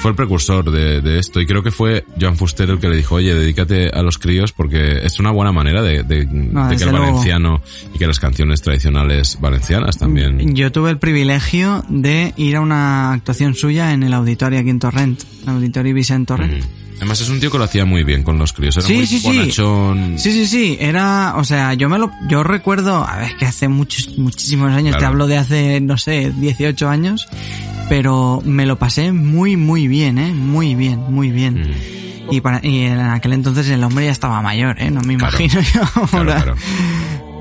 Fue 0.00 0.10
el 0.10 0.16
precursor 0.16 0.70
de, 0.70 1.00
de 1.00 1.18
esto 1.18 1.40
y 1.40 1.46
creo 1.46 1.62
que 1.62 1.70
fue 1.70 2.04
Joan 2.20 2.36
Fuster 2.36 2.68
el 2.68 2.78
que 2.78 2.88
le 2.88 2.96
dijo, 2.96 3.14
oye, 3.14 3.34
dedícate 3.34 3.88
a 3.88 4.02
los 4.02 4.18
críos 4.18 4.52
porque 4.52 4.98
es 5.02 5.18
una 5.18 5.30
buena 5.30 5.50
manera 5.52 5.80
de, 5.82 6.02
de- 6.02 6.26
No, 6.26 6.68
de 6.68 6.76
que 6.76 6.84
el 6.84 6.90
luego. 6.90 7.06
valenciano 7.06 7.62
y 7.94 7.98
que 7.98 8.06
las 8.06 8.20
canciones 8.20 8.60
tradicionales 8.60 9.38
valencianas 9.40 9.96
también... 9.98 10.54
Yo 10.54 10.70
tuve 10.72 10.90
el 10.90 10.98
privilegio 10.98 11.84
de 11.88 12.34
ir 12.36 12.56
a 12.56 12.60
una 12.60 13.12
actuación 13.14 13.54
suya 13.54 13.92
en 13.92 14.02
el 14.02 14.12
auditorio 14.12 14.60
aquí 14.60 14.68
en 14.70 14.78
Torrent, 14.78 15.22
el 15.44 15.48
auditorio 15.48 15.94
Vicent 15.94 16.28
Torrent. 16.28 16.62
Ujú. 16.64 16.83
Además 16.96 17.20
es 17.20 17.28
un 17.28 17.40
tío 17.40 17.50
que 17.50 17.58
lo 17.58 17.64
hacía 17.64 17.84
muy 17.84 18.04
bien 18.04 18.22
con 18.22 18.38
los 18.38 18.52
críos, 18.52 18.76
era 18.76 18.86
Sí, 18.86 18.94
muy 18.94 19.06
sí, 19.06 19.18
sí. 19.18 19.26
bonachón. 19.26 20.18
Sí, 20.18 20.32
sí, 20.32 20.46
sí, 20.46 20.76
era, 20.80 21.34
o 21.36 21.44
sea, 21.44 21.74
yo 21.74 21.88
me 21.88 21.98
lo, 21.98 22.10
yo 22.28 22.42
recuerdo, 22.42 23.04
a 23.06 23.16
ver, 23.18 23.36
que 23.36 23.44
hace 23.46 23.68
muchos, 23.68 24.16
muchísimos 24.16 24.72
años, 24.72 24.96
te 24.96 25.04
hablo 25.04 25.26
de 25.26 25.36
hace, 25.36 25.80
no 25.80 25.98
sé, 25.98 26.32
18 26.36 26.88
años, 26.88 27.26
pero 27.88 28.40
me 28.44 28.64
lo 28.64 28.78
pasé 28.78 29.12
muy, 29.12 29.56
muy 29.56 29.88
bien, 29.88 30.18
eh, 30.18 30.32
muy 30.32 30.74
bien, 30.74 31.00
muy 31.10 31.30
bien. 31.30 31.60
Mm, 31.62 32.32
Y 32.32 32.40
para, 32.40 32.60
y 32.66 32.84
en 32.84 33.00
aquel 33.00 33.34
entonces 33.34 33.68
el 33.68 33.84
hombre 33.84 34.06
ya 34.06 34.12
estaba 34.12 34.40
mayor, 34.40 34.80
eh, 34.80 34.90
no 34.90 35.00
me 35.02 35.16
Claro. 35.16 35.36
imagino 35.38 35.60
yo 35.60 35.80
claro, 35.92 36.08
ahora. 36.12 36.34
claro. 36.42 36.54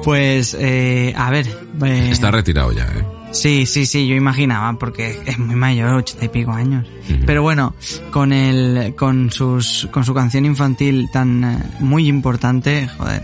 Pues, 0.04 0.58
eh, 0.60 1.14
a 1.16 1.30
ver, 1.30 1.48
eh, 1.86 2.10
Está 2.12 2.30
retirado 2.32 2.74
ya, 2.74 2.84
¿eh? 2.84 3.06
Sí, 3.34 3.66
sí, 3.66 3.86
sí, 3.86 4.08
yo 4.08 4.16
imaginaba, 4.16 4.78
porque 4.78 5.20
es 5.26 5.40
muy 5.40 5.56
mayor, 5.56 5.96
ochenta 5.96 6.26
y 6.26 6.30
pico 6.30 6.52
años. 6.52 6.88
Pero 7.26 7.42
bueno, 7.42 7.74
con 8.12 8.32
el, 8.32 8.96
con 8.96 9.32
sus, 9.32 9.90
con 9.92 10.06
su 10.06 10.14
canción 10.14 10.46
infantil 10.46 11.10
tan 11.12 11.44
eh, 11.44 11.58
muy 11.80 12.08
importante, 12.08 12.88
joder, 12.88 13.24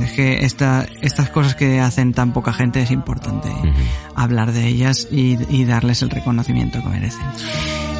es 0.00 0.12
que 0.12 0.44
esta, 0.44 0.86
estas 1.02 1.30
cosas 1.30 1.54
que 1.54 1.78
hacen 1.78 2.14
tan 2.14 2.32
poca 2.32 2.52
gente 2.52 2.80
es 2.82 2.90
importante. 2.90 3.48
Hablar 4.22 4.52
de 4.52 4.66
ellas 4.68 5.08
y, 5.10 5.36
y 5.50 5.64
darles 5.64 6.02
el 6.02 6.10
reconocimiento 6.10 6.82
que 6.82 6.88
merecen. 6.88 7.20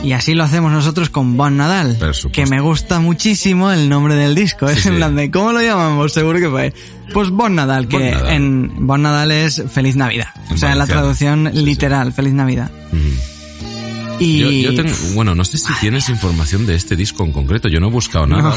Y 0.03 0.13
así 0.13 0.33
lo 0.33 0.45
hacemos 0.45 0.73
nosotros 0.73 1.11
con 1.11 1.37
Bon 1.37 1.57
Nadal, 1.59 1.99
que 2.33 2.47
me 2.47 2.61
gusta 2.61 3.01
muchísimo 3.01 3.71
el 3.71 3.89
nombre 3.91 4.15
del 4.15 4.35
disco. 4.35 4.67
Sí, 4.69 4.73
es 4.79 4.87
en 4.87 4.93
sí. 4.93 4.97
plan 4.99 5.15
de, 5.15 5.31
¿cómo 5.31 5.53
lo 5.53 5.61
llamamos? 5.61 6.13
Seguro 6.15 6.39
que 6.39 6.49
fue. 6.49 6.73
Pues 7.13 7.29
Bon 7.29 7.55
Nadal, 7.55 7.87
que 7.87 7.99
Bon 7.99 8.11
Nadal. 8.11 8.33
en 8.33 8.87
Bon 8.87 9.03
Nadal 9.03 9.31
es 9.31 9.63
Feliz 9.71 9.97
Navidad. 9.97 10.29
En 10.49 10.55
o 10.55 10.57
sea, 10.57 10.71
la 10.71 10.87
valenciano. 10.87 10.87
traducción 11.03 11.49
Sí, 11.53 11.59
sí. 11.59 11.65
literal, 11.67 12.13
Feliz 12.15 12.33
Navidad. 12.33 12.71
Ujú. 12.93 14.19
Y 14.21 14.39
Yo, 14.65 14.71
yo 14.73 14.75
tengo, 14.83 14.95
bueno, 15.15 15.35
no 15.35 15.45
sé 15.45 15.57
si 15.59 15.73
tienes 15.81 16.09
información 16.11 16.67
de 16.67 16.75
este 16.77 16.95
disco 16.97 17.25
en 17.25 17.33
concreto, 17.33 17.69
yo 17.69 17.81
no 17.81 17.89
he 17.89 17.91
buscado 17.91 18.27
nada. 18.27 18.43
no, 18.51 18.55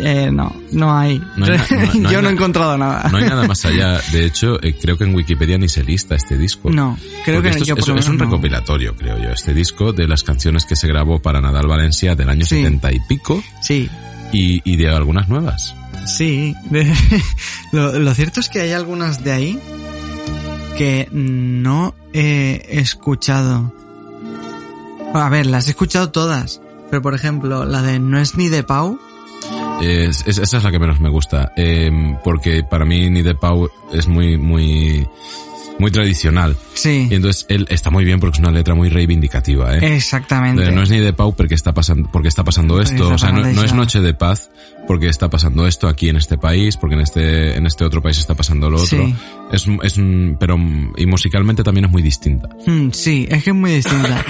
eh, 0.00 0.30
no, 0.32 0.54
no 0.72 0.96
hay. 0.96 1.18
No 1.36 1.46
hay 1.46 1.52
no- 1.58 1.80
hay 1.80 2.02
Yo 2.12 2.22
no 2.22 2.28
he 2.28 2.32
encontrado 2.32 2.76
nada. 2.78 3.08
No 3.10 3.18
hay 3.18 3.24
nada 3.24 3.46
más 3.46 3.64
allá. 3.64 4.00
De 4.12 4.24
hecho, 4.26 4.62
eh, 4.62 4.76
creo 4.80 4.96
que 4.98 5.04
en 5.04 5.14
Wikipedia 5.14 5.58
ni 5.58 5.68
se 5.68 5.82
lista 5.84 6.14
este 6.14 6.36
disco. 6.38 6.70
No, 6.70 6.96
creo 7.24 7.36
Porque 7.36 7.42
que 7.42 7.48
esto 7.58 7.62
es, 7.62 7.68
yo 7.68 7.74
por 7.76 7.82
es- 7.82 7.88
lo 7.88 7.96
es 8.00 8.08
un 8.08 8.18
recopilatorio, 8.18 8.94
creo 8.96 9.18
yo, 9.18 9.30
este 9.30 9.54
disco 9.54 9.92
de 9.92 10.06
las 10.08 10.22
canciones 10.22 10.64
que 10.64 10.76
se 10.76 10.86
grabó 10.88 11.20
para 11.20 11.40
Nadal 11.40 11.66
Valencia 11.66 12.14
del 12.14 12.28
año 12.30 12.44
Sí. 12.44 12.56
70 12.56 12.92
y 12.92 13.00
pico 13.08 13.42
Sí, 13.62 13.88
y, 14.32 14.60
y 14.70 14.76
de 14.76 14.88
algunas 14.90 15.28
nuevas. 15.28 15.74
sí. 16.06 16.54
lo, 17.72 17.98
lo 17.98 18.14
cierto 18.14 18.40
es 18.40 18.48
que 18.48 18.60
hay 18.60 18.72
algunas 18.72 19.22
de 19.24 19.32
ahí 19.32 19.58
que 20.76 21.08
no 21.12 21.94
he 22.12 22.66
escuchado. 22.80 23.72
A 25.14 25.28
ver, 25.28 25.46
las 25.46 25.66
he 25.66 25.70
escuchado 25.70 26.10
todas. 26.10 26.60
Pero 26.90 27.02
por 27.02 27.14
ejemplo, 27.14 27.64
la 27.64 27.82
de 27.82 27.98
No 27.98 28.18
es 28.18 28.36
ni 28.36 28.48
de 28.48 28.62
Pau. 28.64 28.98
Es- 29.80 30.26
es- 30.26 30.38
esa 30.38 30.56
es 30.58 30.64
la 30.64 30.70
que 30.70 30.78
menos 30.78 31.00
me 31.00 31.08
gusta, 31.08 31.52
eh, 31.56 31.90
porque 32.22 32.62
para 32.62 32.84
mí 32.84 33.08
Ni 33.10 33.22
de 33.22 33.34
Pau 33.34 33.68
es 33.92 34.06
muy, 34.06 34.36
muy, 34.36 35.08
muy 35.80 35.90
tradicional. 35.90 36.56
Sí, 36.74 37.08
Y 37.10 37.14
entonces 37.14 37.46
él 37.48 37.66
está 37.70 37.90
muy 37.90 38.04
bien 38.04 38.20
porque 38.20 38.36
es 38.36 38.40
una 38.40 38.52
letra 38.52 38.74
muy 38.74 38.88
reivindicativa, 38.88 39.76
¿eh? 39.76 39.96
exactamente. 39.96 40.70
No 40.70 40.82
es 40.82 40.90
ni 40.90 40.98
de 40.98 41.12
Pau 41.12 41.34
porque 41.34 41.54
está 41.54 41.72
pasando, 41.72 42.08
porque 42.12 42.28
está 42.28 42.44
pasando 42.44 42.80
esto, 42.80 43.02
está 43.02 43.14
o 43.14 43.18
sea, 43.18 43.32
no, 43.32 43.62
es 43.62 43.74
noche 43.74 44.00
de 44.00 44.14
paz 44.14 44.50
porque 44.86 45.08
está 45.08 45.28
pasando 45.28 45.66
esto 45.66 45.88
aquí 45.88 46.08
en 46.08 46.16
este 46.16 46.36
país, 46.36 46.76
porque 46.76 46.94
en 46.94 47.02
este, 47.02 47.56
en 47.56 47.66
este 47.66 47.84
otro 47.84 48.02
país 48.02 48.18
está 48.18 48.34
pasando 48.34 48.70
lo 48.70 48.78
otro. 48.78 49.06
Sí. 49.06 49.14
Es, 49.52 49.66
es 49.82 49.96
un, 49.98 50.36
pero, 50.38 50.56
y 50.96 51.06
musicalmente 51.06 51.62
también 51.62 51.86
es 51.86 51.90
muy 51.90 52.02
distinta. 52.02 52.48
Mm, 52.66 52.90
sí, 52.90 53.26
es 53.30 53.44
que 53.44 53.50
es 53.50 53.56
muy 53.56 53.72
distinta. 53.72 54.24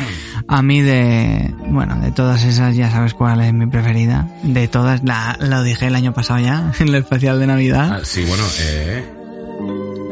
A 0.49 0.63
mí 0.63 0.81
de, 0.81 1.55
bueno, 1.69 2.01
de 2.01 2.11
todas 2.13 2.45
esas 2.45 2.77
ya 2.77 2.91
sabes 2.91 3.15
cuál 3.15 3.41
es 3.41 3.53
mi 3.53 3.67
preferida. 3.67 4.29
De 4.43 4.69
todas, 4.69 5.03
la, 5.05 5.37
lo 5.41 5.63
dije 5.63 5.87
el 5.87 5.95
año 5.95 6.13
pasado 6.13 6.41
ya, 6.41 6.73
en 6.81 6.89
el 6.89 6.95
especial 6.97 7.39
de 7.39 7.47
Navidad. 7.47 8.01
sí, 8.05 8.25
bueno, 8.25 8.45
eh. 8.61 9.20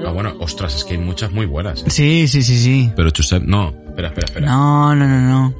Ah, 0.07 0.11
bueno, 0.13 0.35
ostras, 0.41 0.75
es 0.75 0.85
que 0.85 0.95
hay 0.95 0.99
muchas 1.01 1.31
muy 1.33 1.47
buenas. 1.47 1.81
¿eh? 1.83 1.91
Sí, 1.91 2.29
sí, 2.29 2.43
sí, 2.43 2.59
sí. 2.59 2.93
Pero 2.97 3.11
Chusep, 3.11 3.43
no, 3.43 3.75
espera, 3.89 4.09
espera, 4.09 4.27
espera. 4.27 4.47
No, 4.47 4.95
no, 4.95 5.07
no, 5.07 5.21
no. 5.21 5.55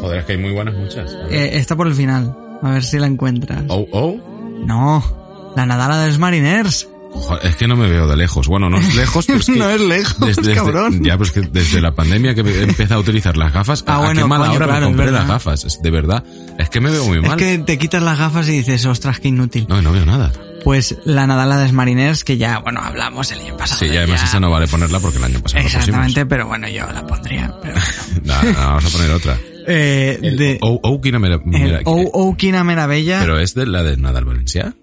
Joder, 0.00 0.20
es 0.20 0.24
que 0.26 0.32
hay 0.32 0.38
muy 0.38 0.52
buenas 0.52 0.74
muchas. 0.74 1.10
Eh, 1.30 1.50
está 1.54 1.76
por 1.76 1.86
el 1.86 1.94
final. 1.94 2.36
A 2.62 2.70
ver 2.70 2.84
si 2.84 2.98
la 2.98 3.06
encuentras. 3.06 3.62
Oh, 3.68 3.86
oh. 3.92 4.16
No, 4.64 5.52
la 5.56 5.66
Nadala 5.66 5.98
de 6.02 6.08
los 6.08 6.18
Mariners. 6.18 6.88
Joder, 7.12 7.44
es 7.46 7.56
que 7.56 7.66
no 7.66 7.74
me 7.74 7.88
veo 7.88 8.06
de 8.06 8.16
lejos. 8.16 8.46
Bueno, 8.46 8.70
no 8.70 8.76
es 8.78 8.94
lejos, 8.94 9.26
pero 9.26 9.40
es 9.40 9.46
que... 9.50 9.56
No 9.56 9.68
es 9.70 9.80
lejos, 9.80 10.54
cabrón. 10.54 11.02
Ya, 11.02 11.16
pues 11.18 11.32
que 11.32 11.40
desde 11.40 11.80
la 11.80 11.92
pandemia 11.92 12.34
que 12.36 12.40
empezado 12.62 12.96
a 13.00 13.02
utilizar 13.02 13.36
las 13.36 13.52
gafas, 13.52 13.82
Ah, 13.88 13.96
a, 13.96 13.98
bueno, 13.98 14.22
qué 14.22 14.28
mala 14.28 14.44
coño, 14.46 14.56
hora 14.58 14.66
claro, 14.66 14.80
me 14.86 14.90
es 14.92 14.96
compré 14.96 15.10
las 15.10 15.26
gafas. 15.26 15.64
Es- 15.64 15.82
de 15.82 15.90
verdad, 15.90 16.22
es 16.58 16.68
que 16.70 16.80
me 16.80 16.90
veo 16.90 17.04
muy 17.06 17.18
Es 17.18 17.26
mal. 17.28 17.36
que 17.36 17.58
te 17.58 17.78
quitas 17.78 18.02
las 18.02 18.16
gafas 18.18 18.46
y 18.48 18.52
dices, 18.52 18.84
ostras, 18.86 19.18
qué 19.18 19.28
inútil. 19.28 19.66
No, 19.68 19.82
no 19.82 19.90
veo 19.90 20.06
nada. 20.06 20.30
Pues 20.64 20.96
la 21.04 21.26
Nadala 21.26 21.56
de 21.58 21.72
Mariners, 21.72 22.24
que 22.24 22.36
ya, 22.36 22.58
bueno, 22.58 22.80
hablamos 22.82 23.30
el 23.32 23.40
año 23.40 23.56
pasado. 23.56 23.78
Sí, 23.80 23.86
y 23.86 23.88
de 23.90 23.98
además 23.98 24.20
ella. 24.20 24.28
esa 24.28 24.40
no 24.40 24.50
vale 24.50 24.66
ponerla 24.68 25.00
porque 25.00 25.18
el 25.18 25.24
año 25.24 25.40
pasado 25.40 25.62
la 25.62 25.66
Exactamente, 25.66 26.26
pero 26.26 26.46
bueno, 26.46 26.68
yo 26.68 26.86
la 26.92 27.06
pondría. 27.06 27.54
Pero 27.62 27.74
bueno. 27.74 28.20
No, 28.24 28.42
no, 28.52 28.58
vamos 28.58 28.84
a 28.86 28.88
poner 28.98 29.10
otra. 29.12 29.38
Eh, 29.66 30.18
de, 30.38 30.58
Oh, 30.62 30.78
oh, 30.82 31.00
Kina 31.00 31.18
Mera- 31.18 31.40
Mera- 31.44 31.80
el 31.84 32.36
Kina 32.36 32.64
Meravella. 32.64 33.20
Pero 33.20 33.38
es 33.38 33.54
de 33.54 33.66
la 33.66 33.82
de 33.82 33.96
Nadal 33.96 34.24
Valencia. 34.24 34.74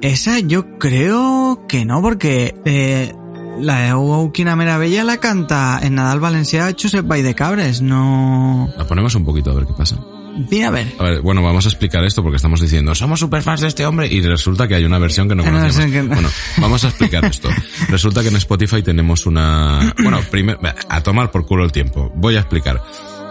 Esa 0.00 0.38
yo 0.38 0.78
creo 0.78 1.66
que 1.68 1.84
no, 1.84 2.00
porque 2.00 2.54
eh, 2.64 3.12
la 3.60 3.80
de 3.80 3.92
Oh 3.94 4.22
Oh 4.22 4.32
Kina 4.32 4.54
Meravella 4.56 5.02
la 5.04 5.16
canta 5.18 5.80
en 5.82 5.96
Nadal 5.96 6.20
Valencia 6.20 6.72
Josep 6.80 7.06
Bay 7.06 7.22
de 7.22 7.34
Cabres, 7.34 7.82
no... 7.82 8.72
La 8.78 8.86
ponemos 8.86 9.14
un 9.16 9.24
poquito 9.24 9.50
a 9.50 9.54
ver 9.54 9.66
qué 9.66 9.72
pasa. 9.72 9.96
Mira, 10.50 10.68
a 10.68 10.70
ver. 10.70 10.86
A 10.98 11.02
ver, 11.04 11.20
bueno, 11.20 11.42
vamos 11.42 11.66
a 11.66 11.68
explicar 11.68 12.04
esto 12.04 12.22
porque 12.22 12.36
estamos 12.36 12.60
diciendo, 12.60 12.94
somos 12.94 13.20
super 13.20 13.42
fans 13.42 13.60
de 13.60 13.68
este 13.68 13.84
hombre 13.86 14.06
y 14.10 14.20
resulta 14.20 14.68
que 14.68 14.74
hay 14.74 14.84
una 14.84 14.98
versión 14.98 15.28
que 15.28 15.34
no 15.34 15.42
una 15.42 15.52
conocemos. 15.52 15.90
que 15.92 16.02
no. 16.02 16.14
Bueno, 16.14 16.28
vamos 16.58 16.84
a 16.84 16.88
explicar 16.88 17.24
esto. 17.24 17.48
Resulta 17.88 18.22
que 18.22 18.28
en 18.28 18.36
Spotify 18.36 18.82
tenemos 18.82 19.26
una... 19.26 19.94
Bueno, 20.02 20.20
primero, 20.30 20.60
a 20.88 21.02
tomar 21.02 21.30
por 21.30 21.46
culo 21.46 21.64
el 21.64 21.72
tiempo. 21.72 22.12
Voy 22.14 22.36
a 22.36 22.40
explicar. 22.40 22.82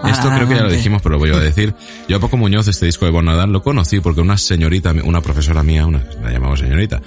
Esto 0.05 0.29
creo 0.29 0.47
que 0.47 0.55
ya 0.55 0.63
lo 0.63 0.71
dijimos, 0.71 1.01
pero 1.01 1.13
lo 1.13 1.19
voy 1.19 1.31
a 1.31 1.39
decir. 1.39 1.73
Yo 2.07 2.17
a 2.17 2.19
Paco 2.19 2.37
Muñoz, 2.37 2.67
este 2.67 2.85
disco 2.85 3.05
de 3.05 3.11
Bonadán, 3.11 3.51
lo 3.51 3.61
conocí 3.63 3.99
porque 3.99 4.21
una 4.21 4.37
señorita, 4.37 4.93
una 5.03 5.21
profesora 5.21 5.63
mía, 5.63 5.85
una, 5.85 6.03
la 6.23 6.31
llamamos 6.31 6.59
señorita, 6.59 7.01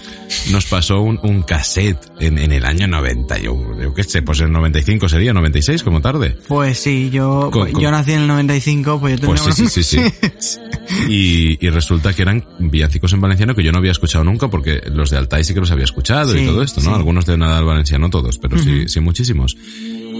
nos 0.50 0.66
pasó 0.66 1.00
un, 1.00 1.18
un 1.22 1.42
cassette 1.42 1.98
en, 2.18 2.38
en 2.38 2.52
el 2.52 2.64
año 2.64 2.86
90. 2.88 3.38
Yo, 3.38 3.56
yo 3.80 3.94
qué 3.94 4.02
sé, 4.04 4.22
pues 4.22 4.40
en 4.40 4.52
95 4.52 5.08
sería, 5.08 5.32
96 5.32 5.82
como 5.82 6.00
tarde. 6.00 6.36
Pues 6.48 6.78
sí, 6.78 7.10
yo, 7.10 7.50
Con- 7.52 7.72
con- 7.72 7.80
yo 7.82 7.90
nací 7.90 8.12
en 8.12 8.22
el 8.22 8.26
95, 8.26 8.98
pues 9.00 9.20
yo 9.20 9.26
Pues 9.28 9.42
tendría 9.44 9.68
sí, 9.68 9.82
sí, 9.82 9.98
sí, 9.98 10.12
sí. 10.38 10.58
Y, 11.08 11.64
y 11.64 11.70
resulta 11.70 12.12
que 12.12 12.22
eran 12.22 12.44
villancicos 12.58 13.12
en 13.12 13.20
valenciano 13.20 13.54
que 13.54 13.62
yo 13.62 13.70
no 13.72 13.78
había 13.78 13.92
escuchado 13.92 14.24
nunca 14.24 14.48
porque 14.48 14.82
los 14.92 15.10
de 15.10 15.18
Altai 15.18 15.44
sí 15.44 15.54
que 15.54 15.60
los 15.60 15.70
había 15.70 15.84
escuchado 15.84 16.36
y 16.36 16.44
todo 16.44 16.62
esto, 16.62 16.80
¿no? 16.80 16.90
sí. 16.90 16.94
Algunos 16.96 17.26
de 17.26 17.38
Nadal 17.38 17.64
Valenciano, 17.64 18.10
todos, 18.10 18.38
pero 18.38 18.58
sí, 18.58 18.88
sí 18.88 18.98
muchísimos. 19.00 19.56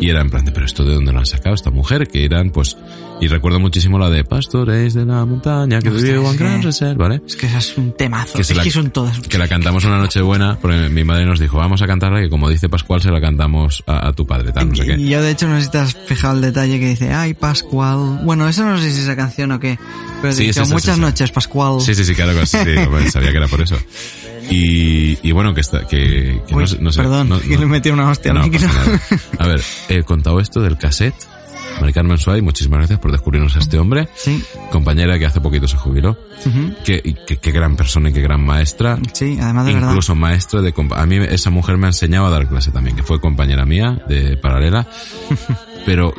Y 0.00 0.08
era 0.08 0.20
en 0.20 0.30
plan 0.30 0.44
de, 0.44 0.52
pero 0.52 0.66
esto 0.66 0.84
de 0.84 0.94
dónde 0.94 1.12
lo 1.12 1.18
han 1.18 1.26
sacado 1.26 1.54
esta 1.54 1.70
mujer, 1.70 2.08
que 2.08 2.24
eran 2.24 2.50
pues, 2.50 2.76
y 3.20 3.28
recuerdo 3.28 3.60
muchísimo 3.60 3.98
la 3.98 4.08
de 4.10 4.24
Pastores 4.24 4.94
de 4.94 5.04
la 5.04 5.24
montaña, 5.24 5.80
que 5.80 5.90
vive 5.90 6.14
en 6.16 6.36
Gran 6.36 6.62
Reserva, 6.62 7.08
¿vale? 7.08 7.22
Es 7.26 7.36
que 7.36 7.46
esa 7.46 7.58
es 7.58 7.76
un 7.76 7.92
temazo. 7.92 8.34
Que 8.34 8.42
es 8.42 8.56
la- 8.56 8.62
que 8.62 8.70
son 8.70 8.90
todas. 8.90 9.18
Que 9.20 9.38
la 9.38 9.46
cantamos 9.48 9.84
una 9.84 9.98
noche 9.98 10.20
buena, 10.22 10.58
porque 10.60 10.88
mi 10.88 11.04
madre 11.04 11.26
nos 11.26 11.38
dijo, 11.38 11.58
vamos 11.58 11.82
a 11.82 11.86
cantarla, 11.86 12.20
que 12.20 12.30
como 12.30 12.48
dice 12.48 12.68
Pascual, 12.68 13.00
se 13.02 13.10
la 13.10 13.20
cantamos 13.20 13.82
a, 13.86 14.08
a 14.08 14.12
tu 14.12 14.26
padre, 14.26 14.52
tal, 14.52 14.70
no 14.70 14.74
sé 14.76 14.86
qué. 14.86 14.94
Y 14.94 15.08
yo 15.10 15.20
de 15.22 15.30
hecho 15.30 15.48
no 15.48 15.56
sé 15.58 15.64
si 15.66 15.70
te 15.70 15.78
has 15.78 15.94
fijado 15.94 16.34
el 16.36 16.40
detalle 16.40 16.80
que 16.80 16.88
dice, 16.88 17.12
ay 17.12 17.34
Pascual. 17.34 18.20
Bueno, 18.24 18.48
eso 18.48 18.64
no 18.64 18.76
sé 18.78 18.84
si 18.84 18.96
es 18.98 19.04
esa 19.04 19.16
canción 19.16 19.52
o 19.52 19.60
qué. 19.60 19.78
Pero 20.22 20.32
Sí, 20.34 20.44
dice, 20.46 20.60
es 20.60 20.66
esa, 20.66 20.74
muchas 20.74 20.98
noches, 20.98 21.30
Pascual. 21.30 21.80
Sí, 21.80 21.94
sí, 21.94 22.04
sí, 22.04 22.14
claro 22.14 22.32
sí, 22.46 22.58
sí, 22.58 22.76
hombre, 22.86 23.10
sabía 23.10 23.30
que 23.30 23.36
era 23.38 23.48
por 23.48 23.60
eso. 23.60 23.76
Y, 24.50 25.18
y 25.26 25.32
bueno, 25.32 25.54
que 25.54 25.60
está, 25.60 25.86
que, 25.86 26.40
que 26.46 26.54
Uy, 26.54 26.62
no, 26.62 26.66
sé- 26.66 26.78
no 26.80 26.92
sé. 26.92 27.02
perdón, 27.02 27.28
no- 27.28 27.40
que 27.40 27.54
no- 27.54 27.60
le 27.60 27.66
metí 27.66 27.90
una 27.90 28.10
hostia 28.10 28.32
al 28.32 28.38
no 28.38 28.42
micro. 28.48 28.68
A 29.38 29.46
ver, 29.46 29.62
he 29.88 30.02
contado 30.02 30.40
esto 30.40 30.60
del 30.60 30.76
cassette. 30.76 31.14
Mari 31.80 31.92
Carmen 31.92 32.18
Suárez, 32.18 32.42
muchísimas 32.42 32.78
gracias 32.78 32.98
por 32.98 33.10
descubrirnos 33.12 33.56
a 33.56 33.60
este 33.60 33.78
hombre. 33.78 34.08
Sí. 34.14 34.42
Compañera 34.70 35.18
que 35.18 35.26
hace 35.26 35.40
poquito 35.40 35.66
se 35.66 35.76
jubiló. 35.76 36.10
Ujú. 36.44 36.74
Qué, 36.84 37.00
y 37.02 37.14
qué, 37.26 37.38
qué 37.38 37.50
gran 37.52 37.76
persona 37.76 38.10
y 38.10 38.12
qué 38.12 38.20
gran 38.20 38.44
maestra. 38.44 38.98
Sí, 39.12 39.38
además 39.40 39.66
de 39.66 39.74
verdad. 39.74 39.88
Incluso 39.88 40.14
maestra 40.14 40.60
de... 40.60 40.74
A 40.94 41.06
mí 41.06 41.16
esa 41.16 41.50
mujer 41.50 41.76
me 41.78 41.86
ha 41.86 41.90
enseñado 41.90 42.26
a 42.26 42.30
dar 42.30 42.46
clase 42.48 42.70
también, 42.70 42.96
que 42.96 43.02
fue 43.02 43.20
compañera 43.20 43.64
mía 43.66 44.02
de 44.08 44.36
paralela. 44.36 44.86
Pero, 45.86 46.12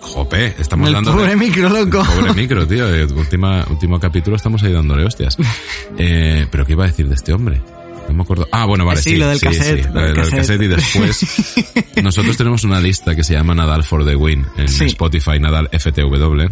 jope, 0.00 0.54
estamos 0.58 0.88
El 0.88 0.94
dando... 0.94 1.12
pobre 1.12 1.36
micro, 1.36 1.68
loco. 1.68 2.02
Pobre 2.04 2.32
micro, 2.32 2.66
tío. 2.66 2.88
eh, 2.94 3.04
Última, 3.04 3.64
último 3.68 4.00
capítulo 4.00 4.36
estamos 4.36 4.62
ahí 4.62 4.72
dándole 4.72 5.04
hostias. 5.04 5.36
Eh, 6.00 6.46
pero 6.50 6.64
¿qué 6.64 6.72
iba 6.72 6.84
a 6.84 6.86
decir 6.86 7.08
de 7.08 7.14
este 7.16 7.32
hombre? 7.32 7.60
No 8.08 8.14
me 8.14 8.22
acuerdo. 8.22 8.48
Ah, 8.52 8.64
bueno, 8.64 8.84
vale, 8.86 9.00
Sí, 9.02 9.10
sí. 9.10 9.16
lo 9.16 9.28
del 9.28 9.38
sí, 9.38 9.46
cassette, 9.46 9.84
sí, 9.84 9.90
lo 9.92 10.00
del 10.00 10.14
cassette. 10.14 10.36
cassette 10.36 10.62
y 10.62 10.66
después 10.68 11.94
nosotros 12.02 12.36
tenemos 12.36 12.64
una 12.64 12.80
lista 12.80 13.14
que 13.14 13.22
se 13.22 13.34
llama 13.34 13.54
Nadal 13.54 13.84
for 13.84 14.04
the 14.04 14.16
Win 14.16 14.46
en. 14.56 14.64
Spotify, 14.64 15.38
Nadal 15.38 15.68
FTW, 15.72 16.46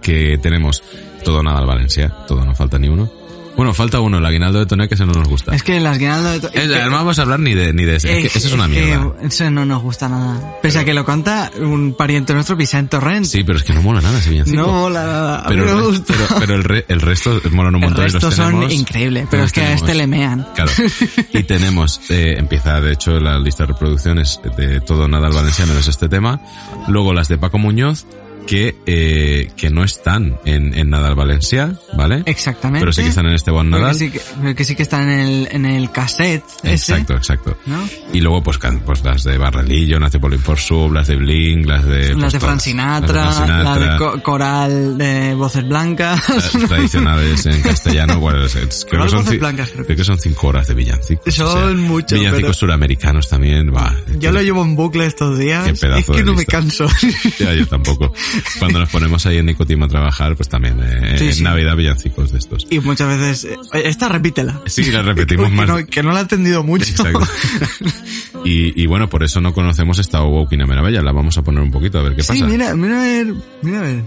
que 0.00 0.38
tenemos 0.42 0.82
todo 1.24 1.42
Nadal 1.42 1.66
Valencia, 1.66 2.12
todo, 2.26 2.44
no 2.44 2.54
falta 2.54 2.78
ni 2.78 2.88
uno. 2.88 3.10
Bueno, 3.56 3.74
falta 3.74 4.00
uno, 4.00 4.18
el 4.18 4.24
aguinaldo 4.26 4.58
de 4.60 4.66
Toné, 4.66 4.88
que 4.88 4.94
ese 4.94 5.04
no 5.04 5.12
nos 5.12 5.28
gusta. 5.28 5.54
Es 5.54 5.62
que 5.62 5.78
las 5.78 5.98
guirnaldas 5.98 6.32
de... 6.34 6.40
to- 6.40 6.48
Es- 6.54 6.64
es 6.64 6.70
que- 6.78 6.84
no 6.84 6.90
vamos 6.92 7.18
a 7.18 7.22
hablar 7.22 7.38
ni 7.40 7.54
de, 7.54 7.72
ni 7.74 7.84
de 7.84 7.96
ese. 7.96 8.18
Es 8.24 8.32
que 8.32 8.38
eso 8.38 8.48
es 8.48 8.54
una 8.54 8.66
que 8.68 8.82
mierda. 8.82 9.12
Eso 9.22 9.50
no 9.50 9.64
nos 9.66 9.82
gusta 9.82 10.08
nada. 10.08 10.56
Pese 10.62 10.78
a 10.78 10.84
que 10.84 10.94
lo 10.94 11.04
canta 11.04 11.50
un 11.60 11.94
pariente 11.94 12.32
nuestro, 12.34 12.56
Vicente 12.56 12.96
Torrent. 12.96 13.26
Sí, 13.26 13.44
pero 13.44 13.58
es 13.58 13.64
que 13.64 13.74
no 13.74 13.82
mola 13.82 14.00
nada 14.00 14.18
ese 14.18 14.30
villancico. 14.30 14.56
No 14.58 14.68
mola 14.68 15.04
nada. 15.04 15.38
A 15.40 15.48
pero, 15.48 15.64
me 15.66 15.70
el 15.72 15.82
gusta. 15.82 16.14
pero, 16.14 16.40
pero 16.40 16.54
el, 16.54 16.64
re- 16.64 16.84
el 16.88 17.00
resto 17.00 17.40
molan 17.50 17.74
un 17.74 17.82
El 17.82 17.88
montón 17.90 18.04
y 18.04 18.08
resto 18.08 18.26
los 18.26 18.34
son 18.34 18.46
tenemos. 18.52 18.72
increíbles, 18.72 19.26
pero 19.30 19.44
es 19.44 19.52
que 19.52 19.60
a 19.60 19.64
tenemos. 19.64 19.82
este 19.82 19.94
le 19.94 20.06
mean. 20.06 20.46
Claro. 20.54 20.72
Y 21.32 21.42
tenemos, 21.44 22.00
eh, 22.08 22.34
empieza 22.38 22.80
de 22.80 22.92
hecho 22.92 23.20
la 23.20 23.38
lista 23.38 23.64
de 23.64 23.72
reproducciones 23.74 24.40
de 24.56 24.80
todo 24.80 25.08
Nadal 25.08 25.32
Valenciano 25.32 25.74
es 25.74 25.88
este 25.88 26.08
tema. 26.08 26.40
Luego 26.88 27.12
las 27.12 27.28
de 27.28 27.38
Paco 27.38 27.58
Muñoz, 27.58 28.06
que, 28.46 28.74
eh, 28.86 29.50
que 29.56 29.70
no 29.70 29.84
están 29.84 30.38
en, 30.44 30.74
en 30.74 30.90
Nadal 30.90 31.14
Valencia, 31.14 31.74
¿vale? 31.96 32.22
Exactamente. 32.26 32.80
Pero 32.80 32.92
sí 32.92 33.02
que 33.02 33.08
están 33.08 33.26
en 33.26 33.32
este 33.34 33.50
One 33.50 33.70
Nadal. 33.70 33.94
sí 33.94 34.10
que, 34.10 34.20
porque 34.42 34.64
sí 34.64 34.74
que 34.74 34.82
están 34.82 35.08
en 35.10 35.18
el, 35.20 35.48
en 35.52 35.64
el 35.66 35.90
cassette. 35.90 36.44
ese, 36.62 36.92
Exacto, 36.92 37.14
exacto. 37.14 37.56
¿no? 37.66 37.88
Y 38.12 38.20
luego 38.20 38.42
pues, 38.42 38.58
pues 38.84 39.04
las 39.04 39.24
de 39.24 39.38
Barrelillo, 39.38 39.98
las 39.98 40.12
de 40.12 40.20
Pauline 40.20 40.42
for 40.42 40.58
Sub, 40.58 40.92
las 40.92 41.06
de 41.08 41.16
Blink, 41.16 41.66
las 41.66 41.84
de... 41.84 42.10
Las 42.14 42.20
pues, 42.20 42.32
de 42.34 42.40
Fran 42.40 42.50
todas. 42.52 42.62
Sinatra, 42.62 43.24
Las 43.24 43.38
de 43.40 43.44
Fran 43.46 43.64
la 43.64 43.74
de 43.74 43.80
Sinatra. 43.80 43.98
co- 43.98 44.22
coral 44.22 44.98
de 44.98 45.34
voces 45.34 45.66
blancas. 45.68 46.28
Las 46.28 46.50
tradicionales 46.68 47.46
en 47.46 47.62
castellano, 47.62 48.18
bueno, 48.20 48.44
es- 48.44 48.56
es- 48.56 48.86
creo, 48.88 49.04
que 49.04 49.08
son, 49.10 49.38
Blancas, 49.38 49.70
creo 49.72 49.84
creo 49.86 49.96
que 49.96 50.04
son 50.04 50.18
cinco 50.18 50.48
horas 50.48 50.66
de 50.68 50.74
villancicos. 50.74 51.34
Son 51.34 51.80
muchos, 51.80 52.18
Villancicos 52.18 52.40
pero- 52.42 52.54
suramericanos 52.54 53.28
también, 53.28 53.72
va. 53.74 53.94
Yo 54.18 54.30
lo 54.32 54.42
llevo 54.42 54.62
en 54.62 54.76
bucle 54.76 55.06
estos 55.06 55.38
días. 55.38 55.64
Qué 55.66 55.74
pedazo 55.74 55.98
es 56.00 56.06
que 56.06 56.12
de 56.18 56.24
no 56.24 56.32
me 56.32 56.38
lista. 56.38 56.52
canso. 56.52 56.86
Ya, 57.38 57.54
yo 57.54 57.66
tampoco. 57.66 58.12
Cuando 58.58 58.78
nos 58.78 58.88
ponemos 58.90 59.24
ahí 59.26 59.38
en 59.38 59.46
Nicotima 59.46 59.86
a 59.86 59.88
trabajar, 59.88 60.36
pues 60.36 60.48
también 60.48 60.78
eh, 60.82 61.16
Sí, 61.18 61.24
en 61.26 61.34
sí. 61.34 61.42
Navidad 61.42 61.76
villancicos 61.76 62.32
de 62.32 62.38
estos. 62.38 62.66
y 62.70 62.80
muchas 62.80 63.08
veces... 63.08 63.44
eh, 63.44 63.82
Esta 63.84 64.08
repítela. 64.08 64.60
Sí, 64.66 64.84
la 64.90 65.02
repetimos 65.02 65.50
que, 65.50 65.54
más. 65.56 65.68
no, 65.68 65.86
que 65.86 66.02
no 66.02 66.12
la 66.12 66.20
he 66.20 66.22
entendido 66.22 66.62
mucho. 66.62 66.84
Exacto. 66.90 67.26
Y, 68.44 68.80
y 68.82 68.86
bueno, 68.86 69.08
por 69.08 69.22
eso 69.22 69.40
no 69.40 69.52
conocemos 69.54 69.98
esta 69.98 70.22
Woking 70.22 70.66
Meravella. 70.66 71.02
La 71.02 71.12
vamos 71.12 71.38
a 71.38 71.42
poner 71.42 71.62
un 71.62 71.70
poquito 71.70 71.98
a 71.98 72.02
ver 72.02 72.16
qué 72.16 72.22
Sí, 72.22 72.28
pasa. 72.40 72.44
mira, 72.46 72.74
mira 72.74 72.98
a 73.00 73.02
ver, 73.04 73.34
mira 73.62 73.78
a 73.78 73.82
ver. 73.82 74.04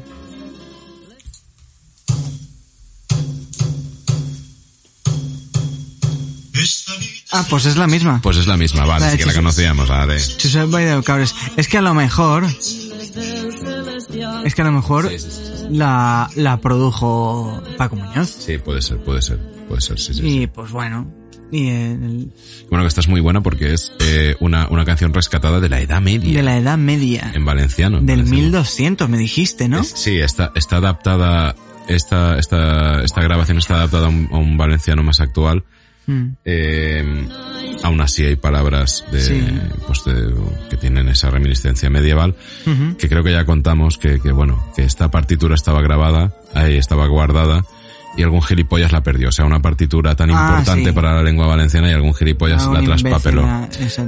Ah, 7.32 7.45
pues 7.49 7.65
es 7.65 7.76
la 7.76 7.88
misma. 7.88 8.21
Pues 8.21 8.38
es 8.38 8.47
la 8.47 8.55
misma, 8.57 8.86
vale, 8.86 9.01
La 9.05 9.11
sí 9.11 9.17
de 9.17 9.23
que 9.23 9.26
la 9.30 9.34
conocíamos, 9.34 9.88
the 9.89 11.03
Cabres. 11.03 11.36
Es 11.57 11.67
que 11.67 11.78
a 11.78 11.82
lo 11.82 11.93
mejor... 11.93 12.45
Es 14.43 14.56
que 14.56 14.62
a 14.62 14.66
lo 14.66 14.72
mejor 14.72 15.10
la, 15.70 16.30
la 16.36 16.58
produjo 16.62 17.62
Paco 17.78 17.95
Muñoz. 17.95 18.30
Sí, 18.30 18.58
puede 18.58 18.82
ser, 18.82 18.97
puede 19.03 19.22
ser, 19.22 19.39
puede 19.68 19.82
ser, 19.82 19.99
sí. 19.99 20.14
Y 20.24 20.47
pues 20.47 20.72
bueno. 20.72 21.12
Y 21.51 21.68
el- 21.70 22.32
Bueno, 22.70 22.84
que 22.84 22.88
esta 22.88 23.01
es 23.01 23.08
muy 23.08 23.22
buena 23.22 23.41
porque 23.41 23.74
es 23.74 23.91
eh, 23.99 24.36
una, 24.39 24.68
una 24.70 24.84
canción 24.84 25.14
rescatada 25.14 25.60
de 25.60 25.70
la 25.70 25.80
Edad 25.80 26.01
Media. 26.01 26.34
de 26.38 26.43
la 26.43 26.58
Edad 26.58 26.78
Media. 26.78 27.32
En 27.36 27.45
valenciano. 27.45 27.99
en 27.99 28.06
Del 28.06 28.18
valenciano. 28.24 28.43
1200, 28.45 29.10
me 29.10 29.18
dijiste, 29.18 29.70
¿no? 29.70 29.80
Es- 29.82 29.89
sí, 29.95 30.18
está, 30.20 30.51
está 30.56 30.78
adaptada, 30.78 31.56
esta, 31.88 32.38
esta, 32.39 33.03
esta 33.03 33.22
grabación 33.22 33.60
está 33.60 33.76
adaptada 33.76 34.08
a 34.08 34.10
un, 34.10 34.28
a 34.32 34.38
un 34.38 34.58
valenciano 34.58 35.03
más 35.03 35.20
actual. 35.20 35.64
Mm. 36.08 36.24
Eh, 36.45 37.28
aún 37.84 38.01
así 38.01 38.24
hay 38.26 38.36
palabras 38.36 39.03
de, 39.12 39.22
Sí. 39.22 39.45
pues 39.88 40.03
de- 40.06 40.34
que 40.70 40.78
tienen 40.78 41.08
esa 41.10 41.30
reminiscencia 41.32 41.89
medieval, 41.89 42.36
que 42.97 43.10
creo 43.10 43.24
que 43.24 43.32
ya 43.32 43.45
contamos 43.45 43.97
que, 43.97 44.20
que 44.20 44.32
bueno, 44.32 44.72
que 44.76 44.84
esta 44.84 45.10
partitura 45.10 45.56
estaba 45.56 45.82
grabada, 45.82 46.34
ahí 46.53 46.78
estaba 46.78 47.08
guardada, 47.08 47.64
y 48.18 48.24
algún 48.24 48.41
gilipollas 48.41 48.91
la 48.91 49.01
perdió. 49.01 49.30
O 49.30 49.32
sea, 49.32 49.45
una 49.45 49.61
partitura 49.61 50.16
tan 50.16 50.30
Ah, 50.32 50.34
importante 50.57 50.89
sí. 50.89 50.95
para 50.95 51.13
la 51.16 51.24
lengua 51.24 51.47
valenciana 51.47 51.89
y 51.89 51.93
algún 51.93 52.13
gilipollas 52.13 52.63
Algún 52.63 52.80
la 52.80 52.86
traspapeló. 52.86 53.45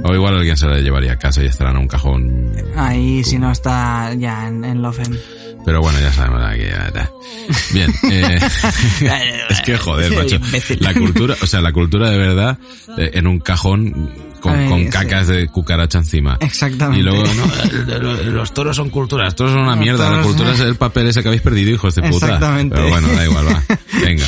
O 0.04 0.14
igual 0.14 0.36
alguien 0.36 0.56
se 0.56 0.66
la 0.66 0.78
llevaría 0.78 1.12
a 1.12 1.18
casa 1.18 1.42
y 1.42 1.46
estará 1.46 1.70
en 1.70 1.78
un 1.78 1.88
cajón. 1.88 2.52
Ahí, 2.76 3.22
si 3.24 3.38
no 3.38 3.50
está 3.52 4.14
ya 4.14 4.48
en, 4.48 4.64
en 4.64 4.82
Lofem. 4.82 5.16
Pero 5.64 5.80
bueno, 5.82 6.00
ya 6.00 6.12
sabemos 6.12 6.42
aquí. 6.44 6.62
ya 6.62 6.86
está. 6.86 7.10
Bien, 7.74 7.90
eh, 8.10 8.38
es 9.50 9.60
que 9.62 9.76
joder, 9.76 10.16
macho. 10.16 10.38
La 10.80 10.94
cultura, 10.94 11.34
o 11.42 11.46
sea, 11.46 11.60
la 11.60 11.72
cultura 11.72 12.08
de 12.10 12.18
verdad 12.18 12.58
eh, 12.96 13.10
en 13.14 13.26
un 13.26 13.38
cajón 13.40 14.10
con, 14.40 14.68
con 14.68 14.78
sí. 14.80 14.88
cacas 14.88 15.28
de 15.28 15.48
cucaracha 15.48 15.98
encima. 15.98 16.36
Exactamente. 16.40 17.00
Y 17.00 17.02
luego, 17.02 17.24
no, 17.34 18.14
los 18.30 18.52
toros 18.52 18.76
son 18.76 18.90
culturas, 18.90 19.26
los 19.26 19.34
toros 19.36 19.52
son 19.52 19.62
una 19.62 19.72
Los 19.72 19.80
mierda, 19.80 20.10
la 20.10 20.22
cultura 20.22 20.52
es 20.52 20.60
el 20.60 20.76
papel 20.76 21.08
ese 21.08 21.22
que 21.22 21.28
habéis 21.28 21.42
perdido, 21.42 21.70
hijos 21.70 21.94
de 21.94 22.02
puta. 22.02 22.26
Exactamente. 22.26 22.74
Pero 22.74 22.88
bueno, 22.88 23.08
da 23.08 23.24
igual, 23.24 23.46
va. 23.46 23.62
Venga. 24.04 24.26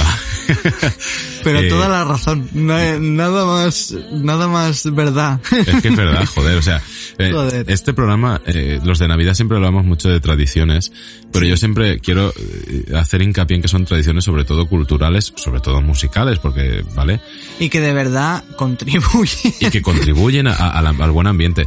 Pero 1.45 1.61
Eh, 1.61 1.69
toda 1.69 1.89
la 1.89 2.05
razón. 2.05 2.49
Nada 2.53 2.99
más, 3.47 3.95
nada 4.13 4.49
más 4.49 4.93
verdad. 4.95 5.41
Es 5.67 5.83
que 5.83 5.89
es 5.89 5.97
verdad, 5.97 6.25
joder, 6.35 6.59
o 6.59 6.63
sea, 6.63 6.83
eh, 7.19 7.31
Joder. 7.33 7.65
este 7.69 7.93
programa, 7.95 8.41
eh, 8.47 8.81
los 8.85 8.99
de 8.99 9.09
Navidad 9.09 9.35
siempre 9.35 9.57
hablamos 9.57 9.85
mucho 9.85 10.09
de 10.09 10.21
tradiciones, 10.21 10.93
pero 11.33 11.47
yo 11.47 11.57
siempre 11.57 12.01
quiero 12.01 12.33
hacer 12.97 13.23
hincapié 13.23 13.57
en 13.57 13.63
que 13.63 13.69
son 13.69 13.85
tradiciones 13.85 14.25
sobre 14.25 14.45
todo 14.45 14.67
culturales, 14.67 15.33
sobre 15.37 15.61
todo 15.61 15.81
musicales, 15.83 16.39
porque, 16.39 16.85
¿vale? 16.95 17.21
y 17.59 17.69
que 17.69 17.81
de 17.81 17.93
verdad 17.93 18.45
contribuye. 18.57 19.55
Y 19.61 19.71
que 19.71 19.83
contribuyen 19.83 20.47
a- 20.47 20.55
a 20.55 20.83
la- 20.83 20.91
al 20.91 21.11
buen 21.11 21.27
ambiente. 21.27 21.67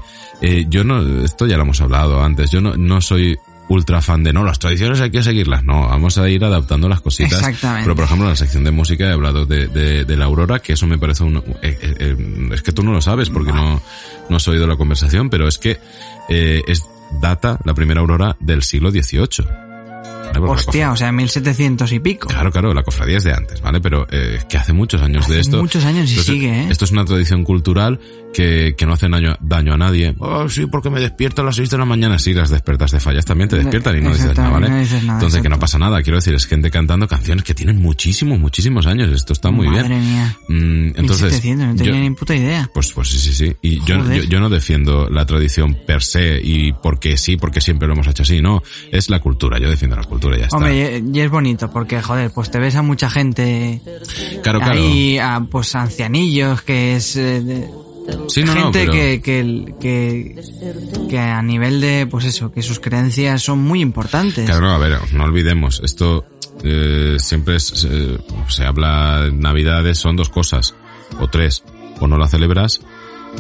Yo 0.70 0.84
no, 0.84 1.24
esto 1.24 1.48
ya 1.48 1.56
lo 1.58 1.64
hemos 1.64 1.80
hablado 1.82 2.22
antes, 2.22 2.52
yo 2.52 2.60
no, 2.62 2.76
no 2.76 3.00
soy 3.02 3.38
ultra 3.70 4.02
fan 4.02 4.24
de 4.24 4.34
no, 4.34 4.44
las 4.44 4.60
tradiciones 4.60 5.00
hay 5.02 5.10
que 5.10 5.24
seguirlas, 5.24 5.64
no, 5.64 5.88
vamos 5.88 6.18
a 6.18 6.30
ir 6.30 6.44
adaptando 6.44 6.90
las 6.90 7.02
cositas. 7.02 7.34
Exactamente. 7.40 7.84
Pero 7.86 7.96
por 7.96 8.06
ejemplo 8.06 8.26
en 8.26 8.32
la 8.32 8.36
sección 8.36 8.64
de 8.64 8.72
música 8.72 9.06
he 9.06 9.12
hablado 9.14 9.46
de, 9.46 9.68
de, 9.68 10.06
de 10.06 10.18
la 10.18 10.26
aurora, 10.26 10.60
que 10.60 10.74
eso 10.74 10.86
me 10.88 10.98
parece 10.98 11.24
un... 11.24 11.38
eh, 11.38 11.44
eh, 11.62 11.78
eh, 12.00 12.50
es 12.54 12.62
que 12.62 12.72
tú 12.72 12.84
no 12.84 12.92
lo 12.92 13.02
sabes 13.02 13.30
porque 13.30 13.52
no, 13.54 13.82
no 14.30 14.36
has 14.36 14.48
oído 14.48 14.68
la 14.68 14.76
conversación, 14.76 15.30
pero 15.30 15.48
es 15.48 15.58
que 15.58 15.80
eh, 16.30 16.62
es 16.68 16.84
data 17.22 17.60
la 17.64 17.74
primera 17.74 18.02
aurora 18.02 18.36
del 18.40 18.64
siglo 18.64 18.92
XVIII. 18.92 19.46
Hostia, 20.42 20.92
o 20.92 20.96
sea, 20.96 21.12
1700 21.12 21.92
y 21.92 22.00
pico. 22.00 22.28
Claro, 22.28 22.52
claro, 22.52 22.74
la 22.74 22.82
cofradía 22.82 23.18
es 23.18 23.24
de 23.24 23.34
antes, 23.34 23.62
¿vale? 23.62 23.80
Pero 23.82 24.08
eh, 24.10 24.40
que 24.50 24.58
hace 24.58 24.74
muchos 24.74 25.02
años 25.02 25.26
Hace 25.26 25.36
de 25.36 25.40
esto. 25.42 25.58
muchos 25.58 25.86
años 25.86 26.08
y 26.10 26.14
Entonces, 26.14 26.34
sigue, 26.34 26.62
¿eh? 26.64 26.68
Esto 26.72 26.86
es 26.86 26.92
una 26.92 27.06
tradición 27.06 27.44
cultural 27.44 28.00
que, 28.34 28.76
que 28.78 28.86
no 28.86 28.94
hace 28.94 29.08
daño, 29.10 29.36
daño 29.42 29.74
a 29.74 29.78
nadie. 29.78 30.16
Oh, 30.20 30.50
sí, 30.50 30.66
porque 30.66 30.90
me 30.90 31.00
despierto 31.00 31.42
a 31.42 31.46
las 31.46 31.56
6 31.56 31.70
de 31.70 31.78
la 31.78 31.86
mañana. 31.86 32.18
Sí, 32.20 32.34
las 32.34 32.50
despertas 32.50 32.92
de 32.92 33.00
fallas 33.00 33.26
también 33.26 33.50
te 33.50 33.58
despiertan 33.58 33.98
y 33.98 34.02
no 34.02 34.12
dices 34.14 34.36
nada, 34.36 34.50
¿vale? 34.50 34.70
No 34.70 34.78
dices 34.80 35.04
nada, 35.04 35.20
Entonces, 35.20 35.42
que 35.42 35.50
no 35.50 35.60
pasa 35.60 35.78
nada. 35.80 36.02
Quiero 36.02 36.18
decir, 36.18 36.34
es 36.34 36.46
gente 36.46 36.70
cantando 36.72 37.08
canciones 37.08 37.44
que 37.44 37.54
tienen 37.54 37.82
muchísimos, 37.82 38.40
muchísimos 38.40 38.86
años. 38.88 39.12
Esto 39.14 39.34
está 39.34 39.52
muy 39.52 39.68
Madre 39.68 39.90
bien. 39.90 40.02
mía. 40.02 40.38
Mm, 40.50 40.88
entonces, 41.00 41.32
1700, 41.44 41.68
no 41.68 41.76
tenía 41.76 41.94
yo- 41.94 42.00
ni 42.00 42.10
puta 42.16 42.36
idea. 42.36 42.70
pues, 42.74 42.92
pues 42.92 43.10
sí, 43.10 43.20
sí, 43.20 43.34
sí. 43.34 43.54
Y 43.62 43.80
yo, 43.86 44.00
Joder. 44.02 44.24
yo, 44.24 44.30
yo 44.30 44.40
no 44.40 44.50
defiendo 44.50 45.10
la 45.10 45.26
tradición 45.26 45.78
per 45.86 46.02
se 46.04 46.42
y 46.44 46.74
porque 46.74 47.18
sí, 47.18 47.38
porque 47.38 47.62
siempre 47.62 47.88
lo 47.88 47.94
hemos 47.94 48.08
hecho 48.08 48.24
así. 48.24 48.42
No, 48.42 48.62
es 48.92 49.10
la 49.10 49.20
cultura. 49.20 49.60
Yo 49.60 49.70
defiendo 49.70 49.96
la 49.96 50.04
cultura 50.04 50.36
y 50.36 50.40
ya 50.40 50.46
está. 50.46 50.58
Hombre, 50.58 51.02
y, 51.06 51.18
y 51.18 51.22
es 51.22 51.30
bonito 51.30 51.70
porque, 51.72 52.02
joder, 52.02 52.32
pues 52.34 52.50
te 52.52 52.60
ves 52.60 52.76
a 52.76 52.82
mucha 52.82 53.10
gente 53.10 53.82
claro, 54.42 54.60
claro. 54.60 54.74
ahí, 54.82 55.18
a, 55.18 55.42
pues 55.50 55.76
ancianillos, 55.76 56.62
que 56.64 56.96
es... 56.96 57.16
eh, 57.16 57.42
de- 57.42 57.83
Sí, 58.28 58.44
no, 58.44 58.54
no, 58.56 58.64
gente 58.64 58.80
pero- 58.80 58.92
que, 58.94 59.22
que, 59.22 59.76
que, 59.80 61.08
que 61.10 61.20
a 61.20 61.42
nivel 61.42 61.80
de, 61.82 62.08
pues 62.10 62.26
eso, 62.26 62.52
que 62.52 62.62
sus 62.62 62.80
creencias 62.80 63.42
son 63.42 63.60
muy 63.60 63.82
importantes. 63.82 64.46
Claro, 64.46 64.70
a 64.72 64.78
ver, 64.78 64.98
no 65.14 65.24
olvidemos, 65.24 65.82
esto 65.84 66.26
eh, 66.64 67.16
siempre 67.20 67.56
es, 67.56 67.88
eh, 67.90 68.18
se 68.50 68.66
habla 68.66 69.30
Navidades, 69.32 69.98
son 69.98 70.16
dos 70.16 70.30
cosas, 70.30 70.76
o 71.20 71.28
tres, 71.30 71.64
o 72.00 72.08
no 72.08 72.18
la 72.18 72.28
celebras, 72.28 72.82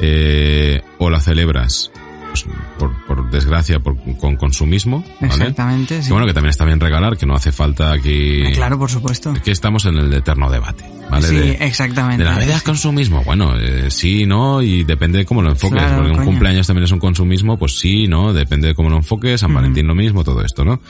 eh, 0.01 0.81
o 0.99 1.09
la 1.09 1.19
celebras 1.19 1.91
pues, 2.33 2.47
por, 2.79 3.05
por 3.05 3.29
desgracia, 3.29 3.79
por, 3.79 3.95
con 4.17 4.35
consumismo, 4.37 5.03
¿vale? 5.21 5.27
Exactamente, 5.27 6.01
sí. 6.01 6.07
Que 6.07 6.13
bueno, 6.13 6.25
que 6.25 6.33
también 6.33 6.49
está 6.49 6.65
bien 6.65 6.79
regalar, 6.79 7.15
que 7.15 7.27
no 7.27 7.35
hace 7.35 7.51
falta 7.51 7.93
aquí... 7.93 8.43
Ah, 8.47 8.51
Claro, 8.53 8.79
por 8.79 8.89
supuesto. 8.89 9.29
Aquí 9.37 9.51
estamos 9.51 9.85
en 9.85 9.97
el 9.97 10.11
eterno 10.11 10.49
debate, 10.49 10.83
¿vale? 11.11 11.27
Sí, 11.27 11.35
de, 11.35 11.51
exactamente. 11.61 12.23
de 12.23 12.29
la 12.29 12.37
Navidad 12.37 12.57
es 12.57 12.63
consumismo. 12.63 13.23
Bueno, 13.23 13.55
eh, 13.59 13.91
sí, 13.91 14.25
no, 14.25 14.63
y 14.63 14.83
depende 14.83 15.19
de 15.19 15.25
cómo 15.25 15.43
lo 15.43 15.49
enfoques. 15.51 15.79
Claro, 15.79 16.03
porque 16.03 16.17
un 16.17 16.25
cumpleaños 16.25 16.65
también 16.65 16.85
es 16.85 16.91
un 16.91 16.99
consumismo, 16.99 17.57
pues 17.57 17.77
sí, 17.77 18.07
no, 18.07 18.33
depende 18.33 18.69
de 18.69 18.73
cómo 18.73 18.89
lo 18.89 18.97
enfoques. 18.97 19.41
San. 19.41 19.53
Valentín 19.53 19.85
lo 19.85 19.93
mismo, 19.93 20.23
todo 20.23 20.43
esto, 20.43 20.65
¿no? 20.65 20.81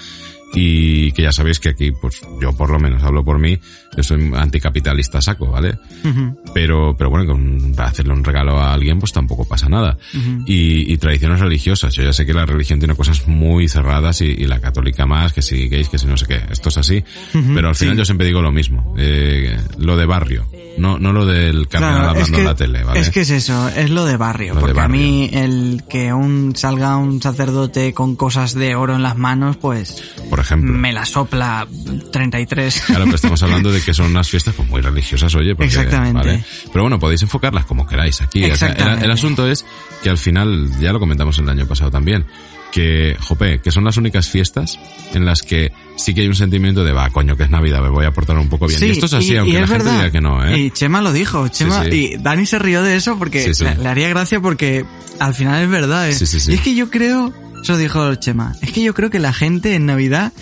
Y 0.55 1.11
que 1.11 1.23
ya 1.23 1.31
sabéis 1.31 1.59
que 1.59 1.69
aquí, 1.69 1.91
pues 1.91 2.21
yo 2.39 2.55
por 2.55 2.69
lo 2.69 2.79
menos 2.79 3.03
hablo 3.03 3.23
por 3.23 3.39
mí, 3.39 3.59
yo 3.95 4.03
soy 4.03 4.31
anticapitalista 4.35 5.21
saco, 5.21 5.47
¿vale? 5.51 5.77
Ujú, 6.03 6.37
Pero, 6.53 6.95
pero 6.97 7.09
bueno, 7.09 7.25
con, 7.25 7.73
para 7.75 7.89
hacerle 7.89 8.13
un 8.13 8.23
regalo 8.23 8.59
a 8.59 8.73
alguien, 8.73 8.99
pues 8.99 9.11
tampoco 9.13 9.45
pasa 9.45 9.69
nada. 9.69 9.97
ujú. 10.13 10.43
Y, 10.45 10.91
y 10.91 10.97
tradiciones 10.97 11.39
religiosas. 11.39 11.93
Yo 11.93 12.03
ya 12.03 12.13
sé 12.13 12.25
que 12.25 12.33
la 12.33 12.45
religión 12.45 12.79
tiene 12.79 12.95
cosas 12.95 13.27
muy 13.27 13.67
cerradas 13.67 14.21
y, 14.21 14.25
y 14.25 14.45
la 14.45 14.59
católica 14.59 15.05
más, 15.05 15.33
que 15.33 15.41
si 15.41 15.67
gays, 15.69 15.89
que 15.89 15.97
si 15.97 16.07
no 16.07 16.17
sé 16.17 16.25
qué. 16.25 16.41
Esto 16.51 16.69
es 16.69 16.77
así. 16.77 17.03
Ujú, 17.33 17.53
pero 17.55 17.69
al 17.69 17.75
final 17.75 17.95
sí. 17.95 17.99
yo 17.99 18.05
siempre 18.05 18.27
digo 18.27 18.41
lo 18.41 18.51
mismo. 18.51 18.95
Eh, 18.97 19.57
lo 19.77 19.97
de 19.97 20.05
barrio. 20.05 20.45
No, 20.77 20.97
no 20.97 21.13
lo 21.13 21.25
del 21.27 21.67
cardenal 21.67 21.95
Claro, 21.97 22.09
hablando 22.09 22.21
es 22.23 22.31
que, 22.31 22.39
en 22.39 22.45
la 22.45 22.55
tele, 22.55 22.83
¿vale? 22.83 22.99
Es 22.99 23.09
que 23.11 23.21
es 23.21 23.29
eso, 23.29 23.69
es 23.69 23.91
lo 23.91 24.05
de 24.05 24.17
barrio. 24.17 24.55
Lo 24.55 24.55
de 24.55 24.61
porque 24.61 24.73
barrio. 24.79 24.95
a 24.95 24.97
mí 24.97 25.29
el 25.31 25.83
que 25.87 26.11
un 26.13 26.55
salga 26.55 26.97
un 26.97 27.21
sacerdote 27.21 27.93
con 27.93 28.15
cosas 28.15 28.55
de 28.55 28.73
oro 28.75 28.95
en 28.95 29.03
las 29.03 29.15
manos, 29.15 29.57
pues 29.57 30.01
Por 30.31 30.39
ejemplo. 30.39 30.73
me 30.73 30.91
la 30.91 31.05
sopla 31.05 31.67
33. 32.11 32.81
Claro, 32.87 33.03
pero 33.05 33.15
estamos 33.15 33.43
hablando 33.43 33.71
de 33.71 33.81
que 33.83 33.93
son 33.93 34.07
unas 34.07 34.29
fiestas 34.29 34.53
pues, 34.55 34.67
muy 34.69 34.81
religiosas, 34.81 35.33
oye. 35.35 35.55
Porque, 35.55 35.67
Exactamente. 35.67 36.13
¿vale? 36.13 36.43
Pero 36.71 36.83
bueno, 36.83 36.99
podéis 36.99 37.21
enfocarlas 37.23 37.65
como 37.65 37.85
queráis 37.85 38.21
aquí. 38.21 38.43
O 38.49 38.55
sea, 38.55 38.69
el, 38.69 39.11
asunto 39.11 39.47
es 39.47 39.65
que 40.01 40.09
al 40.09 40.17
final, 40.17 40.69
ya 40.79 40.91
lo 40.93 40.99
comentamos 40.99 41.37
el 41.39 41.49
año 41.49 41.67
pasado 41.67 41.91
también, 41.91 42.25
que, 42.71 43.15
jope, 43.19 43.59
que 43.59 43.69
son 43.69 43.83
las 43.83 43.97
únicas 43.97 44.27
fiestas 44.27 44.79
en 45.13 45.25
las 45.25 45.43
que 45.43 45.71
sí 45.95 46.15
que 46.15 46.21
hay 46.21 46.27
un 46.27 46.33
sentimiento 46.35 46.83
de, 46.83 46.91
va, 46.91 47.07
coño, 47.11 47.37
que 47.37 47.43
es 47.43 47.49
Navidad, 47.51 47.81
me 47.83 47.89
voy 47.89 48.05
a 48.05 48.11
portar 48.11 48.35
un 48.37 48.49
poco 48.49 48.65
bien. 48.67 48.79
Sí, 48.79 48.87
y 48.87 48.91
esto 48.91 49.05
es 49.05 49.13
así, 49.13 49.33
y- 49.33 49.37
aunque 49.37 49.55
y 49.55 49.59
la 49.59 49.67
gente 49.67 49.91
diga 49.91 50.11
que 50.11 50.21
no, 50.21 50.43
¿eh? 50.43 50.59
Y 50.59 50.71
Chema 50.71 51.01
lo 51.01 51.13
dijo, 51.13 51.47
Chema, 51.49 51.83
Sí, 51.83 51.91
sí. 51.91 52.11
y 52.13 52.17
Dani 52.17 52.47
se 52.47 52.57
rió 52.57 52.81
de 52.81 52.95
eso 52.95 53.17
porque 53.19 53.51
le 53.79 53.87
haría 53.87 54.09
gracia 54.09 54.39
porque 54.41 54.85
al 55.19 55.35
final 55.35 55.61
es 55.61 55.69
verdad. 55.69 56.09
¿eh? 56.09 56.13
Sí, 56.13 56.25
sí, 56.25 56.39
sí. 56.39 56.51
Y 56.51 56.55
es 56.55 56.61
que 56.61 56.73
yo 56.73 56.89
creo, 56.89 57.31
eso 57.61 57.77
dijo 57.77 58.15
Chema, 58.15 58.55
es 58.61 58.71
que 58.71 58.81
yo 58.81 58.95
creo 58.95 59.11
que 59.11 59.19
la 59.19 59.33
gente 59.33 59.75
en 59.75 59.85
Navidad 59.85 60.33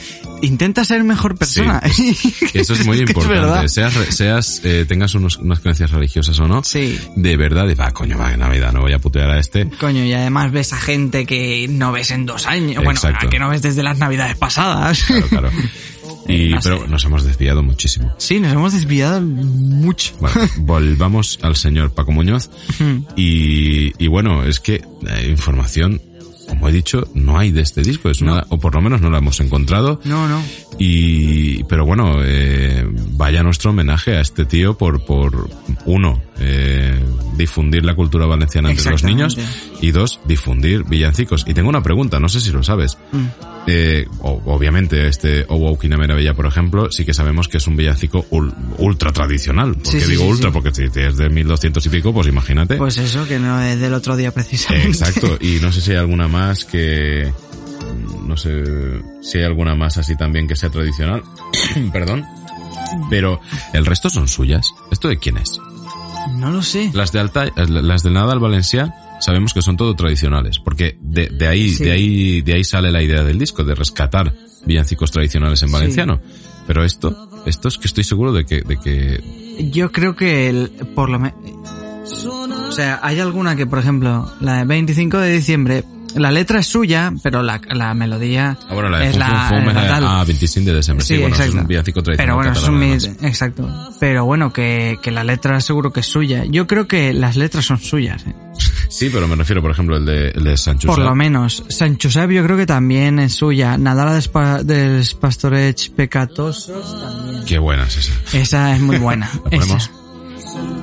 intenta 0.41 0.83
ser 0.85 1.03
mejor 1.03 1.35
persona. 1.37 1.81
Y 1.97 2.15
eso 2.57 2.73
es 2.73 2.85
muy 2.85 2.99
importante. 2.99 3.39
verdad. 3.39 3.67
seas, 3.67 3.93
seas 4.09 4.61
eh, 4.63 4.85
tengas 4.87 5.13
unos- 5.15 5.37
unas 5.37 5.59
creencias 5.59 5.91
religiosas 5.91 6.39
o 6.39 6.47
no, 6.47 6.63
Sí. 6.63 6.99
de 7.15 7.37
verdad, 7.37 7.67
de, 7.67 7.75
va, 7.75 7.91
coño, 7.91 8.17
va, 8.17 8.31
que 8.31 8.37
Navidad, 8.37 8.71
no 8.73 8.81
voy 8.81 8.93
a 8.93 8.99
putear 8.99 9.29
a 9.31 9.39
este. 9.39 9.69
Coño, 9.79 10.03
y 10.05 10.13
además 10.13 10.51
ves 10.51 10.73
a 10.73 10.77
gente 10.77 11.25
que 11.25 11.67
no 11.69 11.91
ves 11.91 12.11
en 12.11 12.25
dos 12.25 12.45
años. 12.47 12.75
Bueno, 12.83 12.91
Exacto. 12.99 13.29
que 13.29 13.39
no 13.39 13.49
ves 13.49 13.61
desde 13.61 13.83
las 13.83 13.97
navidades 13.97 14.35
pasadas. 14.37 15.03
Claro, 15.03 15.27
claro. 15.27 15.49
Y, 16.27 16.49
No 16.49 16.61
sé. 16.61 16.69
pero 16.69 16.87
nos 16.87 17.03
hemos 17.03 17.23
desviado 17.23 17.63
muchísimo. 17.63 18.13
Sí, 18.19 18.39
nos 18.39 18.53
hemos 18.53 18.73
desviado 18.73 19.19
mucho. 19.21 20.13
Bueno, 20.19 20.35
volvamos 20.59 21.39
al 21.41 21.55
señor 21.55 21.93
Paco 21.93 22.11
Muñoz. 22.11 22.49
Y, 23.15 23.91
y 24.03 24.07
bueno, 24.07 24.43
es 24.45 24.59
que 24.59 24.75
eh, 24.75 25.27
información, 25.29 25.99
como 26.51 26.67
he 26.67 26.71
dicho, 26.73 27.07
no 27.13 27.39
hay 27.39 27.51
de 27.51 27.61
este 27.61 27.81
disco, 27.81 28.09
es 28.09 28.19
una, 28.21 28.45
o 28.49 28.59
por 28.59 28.75
lo 28.75 28.81
menos 28.81 28.99
no 28.99 29.09
la 29.09 29.19
hemos 29.19 29.39
encontrado. 29.39 30.01
No, 30.03 30.27
no. 30.27 30.43
Y, 30.77 31.63
pero 31.63 31.85
bueno, 31.85 32.17
eh, 32.25 32.85
vaya 33.13 33.41
nuestro 33.41 33.69
homenaje 33.69 34.17
a 34.17 34.19
este 34.19 34.43
tío 34.43 34.77
por, 34.77 35.05
por 35.05 35.49
uno, 35.85 36.21
eh, 36.41 36.99
difundir 37.37 37.85
la 37.85 37.95
cultura 37.95 38.25
valenciana 38.25 38.71
entre 38.71 38.91
los 38.91 39.03
niños 39.03 39.37
y 39.79 39.91
dos, 39.91 40.19
difundir 40.25 40.83
villancicos. 40.83 41.45
Y 41.47 41.53
tengo 41.53 41.69
una 41.69 41.81
pregunta, 41.83 42.19
no 42.19 42.27
sé 42.29 42.41
si 42.41 42.51
lo 42.51 42.63
sabes. 42.63 42.97
Mm. 43.11 43.25
Eh, 43.67 44.07
o- 44.21 44.41
obviamente 44.45 45.07
este 45.07 45.45
Owo 45.47 45.77
Bella, 45.77 46.33
por 46.33 46.47
ejemplo, 46.47 46.89
sí 46.91 47.05
que 47.05 47.13
sabemos 47.13 47.47
que 47.47 47.57
es 47.57 47.67
un 47.67 47.75
villancico 47.77 48.25
ul- 48.31 48.53
ultra 48.79 49.11
tradicional. 49.11 49.75
¿Por 49.75 49.85
Sí, 49.85 49.99
digo 49.99 50.23
sí, 50.23 50.29
ultra? 50.29 50.51
Porque 50.51 50.73
si 50.73 50.85
es 50.85 51.17
de 51.17 51.29
1200 51.29 51.85
y 51.85 51.89
pico, 51.89 52.11
pues 52.13 52.27
imagínate. 52.27 52.75
Pues 52.77 52.97
eso, 52.97 53.27
que 53.27 53.37
no 53.39 53.61
es 53.61 53.79
del 53.79 53.93
otro 53.93 54.17
día 54.17 54.31
precisamente. 54.31 54.87
Exacto, 54.87 55.37
y 55.41 55.59
no 55.61 55.71
sé 55.71 55.81
si 55.81 55.91
hay 55.91 55.97
alguna 55.97 56.27
más 56.27 56.65
que... 56.65 57.31
No 58.25 58.37
sé 58.37 58.63
si 59.21 59.37
hay 59.39 59.43
alguna 59.43 59.75
más 59.75 59.97
así 59.97 60.15
también 60.15 60.47
que 60.47 60.55
sea 60.55 60.69
tradicional. 60.69 61.21
Perdón. 61.93 62.23
Pero 63.09 63.39
el 63.73 63.85
resto 63.85 64.09
son 64.09 64.27
suyas. 64.27 64.65
¿Esto 64.91 65.07
de 65.07 65.17
quién 65.17 65.37
es? 65.37 65.59
No 66.37 66.51
lo 66.51 66.61
sé. 66.61 66.91
Las 66.93 67.11
de 67.11 67.19
Alta, 67.19 67.45
eh, 67.45 67.51
las 67.67 68.03
del 68.03 68.13
Nadal 68.13 68.39
Valencia 68.39 68.93
sabemos 69.19 69.53
que 69.53 69.61
son 69.61 69.77
todo 69.77 69.93
tradicionales, 69.95 70.59
porque 70.59 70.97
de, 70.99 71.27
de 71.27 71.47
ahí, 71.47 71.69
Sí. 71.69 71.83
de 71.83 71.91
ahí, 71.91 72.41
de 72.41 72.53
ahí 72.53 72.63
sale 72.63 72.91
la 72.91 73.01
idea 73.03 73.23
del 73.23 73.37
disco, 73.37 73.63
de 73.63 73.75
rescatar 73.75 74.33
villancicos 74.65 75.11
tradicionales 75.11 75.61
en 75.61 75.69
Sí. 75.69 75.73
valenciano. 75.73 76.19
Pero 76.67 76.83
esto, 76.83 77.29
esto 77.45 77.67
es 77.67 77.77
que 77.77 77.87
estoy 77.87 78.03
seguro 78.03 78.31
de 78.33 78.45
que, 78.45 78.61
de 78.61 78.77
que, 78.77 79.69
Yo 79.71 79.91
creo 79.91 80.15
que 80.15 80.49
el, 80.49 80.69
por 80.95 81.09
lo 81.09 81.19
menos... 81.19 81.35
O 82.27 82.71
sea, 82.71 82.99
hay 83.03 83.19
alguna 83.19 83.55
que, 83.55 83.65
por 83.65 83.79
ejemplo, 83.79 84.31
la 84.39 84.57
de 84.59 84.63
25 84.65 85.17
de 85.17 85.31
diciembre, 85.33 85.83
la 86.15 86.31
letra 86.31 86.59
es 86.59 86.67
suya, 86.67 87.11
pero 87.23 87.41
la, 87.43 87.61
la 87.69 87.93
melodía 87.93 88.57
ah, 88.69 88.73
bueno, 88.73 88.89
la 88.89 88.99
de 88.99 89.05
es 89.07 89.11
Fum 89.11 89.19
la, 89.19 89.27
Fum 89.49 89.59
Fum 89.59 89.69
es 89.69 89.75
la 89.75 89.81
de- 89.83 89.87
tal. 89.89 90.05
ah, 90.07 90.23
25 90.25 90.69
de 90.71 90.77
diciembre, 90.77 91.05
sí, 91.05 91.13
Sí, 91.15 91.19
bueno, 91.21 91.33
eso 91.35 91.43
es 91.43 91.47
exacto. 91.49 91.61
un 91.63 91.67
villancico 91.67 92.03
tradicional 92.03 92.25
Pero 92.27 92.35
bueno, 92.35 92.51
es 92.51 92.57
un 92.57 92.63
catalán, 92.63 92.79
mi- 92.79 92.95
además. 92.95 93.23
exacto. 93.23 93.91
Pero 93.99 94.25
bueno, 94.25 94.53
que, 94.53 94.97
que 95.01 95.11
la 95.11 95.23
letra 95.23 95.59
seguro 95.61 95.91
que 95.93 95.99
es 96.01 96.05
suya. 96.07 96.43
Yo 96.49 96.67
creo 96.67 96.87
que 96.87 97.13
las 97.13 97.35
letras 97.37 97.65
son 97.65 97.79
suyas. 97.79 98.25
¿eh? 98.25 98.33
Sí, 98.89 99.09
pero 99.11 99.27
me 99.27 99.35
refiero, 99.35 99.61
por 99.61 99.71
ejemplo, 99.71 99.95
el 99.97 100.05
de, 100.05 100.29
el 100.29 100.43
de 100.43 100.57
Sancho 100.57 100.87
Por 100.87 100.99
lo 100.99 101.15
menos. 101.15 101.63
San 101.69 101.97
Josep 102.01 102.29
yo 102.31 102.43
creo 102.43 102.57
que 102.57 102.65
también 102.65 103.19
es 103.19 103.33
suya. 103.33 103.77
Nadala 103.77 104.13
des, 104.13 104.27
pa, 104.27 104.61
des 104.63 105.13
Pastorets 105.15 105.89
Pecatosos 105.89 107.01
también. 107.01 107.45
Qué 107.45 107.57
buena 107.57 107.83
es 107.83 107.97
esa. 107.97 108.37
Esa 108.37 108.75
es 108.75 108.81
muy 108.81 108.97
buena. 108.99 109.29
¿La 109.45 109.49
ponemos? 109.49 109.83
Esa. 109.83 109.91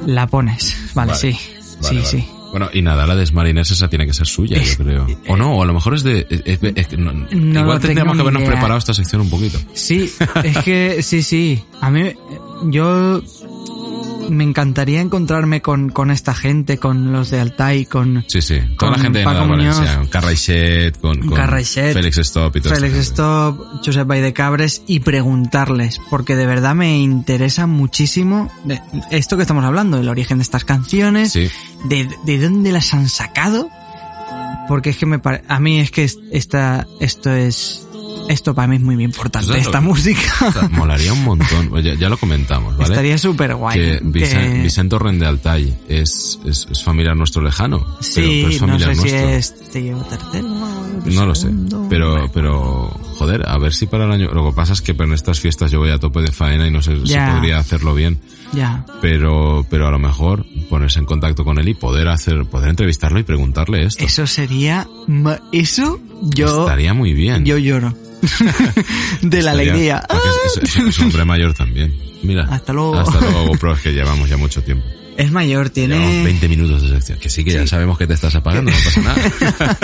La 0.07 0.27
pones. 0.27 0.77
Vale, 0.95 1.13
Vale. 1.13 1.21
sí. 1.21 1.39
Vale, 1.83 1.89
sí, 1.89 1.97
vale. 1.97 2.07
sí. 2.07 2.29
Bueno, 2.51 2.71
y 2.73 2.83
nada, 2.83 3.07
la 3.07 3.15
de 3.15 3.31
Mariners 3.33 3.71
esa 3.71 3.89
tiene 3.89 4.07
que 4.07 4.15
ser 4.15 4.27
suya, 4.27 4.59
yo 4.63 4.77
creo. 4.77 5.07
O 5.29 5.37
no, 5.37 5.57
o 5.57 5.63
a 5.63 5.67
lo 5.67 5.75
mejor 5.75 5.95
es 5.95 6.03
de... 6.03 6.27
es- 6.31 6.59
es- 6.63 6.99
no- 6.99 7.13
lo 7.13 7.61
igual 7.61 7.81
tendríamos 7.81 8.15
que 8.17 8.21
habernos 8.23 8.43
idea. 8.43 8.53
preparado 8.53 8.79
esta 8.79 8.95
sección 8.95 9.21
un 9.23 9.31
poquito. 9.31 9.59
Sí, 9.75 10.11
es 10.45 10.59
que 10.59 11.03
sí, 11.03 11.23
sí. 11.23 11.63
A 11.81 11.91
mí, 11.91 12.13
yo 12.65 13.23
me 14.31 14.45
encantaría 14.45 15.01
encontrarme 15.01 15.61
con, 15.63 15.91
con 15.91 16.11
esta 16.11 16.35
gente, 16.35 16.79
con 16.79 17.13
los 17.13 17.31
de 17.31 17.41
Altai, 17.41 17.85
con 17.87 18.25
Sí, 18.29 18.43
sí. 18.43 18.59
Toda 18.79 18.93
la 18.93 18.99
gente 18.99 19.19
de 19.21 19.25
Muñoz. 19.25 19.49
Valencia, 19.79 19.97
con 19.99 20.07
Carraixet, 20.09 21.01
con, 21.01 21.19
con 21.21 21.37
Carraixet, 21.37 21.93
Félix 21.95 22.19
Stop 22.19 22.57
y 22.57 22.61
todo 22.61 22.75
Félix 22.75 22.97
Stop, 22.99 23.59
Josep 23.85 24.07
Baidecabres 24.07 24.83
y 24.87 25.01
preguntarles, 25.01 26.01
porque 26.11 26.37
de 26.37 26.47
verdad 26.47 26.75
me 26.75 26.99
interesa 26.99 27.67
muchísimo 27.67 28.51
de- 28.65 28.81
esto 29.11 29.37
que 29.37 29.43
estamos 29.43 29.65
hablando, 29.65 29.99
el 29.99 30.09
origen 30.09 30.39
de 30.39 30.43
estas 30.43 30.65
canciones, 30.65 31.33
Sí. 31.33 31.49
de, 31.89 32.09
de 32.25 32.39
dónde 32.39 32.73
las 32.73 32.93
han 32.95 33.09
sacado, 33.09 33.69
porque 34.69 34.91
es 34.91 34.99
que 34.99 35.07
me 35.07 35.19
pare- 35.19 35.43
a 35.49 35.59
mí 35.61 35.79
es 35.81 35.91
que 35.91 36.05
es- 36.05 36.19
esta, 36.31 36.87
esto 37.01 37.33
es, 37.33 37.88
esto 38.29 38.55
para 38.55 38.69
mí 38.69 38.77
es 38.77 38.83
muy 38.83 39.03
importante, 39.03 39.49
¿Sabes 39.49 39.65
lo 39.65 39.69
esta 39.71 39.81
música. 39.81 40.21
O 40.49 40.53
sea, 40.53 40.69
molaría 40.69 41.13
un 41.13 41.25
montón. 41.25 41.83
Ya, 41.83 41.95
ya 41.95 42.09
lo 42.09 42.17
comentamos, 42.17 42.77
¿vale? 42.77 42.91
Estaría 42.91 43.19
súper 43.19 43.55
guay. 43.55 43.79
que 43.79 44.01
Vicen- 44.03 44.53
que- 44.55 44.63
Vicente 44.63 44.97
Altay 45.27 45.75
es, 45.89 46.39
es, 46.45 46.67
es 46.71 46.83
familiar 46.83 47.17
nuestro 47.17 47.43
lejano. 47.43 47.85
Sí, 48.01 48.21
pero 48.43 48.49
es 48.49 48.61
no 48.61 48.67
familiar 48.69 48.95
sé 48.95 49.03
si 49.03 49.11
nuestro. 49.17 49.29
es 49.31 49.71
tío 49.71 49.97
tercero 50.09 50.49
No 51.07 51.27
lo 51.27 51.35
sé, 51.35 51.49
pero, 51.89 52.31
pero, 52.33 52.89
joder, 53.19 53.49
a 53.49 53.59
ver 53.59 53.73
si 53.75 53.87
para 53.87 54.05
el 54.05 54.13
año, 54.13 54.31
lo 54.33 54.49
que 54.51 54.57
pasa 54.57 54.73
es 54.73 54.83
que 54.83 54.93
en 54.93 55.13
estas 55.13 55.41
fiestas 55.41 55.71
yo 55.71 55.79
voy 55.79 55.91
a 55.91 55.99
tope 55.99 56.21
de 56.23 56.33
faena 56.33 56.67
y 56.67 56.71
no 56.71 56.83
sé 56.83 56.97
Ya. 57.05 57.27
si 57.29 57.35
podría 57.35 57.59
hacerlo 57.59 57.95
bien, 57.95 58.19
Ya. 58.53 58.85
pero, 59.01 59.67
pero 59.71 59.87
a 59.87 59.91
lo 59.91 59.99
mejor 59.99 60.45
ponerse 60.69 60.99
en 60.99 61.05
contacto 61.07 61.45
con 61.45 61.59
él 61.59 61.69
y 61.69 61.75
poder 61.75 62.09
hacer, 62.09 62.45
poder 62.47 62.71
entrevistarlo 62.71 63.19
y 63.19 63.23
preguntarle 63.23 63.85
esto. 63.85 64.05
Eso 64.05 64.27
sería... 64.27 64.87
Eso 65.53 65.99
yo... 66.23 66.61
Estaría 66.63 66.93
muy 66.95 67.13
bien. 67.15 67.45
Yo 67.45 67.59
lloro. 67.59 67.95
de 69.23 69.43
la 69.43 69.51
alegría. 69.53 70.03
es, 70.11 70.57
es- 70.63 70.77
es- 70.77 70.77
es 70.87 70.99
un 70.99 71.07
hombre 71.07 71.25
mayor 71.25 71.55
también. 71.55 71.95
Mira. 72.23 72.45
Hasta 72.51 72.73
luego. 72.73 72.99
Hasta 72.99 73.21
luego, 73.21 73.47
GoPro, 73.49 73.75
es 73.75 73.81
que 73.81 73.93
llevamos 73.93 74.29
ya 74.29 74.37
mucho 74.37 74.63
tiempo. 74.63 74.85
Es 75.17 75.33
mayor, 75.33 75.73
Llevamos 75.73 75.99
tiene... 76.11 76.25
20 76.25 76.49
minutos 76.49 76.81
de 76.83 76.89
sección. 76.91 77.19
Que 77.19 77.29
sí, 77.29 77.43
que 77.43 77.51
ya 77.53 77.67
sabemos 77.67 77.99
que 77.99 78.07
te 78.07 78.15
estás 78.15 78.37
apagando, 78.37 78.71
no 78.71 78.77
pasa 78.85 79.01
nada. 79.01 79.79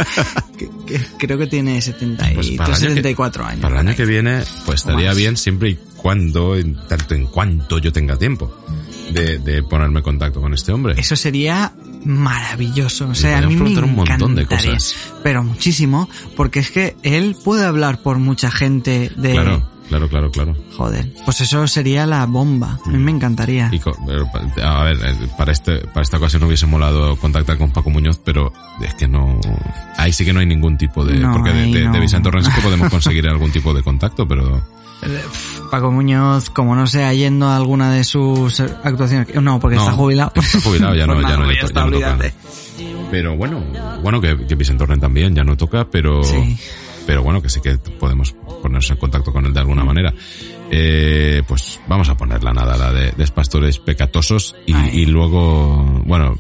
que- 0.57 0.71
que 0.87 1.01
creo 1.19 1.37
que 1.39 1.49
tiene 1.49 1.81
73, 1.83 2.35
Pues 2.37 2.51
para 2.57 2.69
el 2.69 2.75
año 2.77 2.81
que- 2.83 2.89
74 2.89 3.45
años. 3.45 3.61
Para 3.61 3.81
el 3.81 3.89
año 3.89 3.97
que 3.97 4.05
viene, 4.05 4.43
pues 4.65 4.81
estaría 4.83 5.09
más. 5.09 5.17
bien 5.17 5.37
siempre 5.37 5.71
y 5.71 5.79
cuando, 5.97 6.57
en 6.57 6.77
tanto 6.87 7.15
en 7.17 7.27
cuanto 7.27 7.79
yo 7.79 7.93
tenga 7.93 8.17
tiempo 8.17 8.65
de, 9.11 9.39
de 9.41 9.63
ponerme 9.65 9.99
en 10.01 10.05
contacto 10.05 10.41
con 10.41 10.55
este 10.55 10.71
hombre. 10.71 10.95
Eso 10.99 11.17
sería 11.17 11.73
maravilloso. 12.05 13.09
O 13.09 13.15
sea, 13.15 13.39
a 13.39 13.43
mí 13.43 13.57
me 13.57 13.79
un 13.79 13.95
montón 13.95 14.35
de 14.35 14.43
encantaría. 14.43 14.75
cosas. 14.75 14.97
Pero 15.23 15.43
muchísimo, 15.43 16.09
porque 16.37 16.61
es 16.61 16.71
que 16.71 16.97
él 17.03 17.37
puede 17.45 17.65
hablar 17.65 18.03
por 18.03 18.19
mucha 18.19 18.51
gente 18.51 19.11
de... 19.17 19.33
Claro, 19.33 19.69
claro, 19.89 20.09
claro, 20.09 20.31
claro. 20.31 20.57
Joder, 20.77 21.13
pues 21.25 21.41
eso 21.41 21.67
sería 21.67 22.07
la 22.07 22.27
bomba. 22.27 22.79
A 22.85 22.89
mí 22.89 22.99
me 22.99 23.11
encantaría. 23.11 23.71
Y 23.73 23.81
a 24.63 24.85
ver, 24.85 24.97
eh, 25.05 25.29
para 25.37 25.53
este, 25.53 25.79
para 25.79 26.03
esta 26.03 26.17
ocasión 26.19 26.41
no 26.41 26.47
hubiese 26.49 26.67
molado 26.67 27.17
contactar 27.17 27.59
con 27.59 27.71
Paco 27.71 27.91
Muñoz, 27.91 28.21
pero 28.25 28.53
es 28.83 28.95
que 28.95 29.09
no, 29.09 29.39
ahí 29.97 30.13
sí 30.13 30.25
que 30.25 30.33
no 30.33 30.41
hay 30.41 30.47
ningún 30.47 30.77
tipo 30.79 31.05
de, 31.05 31.19
No, 31.19 31.33
porque 31.33 31.51
de, 31.53 31.85
no. 31.85 31.93
de 31.93 32.01
Vicente 32.01 32.25
Torrens 32.25 32.47
sí 32.47 32.53
que 32.55 32.61
podemos 32.63 32.89
conseguir 32.91 33.29
algún 33.29 33.51
tipo 33.53 33.73
de 33.75 33.83
contacto, 33.83 34.27
pero 34.27 34.63
Paco 35.71 35.91
Muñoz, 35.91 36.51
como 36.51 36.75
no 36.77 36.87
sea 36.87 37.13
yendo 37.15 37.49
a 37.49 37.57
alguna 37.57 37.91
de 37.93 38.05
sus 38.05 38.61
eh, 38.61 38.67
actuaciones, 38.85 39.35
no, 39.43 39.59
porque 39.61 39.77
No, 39.77 39.83
está 39.83 39.93
jubilado. 39.95 40.33
está 40.37 40.61
jubilado, 40.61 40.95
ya 40.95 41.07
no, 41.07 41.15
Pues 41.15 41.27
ya 41.29 41.37
no, 41.37 41.51
ya 41.53 41.61
ya 41.61 41.67
está, 41.67 41.85
ya 41.91 42.17
toca. 42.17 42.35
Pero 43.11 43.37
bueno, 43.37 43.63
bueno 44.03 44.21
que, 44.21 44.47
que 44.47 44.55
Vicente 44.55 44.85
también 44.99 45.35
ya 45.35 45.45
no 45.45 45.57
toca, 45.57 45.87
pero, 45.91 46.23
Sí. 46.25 46.57
pero 47.07 47.23
bueno 47.23 47.41
que 47.43 47.49
sí 47.49 47.61
que 47.61 47.77
podemos 47.79 48.33
ponernos 48.63 48.91
en 48.91 48.97
contacto 48.97 49.33
con 49.33 49.45
él 49.47 49.53
de 49.53 49.61
alguna 49.61 49.85
manera. 49.85 50.13
Eh, 50.71 51.43
pues 51.47 51.81
vamos 51.89 52.09
a 52.09 52.17
poner 52.17 52.43
la 52.43 52.53
nada, 52.53 52.77
la 52.77 52.93
de, 52.93 53.13
de 53.13 53.27
pastores 53.29 53.79
pecatosos 53.79 54.57
y, 54.67 55.07
luego, 55.07 56.03
bueno, 56.07 56.37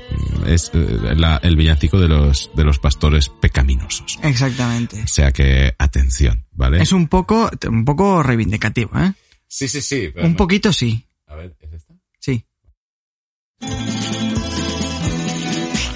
es 0.46 0.70
eh, 0.74 0.98
la- 1.16 1.38
el 1.42 1.56
villancico 1.56 2.00
de 2.00 2.08
los, 2.08 2.50
de 2.54 2.64
los 2.64 2.78
pastores 2.78 3.28
pecaminosos. 3.28 4.18
Exactamente. 4.22 5.02
O 5.02 5.06
sea 5.08 5.30
que, 5.32 5.74
atención, 5.78 6.46
¿vale? 6.52 6.82
Es 6.82 6.92
un 6.92 7.08
poco, 7.08 7.50
un 7.68 7.84
poco 7.84 8.22
reivindicativo, 8.22 8.98
¿eh? 8.98 9.12
Sí, 9.46 9.68
sí, 9.68 9.80
sí. 9.80 10.12
Un 10.16 10.34
poquito 10.34 10.72
sí. 10.72 11.04
A 11.26 11.34
ver, 11.36 11.54
¿es 11.60 11.72
esta? 11.72 11.94
Sí. 12.18 12.44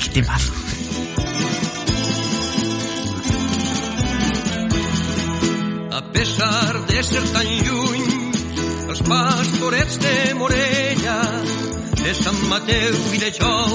Qué 0.05 0.11
temazo. 0.13 0.53
A 5.93 6.13
pesar 6.13 6.87
de 6.87 7.03
ser 7.03 7.23
tan 7.33 7.47
lluny, 7.47 8.18
els 8.89 9.03
pastorets 9.05 9.99
de 10.01 10.15
Morella, 10.39 11.17
de 12.01 12.15
Sant 12.17 12.39
Mateu 12.49 12.97
i 13.15 13.21
de 13.21 13.31
Jou, 13.37 13.75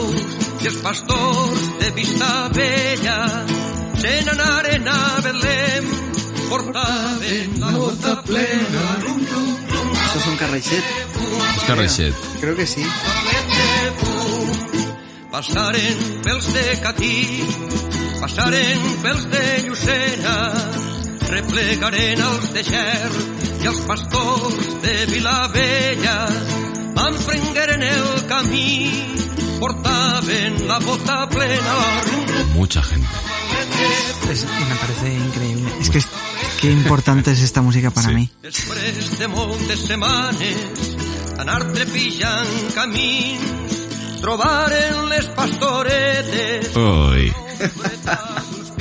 i 0.63 0.69
els 0.71 0.79
pastors 0.81 1.67
de 1.81 1.91
Vista 1.97 2.29
Vella, 2.55 3.17
se 4.01 4.13
n'anaren 4.25 4.89
a 4.89 5.01
Betlem, 5.25 5.91
portaven 6.49 7.59
la 7.61 7.71
bota 7.77 8.15
plena, 8.25 8.87
Esto 10.13 10.19
es 10.19 10.27
un 10.27 10.37
carreixet. 10.37 10.83
És 11.57 11.63
Carreixet. 11.67 12.13
Creo 12.39 12.55
que 12.55 12.67
sí. 12.67 12.83
Passaren 15.31 16.03
pels 16.23 16.53
de 16.53 16.65
Catí, 16.83 17.15
passaren 18.21 18.89
pels 19.01 19.29
de 19.31 19.45
Llucena, 19.65 20.35
replegaren 21.33 22.21
els 22.21 22.49
de 22.53 22.63
Ger 22.67 23.11
i 23.63 23.67
els 23.71 23.79
pastors 23.87 24.67
de 24.83 24.95
Vilavella, 25.11 26.17
emprengueren 27.07 27.83
el 27.89 28.09
camí, 28.29 29.15
portaven 29.59 30.67
la 30.67 30.79
bota 30.79 31.27
plena, 31.29 31.77
Mucha 32.53 32.83
gente. 32.83 33.07
Es- 34.31 34.45
me 34.45 34.75
parece 34.75 35.13
increíble. 35.13 35.71
Es 35.81 35.89
que 35.89 35.97
es- 35.97 36.07
qué 36.61 36.71
importante 36.71 37.31
es 37.31 37.41
esta 37.41 37.61
música 37.61 37.89
para 37.91 38.09
Sí. 38.09 38.13
mí. 38.15 38.29
Després 38.41 39.17
de 39.19 39.27
moltes 39.27 39.79
setmanes 39.87 40.95
anar 41.39 41.71
trepitjant 41.73 42.73
camins, 42.75 43.41
trobaren 44.21 45.09
les 45.09 45.25
pastoretes 45.35 46.75
Uy. 46.75 47.33
uns 48.57 48.75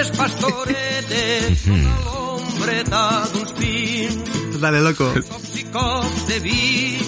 les 0.00 0.10
pastoretes 0.16 1.66
a 1.68 1.76
l'ombreta 2.06 3.02
d'uns 3.34 3.52
pins. 3.58 4.58
Dale, 4.62 4.80
loco. 4.80 5.08
Cops 5.12 5.56
i 5.60 5.64
cops 5.74 6.22
de 6.30 6.38
vi, 6.44 6.98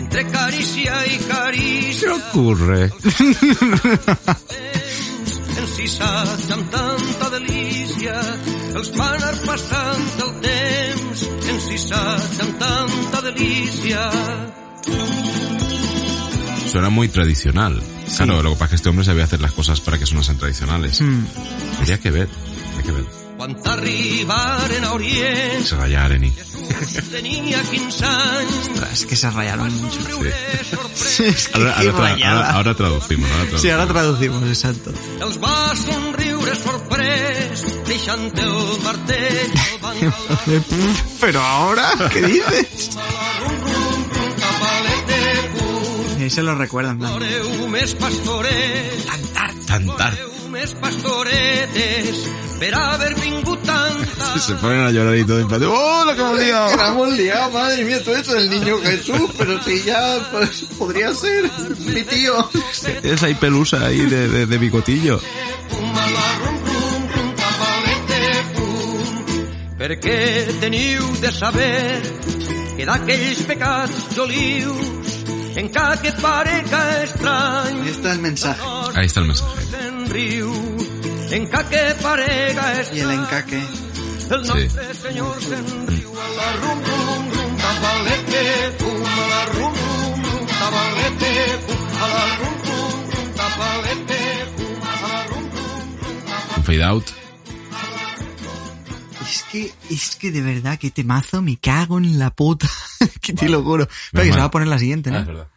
entre 0.00 0.24
carícia 0.30 0.94
i 1.12 1.18
carícia, 1.28 2.14
ocurre? 2.16 2.80
encisats 5.66 6.48
amb 6.56 6.72
tanta 6.72 7.30
delícia, 7.36 8.16
els 8.72 8.92
van 8.96 9.18
anar 9.20 9.34
passant 9.44 10.08
el 10.28 10.32
temps, 10.48 11.26
encisats 11.52 12.40
amb 12.46 12.64
tanta 12.64 13.24
delícia. 13.28 14.08
Suena 16.76 16.90
muy 16.90 17.08
tradicional. 17.08 17.82
Claro, 18.18 18.42
lo 18.42 18.50
que 18.50 18.56
pasa 18.56 18.64
es 18.66 18.68
que 18.68 18.76
este 18.76 18.88
hombre 18.90 19.02
sabía 19.06 19.24
hacer 19.24 19.40
las 19.40 19.52
cosas 19.52 19.80
para 19.80 19.98
que 19.98 20.04
sonasen 20.04 20.36
tradicionales. 20.36 21.00
Mm. 21.00 21.24
Habría 21.78 21.98
que 21.98 22.10
ver, 22.10 22.28
hay 22.76 22.82
que 22.84 22.92
ver. 22.92 23.04
Quan 23.38 23.56
arribaren 23.64 24.84
a 24.84 24.92
Orient, 24.92 25.64
Se 25.64 25.74
raya 25.74 26.04
Areni. 26.04 26.30
tenia 27.10 27.62
15 27.62 28.04
anys, 28.04 28.92
Es 28.92 29.06
que 29.06 29.16
se 29.16 29.30
rayaron 29.30 29.74
mucho. 29.80 30.00
sorprès, 30.02 31.20
Es 31.20 31.48
que 31.48 31.56
Ahora, 31.58 31.76
ahora, 31.78 32.08
ahora- 32.10 32.50
ahora 32.50 32.74
traducimos, 32.76 33.30
ahora 33.30 33.36
traducimos. 33.48 33.62
Sí, 33.62 33.70
ahora 33.70 33.86
traducimos, 33.86 34.42
exacto. 34.46 34.90
els 35.22 35.38
va 35.42 35.74
somriure 35.76 36.54
sorprès, 36.56 37.64
deixant 37.86 38.38
el 38.38 38.82
martell 38.84 39.50
al 39.72 39.80
banc 39.80 40.02
al 40.02 40.64
Pero 41.20 41.40
ahora, 41.40 41.92
¿qué 42.12 42.20
dices? 42.20 42.90
Ahí 46.26 46.30
se 46.30 46.42
lo 46.42 46.56
recuerdan. 46.56 46.98
vingut 53.14 53.62
tanta. 53.62 54.38
Se 54.40 54.54
ponen 54.56 54.80
a 54.80 54.90
llorar 54.90 55.16
y 55.16 55.24
todo 55.24 55.38
en 55.38 55.46
plan 55.46 55.62
¡Oh, 55.62 56.04
lo 56.04 56.16
que 56.16 56.20
hemos 56.20 56.38
liado! 56.40 56.76
La 56.78 56.88
hemos 56.88 57.12
liado, 57.12 57.50
madre 57.52 57.84
mía, 57.84 58.02
tú 58.02 58.10
eres 58.10 58.28
el 58.30 58.50
niño 58.50 58.76
Jesús, 58.82 59.30
pero 59.38 59.62
si 59.62 59.84
ya 59.84 60.28
pues, 60.32 60.64
podría 60.76 61.14
ser 61.14 61.48
mi 61.94 62.02
tío. 62.02 62.50
Tienes 63.02 63.22
ahí 63.22 63.34
pelusa 63.34 63.86
ahí 63.86 64.00
de, 64.00 64.28
de, 64.28 64.46
de 64.46 64.58
bigotillo. 64.58 65.20
Perquè 69.78 70.58
teniu 70.58 71.06
de 71.22 71.30
saber 71.30 72.02
que 72.74 72.84
d'aquells 72.88 73.44
pecats 73.46 74.16
jolius 74.16 75.15
en 75.56 75.68
que 75.70 76.08
et 76.08 76.20
parega 76.20 77.02
estrany 77.02 77.80
Ahí 77.80 77.88
está 77.88 78.12
el 78.12 78.18
mensaje. 78.20 78.60
Ahí 78.94 79.06
está 79.06 79.20
el 79.20 79.26
mensaje. 79.26 79.52
Y 82.92 83.00
el 83.00 83.10
encaque. 83.10 83.62
el 84.30 84.44
rum 84.44 84.60
rum 86.62 86.80
Un 96.56 96.62
fade 96.64 96.82
out. 96.82 97.25
Es 99.28 99.42
que, 99.50 99.72
es 99.90 100.16
que 100.16 100.30
de 100.30 100.40
verdad, 100.40 100.78
qué 100.78 100.90
temazo, 100.90 101.42
me 101.42 101.56
cago 101.56 101.98
en 101.98 102.18
la 102.18 102.30
puta. 102.30 102.68
que 103.20 103.32
te 103.32 103.48
lo 103.48 103.62
juro. 103.62 103.88
Pero 104.12 104.24
que 104.24 104.32
se 104.32 104.38
va 104.38 104.44
a 104.44 104.50
poner 104.50 104.68
la 104.68 104.78
siguiente, 104.78 105.10
¿no? 105.10 105.18
Ah, 105.18 105.20
es 105.20 105.26
verdad. 105.26 105.48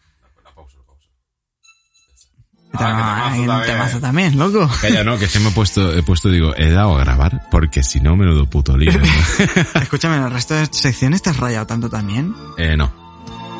Ah, 2.73 3.31
qué 3.33 3.39
temazo 3.39 3.41
un 3.41 3.47
también. 3.47 3.65
temazo 3.77 3.99
también, 3.99 4.37
loco. 4.39 4.69
Calla, 4.81 5.03
no, 5.03 5.17
que 5.17 5.27
que 5.27 5.39
me 5.39 5.49
he 5.49 5.51
puesto, 5.51 5.91
he 5.93 6.03
puesto, 6.03 6.29
digo, 6.29 6.53
he 6.55 6.69
dado 6.71 6.95
a 6.97 6.99
grabar 7.03 7.47
porque 7.49 7.81
si 7.83 7.99
no, 7.99 8.15
menudo 8.15 8.47
puto 8.49 8.77
lío. 8.77 8.91
¿no? 8.91 9.03
Escúchame, 9.81 10.17
¿en 10.17 10.23
el 10.23 10.31
resto 10.31 10.53
de 10.53 10.67
secciones 10.71 11.21
te 11.21 11.31
has 11.31 11.37
rayado 11.37 11.65
tanto 11.65 11.89
también? 11.89 12.33
eh, 12.57 12.77
no. 12.77 12.91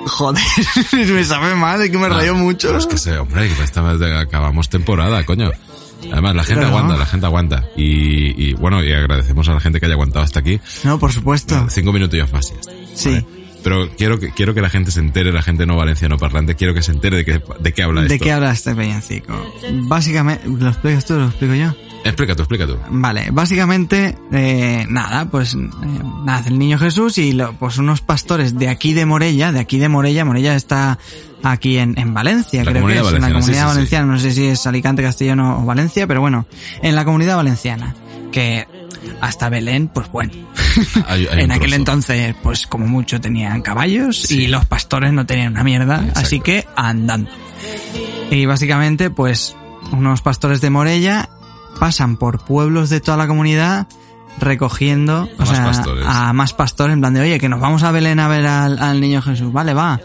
Joder, 0.08 0.42
me 0.94 1.24
sabe 1.26 1.56
mal, 1.56 1.82
es 1.82 1.90
que 1.90 1.98
me 1.98 2.06
Ah, 2.06 2.10
rayó 2.10 2.34
mucho. 2.34 2.70
pero 2.70 2.80
es 2.80 2.88
que 2.88 2.98
sé, 2.98 3.18
hombre, 3.18 3.54
que 3.54 3.64
esta 3.64 3.82
vez 3.82 4.02
acabamos 4.16 4.70
temporada, 4.70 5.24
coño. 5.26 5.52
Además, 6.12 6.36
la 6.36 6.44
gente 6.44 6.62
no. 6.64 6.68
aguanta, 6.70 6.98
la 6.98 7.06
gente 7.06 7.26
aguanta. 7.26 7.66
Y, 7.76 8.50
y 8.50 8.54
bueno, 8.54 8.84
y 8.84 8.92
agradecemos 8.92 9.48
a 9.50 9.54
la 9.54 9.60
gente 9.60 9.80
que 9.80 9.86
haya 9.86 9.96
aguantado 9.96 10.24
hasta 10.26 10.40
aquí. 10.40 10.60
No, 10.84 11.00
por 11.00 11.12
supuesto. 11.12 11.68
Cinco 11.70 11.92
minutillos 11.94 12.32
más. 12.32 12.54
Sí. 12.94 13.26
Pero 13.64 13.90
quiero 13.98 14.20
que, 14.20 14.32
quiero 14.32 14.54
que 14.54 14.62
la 14.62 14.70
gente 14.70 14.90
se 14.92 15.02
entere, 15.02 15.34
la 15.34 15.42
gente 15.42 15.66
no 15.66 15.76
valenciano 15.76 16.18
parlante, 16.18 16.56
quiero 16.56 16.74
que 16.74 16.82
se 16.82 16.92
entere 16.94 17.18
de 17.18 17.26
qué, 17.26 17.42
de 17.60 17.74
qué 17.74 17.84
habla 17.84 18.02
¿De 18.04 18.16
esto. 18.16 18.24
qué 18.24 18.32
habla 18.32 18.52
este 18.52 18.74
villancico? 18.74 19.34
Básicamente, 19.84 20.48
¿lo 20.48 20.70
explicas 20.70 21.06
tú 21.06 21.16
lo 21.16 21.26
explico 21.28 21.56
yo? 21.56 21.76
Explica 22.06 22.34
tú, 22.36 22.44
explica 22.44 22.66
tú. 22.66 22.78
Vale, 22.92 23.30
básicamente, 23.32 24.18
eh, 24.32 24.86
nada, 24.90 25.26
pues 25.26 25.54
eh, 25.54 25.58
nace 26.26 26.50
el 26.50 26.58
niño 26.58 26.80
Jesús 26.80 27.18
y 27.18 27.34
lo- 27.34 27.54
pues 27.54 27.78
unos 27.78 28.02
pastores 28.02 28.58
de 28.58 28.70
aquí 28.70 28.94
de 28.94 29.06
Morella, 29.06 29.52
de 29.52 29.60
aquí 29.60 29.80
de 29.80 29.90
Morella, 29.90 30.24
Morella 30.26 30.56
está 30.56 30.98
aquí 31.44 31.78
en, 31.78 32.00
en 32.00 32.14
Valencia, 32.14 32.64
La 32.64 32.72
creo 32.72 32.88
que 32.88 32.94
es, 32.94 33.00
en 33.00 33.22
la 33.22 33.28
comunidad 33.28 33.42
sí, 33.44 33.52
sí. 33.54 33.66
valenciana, 33.66 34.06
no 34.06 34.18
sé 34.20 34.32
si 34.32 34.46
es 34.48 34.66
Alicante, 34.66 35.04
Castellano 35.04 35.60
o 35.62 35.66
Valencia, 35.66 36.08
pero 36.08 36.22
bueno, 36.22 36.46
en 36.82 36.96
la 36.96 37.04
comunidad 37.06 37.36
valenciana, 37.36 37.94
que 38.32 38.66
hasta 39.22 39.50
Belén, 39.50 39.90
pues 39.90 40.10
bueno, 40.10 40.32
Hay- 41.08 41.28
hay 41.28 41.40
en 41.44 41.52
aquel 41.52 41.62
trozo. 41.70 41.76
entonces, 41.76 42.36
pues 42.42 42.66
como 42.66 42.88
mucho 42.88 43.20
tenían 43.20 43.62
caballos 43.62 44.32
y 44.32 44.48
los 44.48 44.66
pastores 44.66 45.12
no 45.12 45.26
tenían 45.26 45.52
una 45.52 45.64
mierda, 45.66 46.06
así 46.16 46.40
que 46.40 46.66
andando. 46.78 47.30
Y 48.32 48.46
básicamente, 48.46 49.10
pues, 49.10 49.56
unos 49.92 50.22
pastores 50.22 50.62
de 50.62 50.70
Morella 50.70 51.30
pasan 51.80 52.18
por 52.18 52.40
pueblos 52.40 52.90
de 52.90 53.02
toda 53.02 53.18
la 53.18 53.28
comunidad 53.28 53.88
recogiendo 54.40 55.28
A 55.38 55.44
o 55.44 55.46
más 55.46 55.50
sea, 55.50 55.66
pastores. 55.66 56.06
a 56.08 56.32
más 56.34 56.54
pastores 56.54 56.94
en 56.94 57.02
plan 57.02 57.14
de 57.14 57.22
oye 57.22 57.40
que 57.40 57.50
nos 57.50 57.60
vamos 57.60 57.84
a 57.84 57.92
Belén 57.92 58.20
a 58.20 58.28
ver 58.28 58.46
al, 58.48 58.80
al 58.80 59.02
niño 59.02 59.22
Jesús 59.22 59.52
vale 59.52 59.74
va 59.74 60.00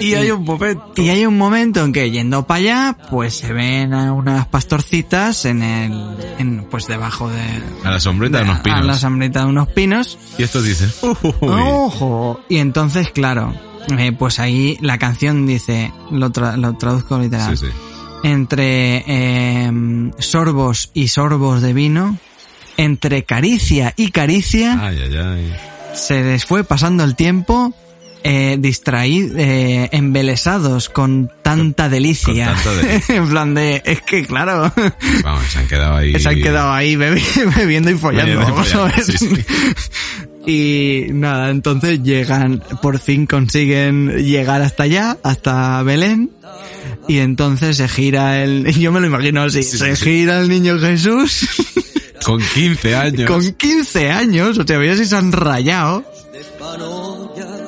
y 0.00 0.14
hay 0.14 0.30
un 0.30 0.44
momento 0.44 0.92
y 0.96 1.08
hay 1.08 1.26
un 1.26 1.36
momento 1.36 1.84
en 1.84 1.92
que 1.92 2.10
yendo 2.10 2.46
para 2.46 2.58
allá 2.58 2.96
pues 3.10 3.34
se 3.34 3.52
ven 3.52 3.92
a 3.92 4.12
unas 4.12 4.46
pastorcitas 4.46 5.44
en 5.44 5.62
el 5.62 6.16
en, 6.38 6.64
pues 6.70 6.86
debajo 6.86 7.28
de 7.28 7.42
A 7.84 7.90
la 7.90 8.00
sombrita 8.00 8.38
de 8.38 8.44
unos 8.44 8.54
a 8.54 8.58
la 8.58 8.62
pinos. 8.62 9.00
sombrita 9.00 9.40
de 9.40 9.46
unos 9.46 9.68
pinos 9.68 10.18
Y 10.38 10.44
esto 10.44 10.62
dice. 10.62 10.88
¡Ojo! 11.40 12.40
Y 12.48 12.58
entonces, 12.58 13.10
claro, 13.10 13.52
eh, 13.98 14.12
pues 14.12 14.38
ahí 14.38 14.78
la 14.80 14.98
canción 14.98 15.46
dice, 15.46 15.92
lo, 16.10 16.30
tra- 16.30 16.56
lo 16.56 16.74
traduzco 16.74 17.18
literal, 17.18 17.56
Sí, 17.58 17.66
sí. 17.66 17.72
Entre 18.22 19.04
eh, 19.06 19.70
sorbos 20.18 20.90
y 20.94 21.08
sorbos 21.08 21.62
de 21.62 21.72
vino, 21.72 22.18
entre 22.76 23.24
caricia 23.24 23.92
y 23.96 24.10
caricia, 24.10 24.78
Ay, 24.80 24.98
ay, 25.04 25.16
ay. 25.16 25.56
se 25.94 26.22
les 26.22 26.44
fue 26.44 26.64
pasando 26.64 27.04
el 27.04 27.16
tiempo 27.16 27.74
eh, 28.22 28.56
distraídos, 28.60 29.32
eh, 29.38 29.88
embelesados 29.92 30.88
con 30.90 31.30
tanta 31.42 31.88
delicia. 31.88 32.46
con 32.46 32.54
tanta 32.54 32.74
delicia. 32.82 33.16
en 33.16 33.28
plan 33.28 33.54
de, 33.54 33.82
es 33.84 34.02
que 34.02 34.24
claro, 34.26 34.70
Vamos, 35.24 35.44
se 35.48 35.58
han 35.58 35.66
quedado 35.68 35.96
ahí. 35.96 36.18
se 36.20 36.28
han 36.28 36.34
quedado 36.42 36.72
ahí 36.72 36.96
bebi- 36.96 37.54
bebiendo 37.56 37.90
y 37.90 37.94
follando. 37.94 38.38
Bebiendo 38.40 38.60
y 38.62 38.64
follando, 38.66 38.84
ver. 38.96 39.04
sí, 39.04 39.16
sí. 39.18 39.44
Y 40.46 41.12
nada, 41.12 41.50
entonces 41.50 42.02
llegan, 42.02 42.62
por 42.80 42.98
fin 42.98 43.26
consiguen 43.26 44.08
llegar 44.24 44.62
hasta 44.62 44.84
allá, 44.84 45.18
hasta 45.22 45.82
Belén. 45.82 46.30
Y 47.10 47.18
entonces 47.18 47.76
se 47.78 47.88
gira 47.88 48.40
el, 48.42 48.66
yo 48.78 48.92
me 48.92 49.00
lo 49.00 49.06
imagino 49.08 49.42
así, 49.42 49.62
Sí, 49.64 49.78
se 49.78 49.96
sí. 49.96 50.04
gira 50.04 50.40
el 50.40 50.48
niño 50.48 50.78
Jesús 50.78 51.46
Con 52.24 52.40
15 52.40 52.94
años. 52.94 53.26
con 53.28 53.52
15 53.52 54.10
años, 54.10 54.58
o 54.58 54.64
sea, 54.66 54.78
veía 54.78 54.94
si 54.96 55.06
se 55.06 55.16
han 55.16 55.32
rayado. 55.32 56.04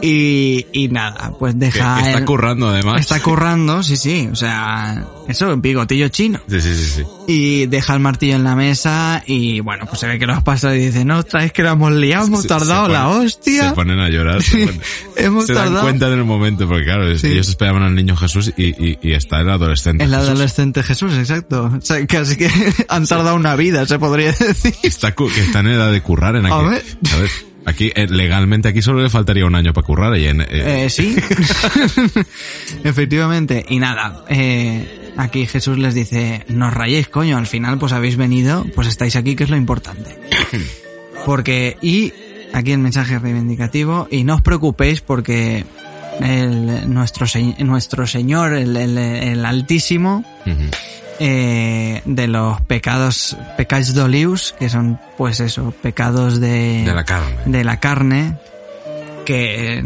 Y, 0.02 0.66
y 0.72 0.88
nada, 0.88 1.32
pues 1.38 1.56
deja 1.58 1.96
que 1.96 2.06
está 2.08 2.18
el- 2.18 2.24
currando 2.24 2.68
además. 2.70 3.00
está 3.00 3.20
currando, 3.22 3.82
sí, 3.84 3.96
sí, 3.96 4.28
o 4.32 4.34
sea, 4.34 5.06
eso, 5.28 5.56
bigotillo 5.56 6.08
chino. 6.08 6.40
Sí, 6.48 6.60
sí, 6.60 6.74
sí, 6.74 6.84
sí. 6.96 7.02
Y 7.28 7.66
deja 7.66 7.94
el 7.94 8.00
martillo 8.00 8.34
en 8.34 8.42
la 8.42 8.56
mesa 8.56 9.22
y 9.26 9.60
bueno, 9.60 9.86
pues 9.86 10.00
se 10.00 10.08
ve 10.08 10.18
que 10.18 10.26
los 10.26 10.42
pasa 10.42 10.74
y 10.74 10.86
dice, 10.86 11.04
no, 11.04 11.22
traes 11.22 11.52
que 11.52 11.62
lo 11.62 11.70
hemos 11.70 11.92
liado, 11.92 12.26
hemos 12.26 12.46
tardado 12.48 12.86
se 12.86 12.92
la 12.92 13.04
ponen- 13.06 13.24
hostia. 13.26 13.68
Se 13.68 13.74
ponen 13.76 14.00
a 14.00 14.08
llorar. 14.08 14.42
Se, 14.42 14.58
ponen- 14.66 14.80
Hemos 15.16 15.46
se 15.46 15.52
dan 15.54 15.72
cuenta 15.76 16.08
en 16.08 16.14
el 16.14 16.24
momento, 16.24 16.66
porque 16.66 16.84
claro, 16.84 17.06
es- 17.08 17.20
Sí. 17.20 17.28
ellos 17.28 17.48
esperaban 17.48 17.84
al 17.84 17.94
niño 17.94 18.16
Jesús 18.16 18.52
y, 18.56 18.70
y, 18.70 18.98
y 19.02 19.12
está 19.12 19.40
el 19.40 19.48
adolescente. 19.50 20.02
El 20.02 20.10
Jesús. 20.10 20.28
adolescente 20.28 20.82
Jesús, 20.82 21.12
exacto. 21.14 21.70
O 21.78 21.80
sea, 21.80 22.04
casi 22.08 22.36
que 22.36 22.50
han 22.88 23.06
tardado 23.06 23.36
una 23.36 23.54
vida, 23.54 23.86
se 23.86 24.00
podría 24.00 24.32
decir. 24.32 24.74
Está, 24.82 25.12
que 25.14 25.26
está 25.40 25.60
en 25.60 25.68
edad 25.68 25.92
de 25.92 26.00
currar 26.02 26.34
en 26.34 26.46
A 26.46 26.56
aquí. 26.58 26.68
ver. 26.70 26.84
¿sabes? 27.04 27.30
Aquí, 27.64 27.92
eh, 27.94 28.06
legalmente 28.08 28.68
aquí 28.68 28.82
solo 28.82 29.02
le 29.02 29.08
faltaría 29.10 29.46
un 29.46 29.54
año 29.54 29.72
para 29.72 29.86
currar 29.86 30.16
y 30.18 30.26
en, 30.26 30.40
eh, 30.40 30.46
Eh, 30.50 30.90
sí. 30.90 31.16
Efectivamente. 32.84 33.64
Y 33.68 33.78
nada, 33.78 34.24
eh, 34.28 35.12
aquí 35.16 35.46
Jesús 35.46 35.78
les 35.78 35.94
dice, 35.94 36.44
no 36.48 36.68
os 36.68 36.74
rayéis, 36.74 37.08
coño, 37.08 37.36
al 37.38 37.46
final 37.46 37.78
pues 37.78 37.92
habéis 37.92 38.16
venido, 38.16 38.64
pues 38.74 38.88
estáis 38.88 39.16
aquí, 39.16 39.36
que 39.36 39.44
es 39.44 39.50
lo 39.50 39.56
importante. 39.56 40.18
Porque, 41.24 41.76
y 41.80 42.12
aquí 42.52 42.72
el 42.72 42.78
mensaje 42.80 43.18
reivindicativo, 43.18 44.08
y 44.10 44.24
no 44.24 44.34
os 44.34 44.42
preocupéis 44.42 45.00
porque 45.02 45.64
el, 46.20 46.92
nuestro, 46.92 47.28
se- 47.28 47.54
nuestro 47.62 48.08
Señor, 48.08 48.54
el, 48.54 48.76
el- 48.76 48.98
el 48.98 49.44
Altísimo. 49.44 50.24
Eh, 51.20 52.02
de 52.04 52.26
los 52.28 52.60
pecados, 52.62 53.36
pecados 53.56 53.94
dolius, 53.94 54.54
que 54.58 54.68
son 54.68 54.98
pues 55.16 55.40
eso, 55.40 55.72
pecados 55.82 56.40
de, 56.40 56.84
de 56.84 56.94
la 56.94 57.04
carne. 57.04 57.36
de 57.46 57.64
la 57.64 57.80
carne, 57.80 58.36
que, 59.24 59.84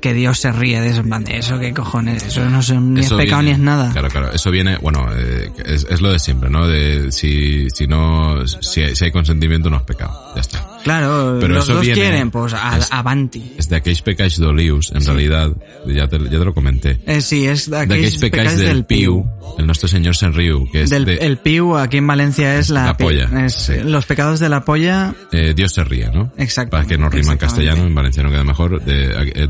que 0.00 0.14
Dios 0.14 0.38
se 0.38 0.52
ríe 0.52 0.80
de 0.80 0.90
eso, 0.90 1.02
de 1.02 1.36
eso, 1.38 1.58
qué 1.58 1.74
cojones, 1.74 2.22
eso 2.22 2.44
no 2.48 2.60
es, 2.60 2.70
ni 2.72 3.00
es 3.00 3.06
Eso 3.06 3.16
pecado 3.16 3.42
viene- 3.42 3.56
ni 3.56 3.60
es 3.62 3.64
nada. 3.64 3.90
Claro, 3.90 4.08
claro. 4.08 4.32
Eso 4.32 4.50
viene, 4.52 4.76
bueno, 4.78 5.08
eh, 5.16 5.50
es, 5.64 5.84
es 5.90 6.00
lo 6.00 6.12
de 6.12 6.18
siempre, 6.20 6.48
¿no? 6.48 6.66
De 6.68 7.10
si, 7.10 7.68
si 7.70 7.88
no, 7.88 8.46
si 8.46 8.82
hay, 8.82 8.94
si 8.94 9.04
hay 9.06 9.10
consentimiento 9.10 9.68
no 9.68 9.78
es 9.78 9.82
pecado. 9.82 10.32
Ya 10.36 10.40
está. 10.42 10.67
Claro, 10.84 11.38
Pero 11.40 11.54
los 11.54 11.66
dos 11.66 11.80
viene- 11.80 11.94
quieren, 12.00 12.30
pues 12.30 12.52
a- 12.54 12.78
es- 12.78 12.88
avanti. 12.90 13.52
Es 13.58 13.68
de 13.68 13.76
aquellos 13.76 14.02
pecáis 14.02 14.36
dolius, 14.38 14.92
en 14.94 15.04
realidad, 15.04 15.50
ya 15.86 16.08
te, 16.08 16.18
ya 16.18 16.30
te 16.38 16.44
lo 16.44 16.54
comenté. 16.54 17.00
Eh, 17.06 17.20
sí, 17.20 17.46
es 17.46 17.68
de 17.70 17.76
De 17.76 17.82
aquellos 17.82 18.14
aquellos 18.14 18.20
pecáis 18.20 18.58
del 18.58 18.84
Piu, 18.84 19.24
el 19.58 19.66
nuestro 19.66 19.88
señor 19.88 20.14
Senriu, 20.16 20.70
que 20.70 20.82
es 20.82 20.90
Del, 20.90 21.04
de, 21.04 21.14
el 21.16 21.38
piu 21.38 21.76
aquí 21.76 21.96
en 21.98 22.06
Valencia 22.06 22.58
es 22.58 22.70
la, 22.70 22.86
La 22.86 22.96
polla, 22.96 23.28
es 23.44 23.54
sí. 23.54 23.72
los 23.84 24.06
pecados 24.06 24.38
de 24.40 24.48
la 24.48 24.64
polla 24.64 25.14
eh, 25.32 25.52
Dios 25.54 25.72
se 25.74 25.84
ríe, 25.84 26.10
¿no? 26.12 26.32
Exacto, 26.36 26.70
Para 26.70 26.84
que 26.86 26.96
no 26.98 27.08
rima 27.08 27.32
en 27.32 27.38
castellano, 27.38 27.84
en 27.86 27.94
valenciano 27.94 28.30
queda 28.30 28.44
mejor. 28.44 28.82
De, 28.82 29.32
eh, 29.34 29.48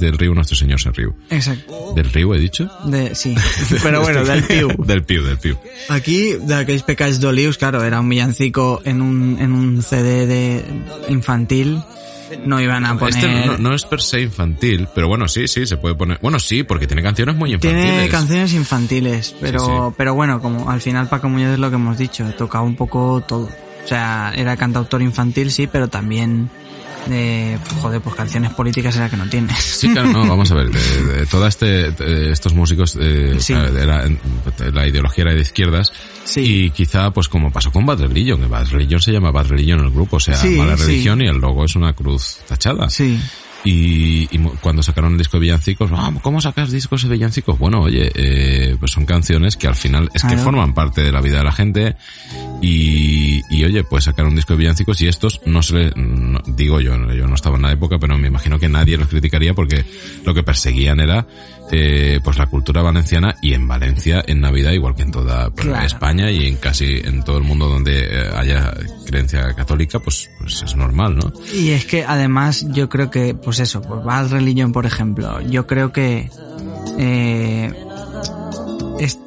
del 0.00 0.18
río, 0.18 0.34
nuestro 0.34 0.56
señor 0.56 0.80
se 0.80 0.90
río. 0.90 1.14
exacto 1.30 1.92
¿Del 1.94 2.10
río 2.10 2.34
he 2.34 2.38
dicho? 2.38 2.70
de, 2.86 3.14
sí 3.14 3.34
pero 3.82 4.00
bueno 4.02 4.24
del 4.24 4.42
piu 4.44 4.68
del 4.84 5.02
piu, 5.04 5.22
del 5.22 5.38
piu. 5.38 5.56
Aquí, 5.88 6.32
de 6.40 6.54
aquellos 6.54 6.82
pecáis 6.82 7.20
dolius, 7.20 7.58
claro, 7.58 7.82
era 7.84 8.00
un 8.00 8.08
villancico 8.08 8.80
en 8.84 9.02
un, 9.02 9.38
en 9.40 9.52
un 9.52 9.82
CD 9.82 10.26
de 10.26 10.64
infantil. 11.08 11.82
No 12.46 12.60
iban 12.60 12.84
a 12.86 12.96
poner... 12.96 13.14
Este 13.14 13.46
no, 13.46 13.58
no 13.58 13.74
es 13.74 13.84
per 13.84 14.00
se 14.00 14.20
infantil, 14.20 14.86
pero 14.94 15.08
bueno, 15.08 15.26
sí, 15.26 15.48
sí, 15.48 15.66
se 15.66 15.76
puede 15.78 15.96
poner. 15.96 16.18
Bueno, 16.22 16.38
sí, 16.38 16.62
porque 16.62 16.86
tiene 16.86 17.02
canciones 17.02 17.34
muy 17.34 17.52
infantiles. 17.52 17.84
Tiene 17.84 18.08
canciones 18.08 18.54
infantiles, 18.54 19.34
pero, 19.40 19.58
Sí, 19.58 19.66
sí. 19.66 19.94
pero 19.96 20.14
bueno, 20.14 20.40
como 20.40 20.70
al 20.70 20.80
final 20.80 21.08
Paco 21.08 21.28
Muñoz 21.28 21.54
es 21.54 21.58
lo 21.58 21.70
que 21.70 21.76
hemos 21.76 21.98
dicho, 21.98 22.24
tocaba 22.38 22.64
un 22.64 22.76
poco 22.76 23.20
todo. 23.26 23.48
O 23.84 23.88
sea, 23.88 24.32
era 24.36 24.56
cantautor 24.56 25.02
infantil, 25.02 25.50
sí, 25.50 25.66
pero 25.66 25.88
también 25.88 26.50
de, 27.06 27.58
joder, 27.80 28.00
pues 28.00 28.14
canciones 28.14 28.52
políticas 28.52 28.96
era 28.96 29.08
que 29.08 29.16
no 29.16 29.28
tiene. 29.28 29.52
Sí, 29.54 29.88
claro, 29.92 30.12
no, 30.12 30.26
vamos 30.28 30.50
a 30.50 30.54
ver, 30.54 30.70
de, 30.70 31.02
de 31.20 31.26
toda 31.26 31.48
este, 31.48 31.90
de 31.92 32.30
estos 32.32 32.54
músicos, 32.54 32.96
eh, 33.00 33.36
Sí. 33.38 33.54
la 33.54 34.86
ideología 34.86 35.22
era 35.22 35.34
de 35.34 35.40
izquierdas, 35.40 35.92
Sí. 36.24 36.40
y 36.66 36.70
quizá, 36.70 37.10
pues 37.10 37.28
como 37.28 37.50
pasó 37.50 37.70
con 37.72 37.86
Bad 37.86 38.00
Religion, 38.00 38.40
que 38.40 38.46
Bad 38.46 38.68
Religion 38.70 39.00
se 39.00 39.12
llama 39.12 39.30
Bad 39.30 39.48
Religion 39.48 39.80
el 39.80 39.90
grupo, 39.90 40.16
o 40.16 40.20
sea, 40.20 40.34
Sí, 40.36 40.50
mala 40.56 40.76
religión 40.76 41.20
y 41.22 41.26
el 41.26 41.36
logo 41.38 41.64
es 41.64 41.74
una 41.76 41.92
cruz 41.94 42.38
tachada. 42.46 42.88
Sí, 42.90 43.18
Y, 43.62 44.26
cuando 44.60 44.82
sacaron 44.82 45.12
el 45.12 45.18
disco 45.18 45.36
de 45.36 45.42
villancicos, 45.42 45.90
ah, 45.94 46.10
¿cómo 46.22 46.40
sacas 46.40 46.70
discos 46.70 47.02
de 47.02 47.10
villancicos? 47.10 47.58
Bueno, 47.58 47.82
oye, 47.82 48.10
eh, 48.14 48.76
pues 48.80 48.92
son 48.92 49.04
canciones 49.04 49.56
que 49.56 49.66
al 49.66 49.74
final 49.76 50.08
es 50.14 50.22
que 50.22 50.28
forman 50.44 50.72
parte 50.72 51.02
de 51.02 51.12
la 51.12 51.20
vida 51.20 51.38
de 51.38 51.44
la 51.44 51.52
gente 51.52 51.96
y, 52.62 53.42
y 53.50 53.64
oye, 53.64 53.84
pues 53.84 54.04
sacaron 54.04 54.30
un 54.30 54.36
disco 54.36 54.54
de 54.54 54.58
villancicos 54.60 55.00
y 55.02 55.08
estos 55.08 55.40
no 55.46 55.62
se 55.62 55.74
le, 55.74 55.90
no- 55.96 56.40
digo 56.46 56.80
yo, 56.80 56.94
yo 57.12 57.26
no 57.26 57.34
estaba 57.34 57.56
en 57.56 57.62
la 57.62 57.72
época, 57.72 57.98
pero 57.98 58.16
me 58.18 58.28
imagino 58.28 58.58
que 58.58 58.68
nadie 58.68 58.96
los 58.96 59.08
criticaría 59.08 59.54
porque 59.54 59.84
lo 60.24 60.32
que 60.34 60.42
perseguían 60.42 61.00
era 61.00 61.26
eh, 61.72 62.20
pues 62.22 62.36
la 62.38 62.46
cultura 62.46 62.82
valenciana 62.82 63.34
y 63.42 63.54
en 63.54 63.66
Valencia 63.68 64.22
en 64.26 64.40
Navidad 64.40 64.72
igual 64.72 64.94
que 64.94 65.02
en 65.02 65.10
toda 65.12 65.50
pues, 65.50 65.66
Claro. 65.66 65.86
España 65.86 66.30
y 66.30 66.46
en 66.46 66.56
casi 66.56 66.96
en 67.04 67.22
todo 67.22 67.38
el 67.38 67.44
mundo 67.44 67.68
donde 67.68 68.00
eh, 68.04 68.30
haya 68.36 68.72
creencia 69.06 69.52
católica, 69.54 69.98
pues, 70.00 70.30
pues 70.38 70.62
es 70.62 70.74
normal, 70.76 71.16
¿no? 71.16 71.32
Y 71.54 71.70
es 71.70 71.84
que 71.84 72.04
además 72.04 72.66
yo 72.70 72.88
creo 72.88 73.10
que, 73.10 73.34
pues 73.34 73.58
eso, 73.60 73.80
pues 73.82 74.02
Bad 74.04 74.30
Religion, 74.30 74.72
por 74.72 74.86
ejemplo, 74.86 75.40
yo 75.42 75.66
creo 75.66 75.92
que 75.92 76.30
eh, 76.98 77.72
es- 78.98 79.18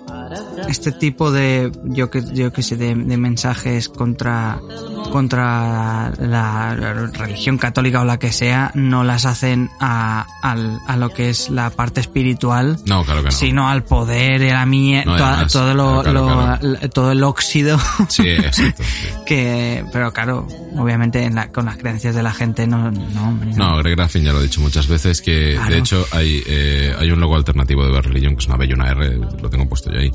este 0.67 0.91
tipo 0.91 1.31
de, 1.31 1.71
yo 1.85 2.09
que, 2.09 2.23
yo 2.33 2.51
que 2.53 2.63
sé, 2.63 2.75
de, 2.77 2.95
de 2.95 3.17
mensajes 3.17 3.89
contra 3.89 4.59
contra 5.11 6.11
la, 6.19 6.75
la 6.75 6.93
religión 7.13 7.57
católica 7.59 8.01
o 8.01 8.05
la 8.05 8.17
que 8.17 8.31
sea, 8.31 8.71
no 8.73 9.03
las 9.03 9.25
hacen 9.25 9.69
a, 9.79 10.25
al- 10.41 10.79
a 10.87 10.97
lo 10.97 11.09
que 11.09 11.29
es 11.29 11.49
la 11.51 11.69
parte 11.69 11.99
espiritual, 12.01 12.77
No, 12.87 13.03
claro 13.03 13.19
que 13.21 13.25
no. 13.25 13.31
sino 13.31 13.69
al 13.69 13.83
poder, 13.83 14.41
a 14.49 14.53
la 14.59 14.65
mía, 14.65 15.03
No, 15.05 15.13
y 15.13 15.17
toda- 15.17 15.33
además, 15.33 15.53
todo 15.53 15.73
lo, 15.75 16.01
claro, 16.03 16.25
claro, 16.25 16.57
lo- 16.81 16.89
todo 16.89 17.11
el 17.11 17.23
óxido 17.23 17.77
Sí, 18.09 18.27
exacto. 18.27 18.83
sí. 18.83 19.07
que, 19.27 19.85
pero 19.93 20.11
claro, 20.11 20.47
obviamente 20.77 21.23
en 21.23 21.35
la- 21.35 21.51
con 21.51 21.65
las 21.65 21.77
creencias 21.77 22.15
de 22.15 22.23
la 22.23 22.31
gente 22.33 22.65
no, 22.65 22.89
no, 22.89 23.27
hombre, 23.27 23.51
no. 23.55 23.77
Greg 23.77 23.95
Graffin 23.95 24.23
ya 24.23 24.33
lo 24.33 24.39
he 24.39 24.43
dicho 24.43 24.61
muchas 24.61 24.87
veces 24.87 25.21
que 25.21 25.59
de 25.69 25.77
hecho 25.77 26.05
hay 26.11 26.41
eh, 26.47 26.95
hay 26.97 27.11
un 27.11 27.19
logo 27.19 27.35
alternativo 27.35 27.85
de 27.85 27.91
Bad 27.91 28.03
Religion 28.05 28.33
que 28.35 28.39
es 28.41 28.47
una 28.47 28.57
B 28.57 28.65
y 28.65 28.73
una 28.73 28.87
R, 28.89 29.17
lo 29.17 29.49
tengo 29.49 29.67
puesto 29.69 29.91
yo 29.91 29.99
ahí. 29.99 30.11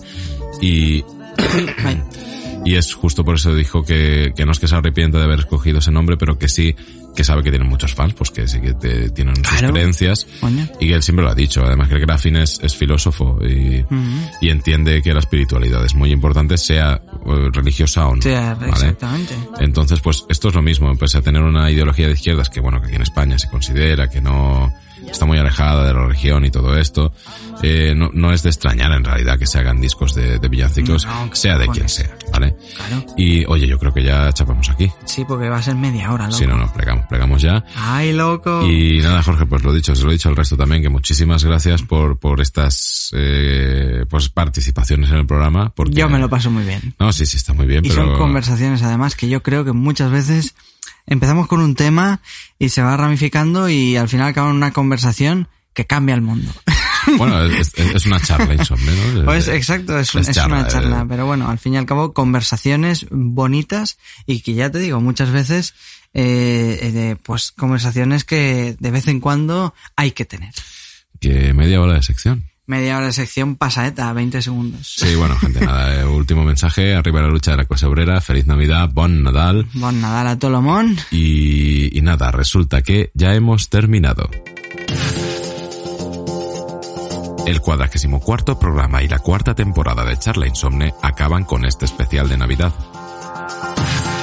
Y 0.61 1.05
y 2.65 2.75
es 2.75 2.93
justo 2.95 3.25
por 3.25 3.37
eso 3.37 3.55
dijo 3.55 3.83
que, 3.85 4.33
que 4.37 4.45
no 4.45 4.53
es 4.53 4.59
que 4.59 4.67
se 4.69 4.75
arrepienta 4.75 5.19
de 5.19 5.25
haber 5.25 5.41
escogido 5.41 5.79
ese 5.79 5.91
nombre, 5.93 6.17
pero 6.17 6.39
que 6.39 6.49
sí, 6.49 6.75
que 7.15 7.23
sabe 7.25 7.43
que 7.43 7.51
tienen 7.51 7.69
muchos 7.69 7.95
fans, 7.95 8.15
pues 8.15 8.31
que 8.31 8.47
sí 8.49 8.61
que 8.61 8.75
te- 8.75 9.11
tienen 9.11 9.37
sus 9.37 9.47
creencias. 9.73 10.27
Y 10.81 10.89
que 10.89 10.95
él 10.95 11.03
siempre 11.03 11.25
lo 11.25 11.31
ha 11.31 11.35
dicho, 11.35 11.65
además 11.65 11.89
que 11.89 11.95
el 11.95 12.01
Graffin 12.01 12.37
es, 12.37 12.59
es 12.63 12.75
filósofo 12.77 13.39
y, 13.43 13.85
y 14.41 14.51
entiende 14.51 15.01
que 15.03 15.13
la 15.15 15.21
espiritualidad 15.21 15.85
es 15.85 15.95
muy 15.95 16.11
importante, 16.13 16.57
sea 16.59 17.01
eh, 17.27 17.49
religiosa 17.53 18.07
o 18.09 18.17
no. 18.17 18.23
Sí, 18.23 18.31
¿vale? 18.31 18.69
exactamente. 18.71 19.35
Entonces, 19.61 20.01
pues 20.01 20.25
esto 20.29 20.49
es 20.49 20.55
lo 20.55 20.63
mismo, 20.63 20.95
pese 20.97 21.19
a 21.19 21.23
tener 21.23 21.43
una 21.43 21.71
ideología 21.71 22.07
de 22.09 22.13
izquierdas 22.15 22.51
que, 22.51 22.61
bueno, 22.61 22.81
que 22.81 22.89
aquí 22.89 22.97
en 22.97 23.03
España 23.03 23.39
se 23.39 23.49
considera 23.49 24.09
que 24.09 24.21
no, 24.21 24.73
está 25.11 25.27
muy 25.27 25.39
alejada 25.39 25.87
de 25.87 25.95
la 25.95 26.07
región 26.07 26.45
y 26.45 26.51
todo 26.51 26.77
esto. 26.77 27.13
Eh, 27.63 27.95
no, 27.97 28.11
no 28.13 28.33
es 28.33 28.43
de 28.43 28.51
extrañar 28.51 28.93
en 28.93 29.05
realidad 29.05 29.39
que 29.39 29.47
se 29.47 29.59
hagan 29.59 29.81
discos 29.81 30.15
de, 30.15 30.39
de 30.39 30.49
villancicos, 30.49 31.05
No, 31.07 31.31
¿qué 31.31 31.37
sea 31.37 31.59
de 31.59 31.67
quien 31.69 31.89
sea, 31.89 32.17
¿vale? 32.33 32.55
Claro. 32.77 33.05
Y 33.17 33.45
oye, 33.47 33.67
yo 33.67 33.79
creo 33.79 33.93
que 33.93 34.03
ya 34.05 34.33
chapamos 34.33 34.71
aquí. 34.71 34.91
Sí, 35.05 35.25
porque 35.27 35.49
va 35.49 35.59
a 35.59 35.63
ser 35.63 35.75
media 35.75 36.13
hora, 36.13 36.27
loco. 36.27 36.39
Si 36.39 36.47
no, 36.47 36.57
no, 36.57 36.73
plegamos, 36.73 37.07
plegamos 37.07 37.43
ya. 37.43 37.65
Ay, 37.77 38.13
loco. 38.13 38.65
Y 38.69 39.01
nada, 39.01 39.23
Jorge, 39.23 39.47
pues 39.47 39.63
lo 39.65 39.73
dicho, 39.73 39.95
se 39.97 40.05
lo 40.05 40.11
he 40.11 40.13
dicho 40.15 40.29
al 40.29 40.37
resto 40.37 40.57
también, 40.57 40.83
que 40.83 40.89
muchísimas 40.89 41.45
gracias 41.45 41.83
por, 41.83 42.19
por 42.19 42.41
estas 42.41 43.11
eh, 43.15 44.05
pues 44.09 44.29
participaciones 44.29 45.11
en 45.11 45.17
el 45.17 45.27
programa. 45.27 45.71
Porque... 45.75 45.95
Yo 45.95 46.09
me 46.09 46.19
lo 46.19 46.29
paso 46.29 46.51
muy 46.51 46.65
bien. 46.65 46.95
No, 46.99 47.13
sí, 47.13 47.27
sí, 47.27 47.37
está 47.37 47.53
muy 47.53 47.67
bien, 47.67 47.85
Y 47.85 47.89
pero... 47.89 48.07
son 48.07 48.19
conversaciones 48.19 48.83
además 48.83 49.17
que 49.17 49.29
yo 49.29 49.43
creo 49.43 49.65
que 49.65 49.73
muchas 49.73 50.11
veces 50.11 50.55
empezamos 51.09 51.47
con 51.49 51.61
un 51.61 51.75
tema 51.75 52.21
y 52.59 52.69
se 52.69 52.83
va 52.83 52.97
ramificando 52.97 53.69
y 53.69 53.97
al 53.97 54.09
final 54.09 54.29
acaba 54.29 54.51
en 54.51 54.57
una 54.57 54.73
conversación 54.73 55.49
que 55.75 55.87
cambia 55.87 56.15
el 56.15 56.23
mundo. 56.23 56.53
Bueno, 57.17 57.43
es, 57.43 57.73
una 58.05 58.21
charla 58.21 58.53
insomne, 58.53 58.93
¿no? 59.15 59.25
Pues 59.25 59.49
exacto, 59.49 59.99
es, 59.99 60.15
un- 60.15 60.21
Es 60.21 60.29
es 60.29 60.35
charla, 60.37 60.59
una 60.59 60.69
charla, 60.69 61.01
eh. 61.01 61.07
pero 61.09 61.25
bueno, 61.25 61.49
al 61.49 61.59
fin 61.59 61.73
y 61.73 61.77
al 61.79 61.87
cabo 61.87 62.13
conversaciones 62.13 63.07
bonitas 63.11 63.97
y 64.27 64.41
que 64.43 64.53
ya 64.53 64.71
te 64.71 64.79
digo, 64.79 65.01
muchas 65.01 65.31
veces 65.31 65.73
eh, 66.13 66.79
eh, 66.83 66.93
de, 66.93 67.17
pues 67.17 67.53
conversaciones 67.53 68.25
que 68.25 68.77
de 68.79 68.91
vez 68.91 69.09
en 69.09 69.21
cuando 69.21 69.73
hay 69.97 70.11
que 70.11 70.27
tener. 70.27 70.53
Que 71.19 71.55
media 71.55 71.81
hora 71.81 71.95
de 71.95 72.03
sección. 72.03 72.45
Media 72.69 72.99
hora 72.99 73.07
de 73.07 73.13
sección 73.15 73.57
pasaeta, 73.57 74.13
20 74.13 74.43
segundos. 74.43 74.95
Sí, 74.99 75.15
bueno, 75.17 75.35
gente, 75.39 75.65
nada, 75.65 76.01
eh, 76.01 76.05
último 76.07 76.45
mensaje, 76.45 76.95
arriba 76.95 77.23
la 77.23 77.29
lucha 77.29 77.53
de 77.53 77.57
la 77.57 77.65
clase 77.65 77.87
obrera, 77.87 78.21
feliz 78.21 78.47
Navidad, 78.47 78.91
bon 78.93 79.23
Nadal, 79.23 79.67
Bon 79.73 79.99
Nadal 79.99 80.27
a 80.27 80.39
Tolomón. 80.39 80.95
y, 81.11 81.99
y 81.99 82.03
nada, 82.03 82.31
resulta 82.31 82.83
que 82.83 83.11
ya 83.15 83.35
hemos 83.35 83.71
terminado. 83.71 84.29
El 87.47 87.63
cuadragésimo 87.63 88.21
cuarto 88.21 88.59
programa 88.59 89.03
y 89.03 89.09
la 89.09 89.19
cuarta 89.21 89.55
temporada 89.55 90.05
de 90.05 90.19
Charla 90.19 90.47
Insomne 90.47 90.93
acaban 91.03 91.45
con 91.45 91.65
este 91.65 91.87
especial 91.87 92.29
de 92.29 92.37
Navidad. 92.37 92.75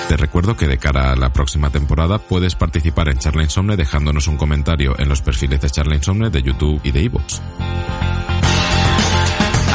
Te 0.08 0.18
recuerdo 0.18 0.56
que 0.56 0.68
de 0.68 0.78
cara 0.78 1.14
a 1.14 1.16
la 1.16 1.34
próxima 1.34 1.72
temporada 1.72 2.20
puedes 2.20 2.54
participar 2.54 3.10
en 3.10 3.18
Charla 3.18 3.42
Insomne 3.42 3.76
dejándonos 3.76 4.28
un 4.28 4.38
comentario 4.38 4.94
en 5.00 5.10
los 5.10 5.24
perfiles 5.24 5.62
de 5.62 5.72
Charla 5.72 5.96
Insomne 5.96 6.30
de 6.30 6.44
YouTube 6.44 6.80
y 6.84 6.92
de 6.92 7.02
iVoox. 7.02 7.40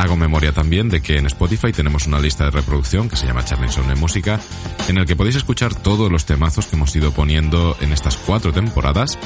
Hago 0.01 0.17
memoria 0.17 0.53
también 0.53 0.89
de 0.89 1.03
que 1.03 1.19
en 1.19 1.27
Spotify 1.27 1.73
tenemos 1.73 2.07
una 2.07 2.19
lista 2.19 2.45
de 2.45 2.53
reproducción 2.53 3.11
que 3.11 3.17
se 3.17 3.27
llama 3.27 3.45
Charla 3.45 3.67
Insomne 3.67 3.97
Música, 3.97 4.41
en 4.89 4.97
el 4.97 5.05
que 5.05 5.15
podéis 5.15 5.37
escuchar 5.37 5.75
todos 5.75 6.11
los 6.11 6.25
temazos 6.25 6.65
que 6.65 6.77
hemos 6.77 6.97
ido 6.97 7.13
poniendo 7.13 7.77
en 7.83 7.93
estas 7.93 8.17
cuatro 8.17 8.51
temporadas, 8.51 9.19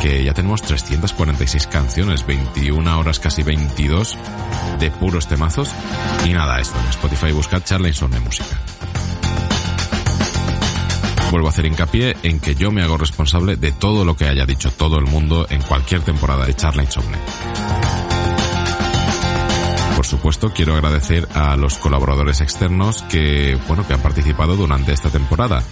que 0.00 0.22
ya 0.22 0.32
tenemos 0.32 0.62
346 0.62 1.66
canciones, 1.66 2.24
21 2.24 3.00
horas 3.00 3.18
casi 3.18 3.42
22 3.42 4.16
de 4.78 4.90
puros 4.92 5.26
temazos. 5.26 5.68
Y 6.24 6.32
nada, 6.32 6.60
esto 6.60 6.78
en 6.78 6.86
Spotify 6.90 7.32
buscad 7.32 7.64
Charla 7.64 7.88
Insomne 7.88 8.20
Música. 8.20 8.56
Vuelvo 11.32 11.48
a 11.48 11.50
hacer 11.50 11.66
hincapié 11.66 12.16
en 12.22 12.38
que 12.38 12.54
yo 12.54 12.70
me 12.70 12.84
hago 12.84 12.96
responsable 12.96 13.56
de 13.56 13.72
todo 13.72 14.04
lo 14.04 14.14
que 14.14 14.26
haya 14.26 14.46
dicho 14.46 14.70
todo 14.70 14.96
el 14.96 15.06
mundo 15.06 15.48
en 15.50 15.60
cualquier 15.62 16.02
temporada 16.02 16.46
de 16.46 16.54
Charla 16.54 16.84
Insomne. 16.84 17.18
Supuesto, 20.10 20.50
quiero 20.52 20.74
agradecer 20.74 21.28
a 21.34 21.56
los 21.56 21.78
colaboradores 21.78 22.40
externos 22.40 23.02
que, 23.02 23.56
bueno, 23.68 23.86
que 23.86 23.94
han 23.94 24.02
participado 24.02 24.56
durante 24.56 24.92
esta 24.92 25.08
temporada. 25.08 25.62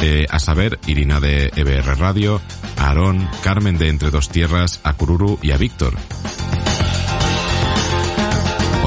Eh, 0.00 0.26
a 0.28 0.40
saber, 0.40 0.80
Irina 0.88 1.20
de 1.20 1.52
EBR 1.54 1.96
Radio, 2.00 2.40
Aarón, 2.76 3.28
Carmen 3.44 3.78
de 3.78 3.90
Entre 3.90 4.10
Dos 4.10 4.30
Tierras, 4.30 4.80
a 4.82 4.94
Kururu 4.94 5.38
y 5.42 5.52
a 5.52 5.58
Víctor. 5.58 5.94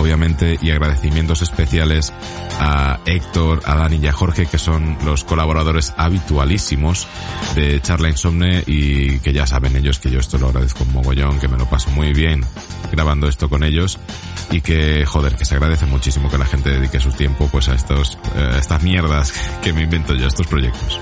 Obviamente, 0.07 0.57
y 0.61 0.71
agradecimientos 0.71 1.41
especiales 1.41 2.13
a 2.61 3.01
Héctor, 3.05 3.59
a 3.65 3.75
Dani 3.75 3.97
y 3.97 4.07
a 4.07 4.13
Jorge, 4.13 4.45
que 4.45 4.57
son 4.57 4.97
los 5.03 5.25
colaboradores 5.25 5.93
habitualísimos 5.97 7.05
de 7.55 7.81
Charla 7.81 8.07
Insomne 8.07 8.63
y 8.65 9.19
que 9.19 9.33
ya 9.33 9.45
saben 9.45 9.75
ellos 9.75 9.99
que 9.99 10.09
yo 10.09 10.21
esto 10.21 10.37
lo 10.37 10.47
agradezco 10.47 10.85
un 10.85 10.93
mogollón, 10.93 11.41
que 11.41 11.49
me 11.49 11.57
lo 11.57 11.69
paso 11.69 11.89
muy 11.89 12.13
bien 12.13 12.45
grabando 12.89 13.27
esto 13.27 13.49
con 13.49 13.65
ellos 13.65 13.99
y 14.49 14.61
que, 14.61 15.05
joder, 15.05 15.35
que 15.35 15.43
se 15.43 15.55
agradece 15.55 15.85
muchísimo 15.87 16.29
que 16.29 16.37
la 16.37 16.45
gente 16.45 16.69
dedique 16.69 17.01
su 17.01 17.11
tiempo 17.11 17.49
pues 17.51 17.67
a 17.67 17.75
estos, 17.75 18.17
eh, 18.37 18.51
a 18.53 18.59
estas 18.59 18.81
mierdas 18.83 19.33
que 19.61 19.73
me 19.73 19.81
invento 19.81 20.15
yo, 20.15 20.23
a 20.23 20.29
estos 20.29 20.47
proyectos. 20.47 21.01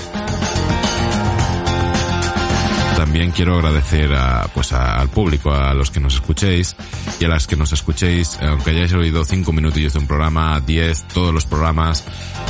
También 3.06 3.30
quiero 3.30 3.54
agradecer 3.56 4.12
a, 4.16 4.48
pues 4.52 4.74
a- 4.74 4.96
al 5.00 5.10
público, 5.10 5.54
a 5.54 5.76
los 5.76 5.92
que 5.92 6.00
nos 6.00 6.16
escuchéis 6.16 6.76
y 7.20 7.26
a 7.26 7.28
las 7.28 7.46
que 7.46 7.56
nos 7.56 7.72
escuchéis, 7.72 8.40
aunque 8.42 8.72
hayáis 8.72 8.94
oído 8.94 9.24
cinco 9.24 9.54
minutillos 9.54 9.94
de 9.94 10.00
un 10.00 10.08
programa, 10.08 10.60
10, 10.60 11.04
todos 11.14 11.32
los 11.32 11.46
programas, 11.46 12.04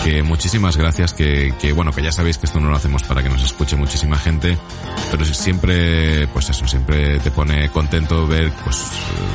que 0.06 0.24
muchísimas 0.24 0.78
gracias, 0.78 1.12
que, 1.14 1.54
que 1.60 1.74
bueno, 1.74 1.92
que 1.92 2.02
ya 2.02 2.12
sabéis 2.14 2.38
que 2.38 2.46
esto 2.46 2.62
no 2.62 2.70
lo 2.70 2.78
hacemos 2.78 3.04
para 3.04 3.22
que 3.22 3.28
nos 3.28 3.44
escuche 3.44 3.76
muchísima 3.76 4.18
gente, 4.18 4.58
pero 5.12 5.26
si 5.26 5.34
siempre, 5.34 6.26
pues 6.30 6.50
eso, 6.50 6.66
siempre 6.66 7.20
te 7.20 7.32
pone 7.32 7.70
contento 7.70 8.26
ver, 8.26 8.50
pues, 8.64 8.82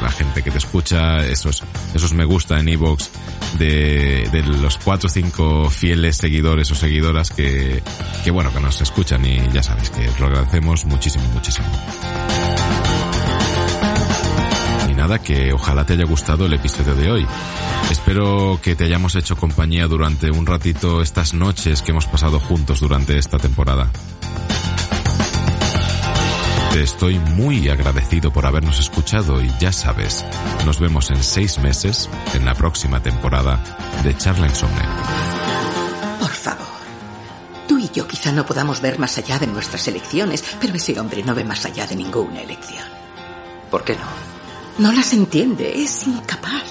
la 0.03 0.11
gente 0.11 0.43
que 0.43 0.51
te 0.51 0.59
escucha, 0.59 1.19
esos, 1.27 1.63
esos 1.95 2.15
me 2.15 2.25
gusta 2.25 2.59
en 2.59 2.69
iVoox 2.71 3.09
de, 3.59 4.27
de 4.33 4.43
los 4.43 4.79
cuatro 4.79 5.09
o 5.09 5.11
cinco 5.13 5.69
fieles 5.69 6.17
seguidores 6.17 6.71
o 6.71 6.75
seguidoras 6.75 7.29
que, 7.31 7.83
que 8.25 8.31
bueno, 8.31 8.51
que 8.55 8.61
nos 8.61 8.81
escuchan 8.81 9.25
y 9.27 9.39
ya 9.53 9.63
sabéis 9.63 9.91
que 9.91 10.09
lo 10.19 10.27
agradecemos 10.27 10.87
muchísimo, 10.87 11.10
muchísimo. 11.19 11.67
Y 14.89 14.95
nada, 14.95 15.19
que 15.19 15.53
ojalá 15.53 15.85
te 15.85 15.95
haya 15.95 16.05
gustado 16.05 16.47
el 16.47 16.53
episodio 16.53 16.95
de 16.95 17.11
hoy. 17.11 17.27
Espero 17.91 18.61
que 18.63 18.77
te 18.77 18.85
hayamos 18.85 19.17
hecho 19.17 19.37
compañía 19.37 19.87
durante 19.87 20.31
un 20.31 20.47
ratito 20.47 21.03
estas 21.03 21.35
noches 21.35 21.83
que 21.83 21.91
hemos 21.91 22.07
pasado 22.07 22.39
juntos 22.39 22.81
durante 22.81 23.19
esta 23.19 23.39
temporada. 23.39 23.91
Te 26.73 26.85
estoy 26.85 27.19
muy 27.19 27.69
agradecido 27.69 28.33
por 28.33 28.47
habernos 28.47 28.79
escuchado 28.79 29.43
y 29.43 29.51
ya 29.59 29.73
sabes, 29.73 30.25
nos 30.65 30.79
vemos 30.79 31.11
en 31.11 31.21
seis 31.23 31.59
meses 31.59 32.09
en 32.33 32.45
la 32.45 32.55
próxima 32.55 33.03
temporada 33.03 33.61
de 34.05 34.17
Charla 34.17 34.47
Insomne. 34.47 34.85
Por 36.21 36.31
favor. 36.31 36.80
Tú 37.71 37.79
y 37.79 37.89
yo 37.89 38.09
quizá 38.09 38.33
no 38.33 38.45
podamos 38.45 38.81
ver 38.81 38.99
más 38.99 39.17
allá 39.17 39.39
de 39.39 39.47
nuestras 39.47 39.87
elecciones, 39.87 40.43
pero 40.61 40.75
ese 40.75 40.99
hombre 40.99 41.23
no 41.23 41.37
ve 41.37 41.45
más 41.45 41.65
allá 41.65 41.87
de 41.87 41.95
ninguna 41.95 42.41
elección. 42.41 42.83
¿Por 43.71 43.85
qué 43.85 43.95
no? 43.95 44.09
No 44.79 44.91
las 44.91 45.13
entiende, 45.13 45.81
es 45.81 46.05
incapaz. 46.05 46.65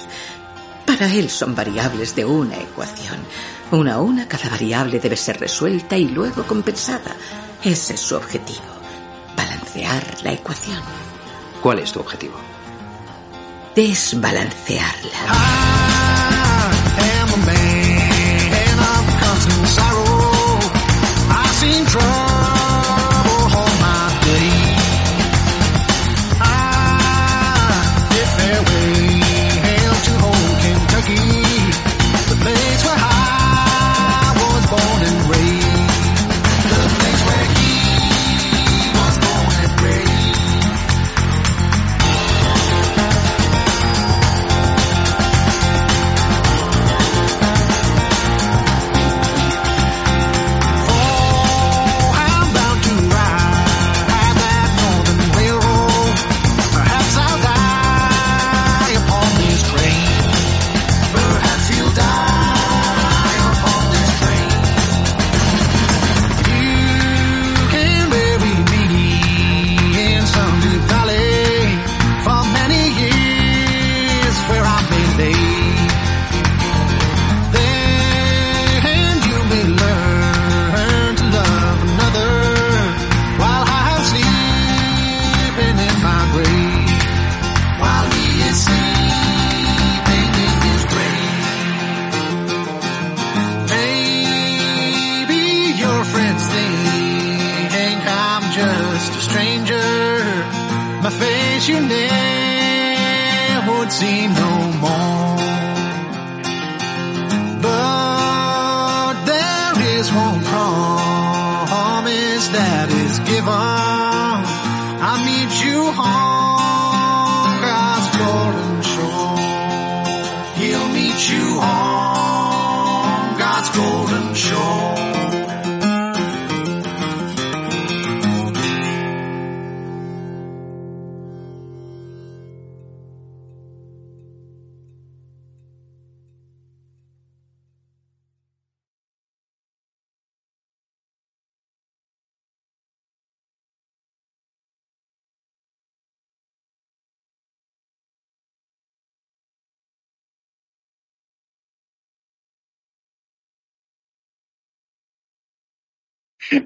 Para 0.86 1.08
él 1.08 1.30
son 1.30 1.56
variables 1.56 2.18
de 2.18 2.26
una 2.26 2.58
ecuación. 2.58 3.18
Una 3.72 3.94
a 3.94 4.02
una, 4.02 4.28
cada 4.28 4.50
variable 4.50 5.00
debe 5.00 5.16
ser 5.16 5.40
resuelta 5.40 5.98
y 5.98 6.10
luego 6.10 6.44
compensada. 6.44 7.16
Ese 7.64 7.94
es 7.94 8.02
su 8.02 8.18
objetivo. 8.18 8.60
Balancear 9.38 10.18
la 10.22 10.34
ecuación. 10.34 10.82
¿Cuál 11.62 11.80
es 11.80 11.94
tu 11.94 12.02
objetivo? 12.02 12.36
Desbalancearla. 13.74 15.69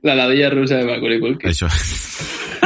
La 0.02 0.16
ladilla 0.16 0.50
rusa 0.50 0.78
de 0.78 0.86
Macaulay 0.86 1.20
Culkin. 1.20 1.50
Eso. 1.50 1.68